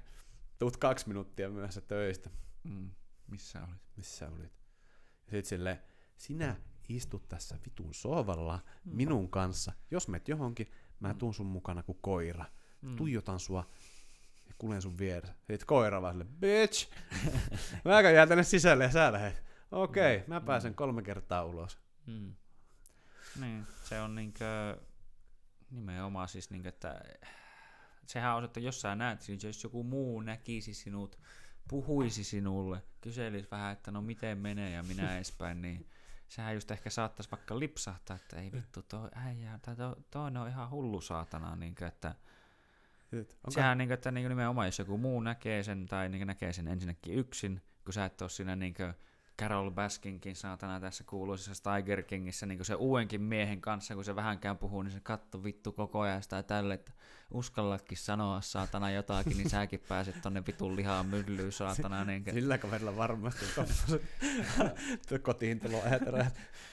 tuut 0.58 0.76
kaksi 0.76 1.08
minuuttia 1.08 1.50
myöhässä 1.50 1.80
töistä. 1.80 2.30
Mm, 2.64 2.90
missä 3.26 3.58
olit? 3.64 3.82
Missä 3.96 4.28
olit? 4.28 4.52
Ja 5.26 5.30
sit 5.30 5.46
silleen, 5.46 5.78
sinä 6.16 6.56
istut 6.88 7.28
tässä 7.28 7.58
vitun 7.64 7.94
sohvalla 7.94 8.60
mm. 8.84 8.96
minun 8.96 9.30
kanssa. 9.30 9.72
Jos 9.90 10.08
menet 10.08 10.28
johonkin, 10.28 10.70
mä 11.00 11.12
mm. 11.12 11.18
tuun 11.18 11.34
sun 11.34 11.46
mukana 11.46 11.82
kuin 11.82 11.98
koira. 12.00 12.44
Mm. 12.82 12.96
Tuijotan 12.96 13.40
sua 13.40 13.70
ja 14.48 14.54
kulen 14.58 14.82
sun 14.82 14.98
vieressä. 14.98 15.34
Sitten 15.34 15.66
koira 15.66 16.02
vaan 16.02 16.14
sille, 16.14 16.26
bitch! 16.40 16.90
mä 17.84 18.00
jää 18.00 18.26
tänne 18.26 18.44
sisälle 18.44 18.84
ja 18.84 18.90
sä 18.90 19.12
lähet. 19.12 19.42
Okei, 19.70 20.16
okay, 20.16 20.26
mm. 20.26 20.34
mä 20.34 20.40
pääsen 20.40 20.72
mm. 20.72 20.76
kolme 20.76 21.02
kertaa 21.02 21.44
ulos. 21.44 21.78
Mm. 22.06 22.34
Niin, 23.40 23.66
se 23.84 24.00
on 24.00 24.14
niinkö, 24.14 24.80
nimenomaan 25.70 26.28
siis 26.28 26.50
niinkö, 26.50 26.68
että 26.68 27.00
sehän 28.06 28.36
on, 28.36 28.44
että 28.44 28.60
jos 28.60 28.80
sä 28.80 28.94
näet, 28.94 29.20
siis 29.20 29.44
jos 29.44 29.64
joku 29.64 29.82
muu 29.82 30.20
näkisi 30.20 30.74
sinut, 30.74 31.18
puhuisi 31.68 32.24
sinulle, 32.24 32.82
kyselisi 33.00 33.48
vähän, 33.50 33.72
että 33.72 33.90
no 33.90 34.02
miten 34.02 34.38
menee 34.38 34.70
ja 34.70 34.82
minä 34.82 35.14
edespäin, 35.16 35.62
niin 35.62 35.88
sehän 36.28 36.54
just 36.54 36.70
ehkä 36.70 36.90
saattaisi 36.90 37.30
vaikka 37.30 37.58
lipsahtaa, 37.58 38.16
että 38.16 38.36
ei 38.36 38.52
vittu, 38.52 38.82
toi 38.82 39.08
äijä, 39.14 39.58
tai 39.62 39.76
to, 39.76 39.96
toinen 40.10 40.42
on 40.42 40.48
ihan 40.48 40.70
hullu 40.70 41.00
saatana, 41.00 41.56
niin 41.56 41.74
kuin, 41.74 41.88
että 41.88 42.14
Onko? 43.12 43.50
Sehän 43.50 43.78
niin 43.78 43.88
kuin, 43.88 43.94
että 43.94 44.10
niin 44.10 44.28
nimenomaan, 44.28 44.68
jos 44.68 44.78
joku 44.78 44.98
muu 44.98 45.20
näkee 45.20 45.62
sen, 45.62 45.86
tai 45.86 46.08
niin 46.08 46.26
näkee 46.26 46.52
sen 46.52 46.68
ensinnäkin 46.68 47.14
yksin, 47.14 47.62
kun 47.84 47.94
sä 47.94 48.04
et 48.04 48.22
ole 48.22 48.30
siinä 48.30 48.56
niin 48.56 48.74
kuin, 48.74 48.94
Carol 49.40 49.70
Baskinkin 49.70 50.36
saatana 50.36 50.80
tässä 50.80 51.04
kuuluisessa 51.04 51.72
Tiger 51.72 52.02
Kingissä 52.02 52.46
niin 52.46 52.64
se 52.64 52.74
uudenkin 52.74 53.22
miehen 53.22 53.60
kanssa, 53.60 53.94
kun 53.94 54.04
se 54.04 54.16
vähänkään 54.16 54.58
puhuu, 54.58 54.82
niin 54.82 54.92
se 54.92 55.00
katto 55.00 55.44
vittu 55.44 55.72
koko 55.72 56.00
ajan 56.00 56.22
sitä 56.22 56.42
tälle, 56.42 56.74
että 56.74 56.92
uskallakin 57.30 57.98
sanoa 57.98 58.40
saatana 58.40 58.90
jotakin, 58.90 59.36
niin 59.36 59.50
säkin 59.50 59.80
pääset 59.88 60.22
tonne 60.22 60.42
vitun 60.46 60.76
lihaan 60.76 61.06
myllyyn 61.06 61.52
saatana. 61.52 62.04
Niin 62.04 62.24
Sillä 62.32 62.58
kaverilla 62.58 62.96
varmasti 62.96 63.46
kotiin 65.22 65.60
tulo 65.60 65.82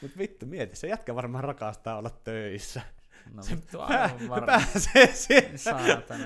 Mutta 0.01 0.17
vittu 0.17 0.45
mieti, 0.45 0.75
se 0.75 0.87
jätkä 0.87 1.15
varmaan 1.15 1.43
rakastaa 1.43 1.97
olla 1.97 2.09
töissä. 2.09 2.81
No 3.33 3.43
se 3.43 3.57
aivan 3.77 4.45
pääsee 4.45 5.13
sieltä 5.15 5.75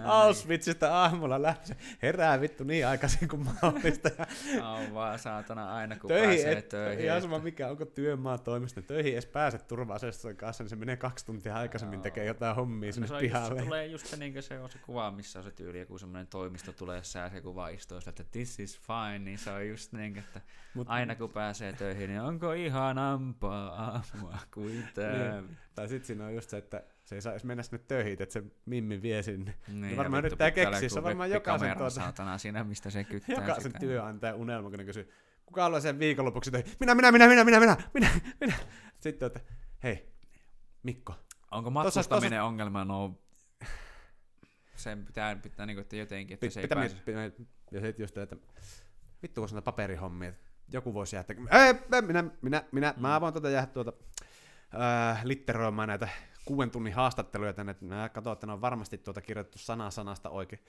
Auschwitzista 0.05 1.01
aamulla 1.01 1.41
lähtee. 1.41 1.77
Herää 2.01 2.41
vittu 2.41 2.63
niin 2.63 2.87
aikaisin 2.87 3.27
kuin 3.27 3.43
mahdollista. 3.45 4.09
on 4.61 4.93
vaan 4.93 5.19
saatana 5.19 5.75
aina 5.75 5.95
kun 5.95 6.07
töihin 6.07 6.29
pääsee 6.29 6.57
et, 6.57 6.69
töihin. 6.69 7.05
Ihan 7.05 7.21
sama 7.21 7.39
mikä, 7.39 7.67
onko 7.67 7.85
työmaa 7.85 8.37
toimista. 8.37 8.81
Töihin 8.81 9.13
edes 9.13 9.25
pääse 9.25 9.57
turva-asessojen 9.57 10.37
kanssa, 10.37 10.63
niin 10.63 10.69
se 10.69 10.75
menee 10.75 10.97
kaksi 10.97 11.25
tuntia 11.25 11.55
aikaisemmin 11.55 11.97
no. 11.97 12.03
tekee 12.03 12.25
jotain 12.25 12.55
hommia 12.55 12.93
sinne 12.93 13.07
no, 13.07 13.19
pihalle. 13.19 13.59
Se 13.59 13.65
tulee 13.65 13.85
just 13.85 14.05
se, 14.05 14.17
niin 14.17 14.43
se 14.43 14.59
on 14.59 14.69
se 14.69 14.77
kuva, 14.77 15.11
missä 15.11 15.39
on 15.39 15.45
se 15.45 15.51
tyyli, 15.51 15.79
joku 15.79 15.97
semmoinen 15.97 16.27
toimisto 16.27 16.73
tulee 16.73 17.03
sää 17.03 17.29
se 17.29 17.41
kuva 17.41 17.69
istuu, 17.69 17.97
että 18.07 18.23
this 18.31 18.59
is 18.59 18.79
fine, 18.79 19.19
niin 19.19 19.37
se 19.37 19.51
on 19.51 19.67
just 19.67 19.93
niin, 19.93 20.17
että 20.17 20.41
Mut, 20.73 20.87
aina 20.89 21.15
kun 21.15 21.29
pääsee 21.29 21.73
töihin, 21.73 22.09
niin 22.09 22.21
onko 22.21 22.53
ihanampaa 22.53 23.67
aamua 23.67 24.37
kuin 24.53 24.87
tämä. 24.93 25.41
Niin. 25.41 25.57
Tai 25.79 25.87
sitten 25.87 26.07
siinä 26.07 26.25
on 26.25 26.35
just 26.35 26.49
se, 26.49 26.57
että 26.57 26.83
se 27.05 27.15
ei 27.15 27.21
saisi 27.21 27.45
mennä 27.45 27.63
sinne 27.63 27.83
töihin, 27.87 28.21
että 28.21 28.33
se 28.33 28.43
Mimmi 28.65 29.01
vie 29.01 29.23
sinne. 29.23 29.55
Niin, 29.67 29.81
niin 29.81 29.97
varmaan 29.97 30.25
yrittää 30.25 30.51
keksiä, 30.51 30.89
se 30.89 30.99
on 30.99 31.03
varmaan 31.03 31.31
jokaisen 31.31 31.77
tuota... 31.77 31.89
saatana 31.89 32.37
siinä, 32.37 32.63
mistä 32.63 32.89
se 32.89 33.03
kyttää 33.03 33.35
Jokaisen 33.35 33.63
sitä. 33.63 33.79
työnantaja 33.79 34.35
unelma, 34.35 34.69
kun 34.69 34.79
ne 34.79 34.85
kysyy, 34.85 35.11
kuka 35.45 35.63
haluaa 35.63 35.79
sen 35.79 35.99
viikonlopuksi 35.99 36.51
töihin? 36.51 36.71
Minä, 36.79 36.95
minä, 36.95 37.11
minä, 37.11 37.27
minä, 37.27 37.43
minä, 37.43 37.59
minä, 37.59 37.77
minä, 37.93 38.09
minä. 38.39 38.53
Sitten 38.99 39.27
että, 39.27 39.39
hei, 39.83 40.13
Mikko. 40.83 41.15
Onko 41.51 41.69
matkustaminen 41.69 42.29
tossa, 42.29 42.43
ongelma? 42.43 42.85
No, 42.85 43.19
sen 44.75 45.05
pitää, 45.05 45.35
pitää 45.35 45.65
niin 45.65 45.75
kuin, 45.75 45.81
että 45.81 45.95
jotenkin, 45.95 46.33
että 46.33 46.45
Pit, 46.45 46.53
se 46.53 46.61
ei 46.61 46.67
pääse. 46.67 46.95
Pitää, 47.05 47.23
ja 47.71 47.81
sitten 47.81 48.03
just, 48.03 48.17
että 48.17 48.35
vittu 49.23 49.41
kun 49.41 49.57
on 49.57 49.63
paperihommia, 49.63 50.33
joku 50.73 50.93
voisi 50.93 51.15
jäädä, 51.15 51.35
ei, 51.51 52.01
minä, 52.01 52.23
minä, 52.41 52.63
minä, 52.71 52.93
mm. 52.95 53.01
mä 53.01 53.21
voin 53.21 53.33
tuota 53.33 53.49
jäädä 53.49 53.67
tuota, 53.67 53.93
äh, 54.73 55.21
litteroimaan 55.23 55.87
näitä 55.87 56.09
kuuden 56.45 56.71
tunnin 56.71 56.93
haastatteluja 56.93 57.53
tänne, 57.53 57.71
että 57.71 57.85
mä 57.85 58.09
katsoin, 58.09 58.33
että 58.33 58.47
ne 58.47 58.53
on 58.53 58.61
varmasti 58.61 58.97
tuota 58.97 59.21
kirjoitettu 59.21 59.57
sana 59.57 59.91
sanasta 59.91 60.29
oikein. 60.29 60.61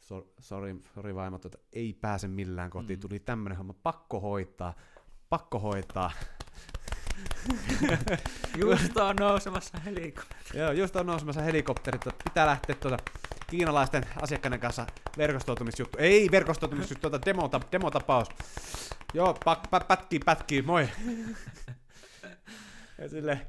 So, 0.00 0.32
sorry, 0.38 0.82
sorry 0.94 1.14
vaimo, 1.14 1.38
tuota, 1.38 1.58
ei 1.72 1.92
pääse 1.92 2.28
millään 2.28 2.70
kotiin, 2.70 2.98
mm. 2.98 3.00
tuli 3.00 3.20
tämmönen 3.20 3.58
homma, 3.58 3.74
pakko 3.82 4.20
hoitaa, 4.20 4.74
pakko 5.28 5.58
hoitaa. 5.58 6.10
just 8.58 8.96
on 8.96 9.16
nousemassa 9.16 9.78
helikopteri. 9.78 10.58
Joo, 10.58 10.72
just 10.72 10.96
on 10.96 11.06
nousemassa 11.06 11.42
helikopteri. 11.42 11.98
Pitää 12.24 12.46
lähteä 12.46 12.74
tuota 12.74 12.96
kiinalaisten 13.50 14.06
asiakkaiden 14.22 14.60
kanssa 14.60 14.86
verkostoitumisjuttu. 15.18 15.98
Ei 15.98 16.30
verkostoitumisjuttu, 16.30 17.10
tuota 17.10 17.26
demota, 17.26 17.60
demotapaus. 17.72 18.28
Joo, 19.14 19.34
pak, 19.44 19.70
pat, 19.70 19.88
pätkii, 19.88 20.18
pätkii, 20.18 20.62
moi. 20.62 20.88
ja 23.02 23.08
sille 23.08 23.46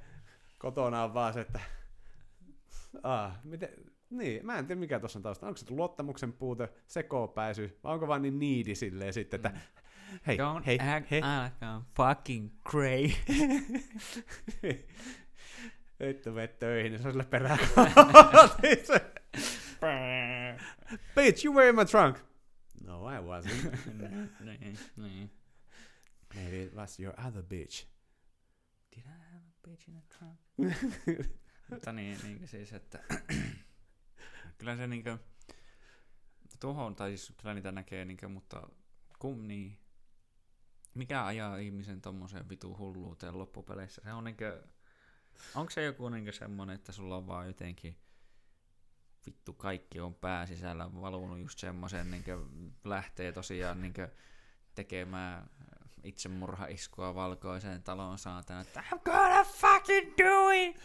kotona 0.59 1.03
on 1.03 1.13
vaan 1.13 1.33
se, 1.33 1.41
että 1.41 1.59
ah, 3.03 3.39
miten, 3.43 3.69
niin, 4.09 4.45
mä 4.45 4.57
en 4.57 4.67
tiedä 4.67 4.79
mikä 4.79 4.99
tuossa 4.99 5.19
on 5.19 5.23
taustalla. 5.23 5.49
Onko 5.49 5.57
se 5.57 5.65
luottamuksen 5.69 6.33
puute, 6.33 6.69
sekoopäisy, 6.87 7.79
vai 7.83 7.93
onko 7.93 8.07
vaan 8.07 8.21
niin 8.21 8.39
niidi 8.39 8.75
silleen 8.75 9.13
sitten, 9.13 9.37
että 9.37 9.49
mm. 9.49 9.57
hei, 10.27 10.37
Don't 10.37 10.63
hei, 10.65 10.79
act 10.79 11.11
hei. 11.11 11.21
Like 11.21 11.65
fucking 11.95 12.51
cray. 12.69 13.09
Vittu 15.99 16.31
mene 16.31 16.47
töihin, 16.47 16.91
niin 16.91 17.01
se 17.01 17.07
on 17.07 17.13
sille 17.13 17.25
perään. 17.25 17.59
Bitch, 21.15 21.45
you 21.45 21.55
were 21.55 21.69
in 21.69 21.75
my 21.75 21.85
trunk. 21.85 22.17
No, 22.83 23.09
I 23.09 23.19
wasn't. 23.19 23.77
niin, 24.45 24.77
niin. 24.97 25.31
Maybe 26.35 26.63
it 26.63 26.75
was 26.75 26.99
your 26.99 27.13
other 27.27 27.43
bitch. 27.43 27.85
Did 28.95 29.03
I 29.05 29.32
bitch 29.67 29.89
in 29.89 29.93
the 29.93 30.17
trunk? 30.17 30.39
Mutta 31.69 31.91
niin, 31.91 32.19
niin 32.23 32.47
siis, 32.47 32.73
että 32.73 33.03
kyllä 34.57 34.77
se 34.77 34.87
niinkö 34.87 35.17
tuohon, 36.59 36.95
tai 36.95 37.09
siis 37.09 37.33
kyllä 37.37 37.53
niitä 37.53 37.71
näkee 37.71 38.05
niinkö, 38.05 38.27
mutta 38.27 38.69
kum 39.19 39.47
niin. 39.47 39.79
Mikä 40.95 41.25
ajaa 41.25 41.57
ihmisen 41.57 42.01
tommoseen 42.01 42.49
vitu 42.49 42.77
hulluuteen 42.77 43.37
loppupeleissä? 43.37 44.01
Se 44.03 44.13
on 44.13 44.23
niinkö, 44.23 44.63
onko 45.55 45.69
se 45.71 45.83
joku 45.83 46.09
niinkö 46.09 46.31
semmonen, 46.31 46.75
että 46.75 46.91
sulla 46.91 47.17
on 47.17 47.27
vaan 47.27 47.47
jotenkin 47.47 47.97
vittu 49.25 49.53
kaikki 49.53 49.99
on 49.99 50.15
pää 50.15 50.45
sisällä 50.45 50.93
valunut 51.01 51.39
just 51.39 51.59
semmoisen, 51.59 52.11
niinkö 52.11 52.45
lähtee 52.83 53.31
tosiaan 53.31 53.81
niinkö 53.81 54.09
tekemään 54.75 55.49
itsemurhaiskua 56.03 57.15
valkoiseen 57.15 57.83
taloon 57.83 58.17
saatana, 58.17 58.61
että 58.61 58.83
I'm 58.91 58.99
gonna 59.05 59.43
fucking 59.43 60.13
do 60.17 60.49
it! 60.49 60.81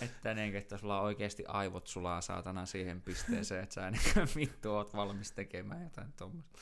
että, 0.00 0.34
niin, 0.34 0.56
että 0.56 0.78
sulla 0.78 1.00
oikeasti 1.00 1.44
aivot 1.48 1.86
sulaa 1.86 2.20
saatana 2.20 2.66
siihen 2.66 3.02
pisteeseen, 3.02 3.62
että 3.62 3.74
sä 3.74 3.90
niin, 3.90 4.28
vittu 4.36 4.70
oot 4.70 4.94
valmis 4.94 5.32
tekemään 5.32 5.82
jotain 5.82 6.12
tuommoista. 6.12 6.58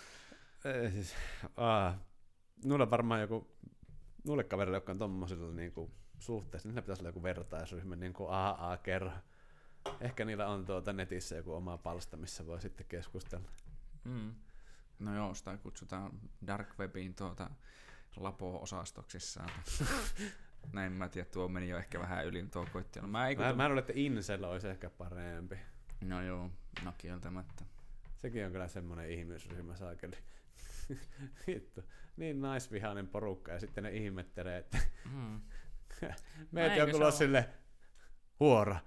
Siis, 0.93 1.15
uh, 1.45 2.01
nulla 2.65 2.91
varmaan 2.91 3.21
joku, 3.21 3.57
nulle 4.27 4.45
kaverille, 4.45 4.77
jotka 4.77 4.93
on 4.93 4.99
tuommoisilla 4.99 5.53
niin 5.53 5.73
suhteessa, 6.19 6.69
niin 6.69 6.77
pitäisi 6.77 7.03
olla 7.03 7.09
joku 7.09 7.23
vertaisryhmä, 7.23 7.97
niin 7.97 8.13
kuin 8.13 8.31
AA 8.31 8.77
kerro. 8.77 9.13
Ehkä 10.01 10.25
niillä 10.25 10.49
on 10.49 10.65
tuota 10.65 10.93
netissä 10.93 11.37
joku 11.37 11.53
oma 11.53 11.79
palsta, 11.79 12.17
missä 12.17 12.47
voi 12.47 12.61
sitten 12.61 12.87
keskustella. 12.87 13.51
Mm. 14.05 14.35
No 14.99 15.17
joo, 15.17 15.35
sitä 15.35 15.57
kutsutaan 15.57 16.21
Dark 16.47 16.79
Webiin 16.79 17.15
tuota 17.15 17.51
Lapo-osastoksissaan. 18.17 19.51
Näin 20.73 20.93
mä 20.93 21.09
tiedän, 21.09 21.33
tuo 21.33 21.49
meni 21.49 21.69
jo 21.69 21.79
ehkä 21.79 22.01
vähän 22.01 22.27
yli 22.27 22.47
tuo 22.53 22.67
koitti. 22.73 23.01
No, 23.01 23.09
mä, 23.09 23.27
mä, 23.39 23.53
mä 23.53 23.69
luulen, 23.69 23.83
että 23.83 23.93
Incel 23.97 24.45
olisi 24.45 24.69
ehkä 24.69 24.91
parempi. 24.91 25.59
No 26.01 26.23
joo, 26.23 26.51
no 26.85 26.93
kieltämättä. 26.99 27.65
Sekin 28.17 28.47
on 28.47 28.53
kyllä 28.53 28.69
semmoinen 28.69 29.11
ihmisryhmä 29.11 29.77
saakeli. 29.77 30.17
Vittu, 31.47 31.83
niin 32.17 32.41
naisvihainen 32.41 33.09
porukka 33.09 33.53
ja 33.53 33.61
sitten 33.61 33.85
ne 33.85 33.91
ihmettelee, 33.91 34.59
että 34.59 34.79
mm. 35.13 35.41
meitä 36.53 36.85
on 36.85 36.91
tulossa 36.91 37.19
sille 37.19 37.49
huora, 38.41 38.81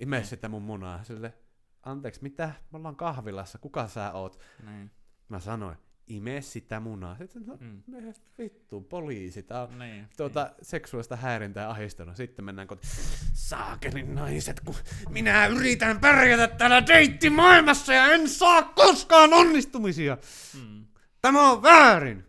ime 0.00 0.16
niin. 0.16 0.26
sitä 0.26 0.48
mun 0.48 0.62
munaa. 0.62 1.04
Sille, 1.04 1.34
anteeksi, 1.82 2.22
mitä? 2.22 2.52
Me 2.70 2.78
ollaan 2.78 2.96
kahvilassa, 2.96 3.58
kuka 3.58 3.88
sä 3.88 4.12
oot? 4.12 4.40
Niin. 4.66 4.90
Mä 5.30 5.40
sanoin, 5.40 5.76
ime 6.06 6.40
sitä 6.40 6.80
munaa. 6.80 7.16
Sitten 7.18 7.46
no, 7.46 7.56
mm. 7.60 7.82
me 7.86 8.14
vittu, 8.38 8.80
poliisi, 8.80 9.42
tää 9.42 9.62
on 9.62 9.78
niin, 9.78 10.08
tuota, 10.16 10.44
niin. 10.44 10.54
seksuaalista 10.62 11.16
häirintää 11.16 11.62
ja 11.64 11.70
ahistelua. 11.70 12.14
Sitten 12.14 12.44
mennään 12.44 12.68
kotiin. 12.68 12.92
Saakelin 13.32 14.14
naiset, 14.14 14.60
kun 14.60 14.74
minä 15.08 15.46
yritän 15.46 16.00
pärjätä 16.00 16.48
täällä 16.48 16.86
deittimaailmassa 16.86 17.92
ja 17.94 18.12
en 18.12 18.28
saa 18.28 18.62
koskaan 18.62 19.32
onnistumisia. 19.32 20.18
Mm. 20.54 20.84
Tämä 21.22 21.50
on 21.50 21.62
väärin. 21.62 22.26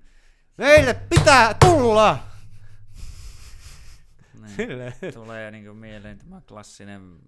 Meille 0.58 0.94
pitää 0.94 1.54
tulla. 1.54 2.20
Niin. 4.58 5.14
Tulee 5.14 5.52
niinku 5.52 5.74
mieleen 5.74 6.18
tämä 6.18 6.42
klassinen 6.48 7.20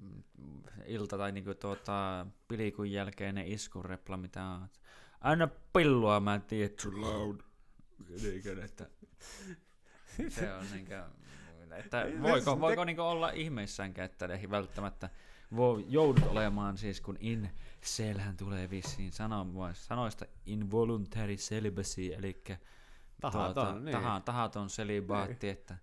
ilta 0.86 1.18
tai 1.18 1.32
niinku 1.32 1.56
tuota, 1.56 2.26
pilikun 2.48 2.92
jälkeinen 2.92 3.48
iskurepla, 3.48 4.18
mitä 4.18 4.46
on 4.46 4.68
Anna 5.24 5.48
pillua, 5.74 6.20
mä 6.20 6.36
en 6.36 6.42
tiedä, 6.42 6.74
too 6.84 7.02
loud. 7.02 7.40
Niinkö, 8.22 8.64
että 8.64 8.90
se 10.30 10.54
on 10.54 10.66
niinkö, 10.72 11.04
että 11.76 12.06
voiko, 12.22 12.60
voiko 12.60 12.86
niinkö 12.86 13.04
olla 13.04 13.30
ihmeissäänkään, 13.30 14.06
että 14.06 14.26
ei 14.26 14.50
välttämättä 14.50 15.10
voi, 15.56 15.86
joudut 15.88 16.28
olemaan 16.28 16.78
siis, 16.78 17.02
kun 17.02 17.18
in 17.20 17.50
selhän 17.82 18.38
tulee 18.38 18.70
vissiin 18.70 19.12
sano, 19.12 19.48
sanoista 19.74 20.26
involuntary 20.46 21.36
celibacy, 21.36 22.14
eli 22.14 22.44
tahaton, 23.22 23.54
tuota, 23.54 23.80
niin. 23.80 23.92
taha, 23.92 24.20
tahaton 24.20 24.68
celibaatti, 24.68 25.48
niin. 25.48 25.54
että 25.54 25.78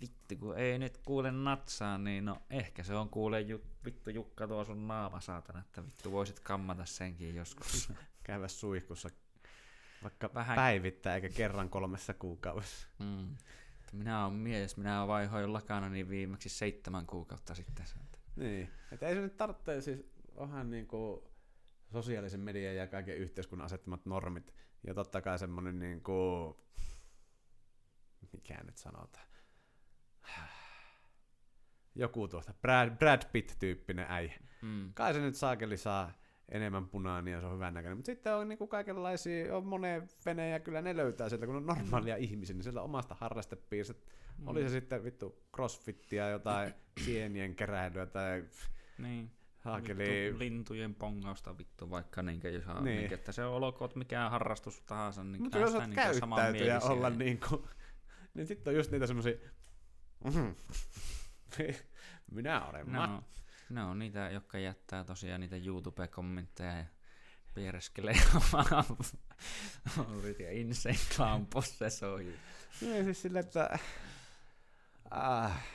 vittu 0.00 0.36
kun 0.36 0.58
ei 0.58 0.78
nyt 0.78 0.98
kuule 0.98 1.32
natsaa, 1.32 1.98
niin 1.98 2.24
no 2.24 2.42
ehkä 2.50 2.82
se 2.82 2.94
on 2.94 3.08
kuule 3.08 3.40
ju, 3.40 3.60
vittu 3.84 4.10
Jukka 4.10 4.48
tuo 4.48 4.64
sun 4.64 4.88
naama 4.88 5.20
saatana, 5.20 5.60
että 5.60 5.86
vittu 5.86 6.12
voisit 6.12 6.40
kammata 6.40 6.84
senkin 6.84 7.34
joskus. 7.34 7.88
käydä 8.24 8.48
suihkussa 8.48 9.08
vaikka 10.02 10.30
Vähän... 10.34 10.56
päivittäin 10.56 11.24
eikä 11.24 11.36
kerran 11.36 11.70
kolmessa 11.70 12.14
kuukaudessa. 12.14 12.88
Mm. 12.98 13.36
Minä 13.92 14.24
olen 14.24 14.36
mies, 14.36 14.76
minä 14.76 15.06
vaihoin 15.06 15.52
lakana 15.52 15.88
niin 15.88 16.08
viimeksi 16.08 16.48
seitsemän 16.48 17.06
kuukautta 17.06 17.54
sitten. 17.54 17.86
Niin, 18.36 18.70
että 18.92 19.06
ei 19.08 19.14
se 19.14 19.20
nyt 19.20 19.36
tarvitse 19.36 19.80
siis 19.80 20.06
onhan 20.36 20.70
niin 20.70 20.86
kuin 20.86 21.20
sosiaalisen 21.92 22.40
median 22.40 22.76
ja 22.76 22.86
kaiken 22.86 23.16
yhteiskunnan 23.16 23.66
asettamat 23.66 24.06
normit 24.06 24.54
ja 24.86 24.94
totta 24.94 25.22
kai 25.22 25.38
semmoinen 25.38 25.78
niin 25.78 26.02
kuin, 26.02 26.54
mikä 28.32 28.60
nyt 28.64 28.76
sanotaan, 28.76 29.26
joku 31.94 32.28
tuosta 32.28 32.54
Brad, 32.54 32.90
Brad 32.90 33.22
Pitt-tyyppinen 33.32 34.06
äijä. 34.08 34.34
Mm. 34.62 34.94
Kai 34.94 35.14
se 35.14 35.20
nyt 35.20 35.36
saakeli 35.36 35.76
saa 35.76 36.12
enemmän 36.48 36.88
punainen 36.88 37.32
ja 37.32 37.40
se 37.40 37.46
on 37.46 37.54
hyvän 37.54 37.74
näköinen. 37.74 37.98
Mutta 37.98 38.06
sitten 38.06 38.34
on 38.34 38.48
niinku 38.48 38.66
kaikenlaisia, 38.66 39.56
on 39.56 39.66
moneen 39.66 40.08
venejä, 40.26 40.60
kyllä 40.60 40.82
ne 40.82 40.96
löytää 40.96 41.28
sieltä, 41.28 41.46
kun 41.46 41.56
on 41.56 41.66
normaalia 41.66 42.16
mm. 42.16 42.22
ihmisiä, 42.22 42.54
niin 42.54 42.62
sieltä 42.62 42.82
omasta 42.82 43.16
harrastepiiristä. 43.20 43.94
Mm. 44.38 44.48
Oli 44.48 44.62
se 44.62 44.68
sitten 44.68 45.04
vittu 45.04 45.42
crossfittia, 45.54 46.28
jotain 46.28 46.74
sienien 47.04 47.54
keräilyä 47.54 48.06
tai 48.06 48.44
niin. 48.98 49.30
Haakeli... 49.58 50.04
Vittu, 50.04 50.38
lintujen 50.38 50.94
pongausta 50.94 51.58
vittu 51.58 51.90
vaikka 51.90 52.22
niinkä, 52.22 52.48
jos 52.48 52.64
niin. 52.80 53.14
Että 53.14 53.32
se 53.32 53.44
on 53.44 53.54
olkoot 53.54 53.96
mikään 53.96 54.30
harrastus 54.30 54.82
tahansa, 54.82 55.24
niin 55.24 55.42
Mutta 55.42 55.58
jos 55.58 55.74
olet 55.74 55.94
käyttäytyjä 55.94 56.80
olla 56.80 57.10
niin 57.10 57.40
kuin, 57.48 57.62
niin 58.34 58.46
sitten 58.46 58.70
on 58.70 58.76
just 58.76 58.90
niitä 58.90 59.06
semmoisia, 59.06 59.34
mm-hmm. 60.24 60.54
minä 62.34 62.66
olen 62.66 62.92
no. 62.92 63.22
Ne 63.70 63.84
on 63.84 63.98
niitä, 63.98 64.30
jotka 64.30 64.58
jättää 64.58 65.04
tosiaan 65.04 65.40
niitä 65.40 65.56
YouTube-kommentteja 65.56 66.78
ja 66.78 66.84
piereskelee 67.54 68.14
omaa 68.36 68.84
ja 70.38 70.52
Insane 70.52 70.98
Clown 71.16 71.46
possessoi. 71.46 72.34
Niin 72.80 73.04
siis 73.04 73.22
sille, 73.22 73.38
että... 73.38 73.78
Äh, 75.16 75.66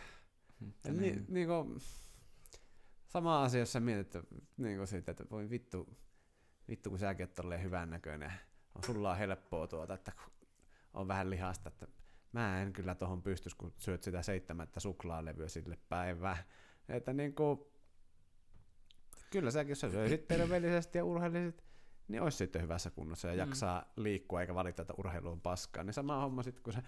ni, 0.59 0.91
niin. 0.91 1.25
niinku, 1.27 1.77
sama 3.07 3.43
asia, 3.43 3.59
jos 3.59 3.71
sä 3.71 3.79
mietit, 3.79 4.15
että, 4.15 4.35
niinku 4.57 4.85
siitä, 4.85 5.11
että 5.11 5.25
voi 5.31 5.49
vittu, 5.49 5.97
vittu 6.67 6.89
kun 6.89 6.99
säkin 6.99 7.27
oot 7.37 7.61
hyvän 7.61 7.89
näköinen. 7.89 8.33
On, 8.75 8.83
sulla 8.83 9.11
on 9.11 9.17
helppoa 9.17 9.67
tuota, 9.67 9.93
että 9.93 10.11
on 10.93 11.07
vähän 11.07 11.29
lihasta, 11.29 11.69
että 11.69 11.87
mä 12.31 12.61
en 12.61 12.73
kyllä 12.73 12.95
tohon 12.95 13.21
pystys, 13.21 13.55
kun 13.55 13.73
syöt 13.77 14.03
sitä 14.03 14.21
seitsemättä 14.21 14.79
suklaalevyä 14.79 15.47
sille 15.47 15.77
päivään. 15.89 16.37
Että 16.89 17.13
niinku, 17.13 17.71
Kyllä 19.29 19.51
säkin, 19.51 19.71
jos 19.71 19.79
sä 19.79 19.91
söisit 19.91 20.27
terveellisesti 20.27 20.97
ja 20.97 21.05
urheilisit, 21.05 21.63
niin 22.07 22.21
olisi 22.21 22.37
sitten 22.37 22.61
hyvässä 22.61 22.89
kunnossa 22.89 23.27
ja 23.27 23.33
mm. 23.33 23.39
jaksaa 23.39 23.93
liikkua 23.95 24.41
eikä 24.41 24.55
valita, 24.55 24.81
että 24.81 24.93
urheilu 24.97 25.29
on 25.31 25.41
paskaa. 25.41 25.83
Niin 25.83 25.93
sama 25.93 26.21
homma 26.21 26.43
sitten, 26.43 26.63
kun 26.63 26.73
sä 26.73 26.83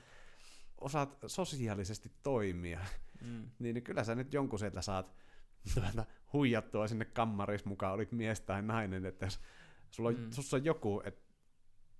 osaat 0.81 1.17
sosiaalisesti 1.27 2.11
toimia, 2.23 2.79
mm. 3.21 3.49
niin, 3.59 3.73
niin 3.73 3.83
kyllä 3.83 4.03
sä 4.03 4.15
nyt 4.15 4.33
jonkun 4.33 4.59
sieltä 4.59 4.81
saat 4.81 5.15
tuota, 5.73 6.05
huijattua 6.33 6.87
sinne 6.87 7.05
kammaris 7.05 7.65
mukaan, 7.65 7.93
olit 7.93 8.11
mies 8.11 8.41
tai 8.41 8.61
nainen, 8.61 9.05
että 9.05 9.25
jos 9.25 9.39
sulla 9.91 10.09
on, 10.09 10.19
mm. 10.19 10.31
sussa 10.31 10.57
on 10.57 10.65
joku, 10.65 11.01
että 11.05 11.21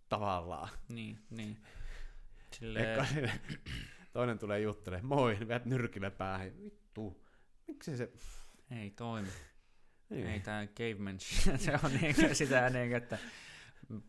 tavallaan. 0.09 0.69
Niin, 0.89 1.19
niin. 1.29 1.57
Silleen... 2.51 3.07
toinen 4.13 4.39
tulee 4.39 4.59
juttelemaan, 4.59 5.05
moi, 5.05 5.39
vedät 5.39 5.65
nyrkillä 5.65 6.11
päähän, 6.11 6.63
vittu, 6.63 7.25
miksi 7.67 7.97
se... 7.97 8.11
Ei 8.71 8.91
toimi. 8.91 9.27
Niin. 10.11 10.27
Ei 10.27 10.39
tämä 10.39 10.67
caveman 10.67 11.19
shit, 11.19 11.61
se 11.61 11.79
on 11.83 11.91
niin, 12.01 12.15
sitä 12.35 12.69
niin, 12.69 12.95
että 12.95 13.17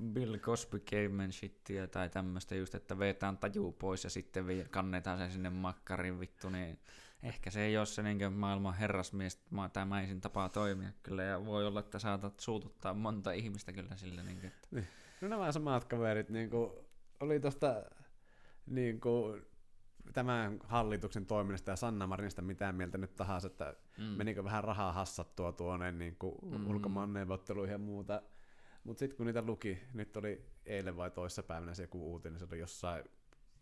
Bill 0.04 0.38
Cosby 0.38 0.80
caveman 0.80 1.32
shittiä 1.32 1.86
tai 1.86 2.10
tämmöistä 2.10 2.54
just, 2.54 2.74
että 2.74 2.98
vetään 2.98 3.38
tajuu 3.38 3.72
pois 3.72 4.04
ja 4.04 4.10
sitten 4.10 4.44
kannetaan 4.70 5.18
sen 5.18 5.32
sinne 5.32 5.50
makkarin 5.50 6.20
vittu, 6.20 6.50
niin 6.50 6.78
ehkä 7.22 7.50
se 7.50 7.60
ei 7.60 7.78
ole 7.78 7.86
se 7.86 8.02
niin 8.02 8.32
maailman 8.32 8.74
herrasmies 8.74 9.44
tämäisin 9.72 10.20
tapaa 10.20 10.48
toimia 10.48 10.88
kyllä, 11.02 11.22
ja 11.22 11.46
voi 11.46 11.66
olla, 11.66 11.80
että 11.80 11.98
saatat 11.98 12.40
suututtaa 12.40 12.94
monta 12.94 13.32
ihmistä 13.32 13.72
kyllä 13.72 13.96
sillä. 13.96 14.22
Niin, 14.22 14.46
että... 14.46 14.68
Niin. 14.70 14.88
No 15.20 15.28
nämä 15.28 15.52
samat 15.52 15.84
kaverit 15.84 16.28
niin 16.28 16.50
kuin, 16.50 16.70
oli 17.20 17.40
tuosta 17.40 17.82
niin 18.66 19.00
kuin, 19.00 19.42
tämän 20.12 20.58
hallituksen 20.64 21.26
toiminnasta 21.26 21.70
ja 21.70 21.76
Sanna 21.76 22.06
Marinista 22.06 22.42
mitään 22.42 22.74
mieltä 22.74 22.98
nyt 22.98 23.16
tahansa, 23.16 23.46
että 23.46 23.74
mm. 23.98 24.04
menikö 24.04 24.44
vähän 24.44 24.64
rahaa 24.64 24.92
hassattua 24.92 25.52
tuonne 25.52 25.92
niin 25.92 26.16
kuin 26.16 26.34
mm. 26.42 26.66
ulkomaan 26.66 27.12
neuvotteluihin 27.12 27.72
ja 27.72 27.78
muuta. 27.78 28.22
Mutta 28.84 28.98
sitten 28.98 29.16
kun 29.16 29.26
niitä 29.26 29.42
luki, 29.42 29.78
nyt 29.94 30.16
oli 30.16 30.46
eilen 30.66 30.96
vai 30.96 31.10
toissapäivänä 31.10 31.74
se 31.74 31.82
joku 31.82 32.12
uutinen, 32.12 32.38
se 32.38 32.46
oli 32.50 32.58
jossain 32.58 33.04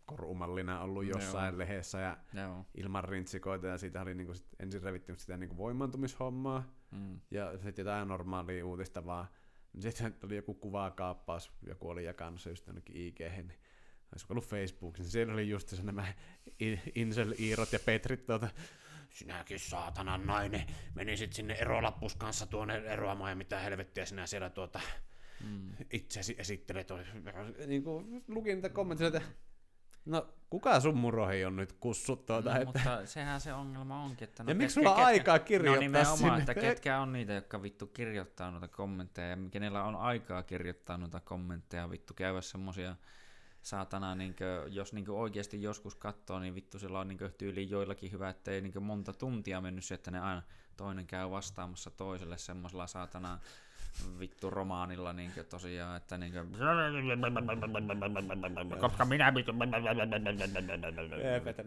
korumallina 0.05 0.81
ollut 0.81 1.05
jossain 1.05 1.51
Joo. 1.53 1.57
lehdessä 1.57 1.99
ja 1.99 2.17
Joo. 2.33 2.65
ilman 2.75 3.03
rintsikoita 3.03 3.67
ja 3.67 3.77
siitä 3.77 4.01
oli 4.01 4.13
niinku 4.13 4.33
sit 4.33 4.47
ensin 4.59 4.83
revitty 4.83 5.15
sitä 5.17 5.37
niinku 5.37 5.57
voimantumishommaa 5.57 6.63
mm. 6.91 7.19
ja 7.31 7.51
sitten 7.57 7.83
jotain 7.83 8.07
normaalia 8.07 8.65
uutista 8.65 9.05
vaan. 9.05 9.27
Sitten 9.79 10.15
oli 10.23 10.35
joku 10.35 10.53
kuvakaappaus, 10.53 11.51
joku 11.67 11.89
oli 11.89 12.05
jakanut 12.05 12.41
se 12.41 12.49
just 12.49 12.67
jonnekin 12.67 12.95
IG, 12.95 13.19
niin 13.19 13.53
olisiko 14.11 14.33
ollut 14.33 14.45
Facebook, 14.45 14.97
niin 14.97 15.09
siellä 15.09 15.33
oli 15.33 15.49
just 15.49 15.69
se 15.69 15.83
nämä 15.83 16.13
Insel, 16.95 17.33
Iirot 17.39 17.73
ja 17.73 17.79
Petrit 17.85 18.25
tuota, 18.25 18.49
sinäkin 19.13 19.59
saatana 19.59 20.17
nainen, 20.17 20.67
menisit 20.95 21.33
sinne 21.33 21.53
erolappus 21.53 22.15
kanssa 22.15 22.45
tuonne 22.45 22.77
eroamaan 22.77 23.31
ja 23.31 23.35
mitä 23.35 23.59
helvettiä 23.59 24.05
sinä 24.05 24.27
siellä 24.27 24.49
tuota 24.49 24.79
mm. 25.43 25.71
itsesi 25.91 26.35
esittelet. 26.37 26.87
Niin 27.67 27.83
kuin 27.83 28.23
lukin 28.27 28.55
niitä 28.55 28.69
kommentteja, 28.69 29.07
että 29.07 29.21
No, 30.05 30.27
kuka 30.49 30.79
sun 30.79 30.97
murohi 30.97 31.45
on 31.45 31.55
nyt 31.55 31.73
kussut 31.73 32.25
tuota? 32.25 32.49
No, 32.49 32.55
että... 32.55 32.65
Mutta 32.65 33.05
sehän 33.05 33.41
se 33.41 33.53
ongelma 33.53 34.03
onkin, 34.03 34.27
että... 34.27 34.43
No, 34.43 34.49
ja 34.49 34.55
miksi 34.55 34.73
sulla 34.73 34.95
on 34.95 35.05
aikaa 35.05 35.39
kirjoittaa 35.39 35.75
no, 35.75 35.79
nimenomaan, 35.79 36.17
sinne? 36.17 36.39
että 36.39 36.53
ketkä 36.53 36.99
on 36.99 37.13
niitä, 37.13 37.33
jotka 37.33 37.61
vittu 37.61 37.87
kirjoittaa 37.87 38.51
noita 38.51 38.67
kommentteja, 38.67 39.27
ja 39.27 39.37
kenellä 39.51 39.83
on 39.83 39.95
aikaa 39.95 40.43
kirjoittaa 40.43 40.97
noita 40.97 41.19
kommentteja, 41.19 41.89
vittu 41.89 42.13
käydä 42.13 42.41
semmosia 42.41 42.95
saatana, 43.61 44.15
niin 44.15 44.35
kuin, 44.35 44.75
jos 44.75 44.93
niin 44.93 45.05
kuin 45.05 45.17
oikeasti 45.17 45.61
joskus 45.61 45.95
katsoo, 45.95 46.39
niin 46.39 46.55
vittu 46.55 46.79
sillä 46.79 46.99
on 46.99 47.07
niin 47.07 47.17
kuin, 47.17 47.33
tyyli 47.37 47.69
joillakin 47.69 48.11
hyvä, 48.11 48.29
ettei 48.29 48.61
niin 48.61 48.73
kuin, 48.73 48.83
monta 48.83 49.13
tuntia 49.13 49.61
mennyt 49.61 49.85
se, 49.85 49.95
että 49.95 50.11
ne 50.11 50.19
aina 50.19 50.41
toinen 50.77 51.07
käy 51.07 51.29
vastaamassa 51.29 51.91
toiselle 51.91 52.37
semmoisella 52.37 52.87
saatana 52.87 53.39
vittu 54.19 54.49
romaanilla 54.49 55.13
niin 55.13 55.31
tosiaan, 55.49 55.97
että 55.97 56.17
niin 56.17 56.33
kuin, 56.33 56.51
koska 58.79 59.05
minä 59.05 59.33
vittu... 59.33 59.51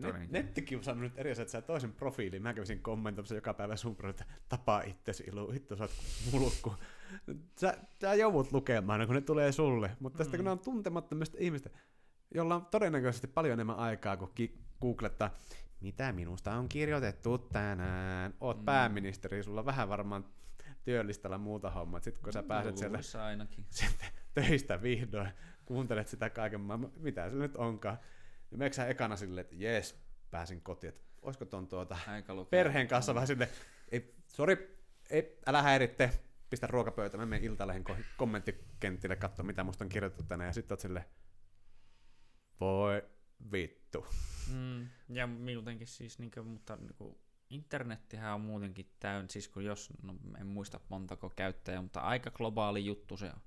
Net, 0.00 0.30
nettikiusaaminen 0.30 1.10
nyt 1.10 1.18
eri 1.18 1.30
asia, 1.30 1.42
että 1.42 1.52
sä 1.52 1.62
toisen 1.62 1.92
profiiliin, 1.92 2.42
mä 2.42 2.54
kävisin 2.54 2.80
kommentoimassa 2.80 3.34
joka 3.34 3.54
päivä 3.54 3.76
sun 3.76 3.96
että 4.08 4.24
tapaa 4.48 4.82
itsesi 4.82 5.24
ilu, 5.24 5.50
hitto 5.50 5.76
sä 5.76 5.84
oot 5.84 5.92
mulkku. 6.32 6.74
Sä, 7.61 7.78
sä 8.01 8.15
joudut 8.15 8.53
lukemaan, 8.53 9.07
kun 9.07 9.15
ne 9.15 9.20
tulee 9.20 9.53
sulle, 9.53 9.91
mutta 10.01 10.19
tästä 10.19 10.32
mm. 10.32 10.39
kun 10.39 10.45
ne 10.45 10.51
on 10.51 10.59
tuntemattomista 10.59 11.36
ihmistä, 11.41 11.70
jolla 12.35 12.55
on 12.55 12.66
todennäköisesti 12.66 13.27
paljon 13.27 13.53
enemmän 13.53 13.77
aikaa 13.77 14.16
kuin 14.16 14.31
ki- 14.35 14.59
googlettaa, 14.81 15.31
mitä 15.81 16.12
minusta 16.12 16.55
on 16.55 16.69
kirjoitettu 16.69 17.39
tänään. 17.39 18.35
Oot 18.41 18.59
mm. 18.59 18.65
pääministeri, 18.65 19.43
sulla 19.43 19.61
on 19.61 19.66
vähän 19.66 19.89
varmaan 19.89 20.24
työllistellä 20.85 21.39
muuta 21.39 21.70
hommaa. 21.70 22.01
Sitten 22.01 22.24
kun 22.24 22.32
sä 22.32 22.43
pääset 22.43 22.77
sieltä 22.77 23.24
ainakin. 23.24 23.66
Sitten 23.70 24.09
töistä 24.35 24.82
vihdoin, 24.82 25.28
kuuntelet 25.65 26.09
sitä 26.09 26.31
kaiken 26.31 26.61
maailman, 26.61 26.93
mitä 26.97 27.31
se 27.31 27.36
nyt 27.36 27.57
onkaan. 27.57 27.99
Niin 28.51 28.59
meneekö 28.59 28.77
sä 28.77 28.86
ekana 28.86 29.16
silleen, 29.16 29.45
että 29.45 29.57
jes, 29.59 30.01
pääsin 30.31 30.61
kotiin, 30.61 30.89
että 30.89 31.05
olisiko 31.23 31.45
ton 31.45 31.66
tuota 31.69 31.97
perheen 32.51 32.89
kanssa 32.89 33.15
vähän 33.15 33.27
silleen, 33.27 33.51
ei, 33.89 34.15
sori, 34.28 34.78
ei, 35.11 35.39
älä 35.47 35.62
häiritte, 35.62 36.11
pistä 36.50 36.66
ruokapöytä, 36.66 37.16
mä 37.16 37.26
menen 37.26 37.44
Iltalehen 37.44 37.84
kommenttikentille 38.16 39.16
katsoa, 39.16 39.46
mitä 39.46 39.64
musta 39.64 39.84
on 39.84 39.88
kirjoitettu 39.88 40.24
tänään, 40.24 40.48
ja 40.48 40.52
sitten 40.52 40.72
oot 40.74 40.80
silleen, 40.80 41.04
voi 42.60 43.02
vittu. 43.52 44.06
Mm, 44.52 44.88
ja 45.08 45.26
muutenkin 45.26 45.86
siis, 45.86 46.18
niin 46.18 46.30
kuin, 46.30 46.46
mutta 46.46 46.76
niin 46.76 46.94
kuin, 46.98 47.18
internettihän 47.50 48.34
on 48.34 48.40
muutenkin 48.40 48.94
täynnä, 49.00 49.28
siis 49.30 49.48
kun 49.48 49.64
jos, 49.64 49.92
no 50.02 50.14
en 50.40 50.46
muista 50.46 50.80
montako 50.88 51.30
käyttäjää, 51.30 51.82
mutta 51.82 52.00
aika 52.00 52.30
globaali 52.30 52.84
juttu 52.84 53.16
se 53.16 53.26
on. 53.26 53.40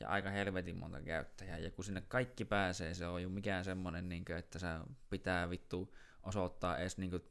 Ja 0.00 0.08
aika 0.08 0.30
helvetin 0.30 0.76
monta 0.76 1.00
käyttäjää. 1.02 1.58
Ja 1.58 1.70
kun 1.70 1.84
sinne 1.84 2.00
kaikki 2.00 2.44
pääsee, 2.44 2.94
se 2.94 3.06
on 3.06 3.22
jo 3.22 3.28
mikään 3.28 3.64
semmonen, 3.64 4.08
niin 4.08 4.24
kuin, 4.24 4.36
että 4.36 4.58
sä 4.58 4.80
pitää 5.10 5.50
vittu 5.50 5.94
osoittaa 6.22 6.78
edes 6.78 6.98
niin 6.98 7.10
kuin, 7.10 7.22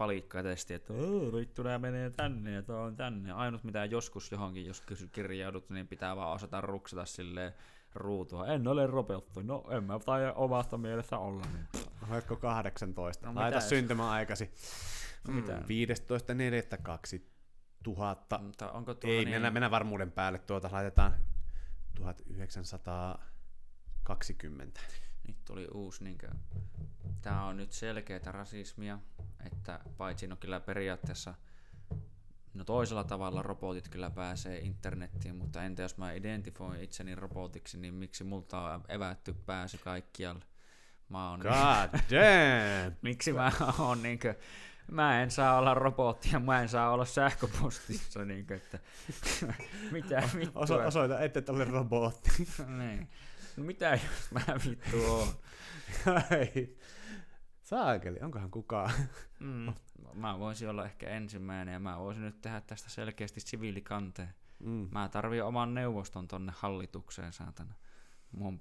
palikkatesti, 0.00 0.74
että 0.74 0.92
vittu 1.36 1.62
nää 1.62 1.78
menee 1.78 2.10
tänne 2.10 2.52
ja 2.52 2.62
tuo 2.62 2.76
on 2.76 2.96
tänne. 2.96 3.32
Ainut 3.32 3.64
mitä 3.64 3.84
joskus 3.84 4.32
johonkin, 4.32 4.66
jos 4.66 4.82
kirjaudut, 5.12 5.70
niin 5.70 5.88
pitää 5.88 6.16
vaan 6.16 6.32
osata 6.32 6.60
ruksata 6.60 7.04
silleen 7.04 7.52
ruutua. 7.94 8.46
En 8.46 8.68
ole 8.68 8.86
ropeuttu. 8.86 9.42
No 9.42 9.64
en 9.70 9.84
mä 9.84 9.98
tai 9.98 10.32
omasta 10.34 10.78
mielestä 10.78 11.18
olla. 11.18 11.44
Niin. 11.52 11.66
Oletko 12.10 12.36
18? 12.36 13.26
No, 13.26 13.34
Laita 13.40 13.60
syntymäaikasi. 13.60 14.50
No, 15.28 15.34
mitä? 15.34 15.52
Mm, 15.52 15.62
15.4.2000. 15.62 18.42
Mutta 18.42 18.72
onko 18.72 18.94
tuo 18.94 19.10
Ei, 19.10 19.16
niin... 19.16 19.30
mennä, 19.30 19.50
mennä 19.50 19.70
varmuuden 19.70 20.12
päälle. 20.12 20.38
Tuota 20.38 20.68
laitetaan 20.72 21.14
1920. 21.94 24.80
Nyt 25.30 25.44
tuli 25.44 25.68
uusi, 25.74 26.04
niin 26.04 26.18
kuin, 26.18 26.30
tämä 27.22 27.46
on 27.46 27.56
nyt 27.56 27.72
selkeää 27.72 28.32
rasismia, 28.32 28.98
että 29.46 29.80
paitsi 29.96 30.26
no 30.26 30.36
kyllä 30.36 30.60
periaatteessa 30.60 31.34
No 32.54 32.64
toisella 32.64 33.04
tavalla 33.04 33.42
robotit 33.42 33.88
kyllä 33.88 34.10
pääsee 34.10 34.58
internettiin, 34.58 35.36
mutta 35.36 35.62
entä 35.62 35.82
jos 35.82 35.96
mä 35.96 36.12
identifoin 36.12 36.80
itseni 36.80 37.14
robotiksi, 37.14 37.78
niin 37.78 37.94
miksi 37.94 38.24
multa 38.24 38.60
on 38.60 38.84
evätty 38.88 39.32
pääsy 39.32 39.78
kaikkialle? 39.78 40.44
Mä 41.08 41.30
oon 41.30 41.40
God 41.40 42.00
damn! 42.10 42.96
miksi 43.02 43.32
mä 43.32 43.52
oon 43.78 44.02
niinkö 44.02 44.34
mä 44.90 45.22
en 45.22 45.30
saa 45.30 45.58
olla 45.58 45.74
robotti 45.74 46.30
ja 46.32 46.40
mä 46.40 46.62
en 46.62 46.68
saa 46.68 46.90
olla 46.90 47.04
sähköpostissa, 47.04 48.24
niin 48.24 48.46
kuin, 48.46 48.56
että 48.56 48.78
mitä 49.92 50.22
vittua. 50.36 50.62
Oso, 50.62 50.86
osoita, 50.86 51.20
että 51.20 51.38
et 51.38 51.48
ole 51.48 51.64
robotti. 51.64 52.30
niin. 52.78 53.08
No 53.60 53.66
mitä 53.66 53.90
jos 53.90 54.30
mä 54.30 54.40
vittu 54.70 55.04
oon? 55.04 55.28
Saakeli, 57.62 58.18
onkohan 58.20 58.50
kukaan? 58.50 58.92
mm, 59.40 59.72
mä 60.14 60.38
voisin 60.38 60.68
olla 60.68 60.84
ehkä 60.84 61.08
ensimmäinen 61.08 61.72
ja 61.72 61.80
mä 61.80 61.98
voisin 61.98 62.22
nyt 62.22 62.40
tehdä 62.40 62.60
tästä 62.60 62.90
selkeästi 62.90 63.40
siviilikanteen. 63.40 64.34
Mm. 64.58 64.88
Mä 64.92 65.08
tarvii 65.08 65.40
oman 65.40 65.74
neuvoston 65.74 66.28
tonne 66.28 66.52
hallitukseen, 66.56 67.32
saatana. 67.32 67.74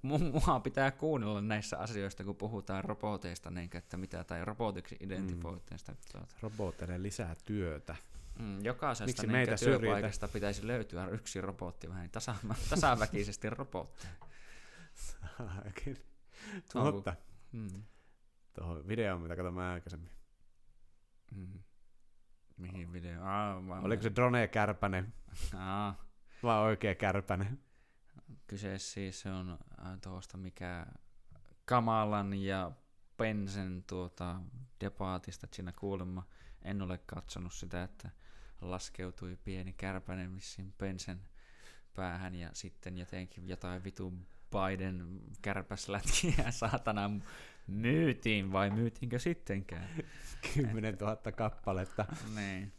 Mua 0.01 0.59
pitää 0.59 0.91
kuunnella 0.91 1.41
näissä 1.41 1.77
asioista, 1.77 2.23
kun 2.23 2.35
puhutaan 2.35 2.83
roboteista, 2.83 3.51
niin, 3.51 3.69
että 3.73 3.97
mitä, 3.97 4.23
tai 4.23 4.45
robotiksi 4.45 4.97
identifoiteista. 4.99 5.91
Mm. 5.91 5.97
Tuota. 6.11 6.35
Roboteille 6.41 7.01
lisää 7.01 7.35
työtä. 7.45 7.95
Mm, 8.39 8.65
jokaisesta 8.65 9.05
Miksi 9.05 9.27
meitä 9.27 9.55
työpaikasta 9.55 10.27
syrjitä? 10.27 10.33
pitäisi 10.33 10.67
löytyä 10.67 11.07
yksi 11.07 11.41
robotti, 11.41 11.89
vähän 11.89 12.09
tasa, 12.09 12.35
tasaväkisesti 12.69 13.49
robotti. 13.49 14.07
Mutta 16.93 17.15
mm. 17.51 17.83
tuohon 18.53 18.87
videoon, 18.87 19.21
mitä 19.21 19.35
katsoin 19.35 19.59
aikaisemmin. 19.59 20.11
Mm. 21.35 21.59
Mihin 22.57 22.93
video? 22.93 23.23
Ah, 23.23 23.83
Oliko 23.83 24.03
se 24.03 24.15
drone 24.15 24.47
kärpänen? 24.47 25.13
Ah. 25.55 25.97
Vai 26.43 26.59
oikea 26.59 26.95
kärpänen? 26.95 27.59
Kyseessä 28.47 28.93
siis 28.93 29.25
on 29.25 29.57
tuosta 30.03 30.37
mikä 30.37 30.85
Kamalan 31.65 32.33
ja 32.33 32.71
Pensen 33.17 33.83
tuota 33.87 34.41
debaatista 34.79 35.47
siinä 35.53 35.71
kuulemma. 35.79 36.27
En 36.61 36.81
ole 36.81 36.97
katsonut 36.97 37.53
sitä, 37.53 37.83
että 37.83 38.09
laskeutui 38.61 39.37
pieni 39.43 39.73
kärpänen 39.73 40.35
vissiin 40.35 40.73
Pensen 40.77 41.21
päähän 41.93 42.35
ja 42.35 42.49
sitten 42.53 42.97
jotenkin 42.97 43.47
jotain 43.47 43.83
vitun 43.83 44.27
Biden 44.51 45.21
kärpäslätkiä 45.41 46.51
saatana 46.61 47.11
myytiin 47.67 48.51
vai 48.51 48.69
myytiinkö 48.69 49.19
sittenkään? 49.19 49.89
10 50.53 50.95
000 50.95 51.15
kappaletta. 51.15 52.05
niin. 52.35 52.73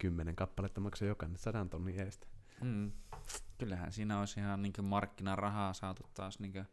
Kymmenen 0.00 0.36
kappaletta 0.36 0.80
maksoi 0.80 1.08
jokainen 1.08 1.38
sadan 1.38 1.70
tonnin 1.70 2.00
edestä. 2.00 2.26
Mm 2.62 2.92
kyllähän 3.60 3.92
siinä 3.92 4.20
olisi 4.20 4.40
ihan 4.40 4.62
niin 4.62 4.72
markkinarahaa 4.82 5.72
saatu 5.72 6.02
taas 6.14 6.40
niin 6.40 6.66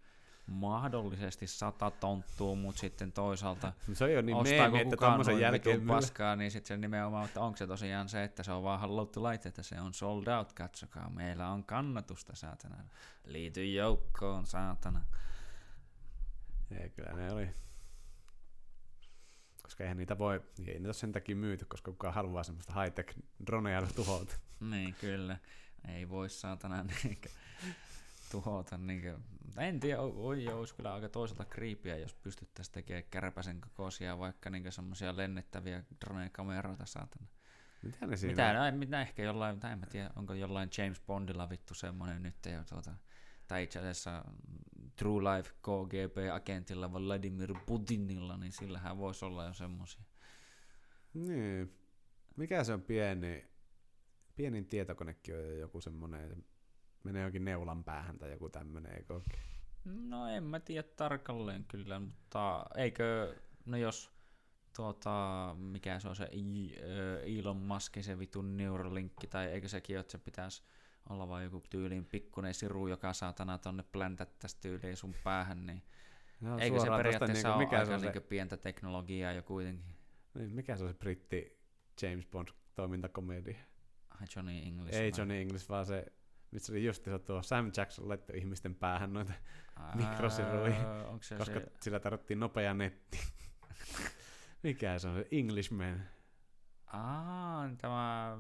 mahdollisesti 0.48 1.48
sata 1.48 1.92
tonttua, 1.92 2.56
mutta 2.56 2.80
sitten 2.80 3.12
toisaalta 3.12 3.74
se 3.94 4.04
on 4.04 4.14
jo 4.14 4.22
niin 4.22 4.44
meemi, 4.44 4.82
että 4.82 4.98
tuommoisen 4.98 5.40
jälkeen 5.40 5.88
paskaa, 5.88 6.36
niin 6.36 6.52
sitten 6.52 6.68
se 6.68 6.78
nimenomaan, 6.78 7.26
että 7.26 7.42
onko 7.42 7.58
se 7.58 7.68
tosiaan 7.68 8.10
se, 8.10 8.24
että 8.24 8.44
se 8.44 8.52
on 8.52 8.64
vaan 8.64 8.80
haluttu 8.80 9.24
laittaa, 9.24 9.50
että 9.50 9.64
se 9.64 9.82
on 9.82 9.94
sold 9.94 10.28
out, 10.28 10.54
katsokaa, 10.54 11.10
meillä 11.10 11.50
on 11.50 11.64
kannatusta, 11.64 12.36
saatana. 12.36 12.84
Liity 13.26 13.74
joukkoon, 13.74 14.46
saatana. 14.46 15.02
Ei, 16.72 16.90
kyllä 16.90 17.14
ne 17.14 17.32
oli. 17.32 17.50
Koska 19.62 19.84
eihän 19.84 19.98
niitä 19.98 20.18
voi, 20.18 20.42
ei 20.60 20.74
niitä 20.74 20.88
ole 20.88 20.94
sen 20.94 21.12
takia 21.12 21.36
myyty, 21.36 21.66
koska 21.66 21.92
kukaan 21.92 22.14
haluaa 22.14 22.44
semmoista 22.44 22.74
high-tech 22.74 23.20
droneja 23.48 23.88
tuhota. 23.96 24.36
niin, 24.60 24.96
kyllä 25.02 25.38
ei 25.88 26.10
voi 26.10 26.30
saatana 26.30 26.86
tuhota. 28.32 28.78
Niinkö. 28.78 29.20
En 29.58 29.80
tiedä, 29.80 30.02
oi, 30.02 30.48
olisi 30.48 30.76
kyllä 30.76 30.94
aika 30.94 31.10
toisaalta 31.10 31.46
kriipiä, 31.46 31.98
jos 31.98 32.14
pystyttäisiin 32.14 32.74
tekemään 32.74 33.04
kärpäsen 33.10 33.62
kokoisia, 33.62 34.20
vaikka 34.20 34.50
niinkö 34.50 34.72
semmoisia 34.72 35.18
lennettäviä 35.18 35.84
drone-kameroita 36.06 36.86
saatana. 36.86 37.28
Mitä 37.84 38.08
ne 38.08 38.18
siinä 38.18 38.32
mitä, 38.32 38.62
on? 38.62 38.80
mitä 38.80 39.02
ehkä 39.02 39.24
jollain, 39.24 39.60
tai 39.60 39.72
en 39.72 39.80
mä 39.80 39.86
tiedä, 39.86 40.10
onko 40.16 40.34
jollain 40.34 40.70
James 40.78 41.02
Bondilla 41.02 41.50
vittu 41.50 41.74
semmoinen 41.74 42.24
nyt 42.24 42.46
jo 42.46 42.64
tuota, 42.70 42.94
tai 43.48 43.64
itse 43.64 43.80
asiassa 43.80 44.26
True 44.96 45.24
Life 45.24 45.50
KGB-agentilla 45.62 46.94
Vladimir 46.94 47.54
Putinilla, 47.66 48.38
niin 48.38 48.52
sillähän 48.52 48.98
voisi 48.98 49.26
olla 49.26 49.46
jo 49.46 49.54
semmoisia. 49.54 50.04
Niin. 51.14 51.78
Mikä 52.38 52.64
se 52.64 52.74
on 52.74 52.82
pieni 52.82 53.48
pienin 54.38 54.66
tietokonekin 54.66 55.36
on 55.36 55.42
jo 55.42 55.54
joku 55.54 55.82
semmoinen, 55.82 56.46
menee 57.08 57.26
jokin 57.26 57.46
neulan 57.46 57.84
päähän 57.84 58.18
tai 58.18 58.32
joku 58.32 58.50
tämmöinen, 58.50 58.96
eikö 58.96 59.14
oikein? 59.14 59.44
No 59.86 60.28
en 60.28 60.44
mä 60.44 60.60
tiedä 60.60 60.84
tarkalleen 60.84 61.66
kyllä, 61.68 62.00
mutta 62.00 62.66
eikö, 62.76 63.36
no 63.66 63.78
jos 63.78 64.12
tuota, 64.76 65.56
mikä 65.60 66.00
se 66.00 66.10
on 66.10 66.16
se 66.16 66.30
Elon 67.24 67.58
Musk, 67.58 67.98
se 68.02 68.20
vitun 68.20 68.58
Neuralinkki, 68.58 69.28
tai 69.28 69.46
eikö 69.48 69.68
sekin 69.68 69.96
ole, 69.96 70.00
että 70.00 70.12
se 70.12 70.18
pitäisi 70.18 70.64
olla 71.10 71.28
vain 71.28 71.44
joku 71.44 71.64
tyyliin 71.70 72.06
pikkunen 72.06 72.54
siru, 72.54 72.88
joka 72.88 73.14
saatana 73.14 73.58
tonne 73.58 73.84
pläntättäisi 73.92 74.58
tyyliin 74.62 74.98
sun 74.98 75.16
päähän, 75.24 75.66
niin 75.66 75.84
no, 76.42 76.58
eikö 76.58 76.80
se 76.80 76.88
periaatteessa 76.98 77.48
niinku, 77.48 77.60
mikä 77.60 77.76
ole 77.76 77.84
aika 77.84 78.00
se... 78.00 78.06
Niinku 78.06 78.28
pientä 78.30 78.58
teknologiaa 78.58 79.32
jo 79.32 79.44
kuitenkin? 79.44 79.96
Niin, 80.34 80.56
mikä 80.56 80.78
se 80.78 80.84
on 80.84 80.90
se 80.90 80.98
britti 80.98 81.60
James 82.02 82.26
Bond 82.26 82.48
toimintakomedia? 82.76 83.58
Johnny 84.36 84.58
English. 84.58 84.98
Ei 84.98 85.12
Johnny 85.18 85.42
English, 85.42 85.70
vaan 85.70 85.86
se, 85.86 86.06
missä 86.52 86.74
oli 86.74 86.86
just 86.86 87.08
tuo 87.26 87.44
Sam 87.44 87.72
Jackson 87.78 88.10
laittoi 88.10 88.38
ihmisten 88.38 88.76
päähän 88.76 89.14
noita 89.14 89.34
mikrosiruja, 89.96 91.06
koska 91.38 91.46
se... 91.46 91.72
sillä 91.82 92.00
tarvittiin 92.00 92.40
nopea 92.40 92.74
netti. 92.74 93.20
Mikä 94.64 95.00
se 95.00 95.08
on 95.08 95.16
se 95.16 95.28
Englishman? 95.32 96.04
Aa, 96.88 97.70
tämä... 97.78 98.38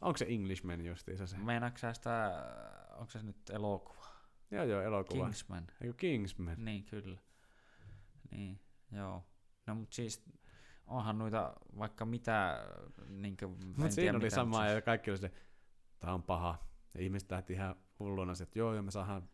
Onko 0.00 0.16
se 0.16 0.26
Englishman 0.28 0.84
justiinsa 0.84 1.26
se? 1.26 1.38
Meinaatko 1.38 1.78
sitä, 1.92 2.44
onko 2.92 3.10
se 3.10 3.22
nyt 3.22 3.50
elokuva? 3.50 4.06
Joo, 4.50 4.64
joo, 4.64 4.82
elokuva. 4.82 5.24
Kingsman. 5.24 5.66
Eikö 5.80 5.94
Kingsman? 5.96 6.64
Niin, 6.64 6.84
kyllä. 6.84 7.18
Niin, 8.30 8.60
joo. 8.92 9.24
No 9.66 9.74
mut 9.74 9.92
siis 9.92 10.24
onhan 10.86 11.18
noita 11.18 11.52
vaikka 11.78 12.04
mitä, 12.04 12.64
niinkö, 13.08 13.48
Mutta 13.48 13.90
siinä 13.90 14.18
oli 14.18 14.30
sama 14.30 14.66
ja 14.66 14.82
kaikki 14.82 15.10
oli 15.10 15.18
se, 15.18 15.32
tää 15.98 16.14
on 16.14 16.22
paha. 16.22 16.69
Ja 16.94 17.00
ihmiset 17.00 17.30
lähti 17.30 17.52
ihan 17.52 17.76
hulluna, 17.98 18.32
että 18.42 18.58
joo, 18.58 18.74
joo, 18.74 18.82
me 18.82 18.90
saadaan 18.90 19.28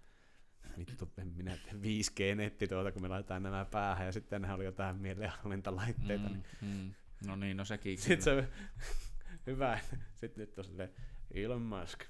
vittu, 0.79 1.13
en 1.19 1.29
minä 1.37 1.59
5G-netti 1.73 2.69
tuota, 2.69 2.93
kun 2.93 3.03
me 3.03 3.09
laitetaan 3.09 3.43
nämä 3.43 3.65
päähän, 3.65 4.07
ja 4.07 4.13
sitten 4.13 4.43
nehän 4.43 4.57
oli 4.57 4.65
jotain 4.65 4.97
mielenhallintalaitteita. 4.97 6.29
Mm, 6.29 6.35
niin. 6.35 6.45
mm. 6.63 6.95
No 7.27 7.37
niin, 7.37 7.57
no 7.57 7.65
sekin 7.65 7.99
Sitten 8.03 8.23
se 8.23 8.49
hyvä, 9.47 9.79
sitten 10.15 10.41
nyt 10.41 10.59
on 10.59 10.65
silleen, 10.65 10.91
Elon 11.31 11.63
Musk 11.63 12.05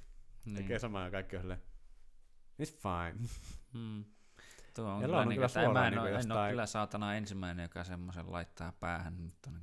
niin. 0.44 0.56
tekee 0.56 0.78
samaa 0.78 1.04
ja 1.04 1.10
kaikki 1.10 1.36
on 1.36 1.42
silleen, 1.42 1.60
it's 2.62 2.76
fine. 2.82 3.28
Mm. 3.72 4.04
Tuo 4.74 4.84
on 4.84 4.90
Elon 4.92 5.02
kyllä, 5.04 5.18
on 5.20 5.28
niin, 5.28 5.36
kyllä 5.36 5.46
en, 5.46 5.60
mä 5.60 5.64
suoraan 5.64 5.86
en, 5.86 5.90
niinku 5.92 6.02
ole, 6.02 6.08
en 6.08 6.14
ole 6.14 6.20
jostain- 6.20 6.50
kyllä 6.50 6.66
saatana 6.66 7.14
ensimmäinen, 7.14 7.62
joka 7.62 7.84
semmoisen 7.84 8.32
laittaa 8.32 8.72
päähän. 8.72 9.24
Nyt 9.24 9.34
on, 9.46 9.60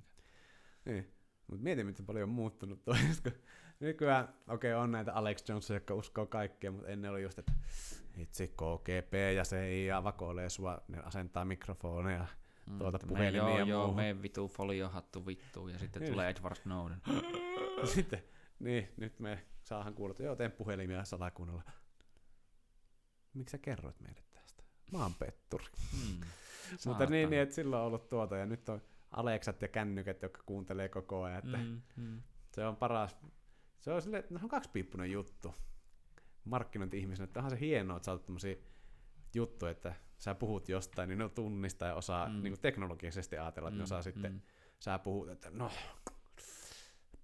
Niin. 0.86 1.14
Mutta 1.48 1.64
mietin, 1.64 1.86
miten 1.86 2.06
paljon 2.06 2.30
on 2.30 2.36
muuttunut 2.36 2.84
toi, 2.84 2.98
kun 3.24 3.32
nykyään, 3.80 4.24
okei, 4.48 4.74
okay, 4.74 4.84
on 4.84 4.92
näitä 4.92 5.14
Alex 5.14 5.50
Jones, 5.50 5.70
jotka 5.70 5.94
uskoo 5.94 6.26
kaikkea, 6.26 6.72
mutta 6.72 6.88
ennen 6.88 7.12
oli 7.12 7.24
just, 7.24 7.40
että 7.40 7.52
itse 8.18 8.48
KGP 8.48 9.14
ja 9.36 9.44
CIA 9.44 10.04
vakoilee 10.04 10.50
sua, 10.50 10.82
ne 10.88 11.00
asentaa 11.00 11.46
mikrofoneja. 11.46 12.26
mm, 12.70 12.74
me- 12.74 12.92
puhelimia 13.08 13.38
joo, 13.50 13.60
ja 13.60 13.66
joo, 13.66 13.80
muuhun. 13.80 13.96
me 13.96 14.22
vitu 14.22 14.48
foliohattu 14.48 15.26
vittu 15.26 15.68
ja 15.68 15.80
sitten 15.80 16.02
Niin. 16.02 16.12
tulee 16.12 16.30
Edward 16.30 16.56
Snowden. 16.56 17.02
Sitten, 17.94 18.24
niin, 18.60 18.94
nyt 18.98 19.20
me 19.20 19.46
saahan 19.64 19.94
kuulla, 19.94 20.12
että 20.12 20.24
joo, 20.24 20.36
teen 20.36 20.52
puhelimia 20.52 21.06
salakuunnella. 21.06 21.64
Miksi 23.34 23.52
sä 23.52 23.58
kerroit 23.58 24.00
meille 24.00 24.22
tästä? 24.32 24.64
Mä 24.92 24.98
oon 25.04 25.14
petturi. 25.14 25.66
Mm. 25.94 26.20
Mutta 26.86 27.06
niin, 27.06 27.30
niin, 27.30 27.42
että 27.42 27.56
silloin 27.56 27.80
on 27.82 27.88
ollut 27.88 28.10
tuota, 28.10 28.38
ja 28.38 28.46
nyt 28.46 28.70
on 28.70 28.82
Alexat 29.12 29.62
ja 29.62 29.68
kännykät, 29.68 30.22
jotka 30.22 30.44
kuuntelee 30.46 30.90
koko 30.90 31.24
ajan, 31.24 31.40
että 31.40 31.58
Mm, 31.58 31.82
mm. 31.96 32.22
se 32.52 32.66
on 32.66 32.76
paras. 32.76 33.18
Se 33.84 33.92
on, 33.92 34.02
sille, 34.02 34.24
no, 34.30 34.40
se 34.40 34.46
on 34.46 34.50
kaksipiippunen 34.50 35.12
juttu 35.12 35.56
markkinointi-ihmisenä, 36.46 37.24
että 37.24 37.40
onhan 37.40 37.52
se 37.52 37.60
hienoa, 37.60 37.98
että 37.98 38.06
sä 38.06 38.12
oot 38.12 38.26
tämmösiä 38.26 38.56
juttuja, 39.36 39.72
että 39.72 39.94
sä 40.18 40.36
puhut 40.36 40.70
jostain, 40.70 41.10
niin 41.10 41.20
ne 41.20 41.30
tunnistaa 41.30 41.88
ja 41.88 41.96
osaa 41.96 42.30
Mm. 42.30 42.44
niin 42.44 42.60
teknologisesti 42.62 43.38
ajatella, 43.38 43.70
että 43.70 43.78
ne 43.78 43.82
Mm, 43.82 43.84
osaa 43.84 44.02
sitten, 44.02 44.34
mm. 44.34 44.42
sä 44.80 45.00
puhut, 45.00 45.30
että 45.30 45.50
no 45.52 45.72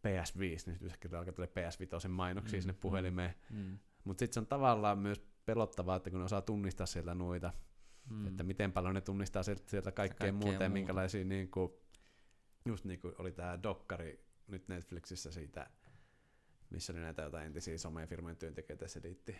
PS5, 0.07 0.39
niin 0.39 0.59
sitten 0.59 0.85
yhtäkkiä 0.85 1.19
alkaa 1.19 1.33
tulla 1.33 1.47
PS5 1.47 2.07
mainoksia 2.07 2.57
Mm, 2.57 2.61
sinne 2.61 2.73
mm. 2.73 2.79
puhelimeen. 2.79 3.33
Mm. 3.49 3.79
Mutta 4.03 4.19
sitten 4.19 4.33
se 4.33 4.39
on 4.39 4.47
tavallaan 4.47 4.99
myös 4.99 5.21
pelottavaa, 5.45 5.95
että 5.95 6.09
kun 6.09 6.19
ne 6.19 6.25
osaa 6.25 6.41
tunnistaa 6.41 6.85
sieltä 6.85 7.15
noita, 7.15 7.53
Mm. 8.09 8.27
että 8.27 8.43
miten 8.43 8.71
paljon 8.71 8.95
ne 8.95 9.01
tunnistaa 9.01 9.43
sieltä, 9.43 9.63
sieltä 9.67 9.91
kaikkea, 9.91 10.17
kaikkea 10.17 10.47
muuta 10.49 10.63
ja 10.63 10.69
minkälaisia, 10.69 11.25
niin 11.25 11.51
kuin, 11.51 11.71
just 12.65 12.85
niin 12.85 12.99
kuin 12.99 13.15
oli 13.17 13.31
tämä 13.31 13.63
dokkari 13.63 14.25
nyt 14.47 14.67
Netflixissä 14.67 15.31
siitä, 15.31 15.69
missä 16.69 16.93
oli 16.93 16.99
näitä 17.01 17.21
jotain 17.21 17.45
entisiä 17.45 17.77
somefirmojen 17.77 18.37
työntekijöitä 18.37 18.87
selitti. 18.87 19.35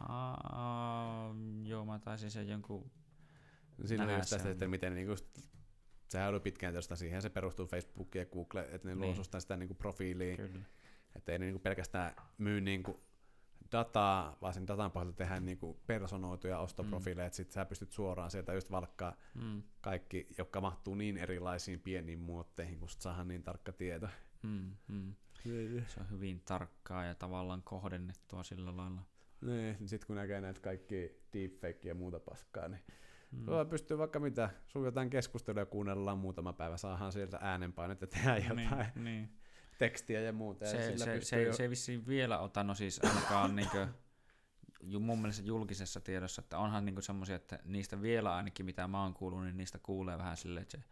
Aa, 0.00 1.34
joo, 1.62 1.84
mä 1.84 1.98
taisin 1.98 2.30
sen 2.30 2.48
jonkun... 2.48 2.90
Siinä 3.84 4.04
oli 4.04 4.14
just 4.16 4.30
tästä, 4.30 4.50
että 4.50 4.68
miten 4.68 4.94
niin 4.94 5.06
just, 5.06 5.38
sehän 6.08 6.28
oli 6.28 6.40
pitkään 6.40 6.74
tästä, 6.74 6.96
siihen 6.96 7.22
se 7.22 7.30
perustuu 7.30 7.66
Facebookiin 7.66 8.20
ja 8.20 8.26
Google, 8.26 8.68
että 8.70 8.88
ne 8.88 8.94
Niin. 8.94 9.00
luosustaa 9.06 9.40
sitä 9.40 9.56
niin 9.56 9.68
kuin 9.68 9.76
profiiliin, 9.76 10.36
Kyllä. 10.36 10.60
että 11.16 11.32
ei 11.32 11.38
ne 11.38 11.44
niin 11.44 11.54
kuin 11.54 11.62
pelkästään 11.62 12.14
myy 12.38 12.60
niin 12.60 12.82
kuin 12.82 12.96
dataa, 13.72 14.36
vaan 14.40 14.54
sen 14.54 14.66
datan 14.66 14.90
pohjalta 14.90 15.16
tehdään 15.16 15.44
niin 15.44 15.58
kuin 15.58 15.78
personoituja 15.86 16.58
ostoprofiileja, 16.58 17.24
mm. 17.24 17.26
että 17.26 17.36
sit 17.36 17.50
sä 17.50 17.64
pystyt 17.64 17.92
suoraan 17.92 18.30
sieltä 18.30 18.52
just 18.52 18.70
valkkaa 18.70 19.16
Mm. 19.34 19.62
kaikki, 19.80 20.26
jotka 20.38 20.60
mahtuu 20.60 20.94
niin 20.94 21.16
erilaisiin 21.16 21.80
pieniin 21.80 22.18
muotteihin, 22.18 22.78
kun 22.78 22.88
saadaan 22.88 23.28
niin 23.28 23.42
tarkka 23.42 23.72
tieto. 23.72 24.08
Mm. 24.42 24.76
Mm. 24.88 25.14
Se 25.86 26.00
on 26.00 26.10
hyvin 26.10 26.40
tarkkaa 26.44 27.04
ja 27.04 27.14
tavallaan 27.14 27.62
kohdennettua 27.62 28.42
sillä 28.42 28.76
lailla. 28.76 29.02
Niin, 29.40 29.76
niin 29.78 29.88
sit 29.88 30.04
kun 30.04 30.16
näkee 30.16 30.40
näitä 30.40 30.60
kaikki 30.60 31.22
deepfake 31.32 31.88
ja 31.88 31.94
muuta 31.94 32.20
paskaa, 32.20 32.68
niin 32.68 32.82
Mm. 33.30 33.46
pystyy 33.70 33.98
vaikka 33.98 34.20
mitä, 34.20 34.50
sun 34.66 34.84
jotain 34.84 35.10
keskustelua 35.10 35.66
kuunnellaan 35.66 36.18
muutama 36.18 36.52
päivä, 36.52 36.76
saadaan 36.76 37.12
sieltä 37.12 37.38
äänenpainetta 37.40 38.06
tehdä 38.16 38.36
jotain 38.38 38.56
Niin, 38.56 39.04
niin. 39.04 39.28
tekstiä 39.78 40.20
ja 40.20 40.32
muuta. 40.32 40.64
ja 40.64 40.70
Se, 40.70 40.82
sillä 40.82 41.04
se, 41.04 41.14
pystyy 41.14 41.38
se, 41.38 41.42
jo... 41.42 41.52
se 41.52 41.70
vissiin 41.70 42.06
vielä 42.06 42.38
ota, 42.38 42.64
no 42.64 42.74
siis 42.74 43.00
ainakaan 43.04 43.54
niinkö, 43.56 43.88
mun 45.00 45.18
mielestä 45.18 45.46
julkisessa 45.46 46.00
tiedossa, 46.00 46.42
että 46.42 46.58
onhan 46.58 46.84
niinku 46.84 47.00
semmoisia, 47.02 47.36
että 47.36 47.58
niistä 47.64 48.02
vielä 48.02 48.36
ainakin 48.36 48.66
mitä 48.66 48.88
mä 48.88 49.02
oon 49.02 49.14
kuullut, 49.14 49.42
niin 49.44 49.56
niistä 49.56 49.78
kuulee 49.78 50.18
vähän 50.18 50.36
silleen, 50.36 50.62
että 50.62 50.78
se 50.78 50.84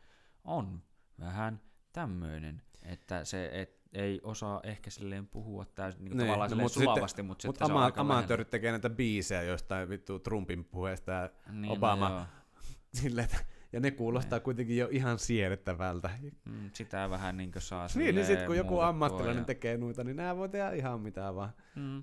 on 0.45 0.83
vähän 1.21 1.61
tämmöinen, 1.93 2.63
että 2.83 3.25
se 3.25 3.51
et, 3.53 3.82
ei 3.93 4.21
osaa 4.23 4.61
ehkä 4.65 4.91
silleen 4.91 5.27
puhua 5.29 5.65
täysin 5.65 6.05
niin 6.05 6.11
Niin, 6.17 6.19
tavallaan 6.19 6.51
no, 6.51 6.55
silleen 6.55 6.65
mutta 6.65 6.81
sulavasti, 6.81 7.23
mutta 7.23 7.49
Mutta 7.49 7.59
sitten 7.59 7.67
se 7.67 7.73
on 7.73 7.77
ama- 7.79 7.85
aika 7.85 8.01
amatöörit 8.01 8.51
tekee 8.51 8.71
näitä 8.71 8.91
biisejä 8.91 9.43
jostain 9.43 9.89
vittu 9.89 10.19
Trumpin 10.19 10.65
puheesta 10.65 11.13
ja, 11.13 11.31
niin, 11.53 11.73
Obama. 11.73 12.09
No, 12.09 12.27
silleen, 13.01 13.25
että, 13.25 13.39
ja 13.73 13.81
ne 13.81 13.91
kuulostaa 13.91 14.37
Niin. 14.39 14.45
kuitenkin 14.45 14.77
jo 14.77 14.89
ihan 14.91 15.19
siedettävältä. 15.19 16.11
Mm, 16.45 16.71
sitä 16.73 17.11
vähän 17.11 17.37
niin 17.37 17.53
saa 17.59 17.87
Niin, 17.95 18.15
niin 18.15 18.27
sit 18.27 18.27
silleen 18.27 18.47
kun 18.47 18.57
joku 18.57 18.81
ammattilainen 18.81 19.37
ja- 19.39 19.45
tekee 19.45 19.77
noita, 19.77 20.05
niin 20.05 20.17
nämä 20.17 20.37
voi 20.37 20.49
tehdä 20.49 20.71
ihan 20.71 21.01
mitä 21.01 21.35
vaan. 21.35 21.53
Mm. 21.77 22.03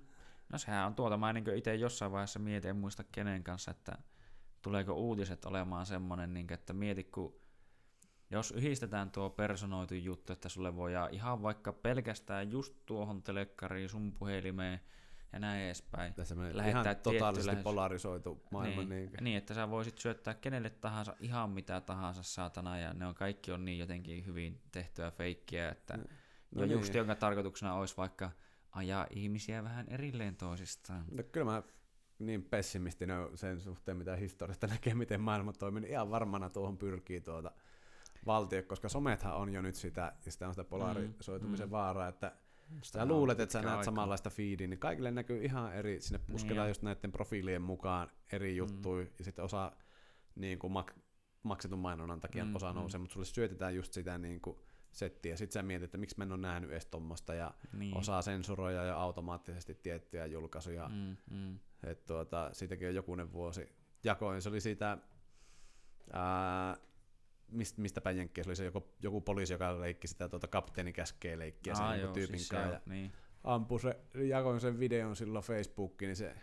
No 0.49 0.57
sehän 0.57 0.88
on 0.88 0.95
tuota, 0.95 1.18
mä 1.18 1.34
niin 1.34 1.56
itse 1.56 1.76
jossain 1.76 2.11
vaiheessa 2.11 2.40
mietin, 2.40 2.70
en 2.70 2.76
muista 2.76 3.03
kenen 3.11 3.44
kanssa, 3.44 3.72
että 3.72 3.98
tuleeko 4.61 4.94
uutiset 4.94 5.45
olemaan 5.45 5.86
semmoinen, 5.86 6.34
niin 6.34 6.53
että 6.53 6.74
mieti, 6.74 7.03
kun 7.03 7.36
jos 8.31 8.51
yhdistetään 8.51 9.11
tuo 9.11 9.30
personoitu 9.30 9.93
juttu, 9.95 10.34
että 10.34 10.49
sulle 10.49 10.76
voi 10.76 10.91
ihan 11.11 11.41
vaikka 11.41 11.73
pelkästään 11.73 12.51
just 12.51 12.73
tuohon 12.85 13.23
telekkariin, 13.23 13.89
sun 13.89 14.11
puhelimeen 14.14 14.80
ja 15.34 15.39
näin 15.39 15.61
edespäin. 15.65 16.14
Tässä 16.14 16.35
me 16.35 16.57
Lähettää 16.57 16.81
ihan 16.81 16.95
totaalisesti 16.95 17.47
lähes- 17.56 17.64
polarisoitu 17.64 18.43
maailma. 18.51 18.76
niin, 18.84 18.89
Niin. 18.89 19.11
niin, 19.22 19.38
että 19.38 19.53
sä 19.53 19.69
voisit 19.69 19.97
syöttää 19.97 20.34
kenelle 20.34 20.69
tahansa 20.69 21.15
ihan 21.19 21.49
mitä 21.49 21.81
tahansa 21.81 22.23
saatana, 22.23 22.80
ja 22.80 22.93
ne 22.93 23.07
on 23.07 23.15
kaikki 23.15 23.51
on 23.51 23.65
niin 23.65 23.80
jotenkin 23.80 24.26
hyvin 24.26 24.61
tehtyä 24.72 25.11
feikkiä, 25.11 25.69
että 25.69 25.97
No 25.97 26.03
no 26.56 26.61
niin. 26.61 26.72
just 26.72 26.93
jonka 26.95 27.15
tarkoituksena 27.15 27.73
olisi 27.73 27.97
vaikka 27.97 28.31
ajaa 28.72 29.07
ihmisiä 29.10 29.64
vähän 29.64 29.88
erilleen 29.89 30.35
toisistaan. 30.35 31.06
No, 31.11 31.23
kyllä 31.31 31.51
mä 31.51 31.64
niin 32.19 32.43
pessimistinen 32.43 33.18
on 33.19 33.38
sen 33.38 33.61
suhteen, 33.61 33.97
mitä 33.97 34.15
historiasta 34.15 34.68
näkee, 34.68 34.93
miten 34.93 35.22
maailma 35.22 35.53
toimii, 35.53 35.81
niin 35.81 35.91
ihan 35.91 36.10
varmana 36.10 36.49
tuohon 36.49 36.77
pyrkii 36.77 37.22
tuota 37.22 37.51
valtio, 38.26 38.64
koska 38.64 38.90
somethan 38.90 39.34
on 39.36 39.54
jo 39.54 39.62
nyt 39.62 39.76
sitä, 39.76 40.14
ja 40.26 40.32
sitä 40.32 40.48
on 40.48 40.54
sitä 40.54 40.64
polarisoitumisen 40.64 41.68
mm. 41.68 41.72
vaaraa, 41.72 42.08
että 42.08 42.32
Sitä 42.82 43.00
sä 43.00 43.06
luulet, 43.06 43.40
että 43.40 43.54
sä 43.54 43.62
näet 43.62 43.72
aika. 43.72 43.84
samanlaista 43.84 44.30
feedia, 44.30 44.68
niin 44.68 44.80
kaikille 44.80 45.12
näkyy 45.12 45.46
ihan 45.46 45.74
eri, 45.74 46.02
sinne 46.02 46.20
pusketaan 46.32 46.66
Niin 46.66 46.70
just 46.70 46.82
näiden 46.82 47.12
profiilien 47.12 47.62
mukaan 47.62 48.12
eri 48.32 48.56
juttuja, 48.56 49.06
ja 49.18 49.24
sitten 49.26 49.46
osa 49.46 49.72
niin 50.36 50.60
kuin 50.60 50.74
mak- 50.74 51.00
maksetun 51.44 51.80
mainonnan 51.80 52.20
takia 52.20 52.44
Mm, 52.44 52.50
mm, 52.50 52.56
osa 52.56 52.74
mm. 52.74 52.76
nousee, 52.80 53.00
mutta 53.00 53.14
sulle 53.14 53.26
syötetään 53.26 53.76
just 53.76 53.94
sitä 53.94 54.18
niin 54.18 54.41
kuin 54.41 54.58
settiä, 54.91 55.34
ja 55.34 55.38
sit 55.38 55.52
sä 55.52 55.64
mietit, 55.64 55.84
että 55.84 55.98
miksi 55.98 56.16
mä 56.18 56.24
en 56.24 56.32
ole 56.32 56.41
nähnyt 56.41 56.72
edes 56.72 56.86
tommosta, 56.86 57.34
ja 57.34 57.54
niin. 57.74 57.98
osaa 57.98 58.22
sensuroida 58.22 58.84
jo 58.84 58.98
automaattisesti 58.98 59.76
tiettyjä 59.76 60.26
julkaisuja, 60.26 60.90
Mm, 60.90 61.18
mm. 61.38 61.60
et 61.84 62.06
tuota, 62.06 62.50
siitäkin 62.54 62.88
on 62.88 62.96
jokunen 62.96 63.32
vuosi 63.34 63.70
jakoin. 64.04 64.41
Se 64.41 64.50
oli 64.50 64.62
siitä, 64.62 64.98
ää, 66.14 66.78
mist, 67.52 67.78
mistäpä 67.78 68.12
jenkkiä, 68.12 68.44
se 68.44 68.50
oli 68.50 68.56
se 68.56 68.66
joku, 68.66 68.88
joku 69.04 69.22
poliisi, 69.22 69.54
joka 69.54 69.80
leikki 69.80 70.08
sitä 70.08 70.30
tuota 70.30 70.48
kapteeni 70.48 70.94
käskee 70.94 71.40
leikkiä 71.40 71.76
sen 71.76 71.86
Aa, 71.86 71.96
joo, 71.96 72.14
tyypin 72.14 72.40
siis 72.40 72.50
kanssa. 72.50 72.74
ja 72.74 72.82
niin. 72.86 73.12
ampui 73.44 73.80
se, 73.80 74.00
jakoin 74.28 74.60
sen 74.60 74.80
videon 74.80 75.16
silloin 75.16 75.46
Facebookiin, 75.46 76.08
niin 76.08 76.16
se 76.16 76.36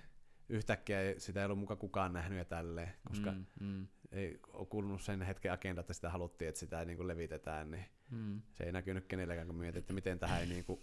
yhtäkkiä 0.49 1.01
ei, 1.01 1.21
sitä 1.21 1.41
ei 1.41 1.45
ollut 1.47 1.59
muka 1.59 1.77
kukaan 1.77 2.13
nähnyt 2.13 2.39
ja 2.39 2.45
tälleen, 2.45 2.93
koska 3.09 3.33
mm. 3.33 3.47
Mm, 3.61 3.87
ei 4.13 4.41
ole 4.53 4.67
kuulunut 4.67 5.03
sen 5.03 5.23
hetken 5.23 5.53
agenda, 5.53 5.81
että 5.81 5.93
sitä 5.93 6.11
haluttiin, 6.11 6.49
että 6.49 6.59
sitä 6.59 6.85
niin 6.85 6.97
kuin 6.97 7.09
levitetään, 7.09 7.71
niin 7.71 7.85
mm. 8.11 8.43
se 8.55 8.65
ei 8.65 8.73
näkynyt 8.73 9.07
kenellekään, 9.07 9.47
kun 9.47 9.57
mietin, 9.57 9.79
että 9.79 9.93
miten 9.93 10.19
tähän 10.19 10.41
ei 10.41 10.47
niin 10.47 10.65
kuin 10.65 10.81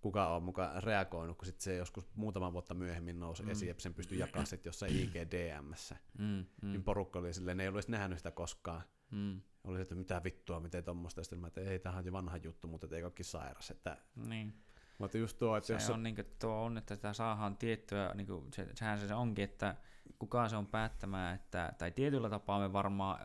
kukaan 0.00 0.30
on 0.32 0.42
mukaan 0.42 0.82
reagoinut, 0.82 1.36
kun 1.38 1.46
sit 1.46 1.60
se 1.60 1.76
joskus 1.76 2.08
muutama 2.14 2.52
vuotta 2.52 2.74
myöhemmin 2.74 3.20
nousi 3.20 3.42
Mm. 3.42 3.50
esiin, 3.50 3.68
ja 3.68 3.74
sen 3.78 3.94
pystyi 3.94 4.18
jakamaan 4.18 4.46
sit 4.46 4.64
jossain 4.66 4.96
IGDMssä. 4.96 5.96
Mm, 6.18 6.24
Mm. 6.24 6.44
mm, 6.62 6.68
Niin 6.72 6.82
porukka 6.84 7.18
oli 7.18 7.32
silleen, 7.34 7.56
ne 7.56 7.62
ei 7.62 7.68
ollut 7.68 7.78
edes 7.78 7.88
nähnyt 7.88 8.18
sitä 8.18 8.30
koskaan. 8.30 8.82
Mm. 9.10 9.40
Oli 9.64 9.76
se, 9.78 9.82
että 9.82 9.94
mitä 9.94 10.20
vittua, 10.24 10.60
miten 10.60 10.84
tommoista. 10.84 11.22
Sitten 11.24 11.38
mä 11.40 11.46
että 11.46 11.60
ei, 11.60 11.78
tämähän 11.78 11.98
on 12.02 12.06
jo 12.06 12.12
vanha 12.12 12.36
juttu, 12.36 12.68
mutta 12.68 12.96
ei 12.96 13.02
kaikki 13.02 13.24
sairas. 13.24 13.70
Että, 13.70 13.96
Niin. 14.16 14.54
mutta 14.98 15.18
just 15.18 15.38
tuo, 15.38 15.56
että 15.56 15.66
Se 15.66 15.72
jos 15.72 15.90
on, 15.90 16.02
niinku, 16.02 16.22
tuo 16.38 16.52
on, 16.64 16.78
että 16.78 16.94
sitä 16.94 17.12
saadaan 17.12 17.56
tiettyä, 17.56 18.14
niinku, 18.14 18.46
se, 18.54 18.68
sehän 18.74 18.98
se 18.98 19.14
onkin, 19.14 19.44
että 19.44 19.76
kukaan 20.18 20.50
se 20.50 20.56
on 20.56 20.66
päättämään, 20.66 21.34
että, 21.34 21.72
tai 21.78 21.90
tietyllä 21.90 22.30
tapaa 22.30 22.60
me 22.60 22.72
varmaan 22.72 23.18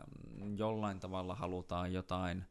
jollain 0.56 1.00
tavalla 1.00 1.34
halutaan 1.34 1.92
jotain 1.92 2.44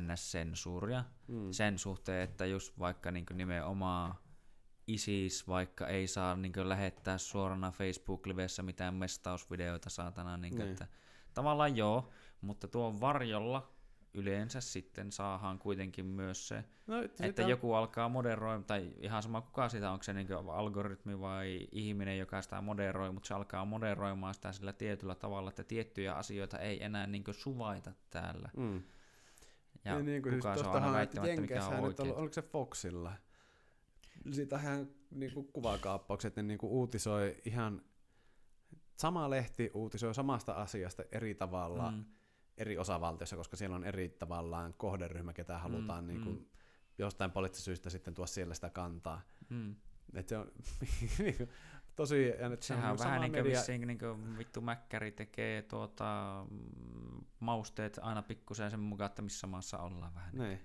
NS-sensuuria 0.00 1.04
Mm. 1.28 1.52
sen 1.52 1.78
suhteen, 1.78 2.22
että 2.22 2.46
just 2.46 2.78
vaikka 2.78 3.10
niin 3.10 3.26
nimenomaan 3.34 4.14
ISIS 4.86 5.48
vaikka 5.48 5.86
ei 5.88 6.06
saa 6.06 6.36
niin 6.36 6.52
lähettää 6.68 7.18
suorana 7.18 7.70
Facebook-livessä 7.70 8.62
mitään 8.62 8.94
mestausvideoita 8.94 9.90
saatana, 9.90 10.36
niin 10.36 10.54
Niin. 10.54 10.68
että 10.70 10.86
tavallaan 11.34 11.76
joo, 11.76 12.10
mutta 12.40 12.68
tuon 12.68 13.00
varjolla 13.00 13.76
yleensä 14.14 14.60
sitten 14.60 15.12
saadaan 15.12 15.58
kuitenkin 15.58 16.06
myös 16.06 16.48
se, 16.48 16.64
No, 16.86 16.96
että 17.20 17.42
joku 17.42 17.72
alkaa 17.72 18.08
moderoida, 18.08 18.62
tai 18.62 18.92
ihan 19.00 19.22
sama 19.22 19.40
kuka 19.40 19.68
sitä, 19.68 19.90
onko 19.90 20.02
se 20.02 20.12
niin 20.12 20.28
algoritmi 20.52 21.20
vai 21.20 21.68
ihminen, 21.72 22.18
joka 22.18 22.42
sitä 22.42 22.60
moderoi, 22.60 23.12
mutta 23.12 23.26
se 23.26 23.34
alkaa 23.34 23.64
moderoimaan 23.64 24.34
sitä 24.34 24.52
sillä 24.52 24.72
tietyllä 24.72 25.14
tavalla, 25.14 25.50
että 25.50 25.64
tiettyjä 25.64 26.14
asioita 26.14 26.58
ei 26.58 26.84
enää 26.84 27.06
niin 27.06 27.24
suvaita 27.32 27.92
täällä. 28.10 28.50
Mm. 28.56 28.82
Ja 29.84 29.94
niin, 29.94 30.06
niin 30.06 30.22
kuin 30.22 30.34
kuka 30.34 30.54
siis 30.54 30.64
se 30.64 30.68
on 30.68 30.74
aina 30.74 30.92
väittämättä, 30.92 31.40
mikä 31.40 31.66
on 31.66 31.74
oikein. 31.74 32.08
ollut, 32.08 32.18
oliko 32.18 32.32
se 32.32 32.42
Foxilla? 32.42 33.12
Siitähän 34.32 34.88
niin 35.10 35.34
kuin 35.34 35.52
kuvakaappaukset, 35.52 36.36
ne 36.36 36.42
niin 36.42 36.58
kuin 36.58 36.70
uutisoi 36.70 37.36
ihan, 37.44 37.82
sama 38.96 39.30
lehti 39.30 39.70
uutisoi 39.74 40.14
samasta 40.14 40.52
asiasta 40.52 41.04
eri 41.12 41.34
tavalla 41.34 41.90
Mm. 41.90 42.04
Eri 42.58 42.78
osavaltioissa, 42.78 43.36
koska 43.36 43.56
siellä 43.56 43.76
on 43.76 43.84
eri 43.84 44.08
tavallaan 44.08 44.74
kohderyhmä, 44.74 45.32
ketä 45.32 45.58
halutaan 45.58 46.04
Mm, 46.04 46.08
niin 46.08 46.22
kuin, 46.22 46.36
mm. 46.38 46.44
jostain 46.98 47.30
poliittisesta 47.30 47.64
syystä 47.64 47.90
sitten 47.90 48.14
tuoda 48.14 48.26
siellä 48.26 48.54
sitä 48.54 48.70
kantaa. 48.70 49.20
Mm. 49.48 49.76
Et 50.14 50.28
se 50.28 50.36
on 50.38 50.52
niinku 51.18 51.46
tosi... 51.96 52.28
ja 52.40 52.48
nyt 52.48 52.62
se 52.62 52.66
Sehän 52.66 52.92
on 52.92 52.98
vähän 52.98 53.20
niin 53.20 53.32
kuin 53.32 53.42
media- 53.44 53.58
vissiin 53.58 53.86
niin 53.86 53.98
kuin 53.98 54.38
vittu 54.38 54.60
mäkkäri 54.60 55.12
tekee 55.12 55.62
tuota, 55.62 56.44
mm, 56.50 57.24
mausteet 57.40 57.98
aina 58.02 58.22
pikkusen 58.22 58.70
sen 58.70 58.80
mukaan, 58.80 59.06
että 59.06 59.22
missä 59.22 59.46
maassa 59.46 59.78
ollaan 59.78 60.14
vähän. 60.14 60.34
Niin. 60.34 60.60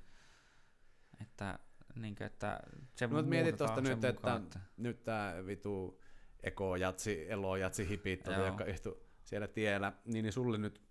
Että, 1.21 1.59
niin 1.95 2.15
kuin, 2.15 2.27
että 2.27 2.59
se 2.95 3.07
No, 3.07 3.21
mietit 3.21 3.57
sen 3.57 3.83
nyt, 3.83 4.15
mukaan, 4.15 4.43
että 4.43 4.59
nyt 4.77 5.03
tää 5.03 5.45
vitu 5.45 6.01
ekojatsi, 6.43 7.31
elojatsi 7.31 7.89
hipit, 7.89 8.23
tota, 8.23 8.37
Joo. 8.37 8.45
jotka 8.45 8.63
istu 8.63 9.03
siellä 9.23 9.47
tiellä, 9.47 9.93
niin, 10.05 10.23
niin 10.23 10.33
sulle 10.33 10.57
nyt 10.57 10.81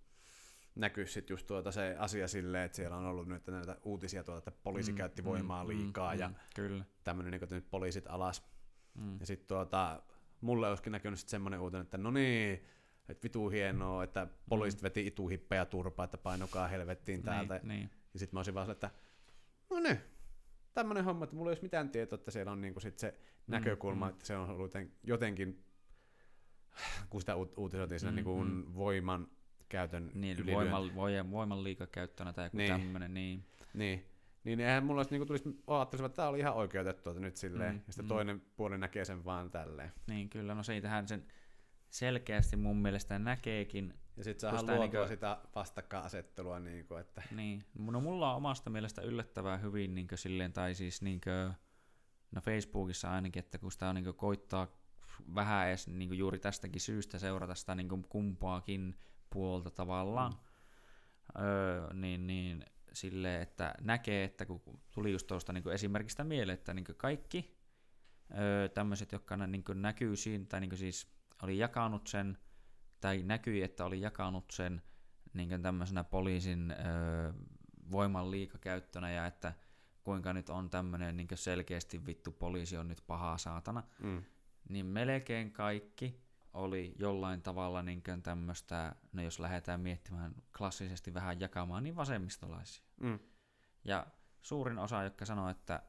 näkyy 0.74 1.06
sit 1.06 1.30
just 1.30 1.46
tuota 1.46 1.72
se 1.72 1.96
asia 1.98 2.28
silleen, 2.28 2.64
että 2.64 2.76
siellä 2.76 2.96
on 2.96 3.04
ollut 3.06 3.28
nyt 3.28 3.46
näitä 3.46 3.76
uutisia 3.84 4.24
tuota, 4.24 4.38
että 4.38 4.50
poliisi 4.62 4.92
Mm, 4.92 4.96
käytti 4.96 5.22
mm, 5.22 5.26
voimaa 5.28 5.64
mm, 5.64 5.68
liikaa 5.68 6.14
ja 6.14 6.28
mm, 6.28 6.34
Kyllä. 6.54 6.84
tämmöinen, 7.04 7.30
niin 7.32 7.42
että 7.42 7.54
nyt 7.54 7.70
poliisit 7.70 8.04
alas. 8.08 8.50
Mm. 8.94 9.16
Ja 9.20 9.26
sitten 9.26 9.48
tuota, 9.48 10.02
mulle 10.40 10.68
olisikin 10.68 10.92
näkynyt 10.92 11.18
sitten 11.18 11.30
semmoinen 11.30 11.60
uutinen, 11.60 11.82
että 11.82 11.98
no 11.98 12.10
niin, 12.10 12.64
että 13.08 13.22
vitu 13.24 13.48
hienoa, 13.48 14.04
että 14.04 14.26
poliisit 14.48 14.82
veti 14.82 15.06
ituhippeja 15.06 15.66
turpaa, 15.66 16.04
että 16.04 16.18
painokaa 16.18 16.68
helvettiin 16.68 17.22
täältä. 17.22 17.54
Niin, 17.54 17.68
niin. 17.68 17.90
Ja 18.12 18.18
sitten 18.18 18.36
mä 18.36 18.38
olisin 18.38 18.54
vaan 18.54 18.70
että 18.70 18.90
no 19.70 19.80
niin, 19.80 19.98
tämmöinen 20.74 21.04
homma, 21.04 21.24
että 21.24 21.36
mulla 21.36 21.48
ei 21.48 21.52
olisi 21.52 21.62
mitään 21.62 21.90
tietoa, 21.90 22.16
että 22.16 22.30
siellä 22.30 22.52
on 22.52 22.60
niinku 22.60 22.80
sit 22.80 22.98
se 22.98 23.14
näkökulma, 23.46 24.06
mm. 24.06 24.10
että 24.10 24.26
se 24.26 24.36
on 24.36 24.50
ollut 24.50 24.74
joten- 24.74 24.92
jotenkin, 25.02 25.64
kun 27.10 27.20
sitä 27.20 27.34
uut- 27.34 27.54
uutisoitiin 27.56 28.00
siinä 28.00 28.10
Mm, 28.10 28.16
niinku 28.16 28.44
mm. 28.44 28.74
voiman 28.74 29.28
käytön 29.70 30.10
Niin, 30.14 30.38
ylilyönti. 30.38 30.70
voiman, 30.72 30.94
voiman, 30.94 31.30
voiman 31.30 31.64
liikakäyttönä 31.64 32.32
tai 32.32 32.46
joku 32.46 32.56
Niin. 32.56 32.72
niin. 32.72 32.80
tämmöinen, 32.82 33.14
niin. 33.14 33.44
Niin, 33.74 34.04
niin 34.44 34.60
eihän 34.60 34.84
mulla 34.84 34.98
olisi, 34.98 35.10
niinku 35.10 35.26
tulisi, 35.26 35.62
ajattelisin, 35.66 36.06
että 36.06 36.16
tämä 36.16 36.28
oli 36.28 36.38
ihan 36.38 36.54
oikeutettu 36.54 37.10
että 37.10 37.20
nyt 37.22 37.36
silleen, 37.36 37.74
Mm, 37.74 37.80
ja 37.86 37.92
sitten 37.92 38.04
mm. 38.04 38.08
toinen 38.08 38.42
puoli 38.56 38.78
näkee 38.78 39.04
sen 39.04 39.24
vaan 39.24 39.50
tälleen. 39.50 39.92
Niin, 40.06 40.30
kyllä, 40.30 40.54
no 40.54 40.62
siitähän 40.62 41.08
sen 41.08 41.24
selkeästi 41.90 42.56
mun 42.56 42.76
mielestä 42.76 43.18
näkeekin. 43.18 43.94
Ja 44.16 44.24
sitten 44.24 44.50
sitä 44.50 44.62
luotua 44.62 44.84
niinku- 44.84 45.08
sitä 45.08 45.38
vastakkainasettelua, 45.54 46.60
niinku, 46.60 46.94
että 46.94 47.22
Niin, 47.36 47.64
no 47.78 48.00
mulla 48.00 48.30
on 48.30 48.36
omasta 48.36 48.70
mielestä 48.70 49.02
yllättävän 49.02 49.62
hyvin 49.62 49.94
niin 49.94 50.06
silleen, 50.14 50.52
tai 50.52 50.74
siis 50.74 51.02
niin 51.02 51.20
kuin, 51.20 51.52
no 52.32 52.40
Facebookissa 52.40 53.10
ainakin, 53.10 53.40
että 53.44 53.58
kun 53.58 53.72
sitä 53.72 53.92
niin 53.92 54.14
koittaa 54.14 54.80
vähän 55.34 55.68
edes 55.68 55.88
niin 55.88 56.18
juuri 56.18 56.38
tästäkin 56.38 56.80
syystä 56.80 57.18
seurata 57.18 57.54
sitä 57.54 57.74
niin 57.74 57.88
kumpaakin 58.08 58.96
puolta 59.30 59.70
tavallaan, 59.70 60.32
mm. 60.32 61.44
öö, 61.44 61.92
niin, 61.92 62.26
niin 62.26 62.64
silleen, 62.92 63.42
että 63.42 63.74
näkee, 63.80 64.24
että 64.24 64.46
kun 64.46 64.62
tuli 64.92 65.12
just 65.12 65.26
tuosta 65.26 65.52
niin 65.52 65.72
esimerkiksi 65.72 66.12
sitä 66.12 66.24
mieleen, 66.24 66.58
että 66.58 66.74
niin 66.74 66.84
kaikki 66.96 67.58
öö, 68.38 68.68
tämmöiset, 68.68 69.12
jotka 69.12 69.36
niin 69.36 69.64
näkyy 69.74 70.16
siinä, 70.16 70.44
tai 70.48 70.60
niin 70.60 70.76
siis 70.76 71.12
oli 71.42 71.58
jakanut 71.58 72.06
sen, 72.06 72.38
tai 73.00 73.22
näkyi, 73.22 73.62
että 73.62 73.84
oli 73.84 74.00
jakanut 74.00 74.44
sen 74.52 74.82
niin 75.34 75.62
tämmöisenä 75.62 76.04
poliisin 76.04 76.70
öö, 76.70 77.32
voiman 77.90 78.30
liikakäyttönä, 78.30 79.10
ja 79.10 79.26
että 79.26 79.52
kuinka 80.02 80.32
nyt 80.32 80.50
on 80.50 80.70
tämmöinen 80.70 81.16
niin 81.16 81.28
selkeästi 81.34 82.06
vittu 82.06 82.32
poliisi 82.32 82.76
on 82.76 82.88
nyt 82.88 83.02
pahaa 83.06 83.38
saatana, 83.38 83.82
mm, 84.02 84.22
niin 84.68 84.86
melkein 84.86 85.52
kaikki 85.52 86.20
oli 86.52 86.94
jollain 86.98 87.42
tavalla 87.42 87.82
niin 87.82 88.02
tämmöistä, 88.22 88.94
no 89.12 89.22
jos 89.22 89.40
lähdetään 89.40 89.80
miettimään 89.80 90.34
klassisesti 90.58 91.14
vähän 91.14 91.40
jakamaan, 91.40 91.82
niin 91.82 91.96
vasemmistolaisia. 91.96 92.84
mm, 93.00 93.18
Ja 93.84 94.06
suurin 94.42 94.78
osa, 94.78 95.02
jotka 95.02 95.24
sanoo, 95.24 95.48
että 95.48 95.82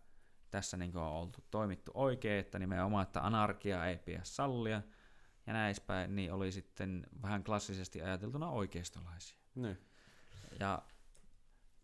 tässä 0.51 0.77
niin 0.77 0.97
on 0.97 1.11
oltu 1.11 1.43
toimittu 1.51 1.91
oikein, 1.93 2.39
että 2.39 2.59
nimenomaan, 2.59 3.03
että 3.03 3.25
anarkia 3.25 3.85
ei 3.85 3.97
pidä 3.97 4.19
sallia, 4.23 4.81
ja 5.47 5.53
näispäin, 5.53 6.15
niin 6.15 6.33
oli 6.33 6.51
sitten 6.51 7.07
vähän 7.21 7.43
klassisesti 7.43 8.01
ajateltuna 8.01 8.49
oikeistolaisia. 8.49 9.37
niin. 9.55 9.77
Ja 10.59 10.81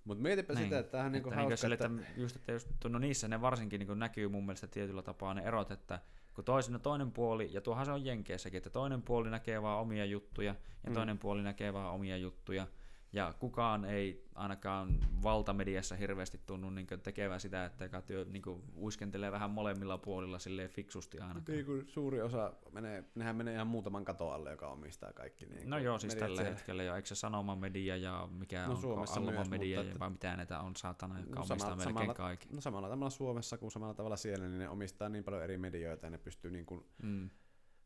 Mutta 0.04 0.22
mietipä 0.22 0.54
niin, 0.54 0.64
sitä, 0.64 0.80
että 0.80 0.92
tämähän 0.92 1.12
niinku 1.12 1.30
että, 1.30 1.42
niin 1.42 1.50
hauska, 1.50 1.62
sille, 1.62 1.74
että... 1.74 1.86
että, 1.86 2.22
just, 2.22 2.36
että 2.36 2.52
just, 2.52 2.68
no 2.90 3.00
niissä 3.00 3.28
ne 3.28 3.42
varsinkin 3.42 3.80
niin 3.80 4.00
näkyy 4.00 4.28
mun 4.28 4.46
mielestä 4.46 4.68
tietyllä 4.68 5.02
tapaa 5.02 5.34
ne 5.34 5.42
erot, 5.42 5.72
että 5.72 6.00
kun 6.38 6.44
toisen, 6.46 6.74
no 6.74 6.80
toinen 6.80 7.12
puoli, 7.12 7.50
ja 7.54 7.62
tuohan 7.62 7.86
se 7.86 7.92
on 7.92 8.06
Jenkeissäkin, 8.06 8.58
että 8.58 8.70
toinen 8.70 9.02
puoli 9.02 9.30
näkee 9.30 9.62
vaan 9.62 9.80
omia 9.80 10.06
juttuja, 10.06 10.56
ja 10.84 10.90
Mm. 10.90 10.94
toinen 10.94 11.18
puoli 11.20 11.44
näkee 11.44 11.74
vaan 11.74 11.94
omia 11.94 12.18
juttuja, 12.18 12.68
ja 13.14 13.34
kukaan 13.40 13.86
ei 13.86 14.28
ainakaan 14.36 15.00
valtamediassa 15.24 15.96
hirveästi 15.96 16.40
tunnu 16.46 16.70
niin 16.70 16.88
tekevän 17.04 17.40
sitä, 17.40 17.66
että 17.66 17.86
joka 17.86 18.02
työ 18.02 18.26
niin 18.30 18.44
uiskentelee 18.76 19.32
vähän 19.32 19.50
molemmilla 19.52 19.98
puolilla 19.98 20.40
silleen 20.40 20.70
fiksusti 20.70 21.20
ainakaan. 21.20 21.44
Niin 21.48 21.66
kuin 21.66 21.88
suuri 21.88 22.22
osa 22.22 22.54
menee, 22.72 23.04
nehän 23.16 23.36
menee 23.36 23.54
ihan 23.54 23.68
muutaman 23.68 24.06
katon 24.06 24.34
alle, 24.34 24.52
joka 24.52 24.68
omistaa 24.68 25.14
kaikki. 25.14 25.46
Niin 25.46 25.70
No 25.70 25.76
kuin 25.76 25.86
joo, 25.86 26.00
siis 26.00 26.16
tällä 26.16 26.36
siellä. 26.36 26.56
hetkellä 26.56 26.84
jo, 26.84 26.96
eikö 26.96 27.08
se 27.08 27.16
Sanomamedia 27.16 27.98
ja 27.98 28.30
mikä 28.32 28.66
No 28.68 28.72
on 28.74 28.78
Suomessa 28.82 29.20
Alma 29.20 29.32
myös, 29.32 29.50
Media, 29.50 29.78
mutta 29.78 29.90
että- 29.92 30.00
vai 30.00 30.10
mitä 30.10 30.36
näitä 30.38 30.60
on 30.60 30.76
saatana, 30.76 31.20
jotka 31.20 31.36
No 31.36 31.40
omistaa 31.42 31.58
sama- 31.60 31.76
melkein 31.76 31.96
samalla- 31.96 32.14
kaikki. 32.14 32.48
No 32.56 32.62
samalla 32.62 32.90
tavalla 32.90 33.10
Suomessa 33.10 33.58
kuin 33.58 33.72
samalla 33.72 33.94
tavalla 33.94 34.18
siellä, 34.18 34.48
niin 34.48 34.60
ne 34.60 34.70
omistaa 34.70 35.10
niin 35.10 35.24
paljon 35.24 35.44
eri 35.44 35.58
medioita 35.58 36.06
ja 36.06 36.10
ne 36.10 36.18
pystyy 36.18 36.52
niin 36.52 36.66
kuin, 36.66 36.86
Mm, 37.04 37.30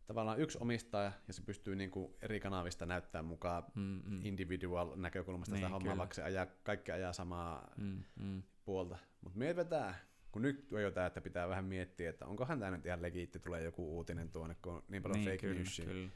tavallaan 0.07 0.39
yksi 0.39 0.57
omistaja 0.61 1.11
ja 1.27 1.33
se 1.33 1.41
pystyy 1.41 1.75
niin 1.75 1.91
kuin 1.91 2.13
eri 2.21 2.39
kanavista 2.39 2.85
näyttämään 2.85 3.25
mukaan 3.25 3.63
mm, 3.75 4.01
mm, 4.05 4.25
individual 4.25 4.95
näkökulmasta 4.95 5.55
sitä 5.55 5.65
Niin, 5.67 5.71
hommaa, 5.73 5.91
kyllä. 5.91 5.97
vaikka 5.97 6.13
se 6.15 6.23
ajaa, 6.23 6.45
kaikki 6.63 6.91
ajaa 6.91 7.13
samaa 7.13 7.71
mm, 7.77 8.03
mm. 8.15 8.43
puolta. 8.65 8.97
Mutta 9.21 9.39
mietitään, 9.39 9.95
kun 10.31 10.41
nyt 10.41 10.73
on 10.73 10.81
jo 10.81 10.91
tää, 10.91 11.05
että 11.05 11.21
pitää 11.21 11.49
vähän 11.49 11.65
miettiä, 11.65 12.09
että 12.09 12.25
onkohan 12.25 12.59
tämä 12.59 12.71
nyt 12.71 12.85
ihan 12.85 13.01
legiitti, 13.01 13.39
tulee 13.39 13.63
joku 13.63 13.95
uutinen 13.97 14.29
tuonne, 14.31 14.55
kun 14.61 14.73
on 14.73 14.83
niin 14.87 15.03
paljon 15.03 15.19
Niin, 15.19 15.25
fake 15.29 15.37
kyllä, 15.37 15.55
newsia. 15.55 15.85
kyllä. 15.85 16.09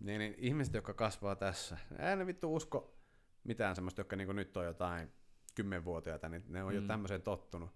Niin, 0.00 0.18
niin 0.18 0.34
ihmiset, 0.38 0.74
jotka 0.74 0.94
kasvaa 0.94 1.36
tässä, 1.36 1.78
ei 1.98 2.16
ne 2.16 2.26
vittu 2.26 2.54
usko 2.54 2.96
mitään 3.44 3.74
semmoista, 3.74 4.00
jotka 4.00 4.16
niin 4.16 4.36
nyt 4.36 4.56
on 4.56 4.64
jotain 4.64 5.12
kymmenvuotiaita, 5.54 6.28
niin 6.28 6.44
ne 6.48 6.62
on 6.64 6.74
jo 6.74 6.80
Mm. 6.80 6.86
tämmöiseen 6.86 7.22
tottunut. 7.22 7.70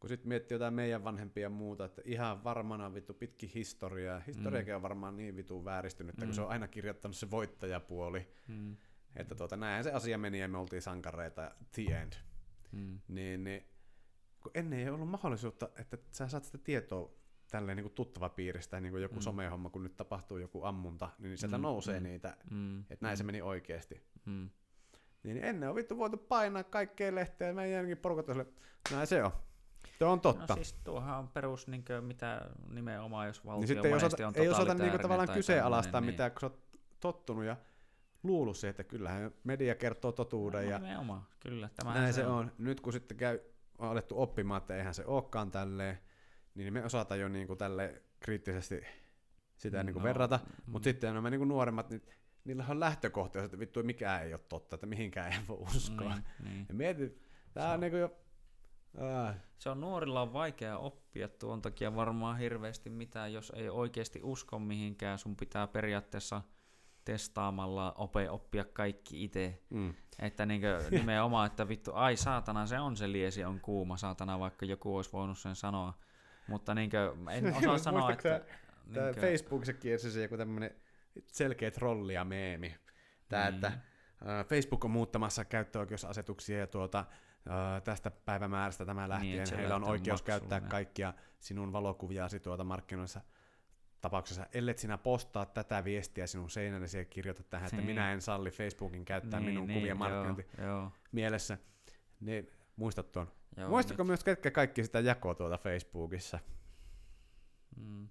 Kun 0.00 0.08
sitten 0.08 0.28
miettii 0.28 0.54
jotain 0.54 0.74
meidän 0.74 1.04
vanhempia 1.04 1.42
ja 1.42 1.50
muuta, 1.50 1.84
että 1.84 2.02
ihan 2.04 2.44
varmana 2.44 2.94
vittu 2.94 3.14
pitki 3.14 3.50
historiaa. 3.54 4.20
Historiakin 4.20 4.74
on 4.76 4.82
varmaan 4.82 5.16
niin 5.16 5.36
vittu 5.36 5.64
vääristynyt, 5.64 6.10
että 6.14 6.26
kun 6.26 6.32
Mm. 6.32 6.34
se 6.34 6.40
on 6.40 6.48
aina 6.48 6.68
kirjoittanut 6.68 7.16
se 7.16 7.30
voittajapuoli, 7.30 8.28
Mm, 8.48 8.76
että 9.16 9.34
tuota, 9.34 9.56
näin 9.56 9.84
se 9.84 9.92
asia 9.92 10.18
meni 10.18 10.40
ja 10.40 10.48
me 10.48 10.58
oltiin 10.58 10.82
sankareita, 10.82 11.50
the 11.72 11.82
end. 11.82 12.12
mm, 12.72 12.98
Niin, 13.08 13.44
niin 13.44 13.64
kun 14.40 14.50
ennen 14.54 14.78
ei 14.78 14.88
ollut 14.88 15.08
mahdollisuutta, 15.08 15.68
että 15.78 15.98
sä 16.12 16.28
saat 16.28 16.44
sitä 16.44 16.58
tietoa 16.58 17.10
tälleen 17.50 17.76
niin 17.76 17.84
kuin 17.84 17.94
tuttava 17.94 18.28
piiristä, 18.28 18.80
niin 18.80 18.90
kuin 18.92 19.02
joku 19.02 19.14
Mm. 19.14 19.18
mm. 19.18 19.22
somehomma, 19.22 19.70
kun 19.70 19.82
nyt 19.82 19.96
tapahtuu 19.96 20.38
joku 20.38 20.64
ammunta, 20.64 21.10
niin 21.18 21.38
sieltä 21.38 21.56
Mm, 21.56 21.60
mm. 21.60 21.62
nousee 21.62 22.00
mm. 22.00 22.04
mm. 22.06 22.08
niitä, 22.10 22.36
mm, 22.50 22.80
että 22.80 23.06
näin 23.06 23.16
se 23.16 23.24
meni 23.24 23.42
oikeasti. 23.42 24.02
mm. 24.24 24.50
Niin 25.22 25.44
ennen 25.44 25.68
on 25.68 25.74
vittu 25.74 25.98
voitu 25.98 26.16
painaa 26.16 26.64
kaikkea 26.64 27.14
lehteä, 27.14 27.48
ja 27.48 27.54
meidän 27.54 27.98
porukat 28.02 28.28
on 28.28 28.34
sille, 28.34 28.46
näin 28.90 29.06
se 29.06 29.24
on. 29.24 29.30
Se 29.98 30.04
on 30.04 30.20
totta. 30.20 30.46
No 30.48 30.54
siis 30.54 30.72
tuohan 30.84 31.18
on 31.18 31.28
perus, 31.28 31.68
niin 31.68 31.84
kuin, 31.84 32.04
mitä 32.04 32.50
nimenomaan, 32.70 33.26
jos 33.26 33.44
valtio 33.44 33.60
niin 33.60 33.68
sitten 33.68 33.90
ei 33.90 33.96
osata, 33.96 34.26
on 34.26 34.32
ei 34.36 34.48
osata 34.48 34.64
niinku 34.64 34.74
totalitaarinen 34.74 35.00
tavallaan 35.00 35.28
kyseenalaistaa 35.38 35.92
tämmönen, 35.92 36.14
mitään, 36.14 36.30
kun 36.30 36.40
sä 36.40 36.46
oot 36.46 36.68
tottunut 37.00 37.44
ja 37.44 37.56
luullut 38.22 38.56
siihen, 38.56 38.70
että 38.70 38.84
kyllähän 38.84 39.30
media 39.44 39.74
kertoo 39.74 40.12
totuuden 40.12 40.64
no, 40.64 40.70
ja 40.70 40.78
nimenomaan, 40.78 41.22
kyllä. 41.40 41.70
Tämä 41.76 41.94
näin 41.94 42.14
se 42.14 42.26
on. 42.26 42.52
Nyt 42.58 42.80
kun 42.80 42.92
sitten 42.92 43.16
käy, 43.16 43.40
on 43.78 43.88
alettu 43.88 44.22
oppimaan, 44.22 44.60
että 44.60 44.76
eihän 44.76 44.94
se 44.94 45.04
olekaan 45.06 45.50
tälleen, 45.50 45.98
niin 46.54 46.72
me 46.72 46.84
osataan 46.84 47.20
jo 47.20 47.28
niinku 47.28 47.56
tälle 47.56 48.02
kriittisesti 48.20 48.80
sitä 49.56 49.82
niinku 49.82 50.00
No, 50.00 50.04
verrata. 50.04 50.40
mm. 50.46 50.72
Mutta 50.72 50.84
sitten 50.84 51.14
nämä 51.14 51.30
niinku 51.30 51.44
nuoremmat, 51.44 51.90
niin 51.90 52.02
niillä 52.44 52.64
on 52.68 52.80
lähtökohtaisesti, 52.80 53.54
että 53.54 53.60
vittu 53.60 53.82
mikään 53.82 54.22
ei 54.22 54.32
ole 54.34 54.40
totta, 54.48 54.74
että 54.74 54.86
mihinkään 54.86 55.32
ei 55.32 55.38
voi 55.48 55.56
uskoa. 55.76 56.14
Niin, 56.14 56.24
niin. 56.44 56.66
Ja 56.68 56.74
mietit, 56.74 57.22
Tää 57.52 57.72
on 57.72 57.80
niinku 57.80 57.96
jo... 57.96 58.16
Ää. 59.00 59.40
Se 59.58 59.70
on 59.70 59.80
nuorilla 59.80 60.22
on 60.22 60.32
vaikea 60.32 60.78
oppia 60.78 61.28
tuon 61.28 61.62
takia 61.62 61.94
varmaan 61.96 62.38
hirveästi 62.38 62.90
mitään, 62.90 63.32
jos 63.32 63.52
ei 63.56 63.68
oikeasti 63.68 64.20
usko 64.22 64.58
mihinkään. 64.58 65.18
Sun 65.18 65.36
pitää 65.36 65.66
periaatteessa 65.66 66.42
testaamalla 67.04 67.92
ope 67.92 68.30
oppia 68.30 68.64
kaikki 68.64 69.24
itse. 69.24 69.62
Mm. 69.70 69.94
Että 70.18 70.46
niinkö 70.46 70.82
nimenomaan, 70.90 71.46
että 71.46 71.68
vittu, 71.68 71.90
ai 71.94 72.16
saatana, 72.16 72.66
se 72.66 72.78
on 72.80 72.96
se 72.96 73.12
liesi, 73.12 73.44
on 73.44 73.60
kuuma, 73.60 73.96
saatana, 73.96 74.38
vaikka 74.38 74.66
joku 74.66 74.96
olisi 74.96 75.12
voinut 75.12 75.38
sen 75.38 75.56
sanoa. 75.56 75.98
Mutta 76.48 76.74
niinkö, 76.74 77.16
en 77.30 77.54
osaa 77.58 77.78
sanoa, 77.78 78.12
että... 78.12 78.40
Tää 78.94 79.04
niinkö- 79.04 79.20
Facebookissa 79.20 79.72
kiersi 79.72 80.10
se 80.10 80.22
joku 80.22 80.36
tämmönen 80.36 80.70
selkeä 81.26 81.70
trolli 81.70 82.14
ja 82.14 82.24
meemi. 82.24 82.74
Tää, 83.28 83.50
Niin. 83.50 83.54
että 83.54 83.72
Facebook 84.48 84.84
on 84.84 84.90
muuttamassa 84.90 85.44
käyttöoikeusasetuksia 85.44 86.58
ja 86.58 86.66
tuota, 86.66 87.04
tästä 87.84 88.10
päivämäärästä 88.10 88.84
tämä 88.86 89.08
lähtien 89.08 89.30
Niin, 89.30 89.38
että 89.38 89.50
se 89.50 89.56
heillä 89.56 89.76
on 89.76 89.84
oikeus 89.84 90.20
maksuun, 90.22 90.26
käyttää 90.40 90.58
ja- 90.58 90.70
kaikkia 90.70 91.14
sinun 91.38 91.72
valokuviasi 91.72 92.40
tuota 92.40 92.64
markkinoissa 92.64 93.20
tapauksessa, 94.00 94.46
ellet 94.52 94.78
sinä 94.78 94.98
postaa 94.98 95.46
tätä 95.46 95.84
viestiä 95.84 96.26
sinun 96.26 96.50
seinällesi 96.50 96.98
ja 96.98 97.04
kirjoita 97.04 97.42
tähän, 97.42 97.66
että 97.66 97.76
Niin. 97.76 97.86
minä 97.86 98.12
en 98.12 98.20
salli 98.22 98.50
Facebookin 98.50 99.04
käyttää 99.04 99.40
minun 99.40 99.66
kuvien 99.66 99.86
joo, 99.86 99.96
markkinointi 99.98 100.46
Joo, 100.62 100.92
mielessä, 101.12 101.58
niin 102.20 102.50
muistat 102.76 103.12
tuon. 103.12 103.32
joo, 103.56 103.68
Muistatko 103.68 104.02
nyt- 104.02 104.06
myös, 104.08 104.24
ketkä 104.24 104.50
kaikki 104.50 104.84
sitä 104.84 105.00
jakoo 105.00 105.34
tuota 105.34 105.58
Facebookissa? 105.58 106.38
Mm. 107.76 108.08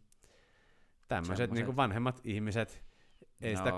Tämmöiset 1.07 1.51
niin 1.51 1.76
vanhemmat 1.76 2.22
ihmiset, 2.23 2.84
ei 3.41 3.53
no, 3.53 3.57
sitä 3.57 3.72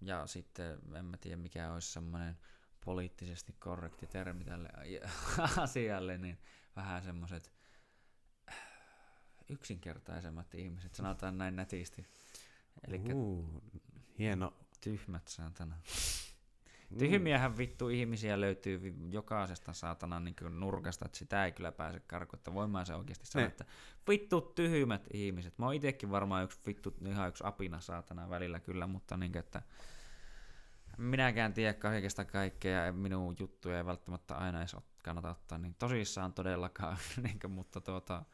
Ja 0.00 0.26
sitten 0.26 0.78
en 0.96 1.04
mä 1.04 1.16
tiedä 1.16 1.36
mikä 1.36 1.72
olisi 1.72 1.92
semmoinen 1.92 2.36
poliittisesti 2.84 3.52
korrekti 3.58 4.06
termi 4.06 4.44
tälle 4.44 4.68
asialle, 5.64 6.18
niin 6.18 6.38
vähän 6.76 7.02
semmoiset 7.02 7.52
yksinkertaisemmat 9.48 10.54
ihmiset, 10.54 10.94
sanotaan 10.94 11.38
näin 11.38 11.56
nätisti. 11.56 12.06
Eli 12.88 13.00
Uh, 13.12 13.62
hieno. 14.18 14.52
tyhmät 14.80 15.28
saatana. 15.28 15.76
Tyhmiähän 16.98 17.58
vittu 17.58 17.88
ihmisiä 17.88 18.40
löytyy 18.40 18.94
jokaisesta 19.10 19.72
saatana 19.72 20.20
niin 20.20 20.36
nurkasta, 20.50 21.04
että 21.04 21.18
sitä 21.18 21.44
ei 21.44 21.52
kyllä 21.52 21.72
pääse 21.72 22.00
karkuun, 22.00 22.40
voin 22.54 22.70
mä 22.70 22.84
se 22.84 22.94
oikeasti 22.94 23.26
sanoa, 23.26 23.44
Ne. 23.44 23.48
että 23.48 23.64
vittu 24.08 24.40
tyhmät 24.40 25.06
ihmiset. 25.12 25.58
Mä 25.58 25.66
oon 25.66 25.74
itekin 25.74 26.10
varmaan 26.10 26.44
yksi 26.44 26.58
vittu, 26.66 26.94
ihan 27.08 27.28
yksi 27.28 27.44
apina 27.46 27.80
saatana 27.80 28.30
välillä 28.30 28.60
kyllä, 28.60 28.86
mutta 28.86 29.16
niin 29.16 29.36
että 29.38 29.62
minäkään 30.98 31.52
tiedä 31.54 31.74
kaikesta 31.74 32.24
kaikkea 32.24 32.86
ja 32.86 32.92
minun 32.92 33.36
juttuja 33.40 33.76
ei 33.76 33.86
välttämättä 33.86 34.34
aina 34.34 34.58
edes 34.58 34.76
kannata 35.04 35.30
ottaa 35.30 35.58
niin 35.58 35.74
tosissaan 35.74 36.32
todellakaan, 36.32 36.96
niin 37.22 37.40
kuin, 37.40 37.50
mutta 37.50 37.80
tuota, 37.80 38.24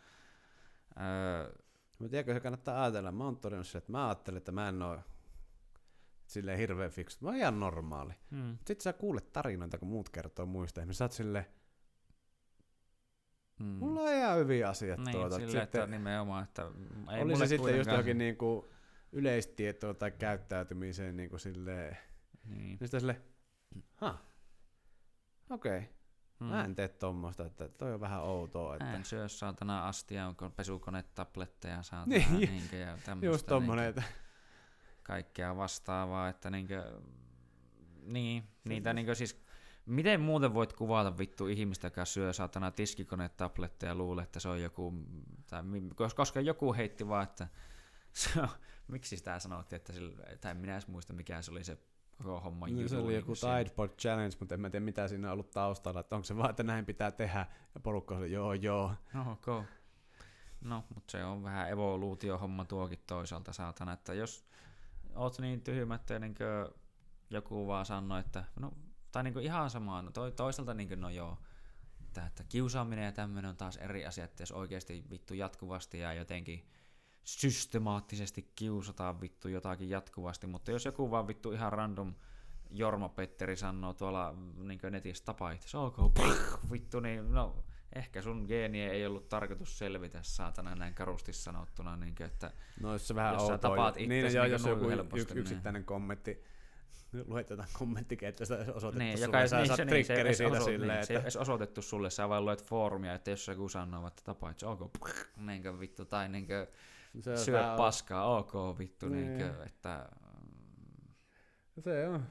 öö, 1.01 1.53
Mutta 1.99 2.11
tiedätkö, 2.11 2.35
se 2.35 2.41
kannattaa 2.41 2.83
ajatella. 2.83 3.13
Mä 3.13 3.25
oon 3.25 3.37
todennut 3.37 3.67
sen, 3.67 3.79
että 3.79 3.93
mä 3.93 4.07
ajattelen, 4.09 4.39
että 4.39 4.53
mä 4.53 4.69
en 4.69 4.83
oo 4.83 4.99
silleen 6.27 6.59
hirveän 6.59 6.91
fiksu. 6.91 7.19
Mä 7.21 7.29
oon 7.29 7.39
ihan 7.39 7.61
normaali. 7.61 8.13
hmm, 8.31 8.57
Sitten 8.57 8.81
sä 8.81 8.93
kuulet 8.93 9.33
tarinoita, 9.33 9.79
kun 9.79 9.89
muut 9.89 10.09
kertoo 10.09 10.47
muista 10.47 10.81
ihmisistä. 10.81 10.99
Sä 10.99 11.05
oot 11.05 11.13
silleen, 11.13 11.47
hmm. 13.59 13.67
mulla 13.67 14.01
on 14.01 14.13
ihan 14.15 14.39
hyviä 14.39 14.69
asiat 14.69 14.99
niin, 14.99 15.13
tuota. 15.13 15.37
sillä, 15.37 15.63
että 15.63 15.79
Sitten, 15.79 15.91
nimenomaan, 15.91 16.45
että 16.45 16.63
ei 17.13 17.23
oli 17.23 17.33
mulle 17.33 17.47
se 17.47 17.57
sitten 17.57 17.77
just 17.77 17.91
johonkin 17.91 18.19
niinku 18.19 18.71
yleistietoon 19.13 19.97
tai 19.97 20.11
käyttäytymiseen 20.11 21.17
niinku 21.17 21.39
silleen. 21.39 21.97
Niin. 22.45 22.59
Niin 22.59 22.79
sitten 22.79 23.01
silleen, 23.01 23.23
ha, 23.95 24.19
okei. 25.51 25.79
Okay. 25.79 26.01
Hmm. 26.41 26.49
Mä 26.49 26.65
en 26.65 26.75
tee 26.75 26.89
tommoista, 26.89 27.47
että 27.47 27.69
toi 27.69 27.95
on 27.95 28.01
vähän 28.01 28.23
outoa. 28.23 28.75
Että... 28.75 28.85
Mä 28.85 28.97
en 28.97 29.05
syö 29.05 29.29
saatana 29.29 29.89
astia, 29.89 30.27
onko 30.27 30.51
pesukone, 30.51 31.03
tabletteja, 31.03 31.83
saatana, 31.83 32.17
Niin, 32.17 32.33
niin, 32.33 32.51
niinkö, 32.51 32.77
ja 32.77 32.99
tämmöistä, 33.05 33.27
Just 33.27 33.47
tommonen, 33.47 33.89
että 33.89 34.03
kaikkea 35.03 35.57
vastaavaa, 35.57 36.29
että 36.29 36.51
niinkö, 36.51 37.01
niin, 38.03 38.45
niitä 38.65 38.93
niinkö 38.93 39.15
siis, 39.15 39.43
miten 39.87 40.21
muuten 40.21 40.55
voit 40.55 40.73
kuvata 40.73 41.19
vittu 41.19 41.47
ihmistä, 41.47 41.87
joka 41.87 42.05
syö 42.05 42.33
saatana 42.33 42.71
tiskikone, 42.71 43.29
tabletteja 43.29 43.91
ja 43.91 43.95
luulee, 43.95 44.23
että 44.23 44.41
se 44.41 44.49
on 44.49 44.63
joku, 44.63 44.95
tai, 45.47 45.63
koska 46.15 46.41
joku 46.41 46.75
heitti 46.75 47.09
vaan, 47.09 47.23
että 47.23 47.49
se 48.13 48.41
on, 48.41 48.49
miksi 48.89 49.17
sitä 49.17 49.39
sanottiin, 49.39 49.77
että 49.77 49.93
sillä, 49.93 50.37
tai 50.41 50.51
en 50.51 50.57
minä 50.57 50.73
edes 50.73 50.89
muista, 50.89 51.13
mikä 51.13 51.43
se 51.43 51.51
oli 51.51 51.65
se 51.65 51.79
koko 52.25 52.41
homma 52.41 52.67
Niin, 52.67 52.89
se 52.89 52.97
oli 52.97 53.15
joku 53.15 53.35
siinä. 53.35 53.59
Tide 53.59 53.71
Pod 53.71 53.89
Challenge, 53.89 54.37
mutta 54.41 54.55
en 54.55 54.61
mä 54.61 54.71
tiedä 54.71 54.85
mitä 54.85 55.09
siinä 55.09 55.29
on 55.29 55.33
ollut 55.33 55.51
taustalla. 55.51 56.01
Että 56.01 56.17
onko 56.17 56.25
se 56.25 56.37
vaan, 56.37 56.51
että 56.51 56.63
näin 56.63 56.87
pitää 56.87 57.11
tehdä. 57.11 57.47
Ja 57.75 57.81
porukka 57.81 58.15
on 58.15 58.31
joo 58.31 58.53
joo. 58.53 58.95
No, 59.15 59.33
ok. 59.33 59.65
No, 60.61 60.85
mutta 60.95 61.11
se 61.11 61.25
on 61.25 61.43
vähän 61.43 61.71
evoluutiohomma 61.71 62.65
tuokin 62.65 62.99
toisaalta, 63.07 63.53
saatana, 63.53 63.93
että 63.93 64.15
jos 64.15 64.45
oot 65.15 65.39
niin 65.39 65.61
tyhmä, 65.61 65.95
että 65.95 66.19
niin 66.19 66.35
joku 67.31 67.67
vaan 67.67 67.87
sanoo, 67.87 68.19
että 68.19 68.45
no, 68.61 68.73
tai 69.13 69.23
niin 69.23 69.39
ihan 69.39 69.71
sama, 69.71 70.03
no 70.03 70.11
toi, 70.11 70.33
toisaalta 70.33 70.75
niin 70.75 71.01
no 71.01 71.11
joo, 71.11 71.39
että, 72.01 72.27
että 72.27 72.45
kiusaaminen 72.45 73.05
ja 73.05 73.13
tämmöinen 73.13 73.49
on 73.49 73.57
taas 73.57 73.77
eri 73.77 74.07
asia, 74.07 74.25
että 74.25 74.43
jos 74.43 74.53
oikeasti 74.53 75.05
vittu 75.11 75.35
jatkuvasti 75.35 75.99
ja 75.99 76.13
jotenkin 76.13 76.67
systemaattisesti 77.25 78.53
kiusataan 78.57 79.21
vittu 79.21 79.49
jotakin 79.49 79.91
jatkuvasti, 79.91 80.47
mutta 80.47 80.71
jos 80.71 80.85
joku 80.85 81.11
vaan 81.11 81.27
vittu 81.27 81.53
ihan 81.53 81.73
random 81.73 82.15
Jorma 82.71 83.09
Petteri 83.09 83.57
sanoo 83.57 83.95
tuolla 83.95 84.35
niin 84.57 84.81
netissä 84.91 85.25
tapa 85.25 85.51
itse, 85.51 85.79
ok, 85.79 85.97
vittu, 86.73 87.01
niin 87.01 87.33
no 87.33 87.65
ehkä 87.95 88.23
sun 88.23 88.45
geenien 88.49 88.91
ei 88.91 89.07
ollut 89.07 89.29
tarkoitus 89.29 89.79
selvitä 89.79 90.19
saatana 90.23 90.75
näin 90.75 90.95
karusti 90.95 91.33
sanottuna, 91.33 91.97
niin 91.97 92.15
kuin, 92.15 92.27
että 92.27 92.51
No 92.81 92.93
jos 92.93 93.09
se 93.09 93.15
vähän 93.15 93.35
Jos 93.35 93.47
sä 93.47 93.59
tapaat 93.59 93.97
niin, 93.97 94.13
itsesi 94.13 94.37
joo, 94.37 94.45
niinku 94.45 94.55
jos 94.55 94.63
noin 94.63 94.79
joku 94.79 94.91
helposti, 94.91 95.21
yks, 95.21 95.31
niin. 95.31 95.41
yksittäinen 95.41 95.85
kommentti, 95.85 96.45
luet 97.27 97.51
jotain 97.51 97.69
kommenttiketjusta 97.73 98.55
osoitettu 98.55 98.99
niin, 98.99 99.19
sulle, 99.19 99.49
sä 99.49 99.57
niin, 99.57 99.67
saat 99.67 99.77
se, 99.77 99.85
niin, 99.85 100.05
siitä 100.05 100.57
oso, 100.57 100.65
silleen, 100.65 100.97
niin, 100.97 101.07
se 101.07 101.13
ei 101.13 101.17
että... 101.17 101.25
edes 101.25 101.37
osoitettu 101.37 101.83
sulle, 101.83 102.11
sä 102.11 102.29
vaan 102.29 102.45
luet 102.45 102.65
foorumia, 102.65 103.15
että 103.15 103.31
jos 103.31 103.49
joku 103.49 103.69
sanoo, 103.69 104.07
että 104.07 104.23
tapa, 104.25 104.51
että 104.51 104.69
ok, 104.69 104.91
niinkö 105.37 105.81
vittu, 105.81 106.05
tai 106.05 106.29
niinkö 106.29 106.67
se 107.21 107.31
on 107.31 107.39
syö 107.39 107.59
vähän- 107.61 107.77
paskaa, 107.77 108.37
ok 108.39 108.53
vittu, 108.79 109.09
Niin. 109.09 109.27
niinkö, 109.39 109.65
että 109.67 110.09
Se 111.81 112.09
on. 112.09 112.25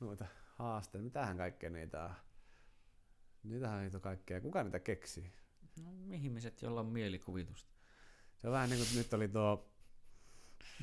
Noita 0.00 0.26
haasteita. 0.54 1.04
Mitähän 1.04 1.36
kaikkea 1.36 1.70
niitä 1.70 2.04
on? 2.04 2.10
Niitähän 3.42 3.80
niitä 3.82 3.96
on 3.96 4.00
kaikkea. 4.02 4.40
Kuka 4.40 4.62
niitä 4.62 4.78
keksii? 4.78 5.32
no, 5.84 5.90
ihmiset, 6.10 6.62
joilla 6.62 6.80
on 6.80 6.86
mielikuvitusta. 6.86 7.72
Se 8.38 8.46
on 8.48 8.52
vähän 8.52 8.70
niin 8.70 8.86
kuin 8.86 8.98
nyt 8.98 9.14
oli 9.14 9.28
tuo, 9.28 9.70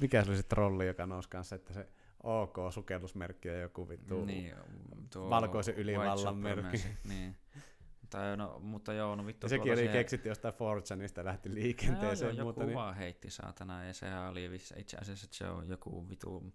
mikä 0.02 0.24
se 0.24 0.30
oli 0.30 0.38
se 0.38 0.44
trolli, 0.44 0.88
joka 0.88 1.06
nousi 1.06 1.30
kanssa, 1.30 1.56
että 1.56 1.74
se 1.74 1.90
OK-sukellusmerkki 2.24 3.48
ja 3.48 3.60
joku 3.62 3.90
vittu. 3.90 4.26
Niin, 4.26 4.56
tuo 5.14 5.30
valkoisen 5.30 5.76
ylivallan 5.76 6.38
merkki. 6.38 6.84
Niin. 7.10 7.36
Tai 8.10 8.38
no, 8.38 8.60
mutta 8.60 8.94
joo, 8.94 9.15
no 9.15 9.26
vittu 9.26 9.45
Ja 9.45 9.49
sekin 9.49 9.64
tuolla 9.64 9.80
oli 9.81 9.88
se- 9.88 9.94
keksitty 9.94 10.30
jostain 10.30 10.53
Fortsanista 10.53 11.26
lähti 11.26 11.53
liikenteeseen. 11.53 12.38
joo, 12.38 12.45
mutta 12.45 12.61
joku 12.61 12.68
niin, 12.68 12.76
vaan 12.77 12.95
heitti 12.95 13.30
saatana 13.30 13.84
ja 13.84 13.94
sehän 13.94 14.30
oli 14.30 14.49
itse 14.77 14.98
asiassa 14.98 15.26
että 15.26 15.38
se 15.38 15.48
on 15.48 15.69
joku 15.69 16.10
vitu 16.10 16.53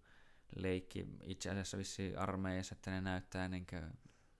leikki 0.56 1.06
itse 1.22 1.51
asiassa 1.51 1.78
vissi 1.78 2.16
armeijassa, 2.16 2.74
että 2.74 2.90
ne 2.90 3.01
näyttää 3.01 3.48
niinkö 3.48 3.82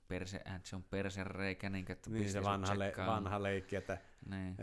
perse, 0.09 0.41
äh, 0.49 0.61
se 0.65 0.77
on 0.77 0.85
persereikä, 0.85 1.71
niinkö, 1.71 1.93
että 1.93 2.11
niin 2.11 2.33
se 2.33 2.43
vanha, 2.43 2.79
le- 2.79 2.93
vanha 3.07 3.43
leikki, 3.43 3.77
että 3.77 3.99
Niin, 4.31 4.57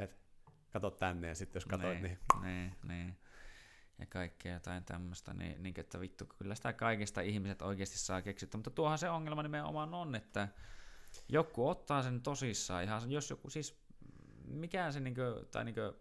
kato 0.73 0.91
tänne 0.91 1.27
ja 1.27 1.35
sitten 1.35 1.59
jos 1.59 1.65
katoit, 1.65 2.01
niin, 2.01 2.17
niin, 2.41 2.75
niin. 2.87 3.17
Ja 3.99 4.05
kaikkea 4.05 4.53
jotain 4.53 4.83
tämmöistä, 4.85 5.33
niin, 5.33 5.63
niin 5.63 5.73
että 5.77 5.99
vittu, 5.99 6.25
kyllä 6.25 6.55
sitä 6.55 6.73
kaikista 6.73 7.21
ihmiset 7.21 7.61
oikeasti 7.61 7.97
saa 7.97 8.21
keksittyä, 8.21 8.57
mutta 8.57 8.69
tuohan 8.71 8.97
se 8.97 9.09
ongelma 9.09 9.43
nimenomaan 9.43 9.93
on, 9.93 10.15
että 10.15 10.47
joku 11.29 11.67
ottaa 11.67 12.03
sen 12.03 12.21
tosissaan, 12.21 12.83
ihan 12.83 13.11
jos 13.11 13.29
joku, 13.29 13.49
siis 13.49 13.81
mikä 14.47 14.91
se 14.91 14.99
niinkö, 14.99 15.45
tai 15.51 15.65
niinkö, 15.65 15.93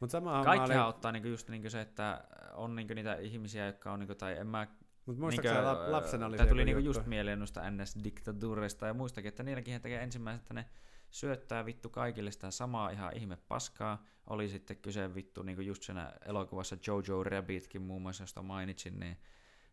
Mutta 0.00 0.12
sama 0.12 0.44
Kaikkihan 0.44 0.86
olin... 0.86 0.88
ottaa 0.88 1.12
niinku 1.12 1.28
just 1.28 1.48
niinku 1.48 1.70
se, 1.70 1.80
että 1.80 2.24
on 2.54 2.76
niinku 2.76 2.94
niitä 2.94 3.14
ihmisiä, 3.14 3.66
jotka 3.66 3.92
on, 3.92 3.98
niinku, 3.98 4.14
tai 4.14 4.38
en 4.38 4.46
mä... 4.46 4.66
Mutta 5.06 5.20
muistaakseni 5.20 5.54
niinkö, 5.54 5.72
lap- 5.72 5.90
lapsena 5.90 6.26
oli 6.26 6.38
tuli 6.38 6.64
niinku 6.64 6.82
just 6.82 7.06
mieleen 7.06 7.38
noista 7.38 7.60
NS-diktatuureista 7.70 8.86
ja 8.86 8.94
muistakin, 8.94 9.28
että 9.28 9.42
niilläkin 9.42 9.72
he 9.72 9.80
tekee 9.80 10.02
ensimmäiset, 10.02 10.42
että 10.42 10.54
ne 10.54 10.66
syöttää 11.10 11.66
vittu 11.66 11.88
kaikille 11.88 12.30
sitä 12.30 12.50
samaa 12.50 12.90
ihan 12.90 13.16
ihme 13.16 13.36
paskaa. 13.36 14.04
Oli 14.26 14.48
sitten 14.48 14.76
kyse 14.76 15.14
vittu 15.14 15.42
niinku 15.42 15.62
just 15.62 15.82
siinä 15.82 16.12
elokuvassa 16.26 16.76
Jojo 16.86 17.24
Rabbitkin 17.24 17.82
muun 17.82 18.02
muassa, 18.02 18.22
josta 18.22 18.42
mainitsin, 18.42 19.00
niin 19.00 19.18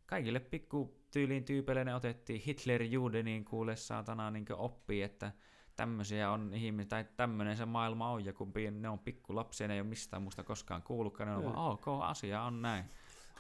kaikille 0.06 0.40
pikku 0.40 0.98
tyyliin 1.12 1.44
tyypeille 1.44 1.84
ne 1.84 1.96
otettiin 1.96 2.42
Hitler 2.42 2.84
Judeniin 2.84 3.46
kuule 3.46 3.76
saatana 3.76 4.32
niin 4.32 4.46
oppii, 4.52 5.02
että 5.02 5.32
tämmöisiä 5.76 6.32
on 6.32 6.54
ihmisiä, 6.54 6.90
tai 6.90 7.06
tämmöinen 7.18 7.58
se 7.58 7.66
maailma 7.66 8.12
on, 8.12 8.26
ja 8.26 8.34
kun 8.34 8.54
ne 8.72 8.90
on 8.90 9.00
pikku 9.00 9.36
lapsia, 9.36 9.68
ne 9.68 9.74
ei 9.74 9.82
ole 9.82 9.88
mistään 9.88 10.22
muusta 10.22 10.44
koskaan 10.44 10.82
kuullutkaan, 10.82 11.30
ne 11.30 11.36
on 11.36 11.44
vaan, 11.44 11.72
ok, 11.72 11.86
asia 12.02 12.42
on 12.42 12.62
näin. 12.62 12.86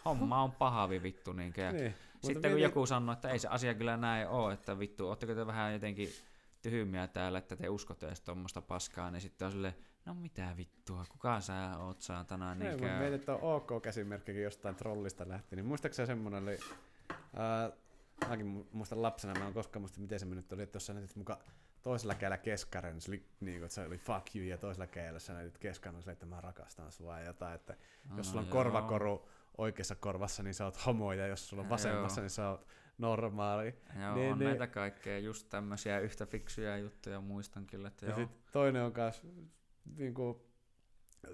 Homma 0.05 0.43
on 0.43 0.51
pahavi 0.51 1.03
vittu. 1.03 1.33
Niin 1.33 1.53
ja 1.57 1.71
Niin. 1.71 1.93
Sitten 2.23 2.41
kun 2.41 2.51
mietin- 2.51 2.63
joku 2.63 2.85
sanoo, 2.85 3.13
että 3.13 3.29
ei 3.29 3.39
se 3.39 3.47
asia 3.47 3.73
kyllä 3.73 3.97
näin 3.97 4.27
ole, 4.27 4.53
että 4.53 4.79
vittu, 4.79 5.07
ootteko 5.07 5.35
te 5.35 5.47
vähän 5.47 5.73
jotenkin 5.73 6.09
tyhmiä 6.61 7.07
täällä, 7.07 7.37
että 7.37 7.55
te 7.55 7.69
uskotte 7.69 8.07
edes 8.07 8.21
tuommoista 8.21 8.61
paskaa, 8.61 9.11
niin 9.11 9.21
sitten 9.21 9.45
on 9.45 9.51
silleen, 9.51 9.75
no 10.05 10.13
mitä 10.13 10.53
vittua, 10.57 11.05
kuka 11.09 11.41
sä 11.41 11.77
oot 11.77 12.01
saatana? 12.01 12.55
Niin 12.55 12.79
käy... 12.79 12.99
Mietin, 12.99 13.13
että 13.13 13.33
on 13.33 13.39
OK-käsimerkkikin 13.41 14.43
jostain 14.43 14.75
trollista 14.75 15.27
lähti, 15.27 15.55
niin 15.55 15.65
muistaakseni 15.65 16.07
semmonen 16.07 16.43
oli, 16.43 16.59
ää, 17.35 17.71
mäkin 18.29 18.67
muistan 18.71 19.01
lapsena, 19.01 19.39
mä 19.39 19.47
en 19.47 19.53
koskaan 19.53 19.81
muista 19.81 19.99
miten 19.99 20.19
se 20.19 20.25
nyt 20.25 20.53
oli, 20.53 20.63
että 20.63 20.75
jos 20.75 20.85
sä 20.85 20.93
näytit 20.93 21.15
mukaan 21.15 21.39
toisella 21.81 22.15
kädellä 22.15 22.37
keskaren, 22.37 22.93
niin 22.93 23.01
se 23.01 23.11
oli, 23.11 23.25
niin 23.39 23.57
kuin, 23.57 23.65
että 23.65 23.75
se 23.75 23.85
oli 23.85 23.97
fuck 23.97 24.35
you, 24.35 24.45
ja 24.45 24.57
toisella 24.57 24.87
kädellä 24.87 25.19
sä 25.19 25.33
näytit 25.33 25.57
keskaren, 25.57 25.99
niin 25.99 26.09
että 26.09 26.25
mä 26.25 26.41
rakastan 26.41 26.91
sua 26.91 27.19
ja 27.19 27.25
jotain, 27.25 27.55
että 27.55 27.75
no, 28.09 28.17
jos 28.17 28.27
sulla 28.27 28.41
on 28.41 28.47
joo. 28.47 28.53
korvakoru 28.53 29.29
oikeassa 29.57 29.95
korvassa, 29.95 30.43
niin 30.43 30.53
sä 30.53 30.65
oot 30.65 30.85
homo, 30.85 31.13
ja 31.13 31.27
jos 31.27 31.49
sulla 31.49 31.63
on 31.63 31.69
vasemmassa, 31.69 32.21
joo. 32.21 32.23
niin 32.23 32.29
sä 32.29 32.49
oot 32.49 32.67
normaali. 32.97 33.75
Joo, 34.01 34.15
niin, 34.15 34.31
on 34.31 34.39
niin, 34.39 34.47
näitä 34.47 34.67
kaikkea, 34.67 35.19
just 35.19 35.49
tämmöisiä 35.49 35.99
yhtä 35.99 36.25
fiksuja 36.25 36.77
juttuja 36.77 37.21
muistan 37.21 37.65
kyllä, 37.65 37.87
että 37.87 38.05
ja 38.05 38.19
joo. 38.19 38.29
toinen 38.51 38.83
on 38.83 38.93
kanssa, 38.93 39.23
niin 39.97 40.13
kuin, 40.13 40.37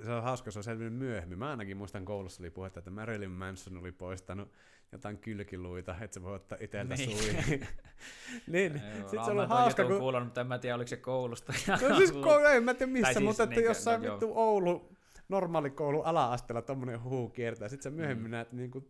se 0.03 0.11
on 0.11 0.23
hauska, 0.23 0.51
se 0.51 0.59
on 0.59 0.63
selvinnyt 0.63 0.93
myöhemmin. 0.93 1.39
Mä 1.39 1.49
ainakin 1.49 1.77
muistan 1.77 2.05
koulussa 2.05 2.43
oli 2.43 2.49
puhetta, 2.49 2.79
että 2.79 2.91
Marilyn 2.91 3.31
Manson 3.31 3.77
oli 3.77 3.91
poistanut 3.91 4.51
jotain 4.91 5.17
kylkiluita, 5.17 5.95
että 6.01 6.13
se 6.13 6.21
voi 6.21 6.35
ottaa 6.35 6.57
itseltä 6.61 6.95
niin. 6.95 7.17
suihin. 7.17 7.67
niin, 8.47 8.81
sit 9.09 9.25
se 9.25 9.31
on 9.31 9.47
hauska, 9.47 9.85
kun... 9.85 9.99
Kuullut, 9.99 10.23
mutta 10.23 10.41
en 10.41 10.47
mä 10.47 10.59
tiedä, 10.59 10.75
oliko 10.75 10.87
se 10.87 10.97
koulusta. 10.97 11.53
no 11.89 11.97
siis 11.97 12.11
ko- 12.11 12.47
ei 12.51 12.61
mä 12.61 12.73
tiedä 12.73 12.91
missä, 12.91 13.13
siis, 13.13 13.25
mutta 13.25 13.43
että 13.43 13.55
niin, 13.55 13.65
jossain 13.65 14.01
no, 14.01 14.11
vittu 14.11 14.31
Oulu, 14.35 14.97
normaali 15.29 15.69
koulu 15.69 16.01
ala-asteella 16.01 16.61
tommonen 16.61 17.03
huu 17.03 17.29
kiertää. 17.29 17.69
Sitten 17.69 17.83
sä 17.83 17.97
myöhemmin 17.97 18.27
mm. 18.27 18.31
näet 18.31 18.51
niin 18.51 18.71
kuin, 18.71 18.85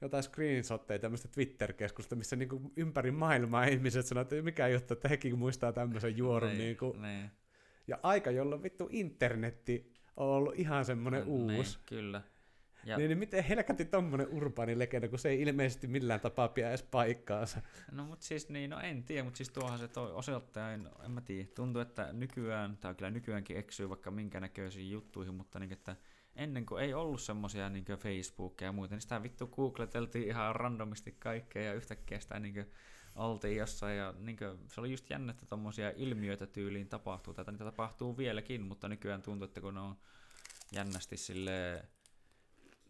jotain 0.00 0.22
screenshotteja 0.22 0.98
tämmöistä 0.98 1.28
Twitter-keskusta, 1.28 2.16
missä 2.16 2.36
niin 2.36 2.48
kuin 2.48 2.72
ympäri 2.76 3.10
maailmaa 3.10 3.64
ihmiset 3.64 4.06
sanoo, 4.06 4.22
että 4.22 4.42
mikä 4.42 4.68
juttu, 4.68 4.94
että 4.94 5.08
hekin 5.08 5.38
muistaa 5.38 5.72
tämmöisen 5.72 6.16
juorun. 6.16 6.48
Niin, 6.48 6.58
niin 6.58 6.76
kuin. 6.76 7.02
Niin. 7.02 7.30
Ja 7.86 7.98
aika, 8.02 8.30
jolloin 8.30 8.62
vittu 8.62 8.88
internetti 8.90 9.92
on 10.16 10.28
ollut 10.28 10.54
ihan 10.56 10.84
semmoinen 10.84 11.20
no, 11.20 11.26
uusi. 11.26 11.76
Niin, 11.76 11.86
kyllä. 11.86 12.22
Ja... 12.84 12.96
Niin, 12.96 13.08
niin 13.08 13.18
miten 13.18 13.44
helkäti 13.44 13.84
tommonen 13.84 14.28
urbaani 14.28 14.78
legenda, 14.78 15.08
kun 15.08 15.18
se 15.18 15.28
ei 15.28 15.42
ilmeisesti 15.42 15.86
millään 15.86 16.20
tapaa 16.20 16.48
pidä 16.48 16.68
edes 16.68 16.82
paikkaansa. 16.82 17.60
No 17.92 18.04
mut 18.04 18.22
siis 18.22 18.48
niin, 18.48 18.70
no 18.70 18.80
en 18.80 19.04
tiedä, 19.04 19.24
mutta 19.24 19.36
siis 19.36 19.50
tuohan 19.50 19.78
se 19.78 19.88
toi 19.88 20.12
osoittain, 20.12 20.88
en 21.04 21.10
mä 21.10 21.20
tiedä, 21.20 21.48
tuntuu, 21.54 21.82
että 21.82 22.12
nykyään, 22.12 22.76
tai 22.76 22.94
kyllä 22.94 23.10
nykyäänkin 23.10 23.56
eksyy 23.56 23.88
vaikka 23.88 24.10
minkä 24.10 24.40
näköisiin 24.40 24.90
juttuihin, 24.90 25.34
mutta 25.34 25.58
niin, 25.58 25.72
että 25.72 25.96
ennen 26.36 26.66
kuin 26.66 26.82
ei 26.82 26.94
ollut 26.94 27.20
semmosia 27.20 27.70
niin 27.70 27.84
Facebookia 27.84 28.68
ja 28.68 28.72
muita, 28.72 28.94
niin 28.94 29.02
sitä 29.02 29.22
vittu 29.22 29.46
googleteltiin 29.46 30.28
ihan 30.28 30.56
randomisti 30.56 31.16
kaikkea 31.18 31.62
ja 31.62 31.74
yhtäkkiä 31.74 32.20
sitä 32.20 32.40
niin 32.40 32.66
oltiin 33.14 33.56
jossain 33.56 33.98
ja 33.98 34.14
niin 34.18 34.36
kuin, 34.36 34.58
se 34.68 34.80
oli 34.80 34.90
just 34.90 35.10
jännä, 35.10 35.30
että 35.30 35.46
tommosia 35.46 35.92
ilmiöitä 35.96 36.46
tyyliin 36.46 36.88
tapahtuu, 36.88 37.34
tai 37.34 37.44
niitä 37.44 37.64
tapahtuu 37.64 38.16
vieläkin, 38.16 38.62
mutta 38.62 38.88
nykyään 38.88 39.22
tuntuu, 39.22 39.44
että 39.44 39.60
kun 39.60 39.74
ne 39.74 39.80
on 39.80 39.96
jännästi 40.72 41.16
silleen 41.16 41.88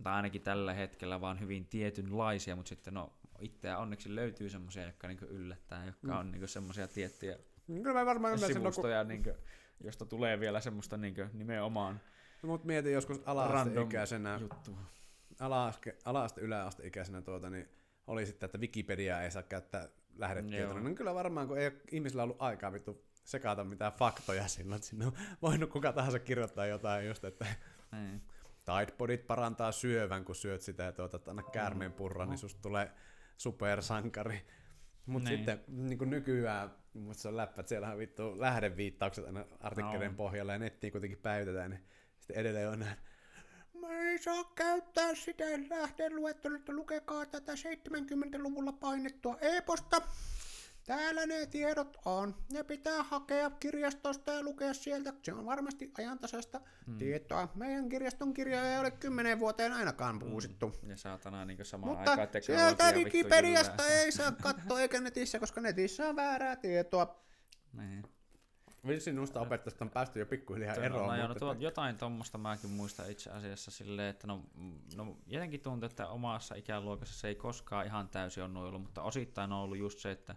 tai 0.03 0.13
ainakin 0.13 0.43
tällä 0.43 0.75
hetkellä 0.75 1.21
vaan 1.21 1.41
hyvin 1.41 1.67
tietynlaisia, 1.67 2.57
mutta 2.57 2.69
sitten 2.69 2.95
no 2.95 3.13
itseä 3.39 3.79
onneksi 3.79 4.15
löytyy 4.15 4.51
semmoisia, 4.51 4.87
jotka 4.87 5.09
niinku 5.09 5.25
yllättää, 5.25 5.87
jotka 5.87 6.13
mm. 6.13 6.19
on 6.19 6.31
niinku 6.31 6.47
semmoisia 6.47 6.89
tiettyjä 6.89 7.39
Kyllä 7.67 7.93
mä 7.93 8.07
varmaan 8.07 8.39
sivustoja, 8.39 8.99
no, 8.99 9.03
kun... 9.03 9.09
niinku, 9.09 9.31
josta 9.81 10.07
tulee 10.07 10.41
vielä 10.41 10.61
semmoista 10.61 10.97
niinku 10.97 11.23
nimenomaan 11.33 12.01
no, 12.43 12.49
Mutta 12.49 12.67
mietin 12.67 12.93
joskus 12.93 13.21
ala-asteikäisenä, 13.27 14.41
ala-aste, 15.41 15.97
ala-aste 16.05 16.41
yläasteikäisenä 16.41 17.23
tuota, 17.23 17.51
niin 17.51 17.69
oli 18.07 18.27
sitten, 18.27 18.47
että 18.47 18.59
Wikipedia 18.59 19.23
ei 19.23 19.31
saa 19.31 19.43
käyttää 19.43 19.89
lähdetietona. 20.17 20.81
No 20.81 20.95
kyllä 20.95 21.15
varmaan, 21.15 21.49
kun 21.49 21.59
ei 21.59 21.67
ole 21.67 21.75
ihmisillä 21.91 22.23
ollut 22.23 22.43
aikaa 22.43 22.73
vittu 22.73 23.05
sekata 23.25 23.65
mitään 23.65 23.93
faktoja 23.93 24.49
sinne, 24.49 24.77
että 24.77 24.89
sinne 24.89 25.07
on 25.07 25.13
voinut 25.43 25.71
kuka 25.71 25.93
tahansa 25.93 26.19
kirjoittaa 26.19 26.67
jotain 26.67 27.07
just, 27.07 27.25
että 27.25 27.47
niin. 27.93 28.23
Tidepodit 28.65 29.27
parantaa 29.27 29.73
syövän, 29.73 30.25
kun 30.25 30.35
syöt 30.35 30.63
sitä 30.63 30.83
ja 30.83 30.93
tuotat 30.93 31.29
anna 31.29 31.43
käärmeen 31.43 31.93
purra, 31.93 32.27
niin 32.27 32.39
susta 32.39 32.63
tulee 32.63 32.91
supersankari. 33.37 34.47
Mutta 35.07 35.29
niin. 35.29 35.39
sitten 35.39 35.65
niin 35.69 35.99
kuin 35.99 36.11
nykyään, 36.11 36.71
mutta 36.95 37.23
se 37.23 37.29
on 37.29 37.37
läppä, 37.37 37.61
että 37.61 37.69
siellä 37.69 37.91
on 37.91 37.99
vittu 37.99 38.41
lähdeviittaukset 38.41 39.25
aina 39.25 39.45
artikkeleiden 39.61 40.11
no. 40.11 40.17
pohjalla 40.17 40.53
ja 40.53 40.59
nettiin 40.59 40.93
kuitenkin 40.93 41.19
päivitetään, 41.19 41.71
niin 41.71 41.85
sitten 42.19 42.37
edelleen 42.37 42.69
on 42.69 42.79
näin, 42.79 42.97
Mä 43.89 44.01
ei 44.01 44.19
saa 44.19 44.45
käyttää 44.55 45.15
sitä 45.15 45.45
lähteen 45.71 46.17
luettelua, 46.17 46.59
lukekaa 46.69 47.27
tätä 47.27 47.53
70-luvulla 47.53 48.73
painettua 48.73 49.39
e-posta. 49.41 50.03
Täällä 50.87 51.27
ne 51.27 51.47
tiedot 51.47 51.97
on. 52.05 52.35
Ne 52.53 52.65
pitää 52.65 53.03
hakea 53.03 53.51
kirjastosta 53.51 54.33
ja 54.33 54.43
lukea 54.43 54.75
sieltä. 54.75 55.13
Se 55.23 55.33
on 55.33 55.47
varmasti 55.47 55.93
ajantasasta 55.99 56.61
hmm. 56.87 56.99
tietoa. 56.99 57.49
Meidän 57.55 57.89
kirjaston 57.89 58.35
kirjoja 58.35 58.73
ei 58.73 58.81
ole 58.81 58.91
kymmenen 58.91 59.39
vuoteen 59.39 59.73
ainakaan 59.73 60.19
puusittu. 60.19 60.69
Hmm. 60.81 60.91
Ja 60.91 60.97
saatana 60.97 61.45
niin 61.45 61.65
samaan 61.65 61.97
Mutta 61.97 62.11
aikaan 62.11 62.43
sieltä 62.43 62.93
Wikipediasta 62.93 63.87
ei 63.87 64.13
saa 64.13 64.33
katsoa 64.33 64.81
eikä 64.81 65.01
netissä, 65.01 65.39
koska 65.39 65.61
netissä 65.61 66.09
on 66.09 66.17
väärää 66.17 66.57
tietoa. 66.57 67.25
Niin. 67.73 68.03
Vissi 68.87 69.13
nusta 69.13 69.41
opettajasta 69.41 69.85
on 69.85 69.91
päästy 69.91 70.19
jo 70.19 70.27
pikkuhiljaa 70.27 70.75
eroon. 70.75 71.19
No, 71.19 71.29
mutta... 71.29 71.29
no, 71.29 71.35
tuo, 71.35 71.57
jotain 71.59 71.99
tuommoista 71.99 72.39
mäkin 72.39 72.71
muistan 72.71 73.11
itse 73.11 73.31
asiassa 73.31 73.71
silleen, 73.71 74.09
että 74.09 74.27
no, 74.27 74.43
no 74.97 75.17
jotenkin 75.27 75.61
tuntuu, 75.61 75.87
että 75.87 76.09
omassa 76.09 76.55
ikäluokassa 76.55 77.21
se 77.21 77.29
ei 77.29 77.35
koskaan 77.35 77.87
ihan 77.87 78.09
täysin 78.09 78.43
ole 78.43 78.59
ollut, 78.59 78.83
mutta 78.83 79.03
osittain 79.03 79.53
on 79.53 79.59
ollut 79.59 79.79
just 79.79 79.99
se, 79.99 80.11
että 80.11 80.37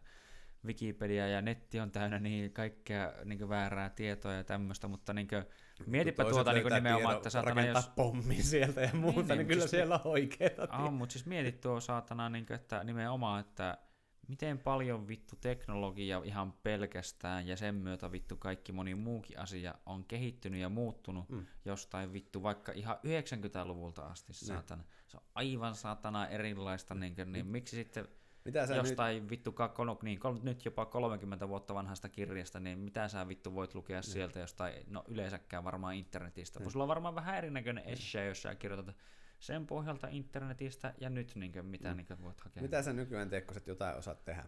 Wikipedia 0.66 1.28
ja 1.28 1.42
netti 1.42 1.80
on 1.80 1.92
täynnä 1.92 2.20
niin 2.20 2.54
kaikkea 2.54 3.14
niin 3.26 3.50
väärää 3.50 3.90
tietoa 3.90 4.34
ja 4.34 4.44
tämmöistä, 4.44 4.88
mutta 4.88 5.14
niin 5.14 5.28
kuin, 5.28 5.46
mietipä 5.86 6.24
Toiset 6.24 6.36
tuota 6.36 6.54
niin 6.54 6.74
nimenomaan, 6.74 7.16
että 7.16 7.30
saatana 7.30 7.66
jos... 7.66 7.90
pommi 7.96 8.36
sieltä 8.36 8.82
ja 8.82 8.90
muuta, 8.94 9.20
niin, 9.20 9.28
niin, 9.28 9.38
niin 9.38 9.48
kyllä 9.48 9.62
siis, 9.62 9.72
siellä 9.72 9.96
on 9.96 10.02
oikeeta 10.12 10.68
ah, 10.70 10.94
mutta 10.94 11.14
siis 11.14 11.26
mietit 11.26 11.62
tuo 11.62 11.80
saatana, 11.80 12.30
niin 12.30 12.46
kuin, 12.46 12.56
että 12.56 12.84
nimenomaan, 12.84 13.40
että 13.40 13.78
miten 14.28 14.60
paljon 14.60 15.08
vittu 15.08 15.36
teknologia 15.36 16.22
ihan 16.24 16.54
pelkästään 16.64 17.48
ja 17.48 17.58
sen 17.58 17.76
myötä 17.76 18.12
vittu 18.12 18.38
kaikki 18.38 18.72
moni 18.72 18.96
muukin 18.96 19.40
asia 19.40 19.76
on 19.86 20.06
kehittynyt 20.06 20.62
ja 20.62 20.70
muuttunut 20.70 21.30
mm. 21.30 21.46
jostain 21.66 22.14
vittu 22.14 22.44
vaikka 22.44 22.72
ihan 22.72 22.98
90-luvulta 22.98 24.02
asti, 24.02 24.34
saatana. 24.34 24.84
Se 25.08 25.18
on 25.18 25.24
aivan 25.36 25.76
saatana 25.76 26.28
erilaista, 26.28 26.96
niin, 26.96 27.16
kuin, 27.16 27.32
niin 27.32 27.48
miksi 27.48 27.76
sitten 27.76 28.08
mitä 28.46 28.68
sä 28.68 28.76
jostain 28.76 29.24
nyt... 29.24 29.30
vittu, 29.30 29.56
niin, 30.02 30.20
nyt 30.44 30.66
jopa 30.66 30.86
30 30.86 31.48
vuotta 31.48 31.74
vanhasta 31.74 32.10
kirjasta, 32.10 32.60
niin 32.60 32.80
mitä 32.80 33.08
sä 33.08 33.28
vittu 33.28 33.54
voit 33.54 33.76
lukea 33.76 34.00
niin. 34.00 34.12
sieltä 34.12 34.40
jostain, 34.40 34.74
no 34.88 35.04
yleensäkään 35.08 35.64
varmaan 35.64 35.96
internetistä, 35.96 36.60
kun 36.60 36.72
sulla 36.72 36.84
on 36.84 36.88
varmaan 36.88 37.16
vähän 37.16 37.38
erinäköinen 37.38 37.84
niin. 37.84 37.94
essay, 37.94 38.28
jos 38.28 38.42
sä 38.42 38.56
kirjoitat 38.56 38.96
sen 39.40 39.68
pohjalta 39.68 40.08
internetistä 40.12 40.94
ja 41.02 41.10
nyt 41.10 41.36
niin 41.36 41.52
kuin, 41.52 41.66
mitä 41.66 41.90
mm. 41.90 41.98
niin 41.98 42.22
voit 42.24 42.42
hakea. 42.42 42.64
Mitä 42.64 42.82
sä 42.82 42.94
nykyään 42.94 43.30
teet, 43.30 43.46
kun 43.46 43.54
sä 43.54 43.62
jotain 43.66 43.98
osaat 43.98 44.26
tehdä? 44.26 44.44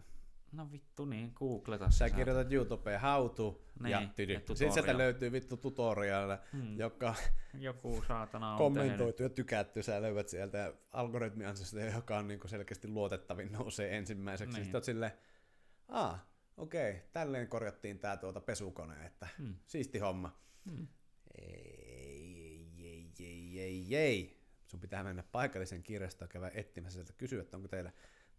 No 0.52 0.72
vittu 0.72 1.04
niin, 1.04 1.32
googleta 1.34 1.90
Sä 1.90 1.98
saat. 1.98 2.12
kirjoitat 2.12 2.52
YouTubeen 2.52 3.00
how 3.00 3.30
to 3.30 3.62
niin, 3.82 3.90
ja 3.90 4.08
tydy. 4.16 4.32
Ja 4.32 4.40
Sitten 4.40 4.72
sieltä 4.72 4.98
löytyy 4.98 5.32
vittu 5.32 5.56
tutorial, 5.56 6.38
hmm. 6.52 6.78
joka 6.78 7.14
Joku 7.54 8.04
saatana 8.08 8.52
on 8.52 8.58
kommentoitu 8.58 9.16
tehnyt. 9.16 9.20
ja 9.20 9.28
tykätty. 9.28 9.82
Sä 9.82 10.02
löydät 10.02 10.28
sieltä 10.28 10.58
ja 10.58 10.72
algoritmi 10.92 11.44
ansiosta, 11.44 11.80
joka 11.80 12.18
on 12.18 12.28
niin 12.28 12.40
selkeästi 12.46 12.88
luotettavin, 12.88 13.52
nousee 13.52 13.96
ensimmäiseksi. 13.96 14.54
Niin. 14.54 14.64
Sitten 14.64 14.78
oot 14.78 14.84
silleen, 14.84 15.12
aa, 15.88 16.30
okei, 16.56 16.90
okay, 16.90 17.02
tälleen 17.12 17.48
korjattiin 17.48 17.98
tää 17.98 18.16
tuota 18.16 18.40
pesukone, 18.40 19.06
että 19.06 19.28
hmm. 19.38 19.54
siisti 19.66 19.98
homma. 19.98 20.38
Hmm. 20.70 20.86
Ei, 21.38 22.74
ei, 22.78 23.12
ei, 23.20 23.60
ei, 23.60 23.96
ei. 23.96 24.39
Sun 24.70 24.80
pitää 24.80 25.04
mennä 25.04 25.22
paikallisen 25.22 25.82
kirjastoon 25.82 26.28
käydä 26.28 26.50
etsimässä 26.54 26.94
sieltä 26.94 27.12
kysyä, 27.12 27.42
että 27.42 27.56
onko 27.56 27.68
teillä 27.68 27.92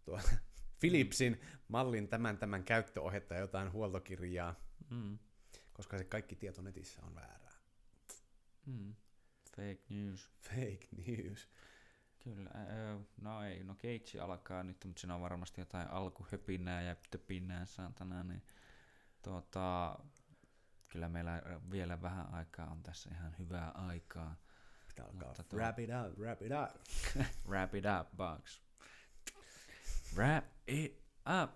tuo 0.04 0.20
Philipsin 0.80 1.40
mallin 1.68 2.08
tämän 2.08 2.38
tämän 2.38 2.64
käyttöohjetta 2.64 3.34
jotain 3.34 3.72
huoltokirjaa, 3.72 4.54
mm. 4.90 5.18
koska 5.72 5.98
se 5.98 6.04
kaikki 6.04 6.36
tieto 6.36 6.62
netissä 6.62 7.02
on 7.02 7.14
väärää. 7.14 7.52
Mm. 8.66 8.94
Fake 9.56 9.82
news. 9.88 10.30
Fake 10.38 10.88
news. 10.96 11.48
Kyllä, 12.18 12.50
no 13.20 13.44
ei, 13.44 13.64
no 13.64 13.74
keitsi 13.74 14.20
alkaa 14.20 14.62
nyt, 14.62 14.84
mutta 14.84 15.00
siinä 15.00 15.14
on 15.14 15.20
varmasti 15.20 15.60
jotain 15.60 15.88
alkuhöpinää 15.88 16.82
ja 16.82 16.96
töpinää 17.10 17.66
saatana, 17.66 18.24
niin 18.24 18.42
tuota, 19.22 19.98
kyllä 20.88 21.08
meillä 21.08 21.42
vielä 21.70 22.02
vähän 22.02 22.34
aikaa 22.34 22.70
on 22.70 22.82
tässä 22.82 23.10
ihan 23.14 23.34
hyvää 23.38 23.70
aikaa. 23.70 24.36
Pitää 24.94 25.06
alkaa 25.06 25.34
tuo... 25.34 25.58
wrap 25.58 25.78
it 25.78 25.90
up, 25.90 26.18
wrap 26.18 26.42
it 26.42 26.52
up. 26.52 26.82
wrap 27.48 27.74
it 27.74 27.84
up, 28.00 28.16
box. 28.16 28.62
Wrap 30.16 30.44
it 30.66 31.02
up. 31.42 31.50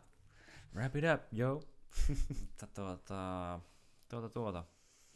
Wrap 0.74 0.96
it 0.96 1.04
up, 1.14 1.32
yo. 1.32 1.60
Mutta 2.40 2.66
tuota, 2.66 3.60
tuota, 4.08 4.28
tuota. 4.28 4.64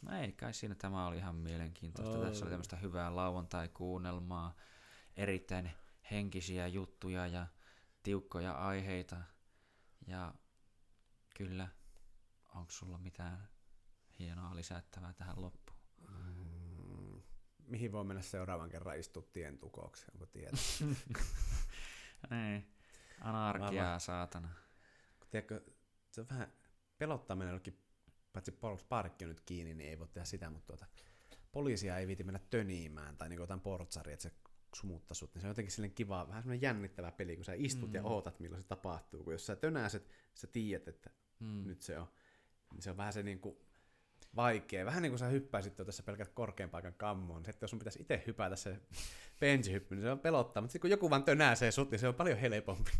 No 0.01 0.19
ei, 0.19 0.31
kai 0.31 0.53
siinä 0.53 0.75
tämä 0.75 1.07
oli 1.07 1.17
ihan 1.17 1.35
mielenkiintoista. 1.35 2.17
Oh. 2.17 2.25
Tässä 2.25 2.45
oli 2.45 2.51
tämmöistä 2.51 2.75
hyvää 2.75 3.15
lauantai-kuunnelmaa, 3.15 4.55
erittäin 5.17 5.71
henkisiä 6.11 6.67
juttuja 6.67 7.27
ja 7.27 7.47
tiukkoja 8.03 8.51
aiheita. 8.51 9.17
Ja 10.07 10.33
kyllä, 11.37 11.67
onko 12.55 12.71
sulla 12.71 12.97
mitään 12.97 13.49
hienoa 14.19 14.55
lisättävää 14.55 15.13
tähän 15.13 15.41
loppuun? 15.41 15.60
Mihin 17.71 17.91
voi 17.91 18.03
mennä 18.03 18.21
seuraavan 18.21 18.69
kerran 18.69 18.99
istua 18.99 19.23
tien 19.33 19.57
tukoksi, 19.57 20.05
onko 20.13 20.25
tietä? 20.25 20.57
niin, 22.31 22.67
anarkiaa 23.21 23.99
saatana. 23.99 24.49
Tiedätkö, 25.29 25.61
se 26.11 26.21
on 26.21 26.29
vähän 26.29 26.53
pelottaa 26.97 27.35
mennä 27.35 27.51
jollekin, 27.51 27.79
paitsi 28.33 28.59
parkki 28.89 29.25
on 29.25 29.29
nyt 29.29 29.41
kiinni, 29.41 29.73
niin 29.73 29.89
ei 29.89 29.99
voi 29.99 30.07
tehdä 30.07 30.25
sitä, 30.25 30.49
mutta 30.49 30.67
tuota, 30.67 30.85
poliisia 31.51 31.97
ei 31.97 32.07
viiti 32.07 32.23
mennä 32.23 32.39
töniimään 32.49 33.17
tai 33.17 33.29
niin 33.29 33.39
jotain 33.39 33.61
portsari, 33.61 34.13
että 34.13 34.23
se 34.23 34.31
sumuttaa 34.75 35.15
sut, 35.15 35.33
niin 35.33 35.41
se 35.41 35.47
on 35.47 35.51
jotenkin 35.51 35.71
silleen 35.71 35.93
kiva, 35.93 36.27
vähän 36.27 36.43
semmoinen 36.43 36.61
jännittävä 36.61 37.11
peli, 37.11 37.35
kun 37.35 37.45
sä 37.45 37.53
istut 37.55 37.89
mm. 37.89 37.95
ja 37.95 38.03
ootat, 38.03 38.39
milloin 38.39 38.61
se 38.61 38.67
tapahtuu. 38.67 39.23
Kun 39.23 39.33
jos 39.33 39.45
sä 39.45 39.55
tönäset, 39.55 40.09
sä 40.33 40.47
tiedät, 40.47 40.87
että 40.87 41.09
mm. 41.39 41.67
nyt 41.67 41.81
se 41.81 41.99
on. 41.99 42.07
Niin 42.73 42.81
se 42.81 42.91
on 42.91 42.97
vähän 42.97 43.13
se 43.13 43.23
niinku 43.23 43.61
vaikea. 44.35 44.85
Vähän 44.85 45.01
niin 45.01 45.11
kuin 45.11 45.19
sä 45.19 45.27
hyppäisit 45.27 45.75
tässä 45.75 46.03
pelkät 46.03 46.29
korkean 46.29 46.69
paikan 46.69 46.93
kammoon. 46.93 47.45
Sitten 47.45 47.63
jos 47.63 47.69
sun 47.69 47.79
pitäisi 47.79 48.01
itse 48.01 48.23
hypätä 48.27 48.55
se 48.55 48.79
benchihyppy, 49.39 49.95
niin 49.95 50.03
se 50.03 50.11
on 50.11 50.19
pelottaa. 50.19 50.61
Mutta 50.61 50.71
sitten 50.71 50.81
kun 50.81 50.89
joku 50.89 51.09
vaan 51.09 51.23
tönäsee 51.23 51.71
sut, 51.71 51.91
niin 51.91 51.99
se 51.99 52.07
on 52.07 52.15
paljon 52.15 52.37
helpompi. 52.37 52.91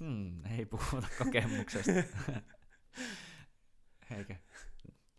Hmm, 0.00 0.44
ei 0.46 0.66
puhuta 0.66 1.08
kokemuksesta. 1.18 1.92
eikä 4.16 4.36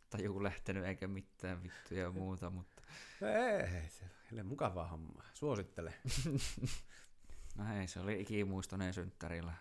taju 0.10 0.44
lähtenyt 0.44 0.86
eikä 0.86 1.08
mitään 1.08 1.64
vittuja 1.64 2.02
ja 2.02 2.12
muuta, 2.12 2.50
mutta... 2.50 2.82
Ei, 3.22 3.90
se 3.90 4.06
on 4.40 4.46
mukavaa 4.46 4.88
hommaa. 4.88 5.26
Suosittele. 5.34 5.94
no 7.58 7.80
ei, 7.80 7.88
se 7.88 8.00
oli 8.00 8.22
ikimuistoneen 8.22 8.94
synttärillä. 8.94 9.54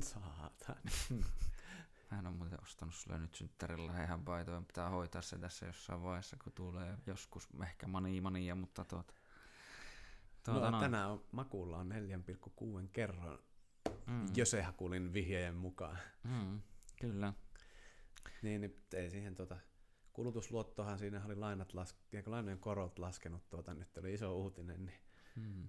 Saatan. 0.00 0.76
Mä 2.12 2.18
en 2.18 2.26
ole 2.26 2.34
muuten 2.34 2.62
ostanut 2.62 2.94
sulle 2.94 3.18
nyt 3.18 3.34
synttärillä 3.34 4.04
ihan 4.04 4.24
paitoja. 4.24 4.62
Pitää 4.66 4.88
hoitaa 4.88 5.22
se 5.22 5.38
tässä 5.38 5.66
jossain 5.66 6.02
vaiheessa, 6.02 6.36
kun 6.44 6.52
tulee 6.52 6.98
joskus 7.06 7.48
ehkä 7.62 7.86
mani 7.86 8.20
mania, 8.20 8.54
mutta 8.54 8.84
tuota... 8.84 9.12
tuota 10.44 10.70
no, 10.70 10.80
tänään 10.80 11.10
on, 11.10 11.24
makuulla 11.32 11.78
on 11.78 11.92
4,6 12.82 12.88
kerran, 12.92 13.38
mm. 14.06 14.26
kuulin 14.76 15.12
vihjejen 15.12 15.54
mukaan. 15.54 15.98
Mm, 16.24 16.60
kyllä. 17.00 17.32
Niin, 18.42 18.60
niin 18.60 18.82
ei 18.94 19.10
siihen 19.10 19.34
tuota, 19.34 19.56
kulutusluottohan 20.12 20.98
siinä 20.98 21.24
oli 21.24 21.36
lainat 21.36 21.74
las, 21.74 21.96
lainojen 22.26 22.58
korot 22.58 22.98
laskenut, 22.98 23.50
tuota, 23.50 23.74
nyt 23.74 23.96
oli 23.96 24.14
iso 24.14 24.36
uutinen, 24.36 24.84
niin 24.84 24.98
mm. 25.36 25.68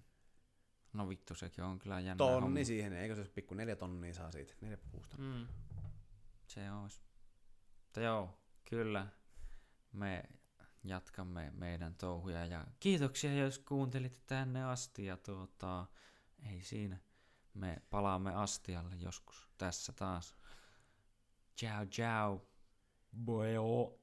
No 0.94 1.10
vittu, 1.10 1.36
sekin 1.36 1.64
on 1.64 1.80
kyllä 1.80 2.00
jännä 2.00 2.16
Tonni 2.16 2.42
homma. 2.42 2.64
siihen, 2.64 2.94
eikö 2.94 3.16
se 3.16 3.24
pikku 3.24 3.56
neljä 3.56 3.76
tonnia 3.76 4.14
saa 4.14 4.32
siitä, 4.32 4.54
neljä 4.62 4.78
puusta. 4.92 5.18
Mm. 5.18 5.48
Se 6.48 6.72
olisi. 6.72 7.02
Mutta 7.84 8.02
joo, 8.02 8.40
kyllä 8.70 9.08
me 9.92 10.24
jatkamme 10.84 11.52
meidän 11.52 11.96
touhuja 11.96 12.46
ja 12.46 12.68
kiitoksia, 12.80 13.38
jos 13.38 13.60
kuuntelitte 13.60 14.20
tänne 14.26 14.64
asti 14.64 15.06
ja 15.06 15.18
tuota, 15.18 15.86
ei 16.50 16.64
siinä. 16.64 17.00
Me 17.54 17.82
palaamme 17.90 18.36
astialle 18.36 18.96
joskus 18.96 19.50
tässä 19.58 19.94
taas. 19.94 20.36
Ciao 21.58 21.86
ciao. 21.86 22.48
Boyo. 23.26 24.03